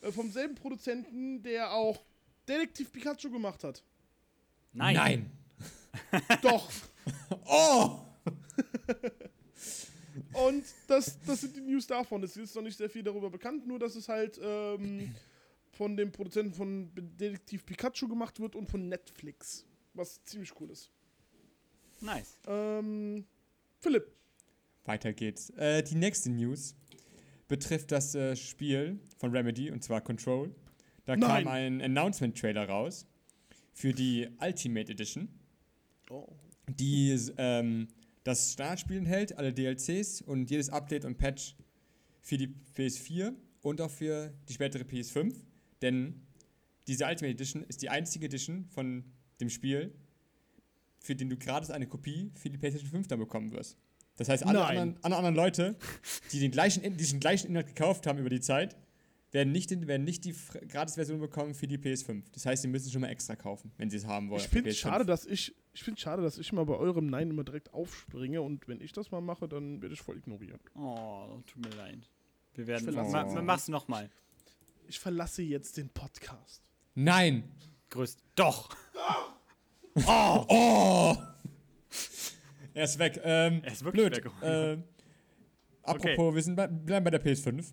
Äh, 0.00 0.12
vom 0.12 0.30
selben 0.30 0.54
Produzenten, 0.54 1.42
der 1.42 1.72
auch 1.72 2.02
Detektiv 2.48 2.92
Pikachu 2.92 3.30
gemacht 3.30 3.64
hat. 3.64 3.82
Nein. 4.72 5.30
Doch. 6.42 6.70
Oh! 7.46 8.00
Und 10.32 10.64
das, 10.86 11.18
das 11.26 11.40
sind 11.40 11.56
die 11.56 11.60
News 11.60 11.86
davon. 11.86 12.22
Es 12.22 12.36
ist 12.36 12.54
noch 12.54 12.62
nicht 12.62 12.76
sehr 12.76 12.90
viel 12.90 13.02
darüber 13.02 13.30
bekannt, 13.30 13.66
nur 13.66 13.78
dass 13.78 13.96
es 13.96 14.08
halt 14.08 14.38
ähm, 14.42 15.14
von 15.72 15.96
dem 15.96 16.12
Produzenten 16.12 16.54
von 16.54 16.90
Detektiv 16.94 17.64
Pikachu 17.66 18.06
gemacht 18.06 18.38
wird 18.38 18.54
und 18.54 18.68
von 18.68 18.88
Netflix. 18.88 19.64
Was 19.94 20.22
ziemlich 20.24 20.52
cool 20.60 20.70
ist. 20.70 20.90
Nice. 22.00 22.38
Ähm, 22.46 23.24
Philipp. 23.78 24.12
Weiter 24.84 25.12
geht's. 25.12 25.50
Äh, 25.50 25.82
die 25.82 25.96
nächste 25.96 26.30
News 26.30 26.76
betrifft 27.50 27.92
das 27.92 28.14
äh, 28.14 28.34
Spiel 28.36 28.98
von 29.18 29.32
Remedy, 29.32 29.70
und 29.70 29.82
zwar 29.84 30.00
Control. 30.00 30.54
Da 31.04 31.16
Nein. 31.16 31.44
kam 31.44 31.48
ein 31.52 31.82
Announcement-Trailer 31.82 32.66
raus 32.68 33.06
für 33.74 33.92
die 33.92 34.28
Ultimate 34.40 34.90
Edition, 34.90 35.28
Oh. 36.10 36.26
die 36.68 37.10
ähm, 37.36 37.88
das 38.24 38.52
Startspiel 38.52 38.96
enthält, 38.98 39.36
alle 39.38 39.52
DLCs 39.52 40.22
und 40.22 40.50
jedes 40.50 40.70
Update 40.70 41.04
und 41.04 41.18
Patch 41.18 41.54
für 42.20 42.36
die 42.36 42.54
PS4 42.76 43.32
und 43.62 43.80
auch 43.80 43.90
für 43.90 44.32
die 44.48 44.52
spätere 44.54 44.82
PS5. 44.82 45.34
denn 45.82 46.22
diese 46.86 47.04
Ultimate 47.04 47.28
Edition 47.34 47.62
ist 47.64 47.82
die 47.82 47.88
einzige 47.90 48.26
Edition 48.26 48.64
von 48.66 49.04
dem 49.40 49.48
Spiel, 49.50 49.92
für 50.98 51.14
den 51.14 51.28
du 51.30 51.36
gratis 51.36 51.70
eine 51.70 51.86
Kopie 51.86 52.30
für 52.34 52.50
die 52.50 52.58
PlayStation 52.58 52.90
5 52.90 53.06
dann 53.08 53.18
bekommen 53.20 53.52
wirst. 53.52 53.76
Das 54.20 54.28
heißt, 54.28 54.44
alle 54.44 54.62
anderen, 54.66 54.98
alle 55.00 55.16
anderen 55.16 55.34
Leute, 55.34 55.76
die 56.30 56.40
den 56.40 56.50
gleichen, 56.50 56.94
diesen 56.98 57.20
gleichen 57.20 57.48
Inhalt 57.48 57.68
gekauft 57.68 58.06
haben 58.06 58.18
über 58.18 58.28
die 58.28 58.42
Zeit, 58.42 58.76
werden 59.30 59.50
nicht, 59.50 59.70
den, 59.70 59.86
werden 59.86 60.04
nicht 60.04 60.26
die 60.26 60.34
Gratis-Version 60.68 61.20
bekommen 61.20 61.54
für 61.54 61.66
die 61.66 61.78
PS5. 61.78 62.24
Das 62.32 62.44
heißt, 62.44 62.60
sie 62.60 62.68
müssen 62.68 62.92
schon 62.92 63.00
mal 63.00 63.08
extra 63.08 63.34
kaufen, 63.34 63.72
wenn 63.78 63.88
sie 63.88 63.96
es 63.96 64.06
haben 64.06 64.28
wollen. 64.28 64.42
Ich 64.42 64.48
finde 64.48 64.72
PS5. 64.72 64.74
schade, 64.74 65.06
dass 65.06 65.24
ich, 65.24 65.54
ich 65.72 65.82
finde 65.82 65.98
schade, 65.98 66.20
dass 66.20 66.36
ich 66.36 66.52
mal 66.52 66.66
bei 66.66 66.74
eurem 66.74 67.06
Nein 67.06 67.30
immer 67.30 67.44
direkt 67.44 67.72
aufspringe 67.72 68.42
und 68.42 68.68
wenn 68.68 68.82
ich 68.82 68.92
das 68.92 69.10
mal 69.10 69.22
mache, 69.22 69.48
dann 69.48 69.80
werde 69.80 69.94
ich 69.94 70.02
voll 70.02 70.18
ignoriert. 70.18 70.60
Oh, 70.74 71.40
tut 71.46 71.64
mir 71.64 71.74
leid. 71.78 72.06
Wir 72.52 72.66
werden. 72.66 72.86
Ich 72.86 72.94
verlasse 72.94 73.34
Ma, 73.36 73.40
mach's 73.40 73.68
nochmal. 73.68 74.10
Ich 74.86 75.00
verlasse 75.00 75.40
jetzt 75.40 75.78
den 75.78 75.88
Podcast. 75.88 76.60
Nein! 76.94 77.44
Größt. 77.88 78.22
Doch! 78.34 78.68
Oh! 80.06 80.44
Oh! 80.46 81.16
Er 82.80 82.84
ist 82.84 82.98
weg. 82.98 83.20
Ähm, 83.22 83.62
Er 83.62 83.72
ist 83.72 83.84
wirklich 83.84 84.10
blöd. 84.10 84.24
weg. 84.24 84.32
Ähm, 84.42 84.84
apropos, 85.82 86.34
wir 86.34 86.42
sind 86.42 86.56
bei, 86.56 86.66
bleiben 86.66 87.04
bei 87.04 87.10
der 87.10 87.22
PS5. 87.24 87.72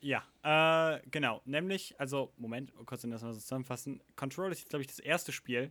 Ja, 0.00 0.22
äh, 0.42 1.00
genau. 1.10 1.40
Nämlich, 1.44 1.94
also, 1.98 2.32
Moment, 2.36 2.72
kurz 2.86 3.02
das 3.02 3.22
mal 3.22 3.32
so 3.32 3.38
zusammenfassen. 3.40 4.02
Control 4.16 4.50
ist 4.50 4.60
jetzt, 4.60 4.70
glaube 4.70 4.82
ich, 4.82 4.88
das 4.88 4.98
erste 4.98 5.30
Spiel, 5.32 5.70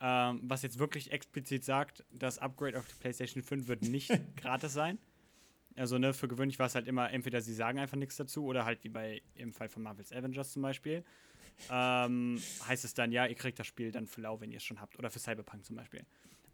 ähm, 0.00 0.40
was 0.44 0.62
jetzt 0.62 0.78
wirklich 0.78 1.12
explizit 1.12 1.64
sagt, 1.64 2.04
das 2.12 2.38
Upgrade 2.38 2.78
auf 2.78 2.86
die 2.86 2.94
PlayStation 2.94 3.42
5 3.42 3.68
wird 3.68 3.82
nicht 3.82 4.10
gratis 4.36 4.72
sein. 4.72 4.98
Also, 5.76 5.98
ne, 5.98 6.12
für 6.14 6.26
gewöhnlich 6.28 6.58
war 6.58 6.66
es 6.66 6.74
halt 6.74 6.88
immer, 6.88 7.10
entweder 7.12 7.40
sie 7.40 7.54
sagen 7.54 7.78
einfach 7.78 7.96
nichts 7.96 8.16
dazu 8.16 8.44
oder 8.44 8.64
halt 8.64 8.82
wie 8.84 8.88
bei 8.88 9.22
im 9.34 9.52
Fall 9.52 9.68
von 9.68 9.82
Marvel's 9.82 10.12
Avengers 10.12 10.52
zum 10.52 10.62
Beispiel. 10.62 11.04
Ähm, 11.70 12.40
heißt 12.66 12.84
es 12.84 12.94
dann, 12.94 13.12
ja, 13.12 13.26
ihr 13.26 13.34
kriegt 13.34 13.58
das 13.58 13.66
Spiel 13.66 13.90
dann 13.92 14.06
für 14.06 14.20
lau, 14.22 14.40
wenn 14.40 14.50
ihr 14.50 14.56
es 14.58 14.64
schon 14.64 14.80
habt. 14.80 14.98
Oder 14.98 15.10
für 15.10 15.18
Cyberpunk 15.18 15.64
zum 15.64 15.76
Beispiel. 15.76 16.04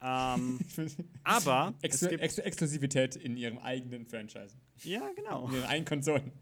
Ähm, 0.06 0.60
aber 1.24 1.72
es 1.80 1.84
Exklu 2.02 2.08
gibt, 2.10 2.22
Ex 2.22 2.38
Exklusivität 2.38 3.16
in 3.16 3.36
ihrem 3.38 3.58
eigenen 3.58 4.04
Franchise. 4.06 4.54
ja, 4.82 5.08
genau. 5.16 5.48
In 5.48 5.54
ihren 5.54 5.64
eigenen 5.64 5.86
Konsolen. 5.86 6.32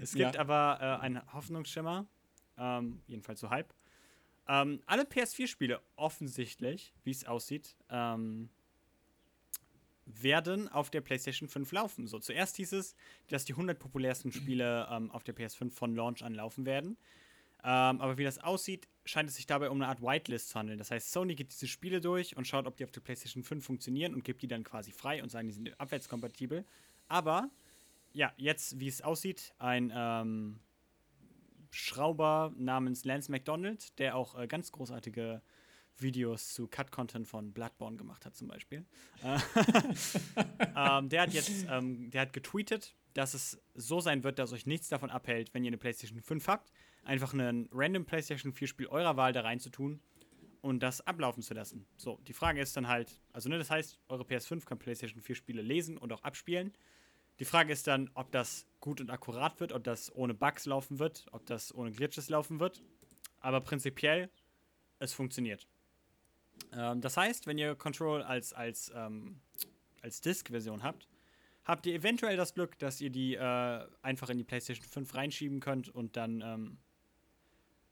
Es 0.00 0.12
gibt 0.14 0.34
Ja. 0.34 0.40
aber 0.40 0.78
äh, 0.80 1.02
einen 1.04 1.20
Hoffnungsschimmer, 1.34 2.06
ähm, 2.56 3.02
jedenfalls 3.06 3.40
so 3.40 3.50
Hype. 3.50 3.74
Ähm, 4.48 4.80
alle 4.86 5.02
PS4-Spiele 5.04 5.80
offensichtlich, 5.96 6.94
wie 7.04 7.10
es 7.10 7.24
aussieht, 7.26 7.76
ähm, 7.90 8.48
werden 10.06 10.68
auf 10.68 10.90
der 10.90 11.00
PlayStation 11.00 11.48
5 11.48 11.70
laufen. 11.72 12.06
So, 12.06 12.18
zuerst 12.18 12.56
hieß 12.56 12.72
es, 12.72 12.96
dass 13.28 13.44
die 13.44 13.52
100 13.52 13.78
populärsten 13.78 14.32
Spiele 14.32 14.88
ähm, 14.90 15.10
auf 15.10 15.22
der 15.24 15.36
PS5 15.36 15.70
von 15.70 15.94
Launch 15.94 16.22
an 16.24 16.34
laufen 16.34 16.64
werden. 16.66 16.96
Ähm, 17.64 18.00
aber 18.00 18.18
wie 18.18 18.24
das 18.24 18.38
aussieht, 18.38 18.88
scheint 19.04 19.28
es 19.28 19.36
sich 19.36 19.46
dabei 19.46 19.70
um 19.70 19.80
eine 19.80 19.88
Art 19.88 20.02
Whitelist 20.02 20.50
zu 20.50 20.58
handeln. 20.58 20.78
Das 20.78 20.90
heißt, 20.90 21.12
Sony 21.12 21.34
geht 21.34 21.52
diese 21.52 21.68
Spiele 21.68 22.00
durch 22.00 22.36
und 22.36 22.46
schaut, 22.46 22.66
ob 22.66 22.76
die 22.76 22.84
auf 22.84 22.90
der 22.90 23.00
PlayStation 23.00 23.42
5 23.44 23.64
funktionieren 23.64 24.14
und 24.14 24.24
gibt 24.24 24.42
die 24.42 24.48
dann 24.48 24.64
quasi 24.64 24.90
frei 24.90 25.22
und 25.22 25.30
sagen, 25.30 25.48
die 25.48 25.54
sind 25.54 25.80
abwärtskompatibel. 25.80 26.64
Aber 27.08 27.50
ja, 28.12 28.32
jetzt, 28.36 28.80
wie 28.80 28.88
es 28.88 29.00
aussieht, 29.02 29.54
ein 29.58 29.92
ähm, 29.94 30.60
Schrauber 31.70 32.52
namens 32.56 33.04
Lance 33.04 33.30
McDonald, 33.30 33.98
der 33.98 34.16
auch 34.16 34.38
äh, 34.38 34.46
ganz 34.46 34.72
großartige 34.72 35.42
Videos 35.98 36.52
zu 36.52 36.66
Cut-Content 36.66 37.28
von 37.28 37.52
Bloodborne 37.52 37.96
gemacht 37.96 38.26
hat, 38.26 38.34
zum 38.34 38.48
Beispiel. 38.48 38.84
Äh, 39.22 39.38
ähm, 40.76 41.08
der 41.08 41.22
hat 41.22 41.32
jetzt, 41.32 41.66
ähm, 41.68 42.10
der 42.10 42.22
hat 42.22 42.32
getweetet, 42.32 42.94
dass 43.14 43.34
es 43.34 43.60
so 43.74 44.00
sein 44.00 44.24
wird, 44.24 44.38
dass 44.38 44.52
euch 44.52 44.66
nichts 44.66 44.88
davon 44.88 45.10
abhält, 45.10 45.54
wenn 45.54 45.64
ihr 45.64 45.68
eine 45.68 45.78
PlayStation 45.78 46.20
5 46.20 46.48
habt, 46.48 46.72
einfach 47.04 47.32
einen 47.32 47.68
random 47.72 48.04
PlayStation 48.04 48.52
4 48.52 48.68
Spiel 48.68 48.86
eurer 48.86 49.16
Wahl 49.16 49.32
da 49.32 49.42
reinzutun 49.42 50.00
und 50.60 50.80
das 50.80 51.00
ablaufen 51.02 51.42
zu 51.42 51.54
lassen. 51.54 51.86
So, 51.96 52.18
die 52.28 52.32
Frage 52.32 52.60
ist 52.60 52.76
dann 52.76 52.88
halt, 52.88 53.20
also 53.32 53.48
ne, 53.48 53.58
das 53.58 53.70
heißt, 53.70 53.98
eure 54.08 54.22
PS5 54.24 54.64
kann 54.64 54.78
PlayStation 54.78 55.20
4 55.20 55.34
Spiele 55.34 55.62
lesen 55.62 55.98
und 55.98 56.12
auch 56.12 56.22
abspielen. 56.22 56.72
Die 57.38 57.44
Frage 57.44 57.72
ist 57.72 57.86
dann, 57.86 58.10
ob 58.14 58.30
das 58.30 58.66
gut 58.80 59.00
und 59.00 59.10
akkurat 59.10 59.58
wird, 59.58 59.72
ob 59.72 59.82
das 59.84 60.14
ohne 60.14 60.34
Bugs 60.34 60.66
laufen 60.66 60.98
wird, 60.98 61.26
ob 61.32 61.46
das 61.46 61.74
ohne 61.74 61.90
Glitches 61.90 62.28
laufen 62.28 62.60
wird. 62.60 62.82
Aber 63.40 63.60
prinzipiell, 63.60 64.30
es 64.98 65.12
funktioniert. 65.12 65.66
Ähm, 66.72 67.00
das 67.00 67.16
heißt, 67.16 67.46
wenn 67.46 67.58
ihr 67.58 67.74
Control 67.74 68.22
als, 68.22 68.52
als, 68.52 68.92
ähm, 68.94 69.40
als 70.02 70.20
Disk-Version 70.20 70.82
habt, 70.82 71.08
habt 71.64 71.86
ihr 71.86 71.94
eventuell 71.94 72.36
das 72.36 72.54
Glück, 72.54 72.78
dass 72.78 73.00
ihr 73.00 73.10
die 73.10 73.34
äh, 73.34 73.86
einfach 74.02 74.30
in 74.30 74.38
die 74.38 74.44
PlayStation 74.44 74.86
5 74.86 75.14
reinschieben 75.14 75.60
könnt 75.60 75.88
und 75.88 76.16
dann, 76.16 76.40
ähm, 76.40 76.78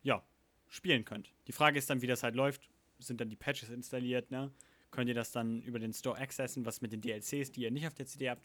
ja, 0.02 0.22
spielen 0.68 1.04
könnt. 1.04 1.32
Die 1.46 1.52
Frage 1.52 1.78
ist 1.78 1.90
dann, 1.90 2.02
wie 2.02 2.06
das 2.06 2.22
halt 2.22 2.34
läuft. 2.34 2.68
Sind 2.98 3.20
dann 3.20 3.28
die 3.28 3.36
Patches 3.36 3.70
installiert, 3.70 4.30
ne? 4.30 4.52
Könnt 4.90 5.08
ihr 5.08 5.14
das 5.14 5.32
dann 5.32 5.62
über 5.62 5.78
den 5.78 5.92
Store 5.92 6.18
accessen, 6.18 6.66
was 6.66 6.80
mit 6.80 6.92
den 6.92 7.00
DLCs, 7.00 7.52
die 7.52 7.62
ihr 7.62 7.70
nicht 7.70 7.86
auf 7.86 7.94
der 7.94 8.06
CD 8.06 8.28
habt? 8.28 8.44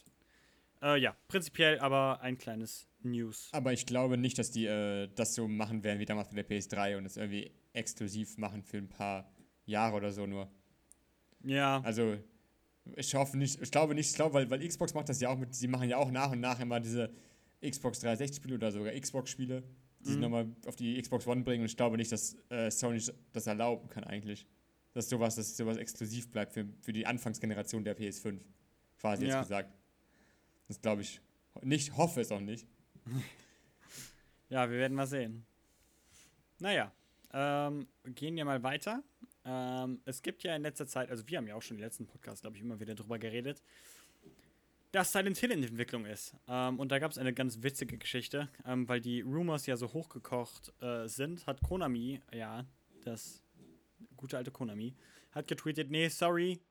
Äh, 0.82 0.99
ja, 0.99 1.16
prinzipiell 1.28 1.80
aber 1.80 2.22
ein 2.22 2.38
kleines 2.38 2.88
News. 3.01 3.49
Aber 3.51 3.74
ich 3.74 3.86
glaube 3.86 4.18
nicht, 4.18 4.38
dass 4.38 4.51
die 4.51 4.66
äh, 4.66 5.10
das 5.16 5.36
so 5.36 5.47
machen 5.47 5.84
werden 5.84 5.99
wie 5.99 6.06
damals 6.06 6.30
bei 6.30 6.41
der 6.41 6.47
PS3 6.47 6.97
und 6.97 7.06
es 7.06 7.18
irgendwie 7.18 7.51
exklusiv 7.74 8.38
machen 8.38 8.64
für 8.64 8.78
ein 8.78 8.89
paar 8.89 9.32
Jahre 9.66 9.95
oder 9.95 10.12
so 10.12 10.26
nur. 10.26 10.49
Ja, 11.43 11.82
Also, 11.82 12.18
ich 12.95 13.14
hoffe 13.16 13.38
nicht, 13.38 13.62
ich 13.62 13.72
glaube 13.72 13.95
nicht, 13.95 14.10
ich 14.10 14.16
glaube, 14.16 14.34
weil, 14.36 14.49
weil 14.49 14.68
Xbox 14.68 14.93
macht 14.93 15.10
das 15.10 15.20
ja 15.20 15.30
auch 15.30 15.38
mit, 15.38 15.53
sie 15.56 15.68
machen 15.68 15.89
ja 15.89 15.97
auch 15.97 16.12
nach 16.12 16.32
und 16.32 16.39
nach 16.39 16.60
immer 16.60 16.80
diese 16.80 17.12
Xbox 17.68 18.03
360-Spiele 18.03 18.56
oder 18.56 18.72
sogar 18.72 18.93
Xbox-Spiele, 18.93 19.64
die 20.06 20.12
Mhm. 20.12 20.20
nochmal 20.22 20.47
auf 20.66 20.76
die 20.76 21.01
Xbox 21.01 21.28
One 21.28 21.43
bringen 21.43 21.62
und 21.62 21.66
ich 21.70 21.78
glaube 21.78 21.97
nicht, 21.97 22.12
dass 22.12 22.38
äh, 22.49 22.70
Sony 22.72 23.01
das 23.34 23.47
erlauben 23.47 23.89
kann 23.89 24.03
eigentlich. 24.03 24.47
Dass 24.93 25.10
sowas, 25.10 25.36
dass 25.36 25.58
sowas 25.58 25.78
exklusiv 25.78 26.32
bleibt 26.32 26.53
für, 26.53 26.66
für 26.82 26.93
die 26.93 27.06
Anfangsgeneration 27.06 27.84
der 27.84 27.97
PS5. 27.97 28.39
Quasi 28.99 29.26
Ja. 29.26 29.36
jetzt 29.38 29.47
gesagt. 29.47 29.74
Das 30.68 30.82
glaube 30.82 31.01
ich 31.01 31.20
nicht, 31.64 31.95
hoffe 31.97 32.22
es 32.22 32.32
auch 32.32 32.39
nicht. 32.39 32.66
ja, 34.49 34.70
wir 34.70 34.78
werden 34.78 34.95
mal 34.95 35.08
sehen. 35.08 35.45
Naja, 36.60 36.91
ähm, 37.34 37.88
gehen 38.06 38.36
wir 38.36 38.45
mal 38.45 38.64
weiter. 38.64 39.03
Ähm, 39.43 39.99
es 40.06 40.22
gibt 40.22 40.43
ja 40.43 40.56
in 40.56 40.62
letzter 40.64 40.88
Zeit, 40.88 41.10
also 41.10 41.28
wir 41.28 41.38
haben 41.38 41.47
ja 41.47 41.56
auch 41.56 41.62
schon 41.62 41.78
im 41.78 41.82
letzten 41.84 42.08
Podcast, 42.08 42.41
glaube 42.41 42.56
ich, 42.58 42.64
immer 42.64 42.80
wieder 42.80 42.95
drüber 42.95 43.20
geredet, 43.20 43.62
dass 44.96 45.12
Silent 45.12 45.38
Hill 45.38 45.52
in 45.52 45.62
Entwicklung 45.62 46.06
ist. 46.06 46.34
Ähm, 46.48 46.80
und 46.80 46.89
da 46.89 47.00
gab 47.00 47.12
es 47.12 47.18
eine 47.18 47.34
ganz 47.34 47.62
witzige 47.62 47.98
Geschichte, 47.98 48.48
ähm, 48.66 48.88
weil 48.88 49.02
die 49.02 49.22
Rumors 49.22 49.66
ja 49.66 49.76
so 49.76 49.91
hochgekocht 49.91 50.72
äh, 50.82 51.08
sind, 51.08 51.46
hat 51.48 51.62
Konami, 51.62 52.22
ja, 52.34 52.66
das 53.04 53.43
gute 54.16 54.38
alte 54.38 54.52
Konami, 54.52 54.96
hat 55.32 55.50
getweetet, 55.50 55.91
nee, 55.91 56.08
sorry, 56.08 56.62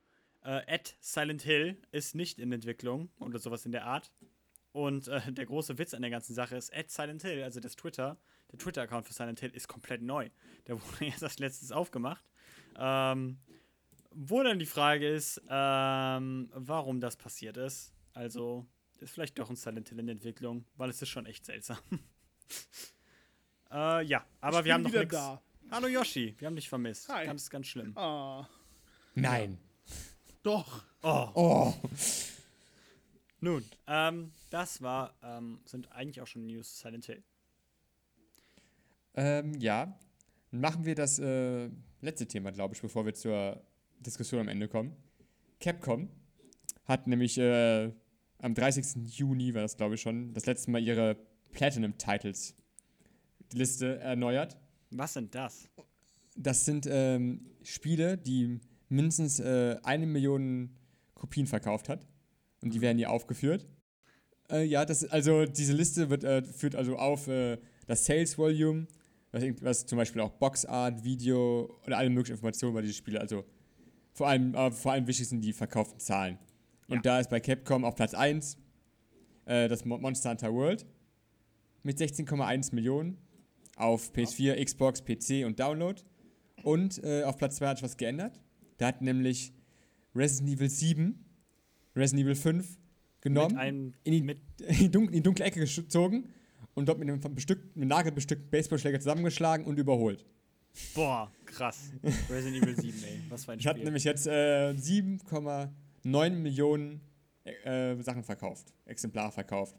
äh, 0.43 0.63
at 0.67 0.97
Silent 1.01 1.43
Hill 1.43 1.77
ist 1.93 2.15
nicht 2.15 2.39
in 2.39 2.51
Entwicklung 2.51 3.11
oder 3.21 3.39
sowas 3.39 3.67
in 3.67 3.73
der 3.73 3.85
Art. 3.85 4.11
Und 4.73 5.07
äh, 5.09 5.21
der 5.33 5.45
große 5.45 5.77
Witz 5.77 5.93
an 5.93 6.01
der 6.01 6.11
ganzen 6.11 6.35
Sache 6.35 6.57
ist, 6.57 6.75
at 6.75 6.91
Silent 6.91 7.21
Hill, 7.21 7.43
also 7.43 7.61
das 7.61 7.77
Twitter, 7.77 8.17
der 8.51 8.59
Twitter-Account 8.59 9.07
für 9.07 9.13
Silent 9.13 9.41
Hill 9.41 9.51
ist 9.51 9.69
komplett 9.69 10.01
neu. 10.01 10.31
Der 10.67 10.77
wurde 10.81 11.05
erst 11.05 11.25
als 11.25 11.39
letztes 11.39 11.73
aufgemacht. 11.73 12.25
Ähm, 12.79 13.37
wo 14.13 14.43
dann 14.43 14.59
die 14.59 14.67
Frage 14.67 15.09
ist, 15.09 15.43
ähm, 15.51 16.49
warum 16.55 17.01
das 17.01 17.17
passiert 17.17 17.59
ist. 17.59 17.94
Also, 18.15 18.67
ist 19.01 19.13
vielleicht 19.13 19.39
doch 19.39 19.51
ein 19.51 19.57
Silent 19.57 19.89
Hill 19.89 19.99
in 19.99 20.09
Entwicklung, 20.09 20.65
weil 20.77 20.89
es 20.89 21.03
ist 21.03 21.09
schon 21.09 21.27
echt 21.27 21.45
seltsam. 21.45 21.79
äh, 23.73 24.05
ja, 24.05 24.25
aber 24.41 24.61
Ich 24.61 24.65
wir 24.67 24.75
haben 24.75 24.83
noch 24.83 24.93
nichts. 24.93 25.17
Hallo 25.71 25.89
Yoshi, 25.89 26.35
wir 26.39 26.47
haben 26.47 26.55
dich 26.55 26.69
vermisst. 26.69 27.09
Hi. 27.09 27.27
Ganz, 27.27 27.51
ganz 27.51 27.67
schlimm. 27.67 27.97
Ah, 27.99 28.49
Nein. 29.15 29.59
doch. 30.43 30.85
Oh. 31.03 31.29
Oh. 31.35 31.75
Nun, 33.41 33.65
ähm, 33.89 34.33
das 34.51 34.81
war, 34.81 35.19
ähm, 35.23 35.61
sind 35.65 35.91
eigentlich 35.91 36.21
auch 36.21 36.27
schon 36.27 36.47
News 36.47 36.77
zu 36.77 36.83
Silent 36.83 37.07
Hill. 37.07 37.23
Ähm, 39.15 39.55
ja. 39.55 39.99
Machen 40.53 40.85
wir 40.85 40.95
das 40.95 41.19
äh, 41.19 41.69
letzte 42.01 42.29
Thema, 42.29 42.53
glaube 42.53 42.75
ich, 42.75 42.81
bevor 42.81 43.05
wir 43.05 43.15
zur 43.15 43.61
Diskussion 43.99 44.41
am 44.41 44.49
Ende 44.49 44.69
kommen. 44.69 44.97
Capcom 45.59 46.09
hat 46.85 47.09
nämlich 47.09 47.37
äh, 47.39 47.91
am 48.45 48.55
30. 48.55 49.17
Juni, 49.19 49.55
war 49.55 49.63
das 49.63 49.77
glaube 49.77 49.95
ich 49.95 50.03
schon, 50.03 50.35
das 50.35 50.47
letzte 50.47 50.71
Mal 50.71 50.83
ihre 50.83 51.17
Platinum-Titles 51.53 52.55
Liste 53.53 53.99
erneuert. 54.01 54.57
Was 54.91 55.15
sind 55.15 55.35
das? 55.35 55.69
Das 56.37 56.65
sind 56.65 56.87
ähm, 56.91 57.47
Spiele, 57.63 58.19
die 58.19 58.61
mindestens 58.89 59.41
äh, 59.41 59.77
eine 59.83 60.07
Million 60.07 60.71
Kopien 61.15 61.47
verkauft 61.47 61.89
hat. 61.89 62.07
Und 62.61 62.75
die 62.75 62.81
werden 62.81 62.99
hier 62.99 63.11
aufgeführt. 63.11 63.67
Äh, 64.51 64.65
ja, 64.65 64.85
das, 64.85 65.05
also 65.05 65.45
diese 65.45 65.73
Liste 65.73 66.11
wird, 66.11 66.25
äh, 66.25 66.43
führt 66.43 66.75
also 66.75 66.97
auf 66.97 67.29
äh, 67.29 67.59
das 67.87 68.05
Sales 68.05 68.37
Volume, 68.37 68.87
was, 69.31 69.45
was 69.61 69.87
zum 69.87 69.99
Beispiel 69.99 70.21
auch 70.21 70.33
Boxart, 70.33 71.05
Video 71.05 71.79
oder 71.87 71.99
alle 71.99 72.11
möglichen 72.11 72.35
Informationen 72.35 72.73
über 72.73 72.83
diese 72.83 72.95
Spiele. 72.95 73.21
Also 73.21 73.45
vor 74.13 74.29
allem, 74.29 74.55
äh, 74.55 74.71
vor 74.71 74.93
allem 74.93 75.07
wichtig 75.07 75.29
sind 75.29 75.41
die 75.41 75.53
verkauften 75.53 76.01
Zahlen. 76.01 76.39
Und 76.89 76.97
Ja. 76.97 77.03
da 77.03 77.21
ist 77.21 77.31
bei 77.31 77.41
Capcom 77.41 77.85
auf 77.85 77.95
Platz 77.95 78.15
1 78.15 78.59
äh, 79.47 79.69
das 79.69 79.85
Mo- 79.85 79.99
Monster 79.99 80.31
Hunter 80.31 80.53
World. 80.53 80.87
mit 81.83 81.99
16,1 81.99 82.75
Millionen 82.75 83.19
auf 83.77 84.11
PS4, 84.13 84.63
Xbox, 84.65 85.03
PC 85.05 85.45
und 85.45 85.61
Download. 85.61 86.01
Und 86.63 87.03
äh, 87.05 87.25
auf 87.25 87.37
Platz 87.37 87.57
2 87.57 87.67
hat 87.69 87.77
sich 87.79 87.85
was 87.85 87.97
geändert. 87.99 88.41
Da 88.79 88.87
hat 88.87 89.03
nämlich 89.03 89.53
Resident 90.15 90.55
Evil 90.57 90.71
7, 90.71 91.25
Resident 91.95 92.25
Evil 92.25 92.35
5 92.37 92.79
genommen, 93.21 93.57
einem, 93.59 93.95
in, 94.05 94.13
die, 94.13 94.19
in, 94.67 94.77
die 94.79 94.91
dunkle, 94.91 95.11
in 95.17 95.17
die 95.19 95.23
dunkle 95.23 95.45
Ecke 95.45 95.61
gezogen 95.65 96.29
und 96.75 96.89
dort 96.89 96.99
mit 96.99 97.09
einem 97.11 97.21
bestückten, 97.35 97.71
mit 97.79 97.89
nagelbestückten 97.89 98.49
Baseballschläger 98.51 98.99
zusammengeschlagen 99.01 99.67
und 99.67 99.79
überholt. 99.79 100.25
boah, 100.95 101.31
krass. 101.45 101.93
Resident 102.31 102.63
Evil 102.65 102.77
7, 102.81 103.05
ey. 103.05 103.21
Was 103.29 103.45
für 103.45 103.53
ein 103.53 103.59
Ich 103.59 103.67
hat 103.67 103.75
Spiel. 103.77 103.85
nämlich 103.85 104.05
jetzt 104.05 104.27
äh, 104.27 104.73
7,9 106.05 106.31
Millionen 106.31 107.01
äh, 107.45 107.97
Sachen 108.03 108.23
verkauft, 108.23 108.73
Exemplare 108.87 109.33
verkauft. 109.33 109.77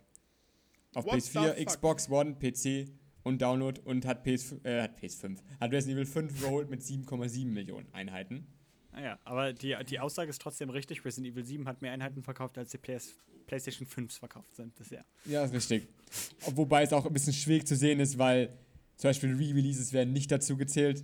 Auf 0.93 1.05
What 1.05 1.21
the 1.21 1.39
PS4, 1.39 1.47
fuck? 1.55 1.65
Xbox 1.65 2.09
One, 2.09 2.35
PC 2.35 2.89
und 3.23 3.41
Download 3.41 3.81
und 3.81 4.05
hat, 4.05 4.23
PS, 4.23 4.53
äh, 4.63 4.81
hat 4.83 4.99
PS5, 4.99 5.37
hat 5.59 5.71
Resident 5.71 5.97
Evil 5.97 6.05
5 6.05 6.39
überholt 6.39 6.69
mit 6.69 6.81
7,7 6.81 7.45
Millionen 7.47 7.87
Einheiten. 7.93 8.47
Naja, 8.91 9.19
Ah 9.25 9.31
aber 9.31 9.53
die, 9.53 9.75
die 9.89 9.99
Aussage 9.99 10.29
ist 10.29 10.41
trotzdem 10.41 10.69
richtig. 10.69 11.03
Resident 11.03 11.33
Evil 11.33 11.45
7 11.45 11.67
hat 11.67 11.81
mehr 11.81 11.91
Einheiten 11.91 12.23
verkauft, 12.23 12.57
als 12.57 12.71
die 12.71 12.77
PS, 12.77 13.13
PlayStation 13.45 13.85
5 13.85 14.13
verkauft 14.17 14.55
sind 14.55 14.73
bisher. 14.75 15.03
Ja, 15.25 15.43
ist 15.43 15.53
richtig. 15.53 15.87
Wobei 16.53 16.83
es 16.83 16.93
auch 16.93 17.05
ein 17.05 17.13
bisschen 17.13 17.33
schwierig 17.33 17.67
zu 17.67 17.75
sehen 17.75 17.99
ist, 17.99 18.17
weil 18.17 18.57
zum 18.95 19.09
Beispiel 19.09 19.35
Re-Releases 19.35 19.91
werden 19.91 20.13
nicht 20.13 20.31
dazu 20.31 20.55
gezählt. 20.55 21.03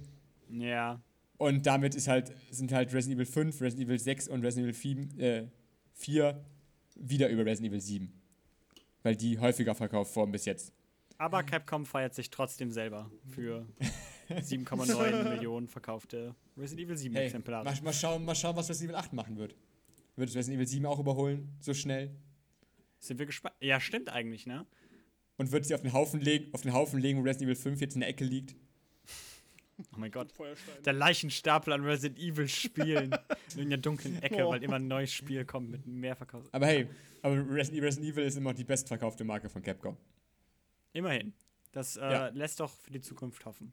Ja, 0.50 1.02
Und 1.42 1.66
damit 1.66 1.96
ist 1.96 2.08
halt, 2.08 2.36
sind 2.52 2.72
halt 2.72 2.94
Resident 2.94 3.20
Evil 3.20 3.26
5, 3.26 3.62
Resident 3.62 3.88
Evil 3.88 3.98
6 3.98 4.28
und 4.28 4.46
Resident 4.46 4.66
Evil 4.76 5.08
4, 5.18 5.26
äh, 5.26 5.48
4 5.94 6.46
wieder 6.96 7.30
über 7.30 7.44
Resident 7.44 7.72
Evil 7.72 7.82
7. 7.82 8.14
Weil 9.02 9.16
die 9.16 9.40
häufiger 9.40 9.74
verkauft 9.74 10.16
wurden 10.16 10.32
bis 10.32 10.46
jetzt. 10.46 10.72
aber 11.18 11.42
Capcom 11.42 11.88
feiert 11.88 12.14
sich 12.14 12.30
trotzdem 12.30 12.72
selber 12.72 13.10
für 13.28 13.66
7,9 14.30 15.30
Millionen 15.34 15.68
verkaufte 15.68 16.36
Resident 16.56 16.86
Evil 16.88 16.98
7 16.98 17.16
Hey, 17.16 17.26
Exemplare. 17.26 17.66
mal, 17.66 17.76
mal, 17.82 17.92
schauen, 17.94 18.24
mal 18.24 18.36
schauen, 18.36 18.56
was 18.56 18.70
Resident 18.70 18.92
Evil 18.92 19.04
8 19.04 19.14
machen 19.14 19.38
wird. 19.38 19.56
Wird 20.18 20.30
es 20.30 20.36
Resident 20.36 20.58
Evil 20.60 20.68
7 20.68 20.86
auch 20.86 21.00
überholen, 21.00 21.50
so 21.60 21.74
schnell? 21.74 22.12
Sind 23.00 23.18
wir 23.18 23.26
gespannt? 23.26 23.56
Ja, 23.60 23.80
stimmt 23.80 24.10
eigentlich, 24.10 24.46
ne? 24.46 24.68
Und 25.38 25.52
wird 25.52 25.66
sie 25.66 25.74
auf 25.74 25.82
den 25.82 25.92
Haufen 25.94 26.22
legen, 26.22 26.54
auf 26.54 26.62
den 26.62 26.74
Haufen 26.74 27.00
legen, 27.00 27.18
wo 27.18 27.24
Resident 27.24 27.50
Evil 27.50 27.56
5 27.56 27.82
jetzt 27.82 27.96
in 27.96 28.02
der 28.02 28.10
Ecke 28.10 28.26
liegt? 28.26 28.56
Oh 29.96 30.00
mein 30.00 30.12
Gott. 30.12 30.34
Der 30.86 30.94
Leichenstapel 30.94 31.74
an 31.74 31.84
Resident 31.84 32.20
Evil 32.20 32.48
Spielen 32.48 33.16
in 33.58 33.70
der 33.70 33.78
dunklen 33.78 34.22
Ecke, 34.22 34.46
Oh. 34.46 34.52
weil 34.52 34.64
immer 34.64 34.76
ein 34.76 34.88
neues 34.88 35.14
Spiel 35.14 35.46
kommt 35.46 35.70
mit 35.70 35.86
mehr 35.86 36.16
Verkauf. 36.16 36.46
Aber 36.52 36.66
hey, 36.68 36.88
aber 37.22 37.36
Resident 37.50 38.04
Evil 38.04 38.24
ist 38.24 38.38
immer 38.38 38.54
die 38.54 38.64
bestverkaufte 38.64 39.24
Marke 39.24 39.50
von 39.50 39.62
Capcom. 39.62 39.98
Immerhin. 40.94 41.34
Das 41.72 41.96
äh, 41.98 42.02
Ja. 42.02 42.28
lässt 42.30 42.60
doch 42.60 42.72
für 42.72 42.92
die 42.92 43.02
Zukunft 43.02 43.46
hoffen. 43.46 43.72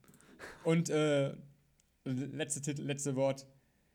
Und 0.65 0.89
äh, 0.91 1.35
letzte 2.05 2.61
Titel, 2.63 2.83
letzte 2.83 3.17
Wort. 3.17 3.47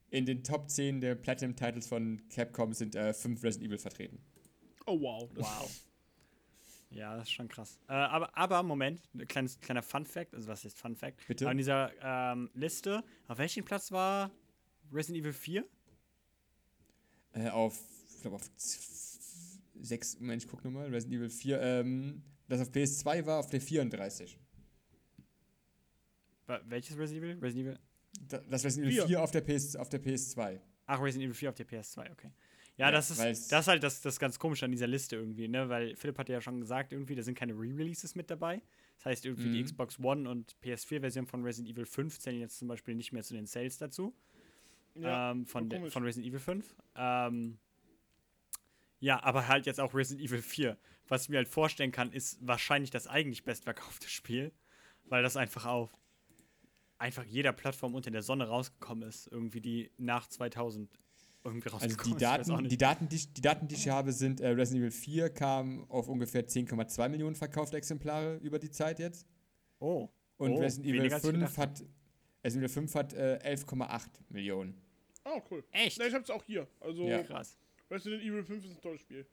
In 0.10 0.26
den 0.28 0.44
Top 0.44 0.70
10 0.70 1.02
der 1.02 1.16
Platinum-Titles 1.16 1.88
von 1.88 2.22
Capcom 2.30 2.74
sind 2.74 2.96
äh, 2.96 3.14
fünf 3.14 3.42
Resident 3.44 3.70
Evil 3.70 3.80
vertreten. 3.80 4.20
Oh 4.86 5.00
wow. 5.02 5.32
Das 5.34 5.46
Wow. 5.46 5.72
Ja, 6.94 7.16
das 7.16 7.24
ist 7.28 7.32
schon 7.34 7.48
krass. 7.48 7.80
Äh, 7.88 7.94
aber, 7.94 8.38
aber, 8.38 8.62
Moment, 8.64 9.02
ein 9.14 9.28
kleines, 9.28 9.60
kleiner 9.60 9.82
Fun-Fact, 9.82 10.34
also 10.36 10.48
was 10.48 10.64
ist 10.64 10.78
Fun-Fact? 10.78 11.26
Bitte? 11.28 11.50
An 11.50 11.58
dieser 11.58 11.92
ähm, 12.02 12.50
Liste, 12.54 13.04
auf 13.28 13.38
welchem 13.40 13.66
Platz 13.66 13.92
war 13.92 14.30
Resident 14.92 15.22
Evil 15.24 15.34
4? 15.34 15.66
Äh, 17.34 17.50
auf, 17.50 17.80
ich 18.10 18.22
glaube 18.22 18.36
auf 18.36 18.56
z- 18.58 18.80
sechs, 19.82 20.20
Moment, 20.20 20.44
ich 20.44 20.48
guck 20.50 20.64
nochmal, 20.64 20.88
Resident 20.90 21.16
Evil 21.20 21.30
4, 21.30 21.62
ähm, 21.62 22.24
das 22.48 22.62
auf 22.62 22.70
PS2 22.70 23.26
war 23.26 23.40
auf 23.40 23.50
der 23.50 23.60
34. 23.62 24.38
Wa- 26.46 26.62
Welches 26.66 26.98
Resident 26.98 27.24
Evil? 27.26 27.40
Resident 27.40 27.68
Evil? 27.70 27.80
Da- 28.28 28.38
Das 28.50 28.64
Resident 28.64 28.88
Evil 28.92 29.00
Vier. 29.02 29.08
4 29.08 29.24
auf 29.24 29.32
der, 29.32 29.42
PS, 29.42 29.76
auf 29.76 29.90
der 29.90 30.02
PS2. 30.04 30.60
Ach, 30.86 31.02
Resident 31.02 31.24
Evil 31.26 31.34
4 31.36 31.50
auf 31.50 31.56
der 31.56 31.66
PS2, 31.68 32.12
okay. 32.12 32.30
Ja, 32.78 32.88
Ja, 32.88 32.92
das, 32.92 33.12
ist, 33.12 33.20
das 33.52 33.62
ist 33.62 33.68
halt 33.68 33.84
das, 33.84 34.02
das 34.02 34.20
ganz 34.20 34.40
komische 34.40 34.66
an 34.66 34.72
dieser 34.72 34.88
Liste 34.88 35.16
irgendwie, 35.16 35.48
ne? 35.48 35.70
Weil 35.70 35.96
Philipp 35.96 36.18
hatte 36.18 36.34
ja 36.34 36.42
schon 36.42 36.60
gesagt, 36.60 36.92
irgendwie, 36.92 37.16
da 37.16 37.22
sind 37.22 37.38
keine 37.38 37.54
Re-Releases 37.54 38.16
mit 38.16 38.30
dabei. 38.32 38.62
Das 38.98 39.06
heißt, 39.06 39.26
irgendwie 39.26 39.50
die 39.50 39.60
Mhm. 39.60 39.66
Xbox 39.66 40.00
One 40.00 40.30
und 40.30 40.56
PS4-Version 40.62 41.28
von 41.28 41.44
Resident 41.44 41.72
Evil 41.74 41.86
5 41.86 42.20
zählen 42.20 42.40
jetzt 42.40 42.58
zum 42.58 42.68
Beispiel 42.68 42.96
nicht 42.96 43.12
mehr 43.12 43.24
zu 43.24 43.34
den 43.34 43.46
Sales 43.46 43.78
dazu. 43.78 44.16
ja, 44.96 45.32
ähm, 45.32 45.46
von, 45.46 45.70
de, 45.70 45.90
von 45.90 46.04
Resident 46.04 46.30
Evil 46.30 46.40
5. 46.40 46.76
Ähm, 46.96 47.60
ja, 49.00 49.22
aber 49.24 49.48
halt 49.48 49.66
jetzt 49.66 49.80
auch 49.80 49.94
Resident 49.94 50.26
Evil 50.28 50.42
4. 50.42 50.78
Was 51.08 51.24
ich 51.24 51.30
mir 51.30 51.38
halt 51.38 51.50
vorstellen 51.50 51.92
kann, 51.92 52.12
ist 52.12 52.38
wahrscheinlich 52.46 52.90
das 52.92 53.08
eigentlich 53.08 53.44
bestverkaufte 53.44 54.08
Spiel, 54.10 54.52
weil 55.06 55.22
das 55.22 55.36
einfach 55.36 55.66
auf 55.66 55.92
einfach 56.98 57.26
jeder 57.26 57.52
Plattform 57.52 57.96
unter 57.96 58.12
der 58.12 58.22
Sonne 58.22 58.48
rausgekommen 58.48 59.08
ist. 59.08 59.28
Irgendwie 59.28 59.60
die 59.60 59.92
nach 59.98 60.28
2000 60.28 60.90
irgendwie 61.44 61.70
Also 61.70 61.86
rausgekommen 61.86 62.18
die 62.18 62.24
weiß 62.26 62.50
auch 62.50 62.56
Daten, 62.58 62.70
die 62.70 62.78
Daten, 62.78 63.10
die, 63.10 63.16
ich- 63.18 63.34
die 63.34 63.42
Daten, 63.42 63.68
die 63.68 63.76
ich 63.76 63.84
hier 63.84 63.94
habe, 63.94 64.12
sind 64.14 64.40
äh, 64.42 64.48
Resident 64.50 64.82
Evil 64.82 64.92
4 64.92 65.30
kam 65.30 65.90
auf 65.90 66.08
ungefähr 66.08 66.48
10,2 66.48 67.10
Millionen 67.10 67.36
verkaufte 67.36 67.78
Exemplare 67.78 68.38
über 68.38 68.60
die 68.60 68.70
Zeit 68.72 69.00
jetzt. 69.00 69.28
oh. 69.80 70.10
Und 70.38 70.54
Oh, 70.54 70.60
Resident 70.60 70.88
Evil 70.88 71.00
weniger 71.00 71.16
als 71.16 71.24
ich 71.24 71.30
5 71.30 71.40
gedacht 71.40 71.58
hat, 71.58 71.84
Resident 72.44 72.64
Evil 72.66 72.74
5 72.74 72.96
hat 72.96 73.14
äh, 73.14 73.40
11,8 73.56 74.08
Millionen. 74.30 74.82
Oh, 75.26 75.42
cool. 75.52 75.64
Echt? 75.72 76.00
Ne, 76.00 76.08
ich 76.08 76.14
hab's 76.14 76.30
auch 76.30 76.44
hier. 76.44 76.68
Also, 76.82 77.08
Ja. 77.08 77.22
Krass. 77.24 77.58
Resident 77.90 78.24
Evil 78.24 78.44
5 78.44 78.66
ist 78.66 78.72
ein 78.72 78.82
tolles 78.82 79.02
Spiel. 79.02 79.26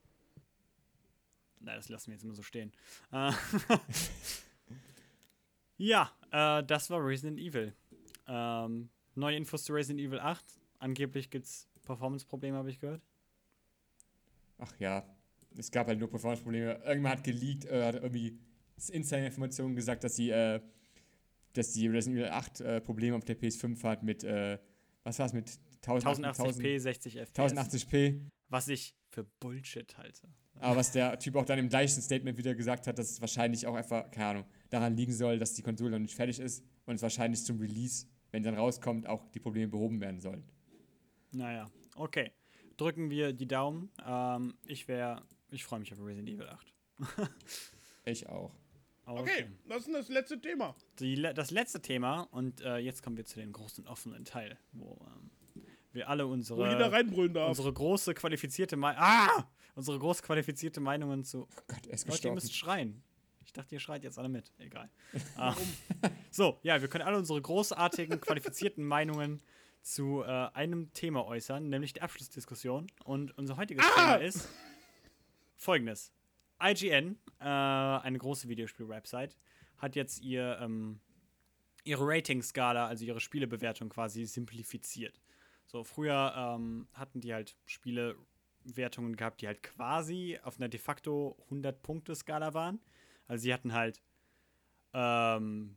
Na, 1.61 1.74
das 1.74 1.88
lassen 1.88 2.08
wir 2.08 2.14
jetzt 2.14 2.22
immer 2.24 2.34
so 2.34 2.42
stehen. 2.42 2.70
Äh, 3.12 3.32
ja, 5.78 6.11
äh, 6.30 6.62
das 6.64 6.90
war 6.90 7.04
Resident 7.04 7.38
Evil. 7.38 7.74
Ähm, 8.26 8.90
neue 9.14 9.36
Infos 9.36 9.64
zu 9.64 9.72
Resident 9.72 10.00
Evil 10.00 10.20
8. 10.20 10.44
Angeblich 10.78 11.30
gibt's 11.30 11.68
Performance-Probleme, 11.82 12.56
habe 12.56 12.70
ich 12.70 12.80
gehört. 12.80 13.02
Ach 14.58 14.72
ja, 14.78 15.04
es 15.56 15.70
gab 15.70 15.86
halt 15.86 15.98
nur 15.98 16.10
Performance-Probleme. 16.10 16.80
Irgendwann 16.84 17.12
hat 17.12 17.24
geleakt, 17.24 17.64
äh, 17.64 17.84
hat 17.84 17.94
irgendwie 17.96 18.38
Insider-Informationen 18.88 19.74
gesagt, 19.74 20.04
dass 20.04 20.16
sie, 20.16 20.30
äh, 20.30 20.60
dass 21.52 21.72
die 21.72 21.88
Resident 21.88 22.20
Evil 22.20 22.30
8 22.30 22.60
äh, 22.60 22.80
Probleme 22.80 23.16
auf 23.16 23.24
der 23.24 23.38
PS5 23.38 23.82
hat 23.82 24.02
mit, 24.02 24.24
äh, 24.24 24.58
was 25.02 25.18
war 25.18 25.26
es, 25.26 25.32
mit 25.32 25.50
1080p, 25.82 26.78
60 26.78 27.16
FPS. 27.16 27.52
1080p. 27.54 28.20
Was 28.48 28.68
ich 28.68 28.94
für 29.08 29.24
Bullshit 29.24 29.96
halte. 29.96 30.28
Aber 30.58 30.76
was 30.76 30.92
der 30.92 31.18
Typ 31.18 31.36
auch 31.36 31.44
dann 31.44 31.58
im 31.58 31.68
gleichen 31.68 32.02
Statement 32.02 32.36
wieder 32.36 32.54
gesagt 32.54 32.86
hat, 32.86 32.98
dass 32.98 33.10
es 33.10 33.20
wahrscheinlich 33.20 33.66
auch 33.66 33.74
einfach, 33.74 34.10
keine 34.10 34.26
Ahnung, 34.26 34.44
daran 34.68 34.94
liegen 34.94 35.12
soll, 35.12 35.38
dass 35.38 35.54
die 35.54 35.62
Konsole 35.62 35.92
noch 35.92 35.98
nicht 35.98 36.14
fertig 36.14 36.38
ist 36.38 36.64
und 36.84 36.96
es 36.96 37.02
wahrscheinlich 37.02 37.42
zum 37.44 37.58
Release, 37.58 38.06
wenn 38.30 38.42
dann 38.42 38.54
rauskommt, 38.54 39.06
auch 39.06 39.26
die 39.30 39.40
Probleme 39.40 39.68
behoben 39.68 40.00
werden 40.00 40.20
sollen. 40.20 40.44
Naja, 41.32 41.70
okay. 41.96 42.32
Drücken 42.76 43.10
wir 43.10 43.32
die 43.32 43.46
Daumen. 43.46 43.90
Ähm, 44.06 44.54
ich 44.66 44.88
wäre, 44.88 45.22
ich 45.50 45.64
freue 45.64 45.80
mich 45.80 45.92
auf 45.92 45.98
Resident 46.00 46.28
Evil 46.28 46.48
8. 46.48 46.74
Ich 48.06 48.28
auch. 48.28 48.50
Okay, 49.04 49.46
das 49.68 49.86
ist 49.86 49.94
das 49.94 50.08
letzte 50.08 50.40
Thema. 50.40 50.74
Die, 51.00 51.20
das 51.20 51.50
letzte 51.50 51.82
Thema 51.82 52.22
und 52.30 52.61
äh, 52.62 52.78
jetzt 52.78 53.02
kommen 53.02 53.16
wir 53.16 53.24
zu 53.24 53.38
dem 53.38 53.52
großen 53.52 53.86
offenen 53.86 54.24
Teil, 54.24 54.57
wo 54.72 54.98
ähm, 55.07 55.30
wir 55.92 56.08
alle 56.08 56.26
unsere 56.26 56.70
jeder 56.70 56.92
reinbrüllen 56.92 57.34
darf. 57.34 57.48
unsere 57.48 57.72
große 57.72 58.14
qualifizierte 58.14 58.76
Meinung. 58.76 59.02
Ah! 59.02 59.48
Unsere 59.74 59.98
groß 59.98 60.22
qualifizierte 60.22 60.80
Meinungen 60.80 61.24
zu. 61.24 61.42
Oh 61.42 61.62
Gott, 61.66 61.86
er 61.86 61.94
ist 61.94 62.08
Leute, 62.08 62.28
ihr 62.28 62.34
müsst 62.34 62.54
schreien. 62.54 63.02
Ich 63.44 63.52
dachte, 63.52 63.74
ihr 63.74 63.80
schreit 63.80 64.04
jetzt 64.04 64.18
alle 64.18 64.28
mit. 64.28 64.52
Egal. 64.58 64.90
Ah. 65.36 65.57
so, 66.30 66.58
ja, 66.62 66.80
wir 66.80 66.88
können 66.88 67.04
alle 67.04 67.18
unsere 67.18 67.40
großartigen, 67.40 68.20
qualifizierten 68.20 68.84
Meinungen 68.84 69.42
zu 69.82 70.22
äh, 70.22 70.26
einem 70.26 70.92
Thema 70.92 71.24
äußern, 71.26 71.68
nämlich 71.68 71.92
die 71.92 72.02
Abschlussdiskussion. 72.02 72.86
Und 73.04 73.36
unser 73.38 73.57
heutiges 73.57 73.84
Thema 73.94 74.14
ist 74.16 74.48
folgendes. 75.57 76.12
IGN, 76.62 77.18
äh, 77.40 77.44
eine 77.44 78.18
große 78.18 78.48
Videospiel-Website, 78.48 79.36
hat 79.78 79.96
jetzt 79.96 80.20
ihr, 80.20 80.58
ähm, 80.61 81.00
ihre 81.84 82.07
Rating-Skala, 82.07 82.86
also 82.86 83.04
ihre 83.04 83.20
Spielebewertung 83.20 83.88
quasi 83.88 84.26
simplifiziert. 84.26 85.20
So, 85.66 85.84
früher 85.84 86.34
ähm, 86.36 86.88
hatten 86.92 87.20
die 87.20 87.32
halt 87.32 87.57
Spielewertungen 87.64 89.16
gehabt, 89.16 89.40
die 89.40 89.46
halt 89.46 89.62
quasi 89.62 90.38
auf 90.42 90.58
einer 90.58 90.68
de 90.68 90.80
facto 90.80 91.38
100-Punkte-Skala 91.50 92.52
waren. 92.52 92.80
Also 93.26 93.42
sie 93.42 93.54
hatten 93.54 93.72
halt 93.72 94.02
ähm, 94.92 95.76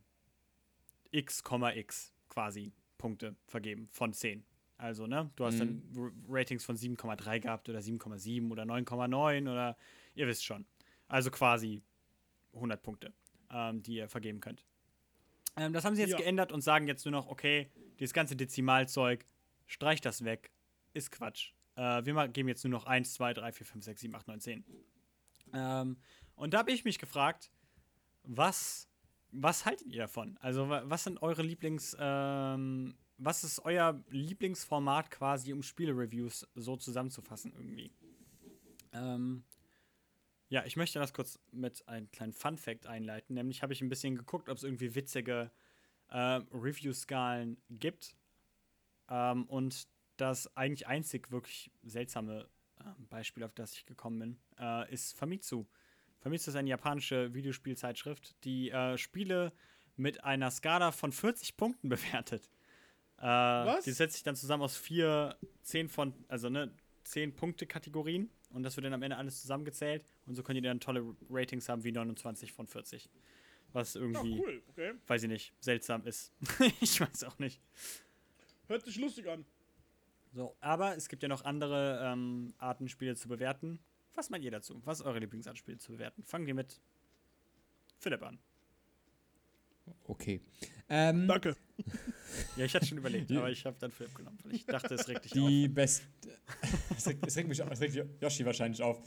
x, 1.12 1.44
x 1.76 2.14
quasi 2.28 2.74
Punkte 3.04 3.36
vergeben 3.48 3.90
von 3.92 4.14
10. 4.14 4.46
Also, 4.78 5.08
ne, 5.08 5.30
du 5.36 5.44
hast 5.46 5.60
dann 5.60 5.82
R- 5.94 6.12
Ratings 6.30 6.64
von 6.64 6.78
7,3 6.78 7.42
gehabt 7.42 7.68
oder 7.68 7.80
7,7 7.80 8.50
oder 8.50 8.64
9,9 8.64 9.42
oder 9.52 9.76
ihr 10.16 10.26
wisst 10.26 10.46
schon. 10.46 10.66
Also 11.10 11.30
quasi 11.30 11.82
100 12.54 12.82
Punkte, 12.82 13.14
ähm, 13.52 13.84
die 13.84 13.96
ihr 13.96 14.08
vergeben 14.08 14.40
könnt. 14.40 14.66
Ähm, 15.58 15.74
das 15.74 15.84
haben 15.84 15.96
sie 15.96 16.02
jetzt 16.02 16.12
Ja. 16.12 16.18
geändert 16.18 16.54
und 16.54 16.62
sagen 16.62 16.88
jetzt 16.88 17.04
nur 17.06 17.12
noch, 17.12 17.28
okay, 17.28 17.70
dieses 18.00 18.14
ganze 18.14 18.38
Dezimalzeug, 18.38 19.26
streich 19.68 20.00
das 20.00 20.24
weg, 20.24 20.52
ist 20.94 21.12
Quatsch. 21.12 21.52
Äh, 21.76 22.06
wir 22.06 22.28
geben 22.30 22.48
jetzt 22.48 22.64
nur 22.64 22.72
noch 22.72 22.86
1, 22.86 23.14
2, 23.16 23.34
3, 23.34 23.52
4, 23.52 23.66
5, 23.66 23.84
6, 23.84 24.02
7, 24.02 24.16
8, 24.16 24.28
9, 24.30 24.40
10. 24.40 24.66
Ähm, 25.54 25.98
und 26.36 26.54
da 26.54 26.60
habe 26.60 26.72
ich 26.72 26.86
mich 26.86 27.00
gefragt, 27.00 27.52
was, 28.24 28.88
was 29.34 29.66
haltet 29.66 29.88
ihr 29.88 30.04
davon? 30.04 30.38
Also, 30.42 30.70
wa- 30.70 30.84
was 30.86 31.04
sind 31.04 31.22
eure 31.22 31.42
Lieblings, 31.42 31.96
ähm, 32.00 32.96
was 33.18 33.44
ist 33.44 33.60
euer 33.66 34.02
Lieblingsformat 34.10 35.12
quasi, 35.12 35.54
um 35.54 35.64
Spiele-Reviews 35.64 36.48
so 36.56 36.76
zusammenzufassen 36.78 37.52
irgendwie? 37.54 37.92
Ähm, 38.92 39.44
ja, 40.50 40.64
ich 40.66 40.76
möchte 40.78 41.00
das 41.00 41.14
kurz 41.14 41.40
mit 41.52 41.88
einem 41.88 42.12
kleinen 42.12 42.34
Fun-Fact 42.34 42.86
einleiten. 42.86 43.34
Nämlich 43.34 43.64
habe 43.64 43.74
ich 43.74 43.82
ein 43.82 43.90
bisschen 43.90 44.16
geguckt, 44.16 44.50
ob 44.50 44.58
es 44.58 44.64
irgendwie 44.64 44.94
witzige 44.94 45.52
äh, 46.10 46.42
Review-Skalen 46.54 47.58
gibt. 47.70 48.16
Ähm, 49.10 49.46
und 49.46 49.88
das 50.18 50.56
eigentlich 50.56 50.86
einzig 50.88 51.32
wirklich 51.32 51.72
seltsame 51.82 52.48
ähm, 52.80 53.08
Beispiel, 53.10 53.44
auf 53.44 53.54
das 53.54 53.74
ich 53.74 53.86
gekommen 53.86 54.20
bin, 54.20 54.40
äh, 54.60 54.94
ist 54.94 55.16
Famitsu. 55.18 55.66
Famitsu 56.24 56.52
ist 56.52 56.56
eine 56.56 56.70
japanische 56.70 57.34
Videospielzeitschrift, 57.34 58.34
die 58.46 58.72
äh, 58.72 58.98
Spiele 58.98 59.52
mit 59.98 60.24
einer 60.24 60.50
Skala 60.52 60.94
von 60.94 61.12
40 61.12 61.58
Punkten 61.58 61.90
bewertet. 61.90 62.50
Äh, 63.18 63.24
Was? 63.24 63.84
Die 63.84 63.92
setzt 63.92 64.14
sich 64.14 64.24
dann 64.24 64.38
zusammen 64.38 64.64
aus 64.64 64.78
vier, 64.78 65.36
zehn 65.62 65.90
von, 65.90 66.14
also 66.30 66.50
ne, 66.50 66.74
10 67.04 67.36
Punkte-Kategorien 67.36 68.30
und 68.52 68.64
das 68.64 68.78
wird 68.78 68.86
dann 68.86 68.94
am 68.94 69.04
Ende 69.04 69.18
alles 69.18 69.42
zusammengezählt 69.42 70.06
und 70.26 70.36
so 70.36 70.44
könnt 70.44 70.56
ihr 70.56 70.62
dann 70.62 70.80
tolle 70.80 71.04
Ratings 71.30 71.68
haben 71.68 71.84
wie 71.84 71.92
29 71.92 72.54
von 72.54 72.68
40. 72.68 73.10
Was 73.74 73.96
Ja, 73.96 74.02
irgendwie, 74.02 74.40
cool, 74.40 74.64
okay. 74.70 74.94
weiß 75.08 75.24
ich 75.24 75.30
nicht, 75.30 75.54
seltsam 75.60 76.06
ist. 76.06 76.32
ich 76.80 77.02
weiß 77.02 77.26
auch 77.26 77.38
nicht. 77.40 77.60
Hört 78.68 78.86
sich 78.86 78.98
lustig 78.98 79.28
an. 79.28 79.46
So, 80.32 80.56
aber 80.62 80.96
es 80.96 81.10
gibt 81.10 81.22
ja 81.22 81.28
noch 81.28 81.44
andere 81.44 82.00
ähm, 82.02 82.54
Arten, 82.60 82.88
Spiele 82.88 83.16
zu 83.16 83.28
bewerten. 83.28 83.80
Was 84.16 84.30
meint 84.30 84.44
ihr 84.44 84.52
dazu? 84.52 84.82
Was 84.86 85.00
ist 85.00 85.06
eure 85.06 85.20
Lieblingsart, 85.20 85.58
Spiele 85.58 85.78
zu 85.78 85.94
bewerten? 85.94 86.24
Fangen 86.24 86.46
wir 86.46 86.54
mit 86.54 86.80
Philipp 88.00 88.22
an. 88.24 88.40
Okay. 90.06 90.42
Ähm, 90.90 91.28
Danke. 91.28 91.56
Ja, 92.56 92.66
ich 92.66 92.74
hatte 92.74 92.88
schon 92.88 92.98
überlegt, 92.98 93.32
aber 93.32 93.52
ich 93.52 93.64
habe 93.66 93.78
dann 93.80 93.92
Philipp 93.92 94.16
genommen, 94.16 94.40
weil 94.44 94.56
ich 94.56 94.66
dachte, 94.66 94.96
es 94.96 95.08
regt 95.08 95.26
dich 95.26 95.34
die 95.34 95.68
best. 95.68 96.02
es, 96.98 97.08
regt, 97.08 97.28
es 97.28 97.36
regt 97.36 97.48
mich 97.48 97.60
es 97.60 97.82
regt 97.82 97.96
Yoshi 98.22 98.44
wahrscheinlich 98.44 98.82
auf. 98.82 99.00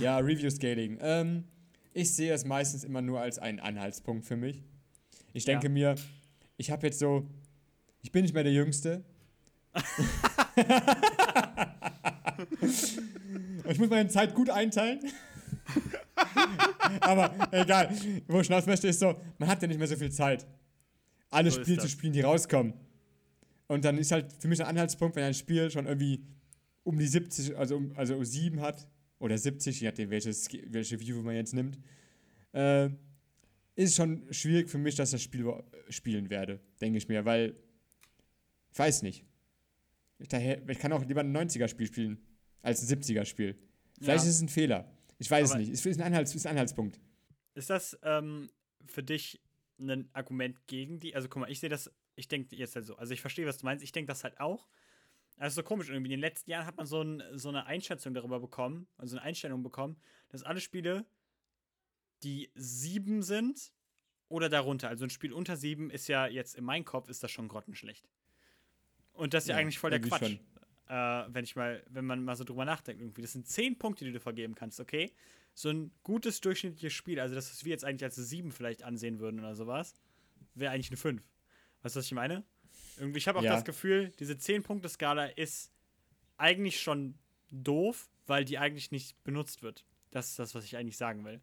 Ja, 0.00 0.18
Review-Scaling. 0.18 0.98
Ähm, 1.00 1.44
ich 1.92 2.12
sehe 2.12 2.32
es 2.32 2.44
meistens 2.44 2.82
immer 2.82 3.00
nur 3.00 3.20
als 3.20 3.38
einen 3.38 3.60
Anhaltspunkt 3.60 4.26
für 4.26 4.36
mich. 4.36 4.64
Ich 5.34 5.44
denke 5.44 5.66
Ja. 5.66 5.72
mir, 5.72 5.94
ich 6.56 6.72
habe 6.72 6.86
jetzt 6.86 6.98
so. 6.98 7.28
Ich 8.02 8.10
bin 8.10 8.22
nicht 8.22 8.34
mehr 8.34 8.42
der 8.42 8.52
Jüngste. 8.52 9.04
Ich 13.68 13.78
muss 13.78 13.88
meine 13.88 14.08
Zeit 14.08 14.34
gut 14.34 14.50
einteilen. 14.50 15.00
Aber 17.00 17.34
egal, 17.50 17.90
wo 18.28 18.40
ich 18.40 18.46
hinaus 18.46 18.66
möchte, 18.66 18.88
ist 18.88 19.00
so, 19.00 19.14
man 19.38 19.48
hat 19.48 19.62
ja 19.62 19.68
nicht 19.68 19.78
mehr 19.78 19.86
so 19.86 19.96
viel 19.96 20.12
Zeit, 20.12 20.46
alle 21.30 21.50
So 21.50 21.60
Spiele 21.60 21.78
zu 21.78 21.88
spielen, 21.88 22.12
die 22.12 22.20
rauskommen. 22.20 22.74
Und 23.66 23.84
dann 23.84 23.98
ist 23.98 24.12
halt 24.12 24.32
für 24.38 24.48
mich 24.48 24.60
ein 24.60 24.68
Anhaltspunkt, 24.68 25.16
wenn 25.16 25.24
ein 25.24 25.34
Spiel 25.34 25.70
schon 25.70 25.86
irgendwie 25.86 26.24
um 26.82 26.98
die 26.98 27.06
70, 27.06 27.56
also 27.56 27.76
um, 27.76 27.92
also 27.96 28.14
um 28.14 28.24
7 28.24 28.60
hat, 28.60 28.86
oder 29.18 29.38
70, 29.38 29.80
je 29.80 29.88
nachdem, 29.88 30.10
welches, 30.10 30.48
welche 30.66 31.00
View 31.00 31.22
man 31.22 31.34
jetzt 31.34 31.54
nimmt, 31.54 31.78
äh, 32.52 32.90
ist 33.74 33.96
schon 33.96 34.22
schwierig 34.30 34.68
für 34.68 34.78
mich, 34.78 34.94
dass 34.94 35.08
ich 35.08 35.12
das 35.14 35.22
Spiel 35.22 35.50
spielen 35.88 36.30
werde, 36.30 36.60
denke 36.80 36.98
ich 36.98 37.08
mir, 37.08 37.24
weil, 37.24 37.54
ich 38.70 38.78
weiß 38.78 39.02
nicht. 39.02 39.24
Ich, 40.18 40.28
daher, 40.28 40.68
ich 40.68 40.78
kann 40.78 40.92
auch 40.92 41.04
lieber 41.04 41.22
ein 41.22 41.36
90er-Spiel 41.36 41.86
spielen, 41.86 42.18
als 42.64 42.82
ein 42.82 42.88
70er-Spiel. 42.88 43.56
Vielleicht 44.00 44.24
Ja. 44.24 44.30
ist 44.30 44.36
es 44.36 44.40
ein 44.40 44.48
Fehler. 44.48 44.90
Ich 45.18 45.30
weiß 45.30 45.50
Aber- 45.52 45.60
es 45.60 45.66
nicht. 45.68 45.74
Es 45.78 45.86
ist 45.86 46.00
ein, 46.00 46.06
Anhalts, 46.06 46.34
ist 46.34 46.46
ein 46.46 46.50
Anhaltspunkt. 46.52 46.98
Ist 47.54 47.70
das 47.70 47.96
ähm, 48.02 48.50
für 48.86 49.02
dich 49.02 49.40
ein 49.78 50.08
Argument 50.12 50.66
gegen 50.66 50.98
die? 51.00 51.14
Also 51.14 51.28
guck 51.28 51.40
mal, 51.42 51.50
ich 51.50 51.60
sehe 51.60 51.68
das, 51.70 51.90
ich 52.16 52.26
denke 52.28 52.56
jetzt 52.56 52.74
halt 52.74 52.86
so, 52.86 52.96
also 52.96 53.12
ich 53.14 53.20
verstehe, 53.20 53.46
was 53.46 53.58
du 53.58 53.66
meinst, 53.66 53.84
ich 53.84 53.92
denke 53.92 54.08
das 54.08 54.24
halt 54.24 54.40
auch. 54.40 54.68
Also 55.36 55.56
so 55.56 55.62
komisch 55.62 55.88
irgendwie. 55.88 56.08
In 56.12 56.18
den 56.18 56.20
letzten 56.20 56.50
Jahren 56.50 56.66
hat 56.66 56.76
man 56.76 56.86
so, 56.86 57.02
ein, 57.02 57.22
so 57.34 57.48
eine 57.48 57.66
Einschätzung 57.66 58.14
darüber 58.14 58.40
bekommen, 58.40 58.86
also 58.96 59.16
eine 59.16 59.24
Einstellung 59.24 59.62
bekommen, 59.62 59.96
dass 60.30 60.42
alle 60.42 60.60
Spiele, 60.60 61.04
die 62.22 62.50
sieben 62.54 63.22
sind 63.22 63.72
oder 64.28 64.48
darunter, 64.48 64.88
also 64.88 65.04
ein 65.04 65.10
Spiel 65.10 65.32
unter 65.32 65.56
sieben 65.56 65.90
ist 65.90 66.08
ja 66.08 66.26
jetzt 66.26 66.54
in 66.56 66.64
meinem 66.64 66.84
Kopf 66.84 67.08
ist 67.08 67.22
das 67.22 67.30
schon 67.30 67.48
grottenschlecht. 67.48 68.08
Und 69.12 69.34
das 69.34 69.44
ist 69.44 69.48
ja, 69.48 69.56
Ja, 69.56 69.60
eigentlich 69.60 69.78
voll 69.78 69.90
der 69.90 70.00
Quatsch. 70.00 70.26
schon. 70.26 70.40
Äh, 70.88 70.94
wenn 71.28 71.44
ich 71.44 71.56
mal, 71.56 71.82
wenn 71.88 72.04
man 72.04 72.24
mal 72.24 72.36
so 72.36 72.44
drüber 72.44 72.64
nachdenkt 72.64 73.00
irgendwie. 73.00 73.22
Das 73.22 73.32
sind 73.32 73.46
zehn 73.46 73.78
Punkte, 73.78 74.04
die 74.04 74.12
du 74.12 74.20
vergeben 74.20 74.54
kannst, 74.54 74.80
okay? 74.80 75.12
So 75.54 75.70
ein 75.70 75.90
gutes 76.02 76.40
durchschnittliches 76.40 76.92
Spiel, 76.92 77.20
also 77.20 77.34
das, 77.34 77.50
was 77.50 77.64
wir 77.64 77.70
jetzt 77.70 77.84
eigentlich 77.84 78.04
als 78.04 78.18
eine 78.18 78.26
7 78.26 78.52
vielleicht 78.52 78.82
ansehen 78.82 79.18
würden 79.18 79.40
oder 79.40 79.54
sowas, 79.54 79.94
wäre 80.54 80.72
eigentlich 80.72 80.90
eine 80.90 80.96
5. 80.98 81.22
Weißt 81.82 81.94
du, 81.96 81.98
was 82.00 82.06
ich 82.06 82.12
meine? 82.12 82.44
Irgendwie, 82.98 83.18
ich 83.18 83.28
habe 83.28 83.38
auch 83.38 83.42
Ja. 83.42 83.52
das 83.52 83.64
Gefühl, 83.64 84.12
diese 84.18 84.34
10-Punkte-Skala 84.34 85.26
ist 85.26 85.72
eigentlich 86.36 86.80
schon 86.80 87.14
doof, 87.50 88.08
weil 88.26 88.44
die 88.44 88.58
eigentlich 88.58 88.90
nicht 88.90 89.22
benutzt 89.24 89.62
wird. 89.62 89.84
Das 90.10 90.30
ist 90.30 90.38
das, 90.38 90.54
was 90.54 90.64
ich 90.64 90.76
eigentlich 90.76 90.96
sagen 90.96 91.24
will. 91.24 91.40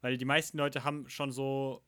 Weil 0.00 0.16
die 0.16 0.24
meisten 0.24 0.58
Leute 0.58 0.84
haben 0.84 1.08
schon 1.08 1.30
so, 1.32 1.82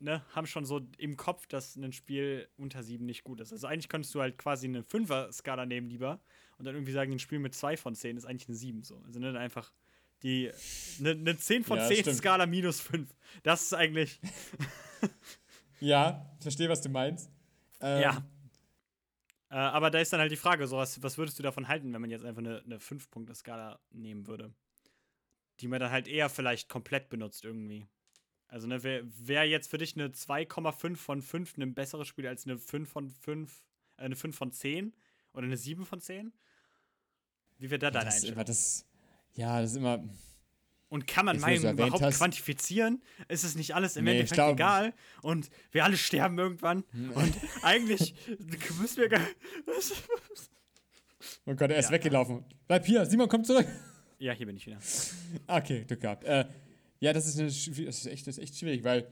ne, 0.00 0.24
haben 0.34 0.46
schon 0.46 0.64
so 0.64 0.80
im 0.98 1.16
Kopf, 1.16 1.46
dass 1.46 1.76
ein 1.76 1.92
Spiel 1.92 2.48
unter 2.56 2.82
7 2.82 3.04
nicht 3.04 3.24
gut 3.24 3.40
ist. 3.40 3.52
Also 3.52 3.66
eigentlich 3.66 3.88
könntest 3.88 4.14
du 4.14 4.20
halt 4.20 4.38
quasi 4.38 4.66
eine 4.66 4.82
5er-Skala 4.82 5.66
nehmen 5.66 5.88
lieber 5.88 6.20
und 6.58 6.64
dann 6.64 6.74
irgendwie 6.74 6.92
sagen, 6.92 7.12
ein 7.12 7.18
Spiel 7.18 7.38
mit 7.38 7.54
2 7.54 7.76
von 7.76 7.94
10 7.94 8.16
ist 8.16 8.24
eigentlich 8.24 8.48
eine 8.48 8.56
7. 8.56 8.82
So. 8.82 9.02
Also 9.06 9.18
ne, 9.20 9.32
dann 9.32 9.42
einfach 9.42 9.72
die, 10.22 10.50
eine, 10.98 11.10
eine 11.10 11.36
10 11.36 11.64
von 11.64 11.78
Ja, 11.78 11.86
10 11.86 11.96
stimmt. 11.98 12.16
Skala 12.16 12.46
minus 12.46 12.80
5. 12.80 13.14
Das 13.42 13.62
ist 13.62 13.74
eigentlich, 13.74 14.20
Ja, 15.80 16.26
ich 16.38 16.42
verstehe, 16.42 16.68
was 16.68 16.80
du 16.80 16.88
meinst. 16.88 17.30
Ähm, 17.80 18.02
ja. 18.02 18.26
Äh, 19.50 19.54
aber 19.54 19.90
da 19.90 19.98
ist 20.00 20.12
dann 20.12 20.20
halt 20.20 20.32
die 20.32 20.36
Frage, 20.36 20.66
so 20.66 20.76
was, 20.76 21.02
was 21.02 21.16
würdest 21.18 21.38
du 21.38 21.42
davon 21.42 21.68
halten, 21.68 21.92
wenn 21.92 22.00
man 22.00 22.10
jetzt 22.10 22.24
einfach 22.24 22.40
eine, 22.40 22.62
eine 22.64 22.78
5-Punkte-Skala 22.78 23.78
nehmen 23.90 24.26
würde? 24.26 24.52
Die 25.60 25.68
man 25.68 25.80
dann 25.80 25.90
halt 25.90 26.08
eher 26.08 26.28
vielleicht 26.28 26.68
komplett 26.68 27.08
benutzt 27.08 27.44
irgendwie. 27.44 27.86
Also, 28.48 28.66
ne, 28.66 28.82
wäre 28.82 29.04
wär 29.06 29.44
jetzt 29.44 29.70
für 29.70 29.78
dich 29.78 29.94
eine 29.94 30.08
2,5 30.08 30.96
von 30.96 31.20
5 31.22 31.56
ein 31.58 31.74
besseres 31.74 32.08
Spiel 32.08 32.26
als 32.26 32.44
eine 32.46 32.58
5 32.58 32.88
von 32.90 33.10
5, 33.10 33.52
äh, 33.98 34.02
eine 34.02 34.16
5 34.16 34.36
von 34.36 34.52
10 34.52 34.94
oder 35.34 35.44
eine 35.44 35.56
7 35.56 35.84
von 35.84 36.00
10? 36.00 36.32
Wie 37.58 37.70
wäre 37.70 37.78
da 37.78 37.90
deine 37.90 38.06
das, 38.06 38.16
ist 38.16 38.24
Einstellung? 38.24 38.44
das, 38.46 38.86
ja, 39.34 39.60
das 39.60 39.72
ist 39.72 39.76
immer. 39.76 40.02
Und 40.90 41.06
kann 41.06 41.26
man 41.26 41.38
erwähnt 41.42 41.64
überhaupt 41.64 42.00
hast- 42.00 42.16
quantifizieren? 42.16 43.02
Ist 43.28 43.44
es 43.44 43.54
nicht 43.54 43.74
alles 43.74 43.96
im 43.96 44.04
Nee, 44.04 44.12
Endeffekt 44.12 44.34
glaub- 44.36 44.54
egal? 44.54 44.94
Und 45.20 45.50
wir 45.70 45.84
alle 45.84 45.98
sterben 45.98 46.38
irgendwann. 46.38 46.82
Und 47.14 47.34
eigentlich 47.62 48.14
müssen 48.80 48.96
wir 49.02 49.08
gar. 49.10 49.20
Oh 51.46 51.54
Gott, 51.54 51.70
er 51.70 51.78
ist 51.78 51.86
Ja. 51.86 51.92
weggelaufen. 51.92 52.44
Bleib 52.66 52.86
hier, 52.86 53.04
Simon, 53.04 53.28
komm 53.28 53.44
zurück. 53.44 53.66
ja, 54.18 54.32
hier 54.32 54.46
bin 54.46 54.56
ich 54.56 54.66
wieder. 54.66 54.78
Okay, 55.46 55.84
Glück 55.84 56.00
gehabt. 56.00 56.24
Äh, 56.24 56.46
ja, 57.00 57.12
das 57.12 57.26
ist, 57.26 57.38
eine, 57.38 57.46
das, 57.48 57.98
ist 57.98 58.06
echt, 58.06 58.26
das 58.26 58.38
ist 58.38 58.42
echt 58.42 58.56
schwierig, 58.56 58.84
weil 58.84 59.06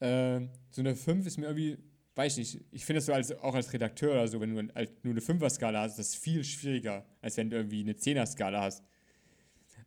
äh, 0.00 0.46
so 0.70 0.80
eine 0.82 0.94
5 0.94 1.26
ist 1.26 1.38
mir 1.38 1.46
irgendwie, 1.46 1.78
weiß 2.14 2.36
nicht, 2.38 2.60
ich 2.72 2.84
finde 2.84 2.98
es 2.98 3.06
so 3.06 3.12
als, 3.12 3.32
auch 3.32 3.54
als 3.54 3.72
Redakteur 3.72 4.12
oder 4.12 4.28
so, 4.28 4.40
wenn 4.40 4.54
du 4.54 4.74
halt 4.74 5.04
nur 5.04 5.12
eine 5.12 5.20
5er-Skala 5.20 5.82
hast, 5.82 5.98
das 5.98 6.08
ist 6.10 6.16
viel 6.16 6.42
schwieriger, 6.44 7.04
als 7.20 7.36
wenn 7.36 7.50
du 7.50 7.56
irgendwie 7.56 7.80
eine 7.80 7.92
10er-Skala 7.92 8.60
hast. 8.62 8.82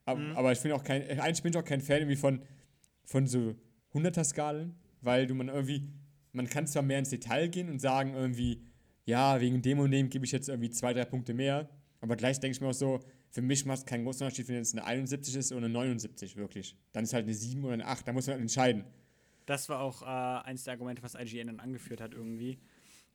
Aber, 0.05 0.19
Mhm. 0.19 0.35
aber 0.35 0.51
ich 0.51 0.61
bin 0.61 0.71
auch 0.71 0.83
kein, 0.83 1.03
eigentlich 1.19 1.43
bin 1.43 1.51
ich 1.51 1.57
auch 1.57 1.65
kein 1.65 1.81
Fan 1.81 1.97
irgendwie 1.97 2.15
von, 2.15 2.41
von 3.03 3.27
so 3.27 3.55
100er-Skalen, 3.93 4.73
weil 5.01 5.27
du 5.27 5.35
man 5.35 5.49
irgendwie, 5.49 5.87
man 6.31 6.47
kann 6.47 6.65
zwar 6.67 6.81
mehr 6.83 6.99
ins 6.99 7.09
Detail 7.09 7.49
gehen 7.49 7.69
und 7.69 7.79
sagen 7.79 8.13
irgendwie, 8.13 8.61
ja, 9.05 9.39
wegen 9.41 9.61
dem 9.61 9.79
und 9.79 9.91
dem 9.91 10.09
gebe 10.09 10.25
ich 10.25 10.31
jetzt 10.31 10.47
irgendwie 10.47 10.69
zwei, 10.69 10.93
drei 10.93 11.05
Punkte 11.05 11.33
mehr, 11.33 11.69
aber 11.99 12.15
gleich 12.15 12.39
denke 12.39 12.55
ich 12.55 12.61
mir 12.61 12.67
auch 12.69 12.73
so, 12.73 12.99
für 13.31 13.41
mich 13.41 13.65
macht 13.65 13.79
es 13.79 13.85
keinen 13.85 14.03
großen 14.03 14.25
Unterschied, 14.25 14.49
wenn 14.49 14.57
es 14.57 14.73
eine 14.73 14.83
71 14.83 15.35
ist 15.35 15.51
oder 15.51 15.65
eine 15.65 15.69
79, 15.69 16.35
wirklich. 16.35 16.75
Dann 16.91 17.05
ist 17.05 17.13
halt 17.13 17.23
eine 17.23 17.33
7 17.33 17.63
oder 17.63 17.73
eine 17.73 17.87
8, 17.87 18.07
da 18.07 18.13
muss 18.13 18.27
man 18.27 18.33
halt 18.33 18.41
entscheiden. 18.41 18.83
Das 19.45 19.69
war 19.69 19.79
auch 19.79 20.01
äh, 20.01 20.45
eins 20.45 20.65
der 20.65 20.73
Argumente, 20.73 21.01
was 21.01 21.15
IGN 21.15 21.47
dann 21.47 21.59
angeführt 21.59 22.01
hat 22.01 22.13
irgendwie. 22.13 22.59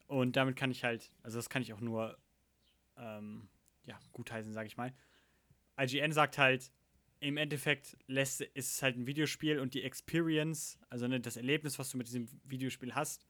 Und 0.06 0.36
damit 0.36 0.56
kann 0.56 0.70
ich 0.70 0.84
halt, 0.84 1.12
also 1.22 1.38
das 1.38 1.51
kann 1.51 1.62
ich 1.62 1.72
auch 1.74 1.80
nur, 1.80 2.16
ähm, 2.97 3.48
ja, 3.84 3.98
gutheißen, 4.12 4.55
sage 4.55 4.66
ich 4.66 4.76
mal. 4.78 4.94
IGN 5.78 6.12
sagt 6.12 6.38
halt, 6.38 6.72
im 7.20 7.36
Endeffekt 7.36 7.97
lässt, 8.06 8.40
ist 8.40 8.72
es 8.72 8.82
halt 8.82 8.97
ein 8.97 9.06
Videospiel 9.06 9.59
und 9.59 9.74
die 9.74 9.82
Experience, 9.82 10.78
also 10.88 11.06
ne, 11.09 11.20
das 11.20 11.36
Erlebnis, 11.36 11.78
was 11.78 11.90
du 11.90 11.98
mit 11.98 12.06
diesem 12.06 12.26
Videospiel 12.44 12.94
hast. 12.94 13.26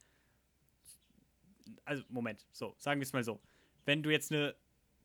Also, 1.84 2.04
Moment, 2.08 2.46
so, 2.52 2.74
sagen 2.78 3.00
wir 3.00 3.04
es 3.04 3.12
mal 3.12 3.24
so. 3.24 3.40
Wenn 3.84 4.02
du 4.02 4.10
jetzt 4.10 4.32
eine 4.32 4.54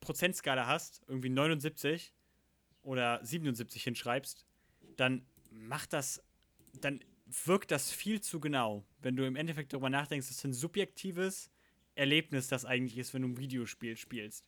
Prozentskala 0.01 0.67
hast, 0.67 1.01
irgendwie 1.07 1.29
79 1.29 2.13
oder 2.81 3.23
77 3.23 3.83
hinschreibst, 3.83 4.45
dann 4.97 5.25
macht 5.51 5.93
das, 5.93 6.23
dann 6.79 6.99
wirkt 7.45 7.71
das 7.71 7.91
viel 7.91 8.19
zu 8.21 8.39
genau, 8.39 8.83
wenn 9.01 9.15
du 9.15 9.25
im 9.25 9.35
Endeffekt 9.35 9.73
darüber 9.73 9.89
nachdenkst, 9.89 10.27
dass 10.27 10.37
es 10.37 10.43
ein 10.43 10.53
subjektives 10.53 11.49
Erlebnis 11.95 12.47
das 12.47 12.65
eigentlich 12.65 12.97
ist, 12.97 13.13
wenn 13.13 13.21
du 13.21 13.29
ein 13.29 13.37
Videospiel 13.37 13.95
spielst. 13.95 14.45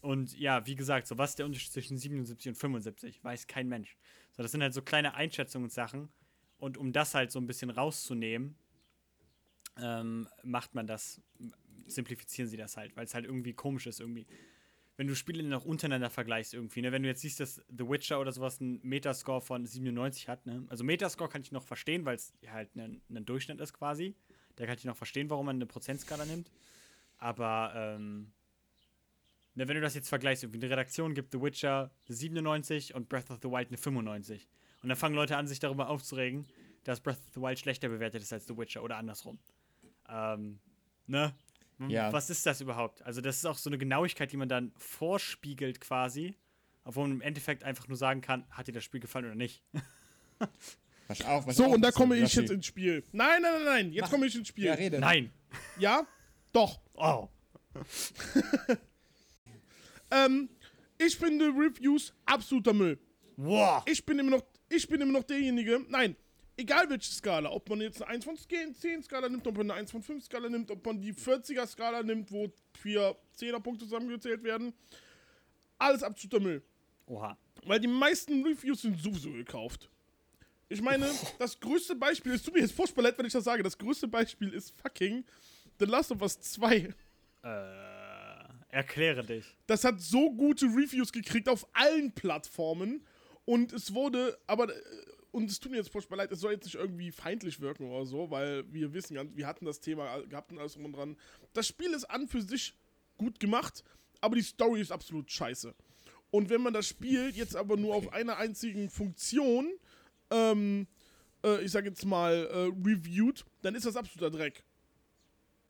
Und 0.00 0.38
ja, 0.38 0.66
wie 0.66 0.74
gesagt, 0.74 1.06
so 1.06 1.16
was 1.16 1.30
ist 1.30 1.38
der 1.38 1.46
Unterschied 1.46 1.72
zwischen 1.72 1.96
77 1.96 2.48
und 2.48 2.54
75, 2.56 3.24
weiß 3.24 3.46
kein 3.46 3.68
Mensch. 3.68 3.96
So, 4.32 4.42
das 4.42 4.52
sind 4.52 4.60
halt 4.60 4.74
so 4.74 4.82
kleine 4.82 5.14
Einschätzungssachen. 5.14 6.10
und 6.58 6.78
um 6.78 6.92
das 6.92 7.14
halt 7.14 7.30
so 7.30 7.38
ein 7.38 7.46
bisschen 7.46 7.70
rauszunehmen, 7.70 8.56
ähm, 9.76 10.28
macht 10.42 10.74
man 10.74 10.86
das, 10.86 11.20
simplifizieren 11.86 12.48
sie 12.48 12.56
das 12.56 12.76
halt, 12.76 12.96
weil 12.96 13.04
es 13.04 13.14
halt 13.14 13.24
irgendwie 13.24 13.54
komisch 13.54 13.86
ist 13.86 14.00
irgendwie. 14.00 14.26
Wenn 14.96 15.08
du 15.08 15.16
Spiele 15.16 15.42
noch 15.42 15.64
untereinander 15.64 16.08
vergleichst 16.08 16.54
irgendwie, 16.54 16.80
ne? 16.80 16.92
Wenn 16.92 17.02
du 17.02 17.08
jetzt 17.08 17.22
siehst, 17.22 17.40
dass 17.40 17.56
The 17.68 17.88
Witcher 17.88 18.20
oder 18.20 18.30
sowas 18.30 18.60
einen 18.60 18.80
Metascore 18.82 19.40
von 19.40 19.66
97 19.66 20.28
hat, 20.28 20.46
ne? 20.46 20.64
Also 20.68 20.84
Metascore 20.84 21.28
kann 21.28 21.42
ich 21.42 21.50
noch 21.50 21.64
verstehen, 21.64 22.04
weil 22.04 22.16
es 22.16 22.32
halt 22.46 22.74
ein, 22.76 23.02
ein 23.10 23.24
Durchschnitt 23.24 23.60
ist 23.60 23.72
quasi. 23.72 24.14
Da 24.56 24.66
kann 24.66 24.76
ich 24.78 24.84
noch 24.84 24.96
verstehen, 24.96 25.28
warum 25.30 25.46
man 25.46 25.56
eine 25.56 25.66
Prozentskala 25.66 26.24
nimmt. 26.24 26.50
Aber, 27.18 27.72
ähm, 27.74 28.32
ne, 29.54 29.66
wenn 29.66 29.74
du 29.74 29.80
das 29.80 29.94
jetzt 29.94 30.08
vergleichst, 30.08 30.44
irgendwie 30.44 30.60
eine 30.60 30.70
Redaktion 30.70 31.14
gibt 31.14 31.32
The 31.32 31.40
Witcher 31.40 31.90
eine 32.06 32.16
97 32.16 32.94
und 32.94 33.08
Breath 33.08 33.30
of 33.30 33.38
the 33.42 33.48
Wild 33.48 33.68
eine 33.68 33.78
95. 33.78 34.48
Und 34.82 34.88
dann 34.90 34.98
fangen 34.98 35.14
Leute 35.14 35.36
an, 35.36 35.48
sich 35.48 35.58
darüber 35.58 35.88
aufzuregen, 35.88 36.46
dass 36.84 37.00
Breath 37.00 37.18
of 37.18 37.34
the 37.34 37.40
Wild 37.40 37.58
schlechter 37.58 37.88
bewertet 37.88 38.22
ist 38.22 38.32
als 38.32 38.46
The 38.46 38.56
Witcher 38.56 38.82
oder 38.82 38.96
andersrum. 38.96 39.38
Ähm, 40.08 40.60
ne? 41.06 41.34
Ja. 41.88 42.12
Was 42.12 42.30
ist 42.30 42.44
das 42.46 42.60
überhaupt? 42.60 43.02
Also, 43.02 43.20
das 43.20 43.36
ist 43.36 43.46
auch 43.46 43.58
so 43.58 43.68
eine 43.70 43.78
Genauigkeit, 43.78 44.30
die 44.32 44.36
man 44.36 44.48
dann 44.48 44.72
vorspiegelt 44.78 45.80
quasi, 45.80 46.36
obwohl 46.84 47.08
man 47.08 47.16
im 47.16 47.20
Endeffekt 47.22 47.64
einfach 47.64 47.88
nur 47.88 47.96
sagen 47.96 48.20
kann, 48.20 48.44
hat 48.50 48.68
dir 48.68 48.72
das 48.72 48.84
Spiel 48.84 49.00
gefallen 49.00 49.24
oder 49.26 49.34
nicht. 49.34 49.62
Was 51.08 51.22
auch, 51.24 51.46
was 51.46 51.56
So, 51.56 51.66
und 51.66 51.82
da 51.82 51.90
komme 51.90 52.16
ich 52.16 52.34
jetzt 52.34 52.50
ins 52.50 52.66
Spiel. 52.66 53.04
Nein, 53.12 53.42
nein, 53.42 53.52
nein, 53.54 53.64
nein. 53.64 53.92
Jetzt 53.92 54.02
Mach- 54.02 54.10
komme 54.10 54.26
ich 54.26 54.34
ins 54.36 54.48
Spiel. 54.48 54.64
Ja, 54.64 54.74
rede. 54.74 54.98
Nein. 54.98 55.30
Ja? 55.78 56.06
Doch. 56.52 56.80
Oh. 56.94 57.28
Ähm, 60.10 60.48
ich 60.98 61.16
finde 61.16 61.46
Reviews 61.46 62.14
absoluter 62.24 62.72
Müll. 62.72 62.98
Wow. 63.36 63.82
Ich 63.86 64.04
bin 64.04 64.18
immer 64.18 64.30
noch, 64.30 64.44
ich 64.68 64.86
bin 64.86 65.00
immer 65.00 65.12
noch 65.12 65.24
derjenige, 65.24 65.80
nein, 65.88 66.14
egal 66.56 66.88
welche 66.90 67.12
Skala, 67.12 67.50
ob 67.50 67.68
man 67.68 67.80
jetzt 67.80 68.02
eine 68.02 68.12
1 68.12 68.24
von 68.24 68.36
10 68.36 69.02
Skala 69.02 69.28
nimmt, 69.28 69.46
ob 69.46 69.56
man 69.56 69.70
eine 69.70 69.80
1 69.80 69.90
von 69.90 70.02
5 70.02 70.24
Skala 70.24 70.48
nimmt, 70.48 70.70
ob 70.70 70.84
man 70.84 71.00
die 71.00 71.12
40er 71.12 71.66
Skala 71.66 72.02
nimmt, 72.02 72.30
wo 72.30 72.52
vier 72.80 73.16
10er 73.38 73.60
Punkte 73.60 73.84
zusammengezählt 73.84 74.42
werden, 74.42 74.72
alles 75.78 76.02
absoluter 76.02 76.40
Müll. 76.40 76.62
Oha. 77.06 77.36
Weil 77.64 77.80
die 77.80 77.88
meisten 77.88 78.44
Reviews 78.44 78.82
sind 78.82 79.00
sowieso 79.00 79.32
gekauft. 79.32 79.88
Ich 80.68 80.80
meine, 80.80 81.10
das 81.38 81.58
größte 81.60 81.94
Beispiel, 81.94 82.32
es 82.32 82.42
tut 82.42 82.54
mir 82.54 82.60
jetzt 82.60 82.74
furchtbar 82.74 83.02
leid, 83.02 83.18
wenn 83.18 83.26
ich 83.26 83.32
das 83.32 83.44
sage, 83.44 83.62
das 83.62 83.76
größte 83.76 84.08
Beispiel 84.08 84.52
ist 84.52 84.74
fucking 84.80 85.24
The 85.78 85.84
Last 85.84 86.10
of 86.10 86.22
Us 86.22 86.40
2. 86.40 86.94
Äh, 87.42 87.54
erkläre 88.70 89.24
dich. 89.24 89.44
Das 89.66 89.84
hat 89.84 90.00
so 90.00 90.32
gute 90.32 90.66
Reviews 90.66 91.12
gekriegt 91.12 91.48
auf 91.48 91.66
allen 91.74 92.12
Plattformen 92.12 93.04
und 93.44 93.72
es 93.72 93.92
wurde, 93.92 94.38
aber, 94.46 94.74
äh, 94.74 94.82
und 95.34 95.50
es 95.50 95.58
tut 95.58 95.72
mir 95.72 95.78
jetzt 95.78 95.90
furchtbar 95.90 96.16
leid, 96.16 96.30
es 96.30 96.38
soll 96.38 96.52
jetzt 96.52 96.64
nicht 96.64 96.76
irgendwie 96.76 97.10
feindlich 97.10 97.60
wirken 97.60 97.90
oder 97.90 98.06
so, 98.06 98.30
weil 98.30 98.72
wir 98.72 98.92
wissen, 98.92 99.16
ja, 99.16 99.24
wir 99.34 99.48
hatten 99.48 99.64
das 99.64 99.80
Thema 99.80 100.22
gehabt 100.22 100.52
und 100.52 100.60
alles 100.60 100.74
drum 100.74 100.84
und 100.84 100.92
dran. 100.92 101.16
Das 101.52 101.66
Spiel 101.66 101.92
ist 101.92 102.04
an 102.04 102.28
für 102.28 102.40
sich 102.40 102.76
gut 103.18 103.40
gemacht, 103.40 103.82
aber 104.20 104.36
die 104.36 104.42
Story 104.42 104.80
ist 104.80 104.92
absolut 104.92 105.32
scheiße. 105.32 105.74
Und 106.30 106.50
wenn 106.50 106.60
man 106.60 106.72
das 106.72 106.86
Spiel 106.86 107.30
jetzt 107.34 107.56
aber 107.56 107.76
nur 107.76 107.96
auf 107.96 108.12
einer 108.12 108.36
einzigen 108.36 108.88
Funktion, 108.88 109.72
ähm, 110.30 110.86
äh, 111.44 111.64
ich 111.64 111.72
sag 111.72 111.84
jetzt 111.84 112.06
mal, 112.06 112.46
äh, 112.46 112.88
reviewt, 112.88 113.44
dann 113.62 113.74
ist 113.74 113.86
das 113.86 113.96
absoluter 113.96 114.30
Dreck. 114.30 114.62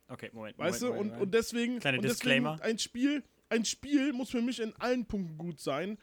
Okay, 0.08 0.28
Moment. 0.34 0.58
Weißt 0.58 0.82
Moment, 0.82 0.96
du? 0.96 1.00
Und, 1.00 1.06
Moment, 1.06 1.22
und 1.22 1.34
deswegen, 1.34 1.78
Kleiner 1.80 1.98
und 1.98 2.04
deswegen 2.04 2.44
Disclaimer. 2.44 2.60
ein 2.60 2.78
Spiel, 2.78 3.24
ein 3.48 3.64
Spiel 3.64 4.12
muss 4.12 4.28
für 4.28 4.42
mich 4.42 4.60
in 4.60 4.74
allen 4.76 5.06
Punkten 5.06 5.38
gut 5.38 5.58
sein 5.58 5.96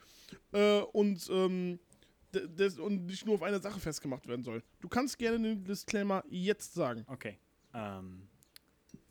äh, 0.52 0.80
und, 0.80 1.30
ähm, 1.30 1.80
d- 2.34 2.48
des, 2.48 2.80
und 2.80 3.06
nicht 3.06 3.26
nur 3.26 3.36
auf 3.36 3.44
einer 3.44 3.60
Sache 3.60 3.80
festgemacht 3.80 4.28
werden 4.28 4.44
soll. 4.44 4.64
Du 4.80 4.88
kannst 4.90 5.18
gerne 5.20 5.40
den 5.40 5.64
Disclaimer 5.64 6.24
jetzt 6.30 6.74
sagen. 6.74 7.04
Okay. 7.08 7.38
Ähm, 7.74 8.28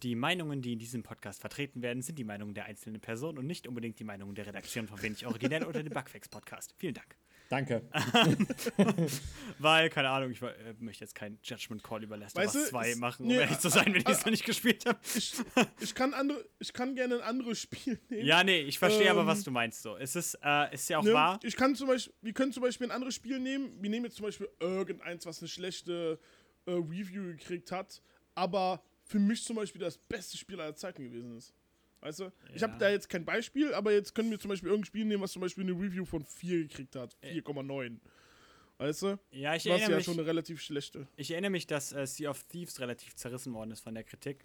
die 0.03 0.15
Meinungen, 0.15 0.63
die 0.63 0.73
in 0.73 0.79
diesem 0.79 1.03
Podcast 1.03 1.41
vertreten 1.41 1.83
werden, 1.83 2.03
sind 2.03 2.19
die 2.19 2.25
Meinungen 2.25 2.55
der 2.55 2.65
einzelnen 2.65 3.01
Person 3.01 3.37
und 3.39 3.47
nicht 3.47 3.67
unbedingt 3.69 3.99
die 3.99 4.05
Meinungen 4.05 4.35
der 4.35 4.47
Redaktion 4.47 4.87
von 4.89 5.01
Wenig 5.03 5.27
Originell 5.27 5.65
oder 5.65 5.83
dem 5.83 5.93
Bugfix 5.95 6.29
Podcast. 6.29 6.75
Vielen 6.79 6.95
Dank. 6.95 7.17
Danke. 7.51 7.83
Weil, 9.59 9.91
keine 9.91 10.09
Ahnung, 10.09 10.31
ich 10.31 10.41
äh, 10.41 10.53
möchte 10.79 11.05
jetzt 11.05 11.15
keinen 11.15 11.39
Judgment 11.43 11.83
Call 11.83 12.03
über 12.05 12.17
Last 12.17 12.37
of 12.39 12.45
Weißt 12.45 12.55
Us 12.55 12.65
du, 12.65 12.71
2 12.71 12.91
es- 12.91 12.97
machen, 12.99 13.23
um 13.23 13.29
nee, 13.29 13.39
ehrlich 13.39 13.59
zu 13.59 13.69
sein, 13.69 13.87
wenn 13.87 13.97
ich 14.03 14.09
es 14.09 14.25
noch 14.25 14.31
nicht 14.31 14.45
gespielt 14.45 14.87
habe. 14.87 14.99
Ich, 15.17 15.35
ich, 15.81 15.95
kann 15.95 16.15
andere, 16.15 16.43
ich 16.61 16.73
kann 16.73 16.95
gerne 16.95 17.17
ein 17.17 17.21
anderes 17.23 17.59
Spiel 17.61 17.99
nehmen. 18.09 18.25
Ja, 18.25 18.45
nee, 18.45 18.61
ich 18.61 18.79
verstehe 18.79 19.11
aber, 19.11 19.23
Ähm, 19.23 19.27
was 19.27 19.43
du 19.43 19.51
meinst. 19.51 19.83
So. 19.83 19.97
Es 19.97 20.15
ist, 20.17 20.39
äh, 20.45 20.73
ist 20.73 20.89
ja 20.89 20.99
auch 20.99 21.03
Ne? 21.05 21.13
wahr. 21.13 21.41
Ich 21.43 21.57
kann 21.57 21.75
zum 21.75 21.89
Beispiel, 21.89 22.15
wir 22.23 22.33
können 22.33 22.53
zum 22.53 22.63
Beispiel 22.63 22.87
ein 22.87 22.93
anderes 22.93 23.17
Spiel 23.17 23.41
nehmen. 23.41 23.77
Wir 23.83 23.91
nehmen 23.91 24.05
jetzt 24.07 24.17
zum 24.17 24.27
Beispiel 24.27 24.49
irgendeins, 24.61 25.27
was 25.27 25.41
eine 25.41 25.49
schlechte 25.49 26.21
äh, 26.67 26.71
Review 26.71 27.25
gekriegt 27.33 27.73
hat, 27.73 28.01
aber 28.37 28.83
für 29.03 29.19
mich 29.19 29.43
zum 29.45 29.57
Beispiel 29.57 29.81
das 29.81 29.99
beste 29.99 30.39
Spiel 30.39 30.61
aller 30.61 30.77
Zeiten 30.77 31.03
gewesen 31.03 31.37
ist. 31.37 31.53
Weißt 32.01 32.21
du? 32.21 32.33
Ich 32.55 32.63
habe 32.63 32.73
Ja. 32.75 32.79
da 32.79 32.89
jetzt 32.91 33.09
kein 33.09 33.25
Beispiel, 33.25 33.75
aber 33.75 33.93
jetzt 33.93 34.15
können 34.15 34.31
wir 34.31 34.39
zum 34.39 34.49
Beispiel 34.49 34.69
irgendein 34.71 34.87
Spiel 34.87 35.05
nehmen, 35.05 35.23
was 35.23 35.33
zum 35.33 35.43
Beispiel 35.43 35.65
eine 35.65 35.73
Review 35.73 36.05
von 36.05 36.25
4 36.25 36.63
gekriegt 36.63 36.97
hat. 36.97 37.15
4,9. 37.23 37.99
Weißt 38.79 39.03
du? 39.03 39.19
Ja, 39.31 39.55
ich 39.55 39.67
erinnere, 39.67 39.91
ja 39.91 39.97
mich, 39.97 40.07
schon 40.07 40.15
eine 40.19 40.27
relativ 40.27 40.63
schlechte. 40.63 41.07
ich 41.17 41.31
erinnere 41.31 41.51
mich, 41.51 41.67
dass 41.67 41.93
äh, 41.93 42.07
Sea 42.07 42.31
of 42.31 42.43
Thieves 42.45 42.81
relativ 42.81 43.15
zerrissen 43.15 43.53
worden 43.53 43.71
ist 43.73 43.81
von 43.81 43.95
der 43.95 44.05
Kritik. 44.05 44.45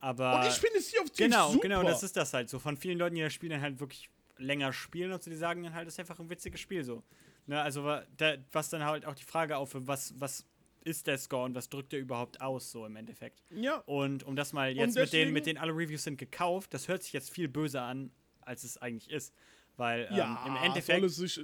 Aber. 0.00 0.40
Und 0.40 0.46
ich 0.46 0.54
finde 0.54 0.80
Sea 0.80 1.00
of 1.00 1.06
Thieves 1.10 1.16
Genau, 1.30 1.52
super. 1.52 1.62
genau, 1.62 1.82
das 1.82 2.02
ist 2.02 2.14
das 2.16 2.34
halt 2.34 2.50
so. 2.50 2.58
Von 2.58 2.76
vielen 2.76 2.98
Leuten, 2.98 3.14
die 3.16 3.22
das 3.22 3.32
Spiel 3.32 3.48
dann 3.48 3.62
halt 3.62 3.80
wirklich 3.80 4.10
länger 4.36 4.72
spielen 4.74 5.12
und 5.12 5.22
so, 5.22 5.30
die 5.30 5.36
sagen 5.36 5.62
dann 5.62 5.72
halt, 5.74 5.86
das 5.86 5.94
ist 5.94 6.00
einfach 6.00 6.18
ein 6.18 6.28
witziges 6.28 6.60
Spiel 6.60 6.84
so. 6.84 7.02
Ne, 7.46 7.60
also 7.60 7.82
da, 8.18 8.36
was 8.52 8.68
dann 8.68 8.84
halt 8.84 9.06
auch 9.06 9.14
die 9.14 9.24
Frage 9.24 9.56
auf, 9.56 9.70
was, 9.74 10.12
was 10.20 10.44
ist 10.84 11.06
der 11.06 11.18
Score 11.18 11.44
und 11.44 11.54
was 11.54 11.68
drückt 11.68 11.92
er 11.92 11.98
überhaupt 11.98 12.40
aus, 12.40 12.70
so 12.70 12.86
im 12.86 12.96
Endeffekt. 12.96 13.42
ja, 13.50 13.76
Und 13.86 14.22
um 14.24 14.36
das 14.36 14.52
mal 14.52 14.74
jetzt 14.74 14.96
mit 14.96 15.12
denen, 15.12 15.32
mit 15.32 15.46
denen 15.46 15.58
alle 15.58 15.72
Reviews 15.72 16.04
sind 16.04 16.16
gekauft, 16.16 16.72
das 16.74 16.88
hört 16.88 17.02
sich 17.02 17.12
jetzt 17.12 17.30
viel 17.30 17.48
böser 17.48 17.82
an, 17.82 18.10
als 18.40 18.64
es 18.64 18.78
eigentlich 18.78 19.10
ist. 19.10 19.34
Weil 19.76 20.08
ähm, 20.10 20.16
ja, 20.16 20.44
im 20.46 20.54
soll 20.54 20.64
Endeffekt. 20.64 21.04
es 21.04 21.16
sich, 21.16 21.40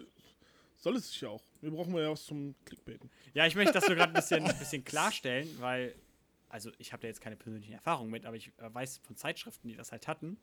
soll 0.76 0.96
es 0.96 1.08
sich 1.10 1.20
ja 1.20 1.28
auch. 1.30 1.44
Wir 1.60 1.70
brauchen 1.70 1.94
ja 1.96 2.10
was 2.10 2.24
zum 2.24 2.54
Clickbaiten. 2.64 3.10
Ja, 3.34 3.46
ich 3.46 3.54
möchte 3.54 3.72
das 3.72 3.86
so 3.86 3.94
gerade 3.94 4.10
ein 4.10 4.14
bisschen, 4.14 4.44
ein 4.44 4.58
bisschen 4.58 4.84
klarstellen, 4.84 5.48
weil, 5.60 5.94
also 6.48 6.70
ich 6.78 6.92
habe 6.92 7.02
da 7.02 7.08
jetzt 7.08 7.20
keine 7.20 7.36
persönlichen 7.36 7.72
Erfahrungen 7.72 8.10
mit, 8.10 8.26
aber 8.26 8.36
ich 8.36 8.48
äh, 8.58 8.72
weiß 8.74 8.98
von 8.98 9.16
Zeitschriften, 9.16 9.68
die 9.68 9.76
das 9.76 9.92
halt 9.92 10.06
hatten. 10.08 10.38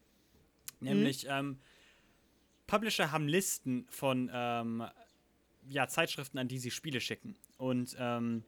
Nämlich, 0.80 1.28
ähm, 1.30 1.60
Publisher 2.68 3.12
haben 3.12 3.28
Listen 3.28 3.86
von 3.90 4.30
ähm, 4.34 4.84
ja, 5.68 5.88
Zeitschriften, 5.88 6.38
an 6.38 6.48
die 6.48 6.60
sie 6.60 6.72
Spiele 6.72 7.00
schicken. 7.00 7.36
Und 7.58 7.96
ähm, 8.00 8.44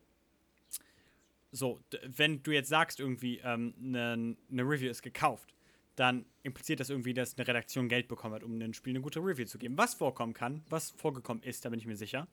so, 1.56 1.82
wenn 2.04 2.44
du 2.44 2.52
jetzt 2.52 2.70
sagst, 2.70 3.00
irgendwie, 3.00 3.42
eine 3.42 4.14
ähm, 4.14 4.38
ne 4.50 4.64
Review 4.64 4.90
ist 4.90 5.02
gekauft, 5.02 5.54
dann 5.96 6.26
impliziert 6.44 6.80
das 6.82 6.90
irgendwie, 6.90 7.14
dass 7.14 7.38
eine 7.38 7.48
Redaktion 7.48 7.88
Geld 7.88 8.08
bekommen 8.10 8.36
hat, 8.36 8.44
um 8.44 8.54
einem 8.56 8.74
Spiel 8.74 8.92
eine 8.92 9.02
gute 9.02 9.20
Review 9.22 9.46
zu 9.46 9.58
geben. 9.58 9.78
Was 9.78 9.94
vorkommen 9.94 10.34
kann, 10.34 10.64
was 10.70 10.92
vorgekommen 10.92 11.42
ist, 11.44 11.64
da 11.64 11.70
bin 11.70 11.80
ich 11.80 11.86
mir 11.86 11.96
sicher. 11.96 12.28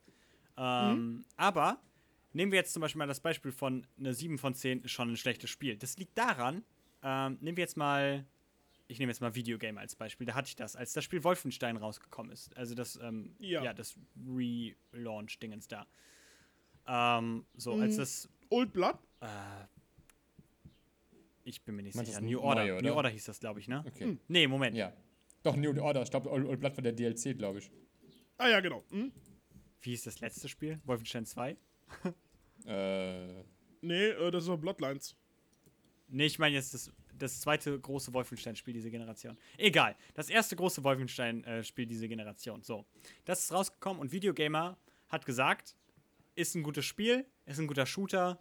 Ähm, 0.57 1.25
Aber 1.37 1.81
nehmen 2.33 2.51
wir 2.51 2.59
jetzt 2.59 2.73
zum 2.73 2.81
Beispiel 2.81 2.99
mal 2.99 3.07
das 3.07 3.21
Beispiel 3.21 3.53
von 3.53 3.87
eine 3.99 4.13
7 4.15 4.39
von 4.39 4.55
10 4.55 4.83
ist 4.83 4.91
schon 4.91 5.11
ein 5.13 5.17
schlechtes 5.17 5.49
Spiel. 5.51 5.77
Das 5.77 5.97
liegt 5.97 6.19
daran, 6.19 6.65
ähm, 7.03 7.39
nehmen 7.41 7.57
wir 7.57 7.63
jetzt 7.63 7.77
mal, 7.77 8.27
ich 8.89 8.99
nehme 8.99 9.11
jetzt 9.13 9.21
mal 9.21 9.35
Videogame 9.37 9.79
als 9.79 9.95
Beispiel, 9.95 10.27
da 10.27 10.35
hatte 10.35 10.49
ich 10.49 10.57
das, 10.57 10.75
als 10.75 10.93
das 10.93 11.05
Spiel 11.05 11.23
Wolfenstein 11.23 11.77
rausgekommen 11.77 12.33
ist. 12.33 12.57
Also 12.57 12.75
das, 12.75 12.97
ähm, 13.01 13.37
ja. 13.39 13.63
Ja. 13.63 13.73
das 13.73 13.97
Relaunch-Dingens 14.27 15.69
da. 15.69 15.87
Ähm, 16.87 17.47
so, 17.55 17.75
als 17.75 17.95
Mhm. 17.95 18.01
das, 18.01 18.29
Old 18.51 18.73
Blood? 18.73 18.99
Äh, 19.23 19.67
ich 21.45 21.63
bin 21.65 21.77
mir 21.77 21.83
nicht 21.83 21.95
Meinst 21.97 22.13
sicher. 22.13 22.21
New 22.25 22.39
neue, 22.39 22.43
Order. 22.43 22.63
oder? 22.77 22.83
New 22.83 22.95
Order 22.95 23.09
hieß 23.09 23.25
das, 23.25 23.41
glaube 23.41 23.61
ich, 23.61 23.69
ne? 23.69 23.83
Okay. 23.87 24.19
Nee, 24.29 24.47
Moment. 24.47 24.77
Ja. 24.77 24.93
Doch, 25.43 25.57
New 25.57 25.77
Order. 25.81 26.03
Ich 26.03 26.11
glaube, 26.11 26.31
Old, 26.31 26.47
Old 26.47 26.61
Blood 26.61 26.77
war 26.77 26.83
der 26.83 26.93
DLC, 26.93 27.37
glaube 27.37 27.59
ich. 27.59 27.71
Ah 28.39 28.49
ja, 28.49 28.61
genau. 28.61 28.85
Hm? 28.91 29.13
Wie 29.81 29.91
hieß 29.91 30.05
das 30.05 30.21
letzte 30.21 30.49
Spiel? 30.49 30.81
Wolfenstein 30.85 31.27
2? 31.27 31.57
Äh, 32.65 33.43
Nee, 33.81 34.11
äh, 34.11 34.31
das 34.31 34.47
war 34.47 34.57
Bloodlines. 34.57 35.17
Nee, 36.07 36.27
ich 36.27 36.39
meine 36.39 36.55
jetzt 36.55 36.73
das, 36.75 36.93
das 37.19 37.41
zweite 37.41 37.77
große 37.81 38.13
Wolfenstein-Spiel 38.15 38.73
dieser 38.75 38.91
Generation. 38.91 39.37
Egal. 39.59 39.97
Das 40.15 40.31
erste 40.31 40.55
große 40.55 40.85
Wolfenstein-Spiel 40.85 41.87
dieser 41.87 42.07
Generation. 42.07 42.63
So. 42.63 42.87
Das 43.25 43.41
ist 43.43 43.53
rausgekommen 43.53 44.01
und 44.01 44.13
Videogamer 44.13 44.79
hat 45.09 45.27
gesagt, 45.27 45.75
ist 46.37 46.55
ein 46.55 46.63
gutes 46.63 46.85
Spiel, 46.85 47.27
ist 47.47 47.59
ein 47.59 47.67
guter 47.67 47.85
Shooter, 47.87 48.41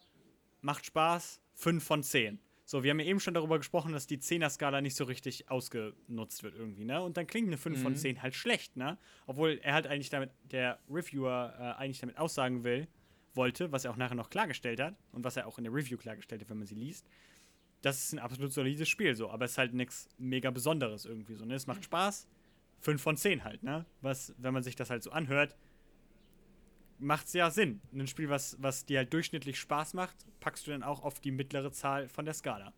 macht 0.62 0.86
Spaß, 0.86 1.42
5 1.56 1.84
von 1.84 2.04
10. 2.04 2.40
So, 2.66 2.84
wir 2.84 2.92
haben 2.92 3.00
ja 3.00 3.06
eben 3.06 3.20
schon 3.20 3.34
darüber 3.34 3.58
gesprochen, 3.58 3.92
dass 3.92 4.08
die 4.08 4.18
10er-Skala 4.18 4.80
nicht 4.80 4.96
so 4.96 5.04
richtig 5.04 5.50
ausgenutzt 5.50 6.44
wird 6.44 6.56
irgendwie, 6.56 6.86
ne? 6.86 7.02
Und 7.02 7.18
dann 7.18 7.28
klingt 7.28 7.48
eine 7.48 7.58
5 7.58 7.82
von 7.82 7.96
10 7.96 8.22
halt 8.22 8.34
schlecht, 8.34 8.78
ne? 8.78 8.98
Obwohl 9.26 9.60
er 9.62 9.74
halt 9.74 9.88
eigentlich 9.88 10.10
damit, 10.10 10.32
der 10.44 10.80
Reviewer 10.90 11.54
äh, 11.60 11.82
eigentlich 11.82 12.00
damit 12.00 12.18
aussagen 12.18 12.64
will, 12.64 12.88
wollte, 13.34 13.72
was 13.72 13.84
er 13.84 13.92
auch 13.92 13.98
nachher 13.98 14.16
noch 14.16 14.30
klargestellt 14.30 14.80
hat 14.80 14.96
und 15.12 15.24
was 15.26 15.36
er 15.36 15.48
auch 15.48 15.58
in 15.58 15.66
der 15.66 15.74
Review 15.74 15.98
klargestellt 15.98 16.42
hat, 16.42 16.50
wenn 16.50 16.60
man 16.60 16.68
sie 16.68 16.76
liest, 16.76 17.06
das 17.82 17.98
ist 18.04 18.14
ein 18.14 18.20
absolut 18.20 18.54
solides 18.54 18.88
Spiel 18.88 19.16
so, 19.16 19.30
aber 19.30 19.46
es 19.46 19.52
ist 19.52 19.58
halt 19.58 19.74
nichts 19.74 20.08
mega 20.18 20.52
Besonderes 20.52 21.06
irgendwie 21.06 21.36
so, 21.36 21.46
ne? 21.46 21.56
Es 21.56 21.68
macht 21.68 21.84
Spaß, 21.84 22.28
5 22.80 23.02
von 23.02 23.18
10 23.18 23.44
halt, 23.44 23.64
ne? 23.64 23.86
Was, 24.02 24.34
wenn 24.38 24.54
man 24.54 24.64
sich 24.64 24.76
das 24.76 24.90
halt 24.90 25.04
so 25.04 25.12
anhört, 25.12 25.58
macht 27.02 27.28
es 27.28 27.34
ja 27.34 27.50
Sinn. 27.50 27.82
Ein 27.94 28.08
Spiel, 28.08 28.30
was, 28.30 28.56
was 28.60 28.86
dir 28.86 29.00
halt 29.00 29.14
durchschnittlich 29.14 29.60
Spaß 29.60 29.94
macht, 29.94 30.16
packst 30.40 30.68
du 30.68 30.72
dann 30.72 30.84
auch 30.84 31.04
auf 31.04 31.20
die 31.20 31.32
mittlere 31.32 31.72
Zahl 31.72 32.08
von 32.08 32.26
der 32.26 32.34
Skala. 32.34 32.74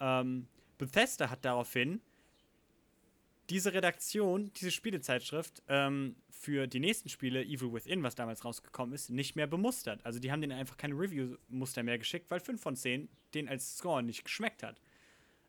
Ähm, 0.00 0.48
Bethesda 0.78 1.30
hat 1.30 1.44
daraufhin 1.44 2.00
diese 3.50 3.74
Redaktion, 3.74 4.50
diese 4.54 4.70
Spielezeitschrift 4.70 5.62
ähm, 5.68 6.16
für 6.30 6.66
die 6.66 6.80
nächsten 6.80 7.08
Spiele, 7.08 7.44
Evil 7.44 7.72
Within, 7.72 8.02
was 8.02 8.14
damals 8.14 8.44
rausgekommen 8.44 8.94
ist, 8.94 9.10
nicht 9.10 9.36
mehr 9.36 9.46
bemustert. 9.46 10.04
Also 10.04 10.18
die 10.18 10.32
haben 10.32 10.40
denen 10.40 10.58
einfach 10.58 10.76
keine 10.76 10.94
Review-Muster 10.94 11.82
mehr 11.82 11.98
geschickt, 11.98 12.30
weil 12.30 12.40
5 12.40 12.60
von 12.60 12.76
10 12.76 13.08
den 13.34 13.48
als 13.48 13.78
Score 13.78 14.02
nicht 14.02 14.24
geschmeckt 14.24 14.62
hat. 14.62 14.80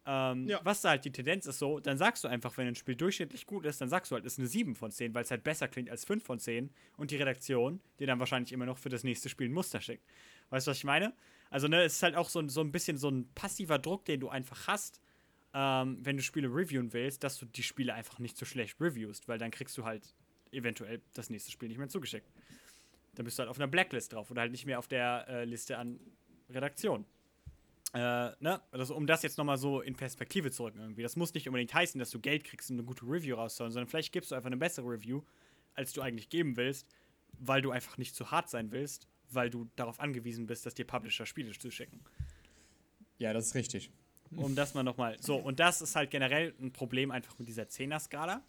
Ähm, 0.07 0.47
Ja. 0.47 0.59
Was 0.63 0.81
da 0.81 0.89
halt 0.89 1.03
die 1.05 1.11
Tendenz 1.11 1.45
ist 1.47 1.57
so, 1.59 1.79
dann 1.79 1.97
sagst 1.97 2.23
du 2.23 2.27
einfach, 2.27 2.55
wenn 2.57 2.67
ein 2.67 2.75
Spiel 2.75 2.95
durchschnittlich 2.95 3.45
gut 3.47 3.65
ist, 3.65 3.81
dann 3.81 3.89
sagst 3.89 4.11
du 4.11 4.15
halt, 4.15 4.25
es 4.25 4.33
ist 4.33 4.39
eine 4.39 4.47
7 4.47 4.75
von 4.75 4.91
10, 4.91 5.13
weil 5.13 5.23
es 5.23 5.31
halt 5.31 5.43
besser 5.43 5.67
klingt 5.67 5.89
als 5.89 6.05
5 6.05 6.23
von 6.23 6.39
10 6.39 6.69
und 6.97 7.09
die 7.11 7.15
Redaktion 7.17 7.79
dir 7.99 8.07
dann 8.07 8.19
wahrscheinlich 8.19 8.51
immer 8.51 8.65
noch 8.67 8.77
für 8.77 8.89
das 8.89 9.03
nächste 9.03 9.29
Spiel 9.29 9.49
ein 9.49 9.53
Muster 9.53 9.81
schickt. 9.81 10.03
Weißt 10.51 10.67
du, 10.67 10.71
was 10.71 10.77
ich 10.77 10.83
meine? 10.83 11.13
Also, 11.49 11.67
ne, 11.67 11.81
es 11.83 11.93
ist 11.95 12.03
halt 12.03 12.15
auch 12.15 12.29
so, 12.29 12.39
ein- 12.39 12.49
so 12.49 12.61
ein 12.61 12.71
bisschen 12.71 12.97
so 12.97 13.09
ein 13.09 13.27
passiver 13.33 13.79
Druck, 13.79 14.05
den 14.05 14.19
du 14.19 14.29
einfach 14.29 14.67
hast, 14.67 15.01
ähm, 15.53 15.97
wenn 16.01 16.17
du 16.17 16.23
Spiele 16.23 16.49
reviewen 16.49 16.93
willst, 16.93 17.23
dass 17.23 17.37
du 17.39 17.45
die 17.45 17.63
Spiele 17.63 17.93
einfach 17.93 18.19
nicht 18.19 18.37
so 18.37 18.45
schlecht 18.45 18.79
reviewst, 18.79 19.27
weil 19.27 19.37
dann 19.39 19.51
kriegst 19.51 19.75
du 19.77 19.85
halt 19.85 20.13
eventuell 20.51 21.01
das 21.13 21.29
nächste 21.29 21.51
Spiel 21.51 21.69
nicht 21.69 21.77
mehr 21.77 21.87
zugeschickt. 21.89 22.29
Dann 23.15 23.23
bist 23.25 23.37
du 23.39 23.41
halt 23.41 23.49
auf 23.49 23.57
einer 23.57 23.67
Blacklist 23.67 24.13
drauf 24.13 24.29
oder 24.29 24.41
halt 24.41 24.51
nicht 24.51 24.65
mehr 24.65 24.77
auf 24.77 24.87
der 24.87 25.25
äh, 25.29 25.45
Liste 25.45 25.77
an 25.77 25.99
Redaktion. 26.49 27.05
Äh, 27.95 28.33
ne? 28.41 28.61
Also, 28.71 28.93
um 28.93 29.07
das 29.07 29.23
jetzt 29.23 29.37
nochmal 29.37 29.57
so 29.57 29.79
in 29.79 29.95
Perspektive 29.95 30.51
zu 30.51 30.65
rücken 30.65 30.79
irgendwie. 30.79 31.01
Das 31.01 31.15
muss 31.15 31.33
nicht 31.33 31.47
unbedingt 31.47 31.73
heißen, 31.73 31.97
dass 31.97 32.09
du 32.09 32.19
Geld 32.19 32.43
kriegst, 32.43 32.69
um 32.69 32.75
eine 32.75 32.83
gute 32.83 33.05
Review 33.05 33.37
rauszuholen, 33.37 33.71
sondern 33.71 33.87
vielleicht 33.87 34.11
gibst 34.11 34.31
du 34.31 34.35
einfach 34.35 34.47
eine 34.47 34.57
bessere 34.57 34.85
Review, 34.85 35.21
als 35.75 35.93
du 35.93 36.01
eigentlich 36.01 36.27
geben 36.29 36.57
willst, 36.57 36.87
weil 37.39 37.61
du 37.61 37.71
einfach 37.71 37.97
nicht 37.97 38.13
zu 38.13 38.31
hart 38.31 38.49
sein 38.49 38.71
willst, 38.71 39.07
weil 39.29 39.49
du 39.49 39.69
darauf 39.77 40.01
angewiesen 40.01 40.45
bist, 40.45 40.65
dass 40.65 40.73
dir 40.73 40.85
Publisher 40.85 41.25
Spiele 41.25 41.51
zuschicken. 41.53 42.01
Ja, 43.17 43.31
das 43.31 43.47
ist 43.47 43.55
richtig. 43.55 43.91
Um 44.35 44.55
das 44.55 44.73
mal 44.73 44.83
nochmal. 44.83 45.15
So, 45.21 45.37
und 45.37 45.61
das 45.61 45.81
ist 45.81 45.95
halt 45.95 46.11
generell 46.11 46.53
ein 46.59 46.73
Problem 46.73 47.11
einfach 47.11 47.39
mit 47.39 47.47
dieser 47.47 47.63
10er-Skala 47.63 48.43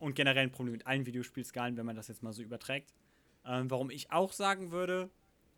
und 0.00 0.14
generell 0.14 0.42
ein 0.42 0.52
Problem 0.52 0.72
mit 0.72 0.86
allen 0.86 1.06
Videospielskalen, 1.06 1.78
wenn 1.78 1.86
man 1.86 1.96
das 1.96 2.08
jetzt 2.08 2.22
mal 2.22 2.34
so 2.34 2.42
überträgt. 2.42 2.92
Ähm, 3.46 3.70
warum 3.70 3.88
ich 3.88 4.12
auch 4.12 4.32
sagen 4.32 4.70
würde, 4.70 5.08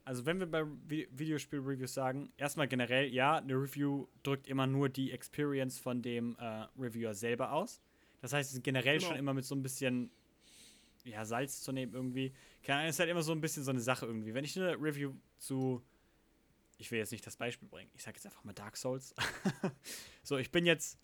also 0.05 0.27
wenn 0.27 0.39
wir 0.39 0.47
bei 0.47 0.65
Vi 0.87 1.09
Videospiel-Reviews 1.13 1.95
sagen, 1.95 2.33
erstmal 2.37 2.69
generell, 2.69 3.13
ja, 3.13 3.37
eine 3.37 3.55
Review 3.55 4.07
drückt 4.23 4.47
immer 4.47 4.67
nur 4.67 4.89
die 4.89 5.13
Experience 5.13 5.79
von 5.79 6.03
dem 6.03 6.37
äh, 6.39 6.67
Reviewer 6.79 7.15
selber 7.15 7.53
aus. 7.53 7.81
Das 8.21 8.33
heißt, 8.33 8.51
es 8.51 8.57
ist 8.57 8.65
generell 8.65 8.99
Genau. 8.99 9.09
schon 9.11 9.19
immer 9.19 9.35
mit 9.35 9.45
so 9.45 9.55
ein 9.55 9.63
bisschen 9.63 10.11
ja, 11.05 11.25
Salz 11.25 11.61
zu 11.63 11.73
nehmen 11.73 11.93
irgendwie. 11.93 12.33
Keine 12.63 12.81
Ahnung, 12.81 12.91
ist 12.91 12.99
halt 12.99 13.11
immer 13.11 13.23
so 13.23 13.33
ein 13.33 13.41
bisschen 13.41 13.63
so 13.65 13.71
eine 13.71 13.81
Sache 13.81 14.07
irgendwie. 14.07 14.33
Wenn 14.33 14.45
ich 14.45 14.59
eine 14.59 14.75
Review 14.81 15.13
zu 15.39 15.83
ich 16.79 16.91
will 16.91 16.99
jetzt 16.99 17.13
nicht 17.13 17.27
das 17.27 17.37
Beispiel 17.37 17.69
bringen. 17.69 17.91
Ich 17.95 18.03
sage 18.03 18.17
jetzt 18.17 18.27
einfach 18.27 18.45
mal 18.45 18.53
Dark 18.53 18.77
Souls. 18.77 19.15
so, 20.23 20.39
ich 20.39 20.51
bin 20.51 20.67
jetzt, 20.67 20.99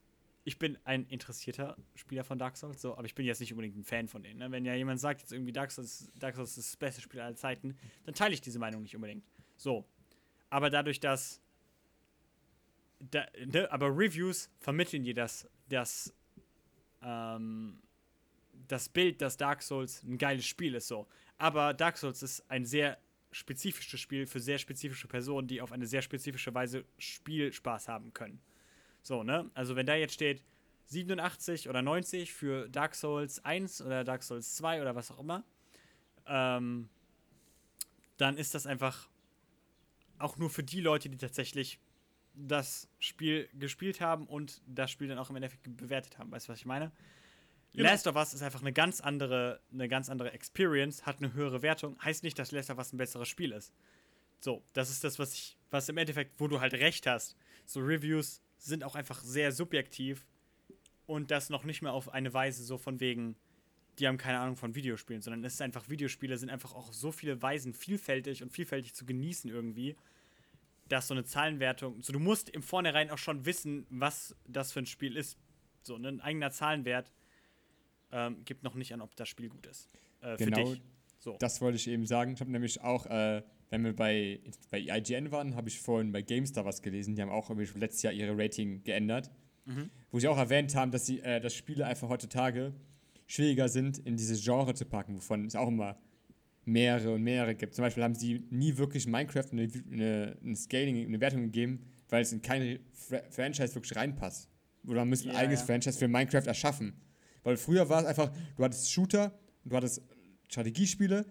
ich 0.50 0.58
bin 0.58 0.76
ein 0.82 1.06
interessierter 1.06 1.76
Spieler 1.94 2.24
von 2.24 2.36
Dark 2.36 2.56
Souls, 2.56 2.82
so, 2.82 2.96
aber 2.96 3.04
ich 3.04 3.14
bin 3.14 3.24
jetzt 3.24 3.38
nicht 3.38 3.52
unbedingt 3.52 3.76
ein 3.76 3.84
Fan 3.84 4.08
von 4.08 4.20
denen. 4.20 4.40
Ne? 4.40 4.50
Wenn 4.50 4.64
ja 4.64 4.74
jemand 4.74 4.98
sagt, 4.98 5.20
jetzt 5.20 5.32
irgendwie 5.32 5.52
Dark 5.52 5.70
Souls, 5.70 6.10
Dark 6.16 6.34
Souls 6.34 6.58
ist 6.58 6.72
das 6.72 6.76
beste 6.76 7.00
Spiel 7.00 7.20
aller 7.20 7.36
Zeiten, 7.36 7.76
dann 8.04 8.16
teile 8.16 8.34
ich 8.34 8.40
diese 8.40 8.58
Meinung 8.58 8.82
nicht 8.82 8.96
unbedingt. 8.96 9.24
So. 9.56 9.86
Aber 10.48 10.68
dadurch, 10.68 10.98
dass. 10.98 11.40
Da, 12.98 13.26
ne, 13.46 13.70
aber 13.70 13.96
Reviews 13.96 14.50
vermitteln 14.58 15.04
dir 15.04 15.14
das, 15.14 15.48
das, 15.68 16.12
ähm, 17.00 17.80
das 18.66 18.88
Bild, 18.88 19.22
dass 19.22 19.36
Dark 19.36 19.62
Souls 19.62 20.02
ein 20.02 20.18
geiles 20.18 20.46
Spiel 20.46 20.74
ist, 20.74 20.88
so. 20.88 21.06
Aber 21.38 21.74
Dark 21.74 21.96
Souls 21.96 22.24
ist 22.24 22.50
ein 22.50 22.64
sehr 22.64 22.98
spezifisches 23.30 24.00
Spiel 24.00 24.26
für 24.26 24.40
sehr 24.40 24.58
spezifische 24.58 25.06
Personen, 25.06 25.46
die 25.46 25.60
auf 25.60 25.70
eine 25.70 25.86
sehr 25.86 26.02
spezifische 26.02 26.52
Weise 26.52 26.84
Spielspaß 26.98 27.86
haben 27.86 28.12
können. 28.12 28.40
So, 29.02 29.22
ne? 29.22 29.50
Also 29.54 29.76
wenn 29.76 29.86
da 29.86 29.94
jetzt 29.94 30.14
steht 30.14 30.42
87 30.86 31.68
oder 31.68 31.82
90 31.82 32.32
für 32.32 32.68
Dark 32.68 32.94
Souls 32.94 33.44
1 33.44 33.82
oder 33.82 34.04
Dark 34.04 34.22
Souls 34.22 34.56
2 34.56 34.82
oder 34.82 34.94
was 34.94 35.10
auch 35.10 35.18
immer, 35.18 35.44
ähm, 36.26 36.88
dann 38.16 38.36
ist 38.36 38.54
das 38.54 38.66
einfach 38.66 39.08
auch 40.18 40.36
nur 40.36 40.50
für 40.50 40.62
die 40.62 40.80
Leute, 40.80 41.08
die 41.08 41.16
tatsächlich 41.16 41.78
das 42.34 42.88
Spiel 42.98 43.48
gespielt 43.54 44.00
haben 44.00 44.26
und 44.26 44.62
das 44.66 44.90
Spiel 44.90 45.08
dann 45.08 45.18
auch 45.18 45.30
im 45.30 45.36
Endeffekt 45.36 45.76
bewertet 45.76 46.18
haben. 46.18 46.30
Weißt 46.30 46.48
du, 46.48 46.52
was 46.52 46.58
ich 46.58 46.66
meine? 46.66 46.92
Genau. 47.72 47.88
Last 47.88 48.06
of 48.06 48.16
Us 48.16 48.34
ist 48.34 48.42
einfach 48.42 48.60
eine 48.60 48.72
ganz 48.72 49.00
andere, 49.00 49.60
eine 49.72 49.88
ganz 49.88 50.10
andere 50.10 50.32
Experience, 50.32 51.06
hat 51.06 51.18
eine 51.18 51.32
höhere 51.34 51.62
Wertung, 51.62 51.96
heißt 52.02 52.24
nicht, 52.24 52.38
dass 52.38 52.50
Last 52.50 52.70
of 52.70 52.78
Us 52.78 52.92
ein 52.92 52.96
besseres 52.96 53.28
Spiel 53.28 53.52
ist. 53.52 53.72
So, 54.40 54.62
das 54.72 54.90
ist 54.90 55.04
das, 55.04 55.18
was 55.18 55.34
ich, 55.34 55.56
was 55.70 55.88
im 55.88 55.96
Endeffekt, 55.96 56.40
wo 56.40 56.48
du 56.48 56.60
halt 56.60 56.74
recht 56.74 57.06
hast. 57.06 57.36
So 57.66 57.80
Reviews 57.80 58.42
sind 58.60 58.84
auch 58.84 58.94
einfach 58.94 59.22
sehr 59.22 59.52
subjektiv 59.52 60.26
und 61.06 61.30
das 61.30 61.50
noch 61.50 61.64
nicht 61.64 61.82
mehr 61.82 61.92
auf 61.92 62.08
eine 62.08 62.32
Weise 62.32 62.62
so 62.62 62.78
von 62.78 63.00
wegen, 63.00 63.36
die 63.98 64.06
haben 64.06 64.18
keine 64.18 64.38
Ahnung 64.38 64.56
von 64.56 64.74
Videospielen, 64.74 65.22
sondern 65.22 65.44
es 65.44 65.54
ist 65.54 65.62
einfach, 65.62 65.88
Videospiele 65.88 66.36
sind 66.38 66.50
einfach 66.50 66.74
auch 66.74 66.92
so 66.92 67.10
viele 67.10 67.40
Weisen 67.42 67.74
vielfältig 67.74 68.42
und 68.42 68.50
vielfältig 68.50 68.94
zu 68.94 69.04
genießen 69.04 69.50
irgendwie, 69.50 69.96
dass 70.88 71.08
so 71.08 71.14
eine 71.14 71.24
Zahlenwertung, 71.24 72.02
so 72.02 72.12
du 72.12 72.18
musst 72.18 72.50
im 72.50 72.62
Vornherein 72.62 73.10
auch 73.10 73.18
schon 73.18 73.46
wissen, 73.46 73.86
was 73.90 74.36
das 74.46 74.72
für 74.72 74.80
ein 74.80 74.86
Spiel 74.86 75.16
ist. 75.16 75.38
So, 75.82 75.96
ein 75.96 76.20
eigener 76.20 76.50
Zahlenwert 76.50 77.12
ähm, 78.12 78.44
gibt 78.44 78.62
noch 78.62 78.74
nicht 78.74 78.92
an, 78.92 79.00
ob 79.00 79.14
das 79.16 79.28
Spiel 79.28 79.48
gut 79.48 79.66
ist. 79.66 79.88
Äh, 80.20 80.36
Genau. 80.36 80.56
Für 80.56 80.74
dich. 80.74 80.82
So. 81.18 81.36
Das 81.38 81.60
wollte 81.60 81.76
ich 81.76 81.86
eben 81.88 82.06
sagen. 82.06 82.32
Ich 82.32 82.40
habe 82.40 82.50
nämlich 82.50 82.80
auch, 82.80 83.06
äh, 83.06 83.42
wenn 83.70 83.84
wir 83.84 83.94
bei, 83.94 84.40
bei 84.70 84.80
IGN 84.80 85.30
waren, 85.30 85.54
habe 85.54 85.68
ich 85.68 85.80
vorhin 85.80 86.12
bei 86.12 86.22
GameStar 86.22 86.64
was 86.64 86.82
gelesen. 86.82 87.14
Die 87.14 87.22
haben 87.22 87.30
auch 87.30 87.50
letztes 87.50 88.02
Jahr 88.02 88.12
ihre 88.12 88.36
Rating 88.36 88.82
geändert. 88.82 89.30
Wo 90.10 90.18
sie 90.18 90.26
auch 90.26 90.38
erwähnt 90.38 90.74
haben, 90.74 90.90
dass, 90.90 91.06
sie, 91.06 91.20
äh, 91.20 91.40
dass 91.40 91.54
Spiele 91.54 91.86
einfach 91.86 92.08
heutzutage 92.08 92.72
schwieriger 93.28 93.68
sind, 93.68 93.98
in 93.98 94.16
dieses 94.16 94.42
Genre 94.42 94.74
zu 94.74 94.84
packen, 94.84 95.14
wovon 95.14 95.44
es 95.44 95.54
auch 95.54 95.68
immer 95.68 95.96
mehrere 96.64 97.12
und 97.12 97.22
mehrere 97.22 97.54
gibt. 97.54 97.74
Zum 97.76 97.84
Beispiel 97.84 98.02
haben 98.02 98.16
sie 98.16 98.44
nie 98.50 98.76
wirklich 98.76 99.06
Minecraft 99.06 99.46
eine, 99.52 99.68
eine, 99.92 100.36
ein 100.42 100.56
Scaling, 100.56 101.06
eine 101.06 101.20
Wertung 101.20 101.42
gegeben, 101.42 101.86
weil 102.08 102.22
es 102.22 102.32
in 102.32 102.42
keine 102.42 102.80
Fra 102.92 103.20
Franchise 103.30 103.74
wirklich 103.76 103.94
reinpasst. 103.94 104.48
Oder 104.86 105.00
man 105.02 105.10
müsste 105.10 105.28
ein 105.28 105.34
Ja, 105.34 105.40
eigenes 105.40 105.60
ja. 105.60 105.66
Franchise 105.66 105.98
für 105.98 106.08
Minecraft 106.08 106.46
erschaffen. 106.46 106.94
Weil 107.44 107.56
früher 107.56 107.88
war 107.88 108.00
es 108.00 108.06
einfach, 108.06 108.32
du 108.56 108.64
hattest 108.64 108.90
Shooter, 108.90 109.38
du 109.64 109.76
hattest 109.76 110.02
Strategiespiele, 110.48 111.26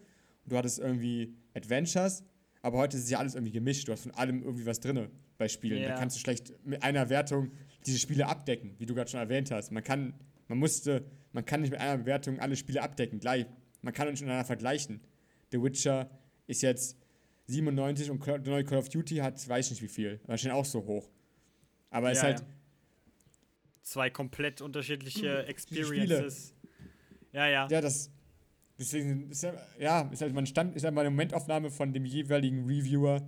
du 0.49 0.57
hattest 0.57 0.79
irgendwie 0.79 1.35
Adventures, 1.53 2.23
aber 2.61 2.77
heute 2.79 2.97
ist 2.97 3.03
es 3.05 3.09
ja 3.09 3.19
alles 3.19 3.35
irgendwie 3.35 3.51
gemischt. 3.53 3.87
Du 3.87 3.91
hast 3.91 4.01
von 4.03 4.11
allem 4.11 4.43
irgendwie 4.43 4.65
was 4.65 4.79
drin 4.79 5.09
bei 5.37 5.47
Spielen. 5.47 5.81
Da 5.83 5.89
Ja. 5.89 5.95
kannst 5.97 6.15
du 6.17 6.19
schlecht 6.19 6.53
mit 6.65 6.83
einer 6.83 7.09
Wertung 7.09 7.51
diese 7.85 7.97
Spiele 7.99 8.27
abdecken, 8.27 8.75
wie 8.77 8.85
du 8.85 8.93
gerade 8.93 9.09
schon 9.09 9.19
erwähnt 9.21 9.51
hast. 9.51 9.71
Man 9.71 9.83
kann, 9.83 10.13
man 10.47 10.57
musste, 10.57 11.05
man 11.31 11.45
kann 11.45 11.61
nicht 11.61 11.71
mit 11.71 11.79
einer 11.79 11.97
Bewertung 11.97 12.39
alle 12.39 12.55
Spiele 12.57 12.81
abdecken, 12.81 13.19
gleich. 13.19 13.45
Man 13.81 13.93
kann 13.93 14.09
nicht 14.09 14.19
miteinander 14.19 14.43
vergleichen. 14.45 14.99
The 15.51 15.61
Witcher 15.63 16.09
ist 16.47 16.61
jetzt 16.61 16.97
97 17.47 18.11
und 18.11 18.25
der 18.27 18.39
neue 18.39 18.65
Call 18.65 18.79
of 18.79 18.89
Duty 18.89 19.17
hat, 19.17 19.47
weiß 19.47 19.67
ich 19.67 19.71
nicht 19.71 19.81
wie 19.83 19.87
viel, 19.87 20.19
wahrscheinlich 20.25 20.53
auch 20.59 20.65
so 20.65 20.83
hoch. 20.85 21.09
Aber 21.89 22.11
es 22.11 22.17
ist 22.17 22.23
Ja, 22.23 22.29
halt, 22.29 22.39
ja. 22.41 22.45
Zwei 23.81 24.09
komplett 24.09 24.61
unterschiedliche 24.61 25.17
Spiele. 25.19 25.45
Experiences. 25.45 26.53
Ja, 27.31 27.47
ja. 27.47 27.67
Ja, 27.71 27.81
das. 27.81 28.11
Deswegen 28.79 29.29
ist 29.29 29.43
ja, 29.43 29.53
ja, 29.77 30.01
ist 30.09 30.21
halt, 30.21 30.33
man 30.33 30.45
stand, 30.45 30.75
ist 30.75 30.85
halt 30.85 30.95
mal 30.95 31.01
eine 31.01 31.09
Momentaufnahme 31.09 31.69
von 31.69 31.91
dem 31.91 32.05
jeweiligen 32.05 32.65
Reviewer, 32.65 33.21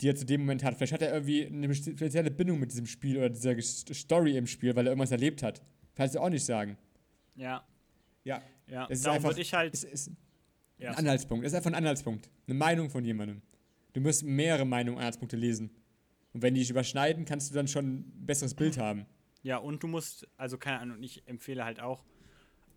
die 0.00 0.10
er 0.10 0.14
zu 0.14 0.26
dem 0.26 0.42
Moment 0.42 0.62
hat. 0.62 0.76
Vielleicht 0.76 0.92
hat 0.92 1.02
er 1.02 1.12
irgendwie 1.12 1.46
eine 1.46 1.74
spezielle 1.74 2.30
Bindung 2.30 2.60
mit 2.60 2.70
diesem 2.70 2.86
Spiel 2.86 3.16
oder 3.16 3.30
dieser 3.30 3.60
Story 3.60 4.36
im 4.36 4.46
Spiel, 4.46 4.76
weil 4.76 4.86
er 4.86 4.90
irgendwas 4.90 5.10
erlebt 5.10 5.42
hat. 5.42 5.62
Kannst 5.94 6.14
du 6.14 6.20
auch 6.20 6.28
nicht 6.28 6.44
sagen. 6.44 6.76
Ja, 7.34 7.64
Ja, 8.24 8.42
ja. 8.66 8.86
es 8.90 8.98
ist 8.98 9.06
Darum 9.06 9.24
einfach. 9.24 9.38
ich 9.38 9.54
halt. 9.54 9.72
es 9.72 9.84
ist 9.84 10.10
ja, 10.76 10.90
ein 10.90 10.96
Anhaltspunkt. 10.96 11.44
Es 11.44 11.52
ist 11.52 11.56
einfach 11.56 11.70
ein 11.70 11.74
Anhaltspunkt. 11.74 12.30
Eine 12.46 12.54
Meinung 12.54 12.90
von 12.90 13.04
jemandem. 13.04 13.42
Du 13.94 14.00
musst 14.00 14.22
mehrere 14.22 14.66
Meinungen, 14.66 14.98
Anhaltspunkte 14.98 15.36
lesen. 15.36 15.70
Und 16.34 16.42
wenn 16.42 16.54
die 16.54 16.60
sich 16.60 16.70
überschneiden, 16.70 17.24
kannst 17.24 17.50
du 17.50 17.54
dann 17.54 17.68
schon 17.68 17.86
ein 17.86 18.26
besseres 18.26 18.54
Bild 18.54 18.76
haben. 18.76 19.06
ja, 19.42 19.56
und 19.56 19.82
du 19.82 19.88
musst, 19.88 20.28
also 20.36 20.58
keine 20.58 20.80
Ahnung, 20.80 21.02
ich 21.02 21.26
empfehle 21.26 21.64
halt 21.64 21.80
auch, 21.80 22.04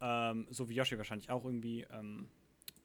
ähm, 0.01 0.47
so 0.49 0.67
wie 0.69 0.73
Yoshi 0.75 0.97
wahrscheinlich 0.97 1.29
auch 1.29 1.45
irgendwie, 1.45 1.85
ähm, 1.91 2.27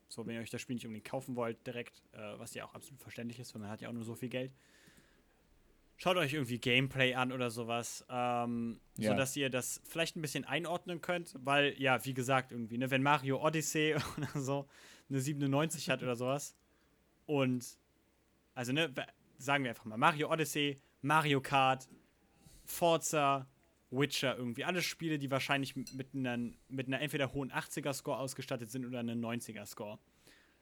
so 0.08 0.26
wenn 0.26 0.34
ihr 0.36 0.40
euch 0.40 0.50
das 0.50 0.60
Spiel 0.60 0.74
nicht 0.74 0.86
unbedingt 0.86 1.06
kaufen 1.08 1.34
wollt 1.36 1.66
direkt, 1.66 2.02
äh, 2.12 2.38
was 2.38 2.54
ja 2.54 2.64
auch 2.64 2.74
absolut 2.74 3.00
verständlich 3.00 3.38
ist, 3.40 3.54
weil 3.54 3.62
man 3.62 3.70
hat 3.70 3.80
ja 3.80 3.88
auch 3.88 3.92
nur 3.92 4.04
so 4.04 4.14
viel 4.14 4.28
Geld. 4.28 4.52
Schaut 5.98 6.18
euch 6.18 6.34
irgendwie 6.34 6.58
Gameplay 6.58 7.14
an 7.14 7.32
oder 7.32 7.50
sowas, 7.50 8.04
ähm, 8.10 8.78
Ja. 8.98 9.12
sodass 9.12 9.34
ihr 9.34 9.48
das 9.48 9.80
vielleicht 9.88 10.14
ein 10.16 10.20
bisschen 10.22 10.44
einordnen 10.44 11.00
könnt, 11.00 11.34
weil, 11.42 11.74
ja, 11.80 12.04
wie 12.04 12.12
gesagt, 12.12 12.52
irgendwie, 12.52 12.76
ne, 12.76 12.90
wenn 12.90 13.02
Mario 13.02 13.42
Odyssey 13.42 13.94
oder 14.18 14.40
so 14.40 14.68
eine 15.08 15.20
97 15.20 15.88
hat 15.88 16.02
oder 16.02 16.14
sowas 16.14 16.54
und, 17.24 17.78
also, 18.54 18.72
ne, 18.72 18.92
sagen 19.38 19.64
wir 19.64 19.70
einfach 19.70 19.86
mal, 19.86 19.96
Mario 19.96 20.30
Odyssey, 20.30 20.78
Mario 21.00 21.40
Kart, 21.40 21.88
Forza, 22.66 23.46
Witcher 23.90 24.36
irgendwie. 24.36 24.64
Alle 24.64 24.82
Spiele, 24.82 25.18
die 25.18 25.30
wahrscheinlich 25.30 25.76
mit 25.76 26.14
einer, 26.14 26.36
mit 26.68 26.86
einer 26.88 27.00
entweder 27.00 27.32
hohen 27.32 27.52
80er-Score 27.52 28.18
ausgestattet 28.18 28.70
sind 28.70 28.84
oder 28.84 29.00
einem 29.00 29.20
90er-Score. 29.20 29.98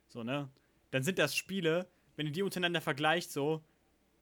So, 0.09 0.23
ne? 0.23 0.51
dann 0.91 1.03
sind 1.03 1.19
das 1.19 1.35
Spiele, 1.35 1.89
wenn 2.15 2.27
ihr 2.27 2.33
die 2.33 2.43
untereinander 2.43 2.81
vergleicht, 2.81 3.33
so, 3.33 3.65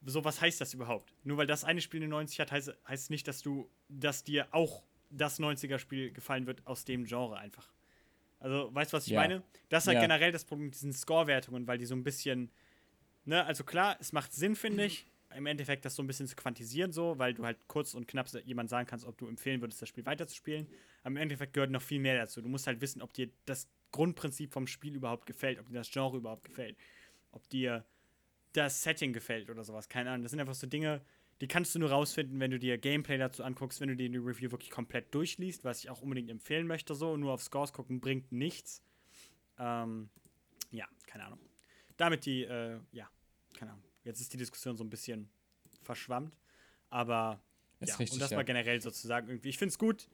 so 0.06 0.24
was 0.24 0.40
heißt 0.40 0.58
das 0.58 0.72
überhaupt? 0.72 1.12
Nur 1.22 1.36
weil 1.36 1.46
das 1.46 1.64
eine 1.64 1.82
Spiel 1.82 2.00
eine 2.00 2.08
90 2.08 2.40
hat, 2.40 2.50
heißt, 2.50 2.72
heißt 2.88 3.10
nicht, 3.10 3.28
dass 3.28 3.42
du, 3.42 3.68
dass 3.90 4.24
dir 4.24 4.48
auch 4.52 4.82
das 5.10 5.38
90er-Spiel 5.38 6.12
gefallen 6.12 6.46
wird 6.46 6.66
aus 6.66 6.86
dem 6.86 7.04
Genre 7.04 7.36
einfach. 7.36 7.70
Also, 8.40 8.74
weißt 8.74 8.92
du, 8.92 8.96
was 8.96 9.04
ich 9.06 9.12
Ja. 9.12 9.20
meine? 9.20 9.42
Das 9.68 9.84
ist 9.84 9.88
halt 9.88 9.96
Ja. 9.96 10.00
generell 10.00 10.32
das 10.32 10.46
Problem 10.46 10.66
mit 10.68 10.74
diesen 10.74 10.94
Score-Wertungen, 10.94 11.66
weil 11.66 11.76
die 11.76 11.84
so 11.84 11.94
ein 11.94 12.02
bisschen, 12.04 12.50
ne, 13.26 13.44
also 13.44 13.64
klar, 13.64 13.98
es 14.00 14.12
macht 14.12 14.32
Sinn, 14.32 14.56
finde 14.56 14.86
ich, 14.86 15.06
im 15.36 15.46
Endeffekt 15.46 15.84
das 15.84 15.96
so 15.96 16.02
ein 16.02 16.06
bisschen 16.06 16.26
zu 16.26 16.36
quantisieren, 16.36 16.92
so, 16.92 17.18
weil 17.18 17.34
du 17.34 17.44
halt 17.44 17.58
kurz 17.68 17.94
und 17.94 18.06
knapp 18.08 18.28
jemand 18.44 18.70
sagen 18.70 18.86
kannst, 18.86 19.04
ob 19.04 19.18
du 19.18 19.26
empfehlen 19.26 19.60
würdest, 19.60 19.82
das 19.82 19.88
Spiel 19.88 20.06
weiterzuspielen. 20.06 20.66
Aber 21.02 21.10
im 21.10 21.16
Endeffekt 21.16 21.52
gehört 21.52 21.70
noch 21.70 21.82
viel 21.82 22.00
mehr 22.00 22.16
dazu. 22.16 22.40
Du 22.40 22.48
musst 22.48 22.66
halt 22.66 22.80
wissen, 22.80 23.02
ob 23.02 23.12
dir 23.12 23.30
das 23.46 23.68
Grundprinzip 23.90 24.52
vom 24.52 24.66
Spiel 24.66 24.94
überhaupt 24.94 25.26
gefällt, 25.26 25.58
ob 25.58 25.68
dir 25.68 25.74
das 25.74 25.90
Genre 25.90 26.16
überhaupt 26.16 26.44
gefällt, 26.44 26.76
ob 27.30 27.48
dir 27.48 27.84
das 28.52 28.82
Setting 28.82 29.12
gefällt 29.12 29.50
oder 29.50 29.64
sowas. 29.64 29.88
Keine 29.88 30.10
Ahnung. 30.10 30.22
Das 30.22 30.30
sind 30.30 30.40
einfach 30.40 30.54
so 30.54 30.66
Dinge, 30.66 31.02
die 31.40 31.48
kannst 31.48 31.74
du 31.74 31.78
nur 31.78 31.90
rausfinden, 31.90 32.38
wenn 32.38 32.50
du 32.50 32.58
dir 32.58 32.78
Gameplay 32.78 33.18
dazu 33.18 33.42
anguckst, 33.42 33.80
wenn 33.80 33.88
du 33.88 33.96
dir 33.96 34.08
die 34.08 34.16
Review 34.16 34.50
wirklich 34.50 34.70
komplett 34.70 35.14
durchliest, 35.14 35.64
was 35.64 35.80
ich 35.80 35.90
auch 35.90 36.00
unbedingt 36.00 36.30
empfehlen 36.30 36.66
möchte. 36.66 36.94
So, 36.94 37.16
nur 37.16 37.32
auf 37.32 37.42
Scores 37.42 37.72
gucken 37.72 38.00
bringt 38.00 38.30
nichts. 38.30 38.82
Ähm, 39.58 40.08
ja, 40.70 40.86
keine 41.06 41.24
Ahnung. 41.24 41.40
Damit 41.96 42.26
die, 42.26 42.44
äh, 42.44 42.78
ja, 42.92 43.10
keine 43.54 43.72
Ahnung. 43.72 43.91
Jetzt 44.04 44.20
ist 44.20 44.32
die 44.32 44.36
Diskussion 44.36 44.76
so 44.76 44.84
ein 44.84 44.90
bisschen 44.90 45.28
verschwammt. 45.82 46.36
Aber 46.90 47.42
ja, 47.80 47.94
richtig, 47.96 48.12
und 48.12 48.20
das 48.20 48.30
ja. 48.30 48.36
mal 48.36 48.44
generell 48.44 48.80
sozusagen 48.80 49.28
irgendwie. 49.28 49.48
Ich 49.48 49.58
finde 49.58 49.72
es 49.72 49.78
gut, 49.78 50.08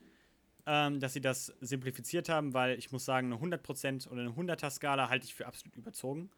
ähm, 0.67 1.01
dass 1.01 1.13
sie 1.13 1.21
das 1.21 1.53
simplifiziert 1.61 2.29
haben, 2.29 2.55
weil 2.55 2.79
ich 2.79 2.93
muss 2.93 3.05
sagen, 3.05 3.33
eine 3.33 3.57
100% 3.57 4.09
oder 4.09 4.21
eine 4.21 4.31
100er-Skala 4.31 5.09
halte 5.09 5.27
ich 5.27 5.35
für 5.35 5.47
absolut 5.47 5.77
überzogen. 5.77 6.31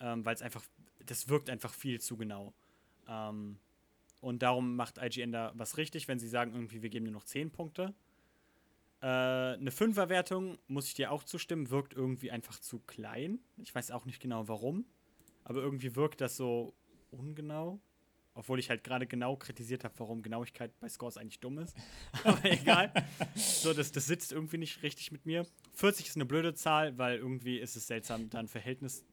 Ähm, 0.00 0.24
weil 0.24 0.34
es 0.34 0.42
einfach, 0.42 0.64
das 1.04 1.28
wirkt 1.28 1.50
einfach 1.50 1.72
viel 1.72 2.00
zu 2.00 2.16
genau. 2.16 2.54
Ähm, 3.08 3.58
und 4.20 4.42
darum 4.42 4.76
macht 4.76 4.98
IGN 4.98 5.32
da 5.32 5.52
was 5.54 5.76
richtig, 5.76 6.08
wenn 6.08 6.18
sie 6.18 6.28
sagen, 6.28 6.52
irgendwie, 6.52 6.82
wir 6.82 6.90
geben 6.90 7.04
nur 7.04 7.14
noch 7.14 7.24
10 7.24 7.50
Punkte. 7.50 7.94
Äh, 9.00 9.06
eine 9.06 9.70
5er-Wertung, 9.70 10.58
muss 10.66 10.86
ich 10.86 10.94
dir 10.94 11.12
auch 11.12 11.22
zustimmen, 11.22 11.70
wirkt 11.70 11.94
irgendwie 11.94 12.30
einfach 12.30 12.58
zu 12.58 12.80
klein. 12.80 13.40
Ich 13.56 13.74
weiß 13.74 13.90
auch 13.92 14.06
nicht 14.06 14.20
genau 14.20 14.48
warum. 14.48 14.86
Aber 15.48 15.60
irgendwie 15.60 15.96
wirkt 15.96 16.20
das 16.20 16.36
so 16.36 16.74
ungenau. 17.10 17.80
Obwohl 18.34 18.60
ich 18.60 18.70
halt 18.70 18.84
gerade 18.84 19.08
genau 19.08 19.34
kritisiert 19.34 19.82
habe, 19.82 19.94
warum 19.98 20.22
Genauigkeit 20.22 20.78
bei 20.78 20.88
Scores 20.88 21.16
eigentlich 21.16 21.40
dumm 21.40 21.58
ist. 21.58 21.76
Aber 22.22 22.44
egal. 22.44 22.92
So, 23.34 23.74
das, 23.74 23.90
das 23.90 24.06
sitzt 24.06 24.30
irgendwie 24.30 24.58
nicht 24.58 24.84
richtig 24.84 25.10
mit 25.10 25.26
mir. 25.26 25.44
40 25.72 26.06
ist 26.06 26.16
eine 26.16 26.24
blöde 26.24 26.54
Zahl, 26.54 26.96
weil 26.98 27.18
irgendwie 27.18 27.58
ist 27.58 27.74
es 27.74 27.88
seltsam, 27.88 28.30
da 28.30 28.38
ein 28.38 28.46
Verhältnis 28.46 29.04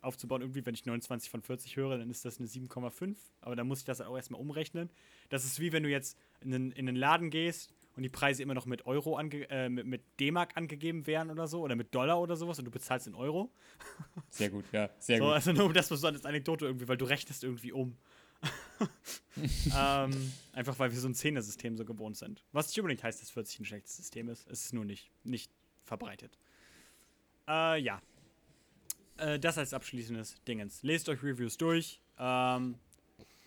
aufzubauen. 0.00 0.40
Irgendwie, 0.40 0.66
wenn 0.66 0.74
ich 0.74 0.84
29 0.86 1.30
von 1.30 1.42
40 1.42 1.76
höre, 1.76 1.98
dann 1.98 2.10
ist 2.10 2.24
das 2.24 2.40
eine 2.40 2.48
7,5. 2.48 3.14
Aber 3.42 3.54
dann 3.54 3.68
muss 3.68 3.80
ich 3.80 3.84
das 3.84 4.00
auch 4.00 4.16
erstmal 4.16 4.40
umrechnen. 4.40 4.90
Das 5.28 5.44
ist 5.44 5.60
wie 5.60 5.72
wenn 5.72 5.84
du 5.84 5.90
jetzt 5.90 6.18
in 6.40 6.52
einen, 6.52 6.72
in 6.72 6.88
einen 6.88 6.96
Laden 6.96 7.30
gehst 7.30 7.72
und 7.96 8.02
die 8.02 8.08
Preise 8.08 8.42
immer 8.42 8.54
noch 8.54 8.66
mit 8.66 8.86
Euro 8.86 9.16
ange 9.16 9.48
äh, 9.50 9.68
mit, 9.68 9.86
mit 9.86 10.02
D-Mark 10.20 10.56
angegeben 10.56 11.06
wären 11.06 11.30
oder 11.30 11.46
so 11.46 11.60
oder 11.62 11.76
mit 11.76 11.94
Dollar 11.94 12.20
oder 12.20 12.36
sowas 12.36 12.58
und 12.58 12.64
du 12.64 12.70
bezahlst 12.70 13.06
in 13.06 13.14
Euro. 13.14 13.52
Sehr 14.30 14.50
gut, 14.50 14.64
ja. 14.72 14.90
Sehr 14.98 15.18
So, 15.18 15.24
gut. 15.24 15.32
also 15.34 15.52
nur 15.52 15.72
das 15.72 15.88
so 15.88 16.06
als 16.06 16.24
Anekdote 16.24 16.66
irgendwie, 16.66 16.88
weil 16.88 16.96
du 16.96 17.04
rechnest 17.04 17.44
irgendwie 17.44 17.72
um. 17.72 17.96
ähm, 19.76 20.32
einfach 20.52 20.78
weil 20.78 20.90
wir 20.92 20.98
so 20.98 21.08
ein 21.08 21.14
Zehner-System 21.14 21.76
so 21.76 21.84
gewohnt 21.84 22.16
sind. 22.16 22.44
Was 22.52 22.68
nicht 22.68 22.78
unbedingt 22.78 23.02
heißt, 23.02 23.22
dass 23.22 23.30
40 23.30 23.60
ein 23.60 23.64
schlechtes 23.64 23.96
System 23.96 24.28
ist. 24.28 24.46
Es 24.50 24.66
ist 24.66 24.74
nur 24.74 24.84
nicht, 24.84 25.10
nicht 25.22 25.50
verbreitet. 25.84 26.36
Äh, 27.48 27.80
ja. 27.80 28.02
Äh, 29.16 29.38
das 29.38 29.56
als 29.58 29.72
abschließendes 29.72 30.42
Dingens. 30.46 30.82
Lest 30.82 31.08
euch 31.08 31.22
Reviews 31.22 31.56
durch. 31.56 32.00
Ähm, 32.18 32.76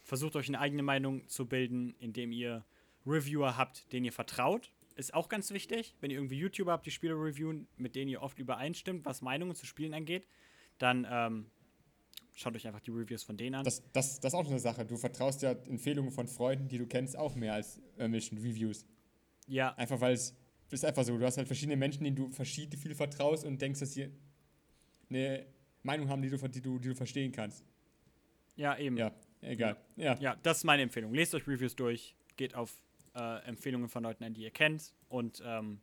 versucht 0.03 0.35
euch 0.35 0.47
eine 0.47 0.59
eigene 0.59 0.83
Meinung 0.83 1.27
zu 1.27 1.45
bilden, 1.45 1.93
indem 1.99 2.31
ihr 2.31 2.63
Reviewer 3.07 3.57
habt, 3.57 3.91
denen 3.93 4.05
ihr 4.05 4.11
vertraut. 4.13 4.71
Ist 4.95 5.13
auch 5.13 5.29
ganz 5.29 5.51
wichtig. 5.51 5.95
Wenn 6.01 6.09
ihr 6.11 6.17
irgendwie 6.17 6.38
YouTuber 6.38 6.71
habt, 6.71 6.85
die 6.85 6.91
Spiele 6.91 7.13
reviewen, 7.13 7.67
mit 7.77 7.95
denen 7.95 8.09
ihr 8.09 8.21
oft 8.21 8.39
übereinstimmt, 8.39 9.05
was 9.05 9.21
Meinungen 9.21 9.55
zu 9.55 9.65
Spielen 9.65 9.93
angeht, 9.93 10.27
dann 10.79 11.05
ähm, 11.09 11.45
schaut 12.34 12.55
euch 12.55 12.65
einfach 12.65 12.79
die 12.81 12.91
Reviews 12.91 13.23
von 13.23 13.38
denen 13.38 13.55
an. 13.55 13.63
Das, 13.63 13.84
das, 13.93 14.19
das 14.19 14.34
ist 14.34 14.39
auch 14.39 14.47
eine 14.47 14.59
Sache. 14.59 14.85
Du 14.85 14.97
vertraust 14.97 15.41
ja 15.43 15.51
Empfehlungen 15.51 16.11
von 16.11 16.27
Freunden, 16.27 16.67
die 16.67 16.77
du 16.79 16.88
kennst, 16.88 17.15
auch 17.17 17.35
mehr 17.35 17.53
als 17.53 17.79
irgendwelchen 17.95 18.39
Reviews. 18.39 18.85
ja, 19.47 19.73
Einfach 19.75 20.01
weil 20.01 20.13
es 20.13 20.35
ist 20.69 20.84
einfach 20.84 21.03
so. 21.03 21.17
Du 21.17 21.25
hast 21.25 21.38
halt 21.38 21.47
verschiedene 21.47 21.77
Menschen, 21.77 22.03
denen 22.03 22.15
du 22.15 22.29
verschiedene 22.31 22.81
viel 22.81 22.93
vertraust 22.95 23.45
und 23.45 23.61
denkst, 23.61 23.79
dass 23.79 23.93
sie 23.93 24.09
eine 25.09 25.45
Meinung 25.84 26.09
haben, 26.09 26.21
die 26.21 26.29
du, 26.29 26.38
die 26.49 26.61
du, 26.61 26.79
die 26.79 26.89
du 26.89 26.95
verstehen 26.95 27.31
kannst. 27.31 27.63
ja, 28.55 28.77
eben. 28.77 28.97
Ja, 28.97 29.13
egal. 29.41 29.77
Ja. 29.95 30.17
Ja, 30.19 30.35
das 30.43 30.57
ist 30.57 30.63
meine 30.63 30.81
Empfehlung. 30.81 31.13
Lest 31.13 31.34
euch 31.35 31.47
Reviews 31.47 31.75
durch, 31.75 32.15
geht 32.35 32.55
auf 32.55 32.81
äh, 33.18 33.39
Empfehlungen 33.48 33.89
von 33.89 34.03
Leuten 34.03 34.23
ein, 34.23 34.34
die 34.34 34.44
ihr 34.44 34.52
kennt 34.52 34.94
und 35.10 35.41
ähm, 35.45 35.81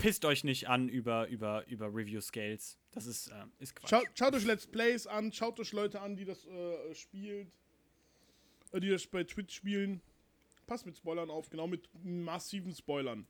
pisst 0.00 0.24
euch 0.24 0.44
nicht 0.44 0.68
an 0.68 0.88
über, 0.88 1.28
über, 1.28 1.66
über 1.68 1.86
Review-Scales. 1.86 2.78
Das 2.92 3.06
ist, 3.06 3.28
äh, 3.28 3.34
ist 3.58 3.76
Quatsch. 3.76 3.90
Schaut, 3.90 4.06
schaut 4.14 4.34
euch 4.34 4.44
Let's 4.44 4.66
Plays 4.66 5.06
an, 5.06 5.32
schaut 5.32 5.60
euch 5.60 5.72
Leute 5.72 6.00
an, 6.00 6.16
die 6.16 6.24
das 6.24 6.46
äh, 6.46 6.94
spielt, 6.94 7.48
äh, 8.72 8.80
die 8.80 8.88
das 8.88 9.06
bei 9.06 9.24
Twitch 9.24 9.54
spielen. 9.54 10.00
Passt 10.66 10.86
mit 10.86 10.96
Spoilern 10.96 11.30
auf, 11.30 11.50
genau 11.50 11.66
mit 11.66 11.88
massiven 12.02 12.74
Spoilern. 12.74 13.26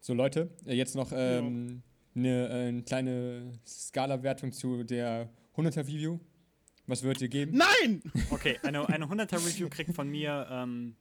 So, 0.00 0.14
Leute, 0.14 0.50
äh, 0.66 0.74
jetzt 0.74 0.94
noch 0.94 1.12
ähm, 1.14 1.82
eine, 2.14 2.48
äh, 2.48 2.68
eine 2.68 2.82
kleine 2.82 3.52
Skala-Wertung 3.66 4.52
zu 4.52 4.84
der 4.84 5.30
100er-Review. 5.56 6.18
Was 6.86 7.02
würdet 7.02 7.22
ihr 7.22 7.28
geben? 7.28 7.56
Nein! 7.56 8.02
Okay, 8.30 8.58
eine, 8.62 8.88
eine 8.88 9.06
100er-Review 9.06 9.68
kriegt 9.68 9.92
von 9.94 10.08
mir 10.08 10.46
ähm, 10.50 10.96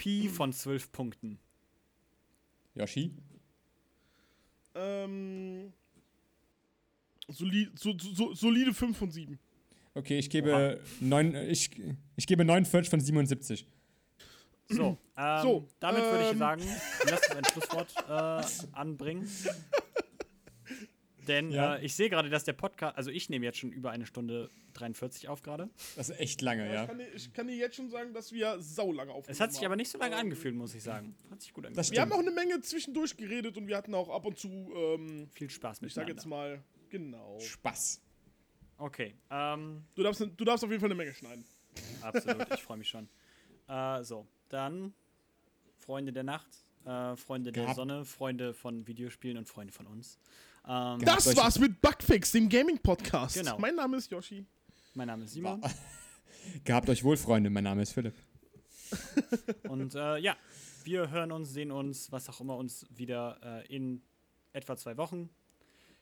Pi 0.00 0.30
von 0.30 0.50
12 0.50 0.92
Punkten. 0.92 1.38
Yoshi? 2.74 3.12
Ähm, 4.74 5.74
soli 7.28 7.68
so, 7.74 7.94
so, 7.98 8.14
so, 8.14 8.34
solide 8.34 8.72
5 8.72 8.96
von 8.96 9.10
7. 9.10 9.38
Okay, 9.94 10.18
ich 10.18 10.30
gebe, 10.30 10.80
neun, 11.00 11.34
ich, 11.34 11.70
ich 12.16 12.26
gebe 12.26 12.46
49 12.46 12.88
von 12.88 13.00
77. 13.00 13.66
So, 14.70 14.96
ähm, 15.18 15.42
So, 15.42 15.68
damit 15.80 16.02
würde 16.02 16.24
ich 16.24 16.32
ähm. 16.32 16.38
sagen, 16.38 16.62
lass 17.04 17.28
uns 17.28 17.36
ein 17.36 17.44
Schlusswort 17.44 17.94
äh, 18.08 18.66
anbringen. 18.72 19.28
Denn 21.28 21.50
Ja. 21.50 21.76
äh, 21.76 21.84
ich 21.84 21.94
sehe 21.94 22.08
gerade, 22.10 22.30
dass 22.30 22.44
der 22.44 22.52
Podcast, 22.54 22.96
also 22.96 23.10
ich 23.10 23.28
nehme 23.30 23.44
jetzt 23.44 23.58
schon 23.58 23.72
über 23.72 23.90
eine 23.90 24.06
Stunde 24.06 24.50
43 24.74 25.28
auf 25.28 25.42
gerade. 25.42 25.68
Das 25.96 26.08
ist 26.08 26.18
echt 26.18 26.40
lange, 26.42 26.72
ja. 26.72 26.86
kann 26.86 26.98
dir, 26.98 27.12
ich 27.14 27.32
kann 27.32 27.46
dir 27.46 27.56
jetzt 27.56 27.76
schon 27.76 27.90
sagen, 27.90 28.12
dass 28.14 28.32
wir 28.32 28.60
saulange 28.60 29.12
aufgenommen 29.12 29.32
Es 29.32 29.40
hat 29.40 29.52
sich 29.52 29.60
aber 29.62 29.72
haben. 29.72 29.78
nicht 29.78 29.90
so 29.90 29.98
lange 29.98 30.14
Ähm, 30.14 30.20
angefühlt, 30.20 30.54
muss 30.54 30.74
ich 30.74 30.82
sagen. 30.82 31.14
Hat 31.30 31.40
sich 31.42 31.52
gut 31.52 31.66
angefühlt. 31.66 31.90
Wir 31.92 32.00
haben 32.00 32.12
auch 32.12 32.18
eine 32.20 32.30
Menge 32.30 32.60
zwischendurch 32.60 33.16
geredet 33.16 33.56
und 33.56 33.66
wir 33.66 33.76
hatten 33.76 33.94
auch 33.94 34.08
ab 34.08 34.24
und 34.24 34.38
zu, 34.38 34.48
ähm, 34.74 35.28
Viel 35.32 35.50
Spaß 35.50 35.80
mit 35.82 35.88
ich 35.88 35.94
sag 35.94 36.08
jetzt 36.08 36.26
mal, 36.26 36.62
genau. 36.88 37.38
Spaß. 37.40 38.00
Okay, 38.78 39.14
ähm, 39.30 39.84
Du 39.94 40.02
darfst, 40.02 40.20
du 40.20 40.44
darfst 40.44 40.64
auf 40.64 40.70
jeden 40.70 40.80
Fall 40.80 40.88
eine 40.88 40.94
Menge 40.96 41.12
schneiden. 41.14 41.44
absolut, 42.00 42.46
ich 42.54 42.62
freue 42.62 42.78
mich 42.78 42.88
schon. 42.88 43.08
Äh, 43.68 44.02
so, 44.04 44.26
dann 44.48 44.94
Freunde 45.76 46.12
der 46.12 46.22
Nacht, 46.24 46.48
äh, 46.86 47.14
Freunde 47.16 47.52
der 47.52 47.64
Gehabt. 47.64 47.76
Sonne, 47.76 48.04
Freunde 48.06 48.54
von 48.54 48.86
Videospielen 48.86 49.36
und 49.36 49.48
Freunde 49.48 49.72
von 49.72 49.86
uns. 49.86 50.18
Ähm. 50.66 51.00
Das 51.00 51.34
war's 51.36 51.58
mit 51.58 51.80
Bugfix, 51.80 52.32
dem 52.32 52.48
Gaming-Podcast. 52.48 53.36
Genau. 53.36 53.58
Mein 53.58 53.74
Name 53.74 53.96
ist 53.96 54.10
Yoshi. 54.10 54.44
mein 54.94 55.08
Name 55.08 55.24
ist 55.24 55.32
Simon. 55.32 55.60
Gehabt 56.64 56.88
euch 56.88 57.04
wohl, 57.04 57.16
Freunde. 57.16 57.50
Mein 57.50 57.64
Name 57.64 57.82
ist 57.82 57.92
Philipp. 57.92 58.14
Und 59.68 59.94
äh, 59.94 60.18
ja, 60.18 60.36
wir 60.84 61.10
hören 61.10 61.32
uns, 61.32 61.50
sehen 61.50 61.70
uns, 61.70 62.10
was 62.10 62.28
auch 62.28 62.40
immer 62.40 62.56
uns 62.56 62.86
wieder 62.90 63.38
äh, 63.42 63.74
in 63.74 64.02
etwa 64.52 64.76
zwei 64.76 64.96
Wochen. 64.96 65.30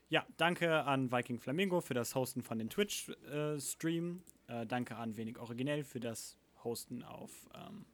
Ja, 0.09 0.27
danke 0.39 0.85
an 0.85 1.13
Viking 1.13 1.39
Flamingo 1.39 1.81
für 1.81 1.95
das 1.95 2.15
Hosten 2.15 2.43
von 2.43 2.59
den 2.59 2.71
Twitch-Stream. 2.71 4.23
Äh, 4.47 4.67
danke 4.67 4.97
an 4.97 5.17
Wenig 5.17 5.39
Originell 5.39 5.85
für 5.85 6.01
das 6.01 6.37
Hosten 6.65 7.03
auf 7.03 7.31
ähm, 7.55 7.85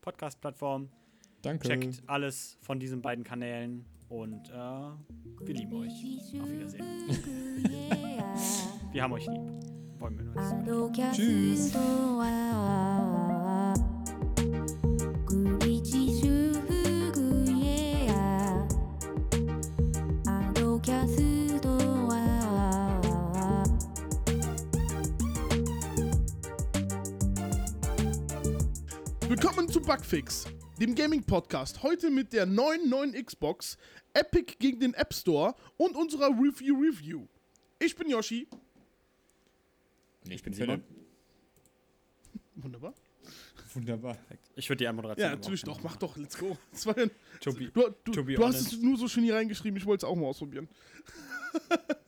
Podcast-Plattformen. 0.00 0.92
Danke. 1.44 1.68
Checkt 1.68 2.02
alles 2.06 2.56
von 2.62 2.80
diesen 2.80 3.02
beiden 3.02 3.22
Kanälen 3.22 3.84
und 4.08 4.48
äh, 4.48 4.52
wir 4.52 5.54
lieben 5.54 5.74
euch. 5.74 5.92
Auf 6.40 6.50
Wiedersehen. 6.50 6.84
wir 8.92 9.02
haben 9.02 9.12
euch 9.12 9.26
lieb. 9.26 9.42
Wollen 9.98 10.16
wir 10.16 10.24
nur 10.24 10.90
Tschüss. 11.12 11.74
Willkommen 29.28 29.68
zu 29.68 29.82
Bugfix 29.82 30.46
dem 30.80 30.94
Gaming-Podcast. 30.94 31.82
Heute 31.82 32.10
mit 32.10 32.32
der 32.32 32.46
neuen 32.46 32.88
neuen 32.88 33.12
Xbox, 33.12 33.78
Epic 34.12 34.56
gegen 34.58 34.80
den 34.80 34.94
App 34.94 35.14
Store 35.14 35.54
und 35.76 35.96
unserer 35.96 36.28
Review 36.28 36.76
Review. 36.80 37.26
Ich 37.78 37.94
bin 37.96 38.08
Yoshi. 38.08 38.48
Nee, 40.24 40.34
Ich 40.34 40.42
bin 40.42 40.52
Simon. 40.52 40.82
Wunderbar. 42.56 42.94
Wunderbar. 43.74 44.16
Ich 44.54 44.68
würde 44.68 44.78
die 44.78 44.86
Anmoderation. 44.88 45.28
Ja, 45.28 45.34
natürlich 45.34 45.62
doch. 45.62 45.82
Mach 45.82 45.96
doch. 45.96 46.16
Let's 46.16 46.38
go. 46.38 46.56
Das 46.70 46.86
war 46.86 46.96
ja, 46.98 47.06
To 47.40 47.52
be, 47.52 47.70
du 47.70 47.94
du, 48.04 48.22
du 48.22 48.44
hast 48.46 48.60
es 48.60 48.80
nur 48.80 48.96
so 48.96 49.08
schön 49.08 49.24
hier 49.24 49.34
reingeschrieben. 49.34 49.76
Ich 49.76 49.86
wollte 49.86 50.06
es 50.06 50.10
auch 50.10 50.14
mal 50.14 50.26
ausprobieren. 50.26 50.68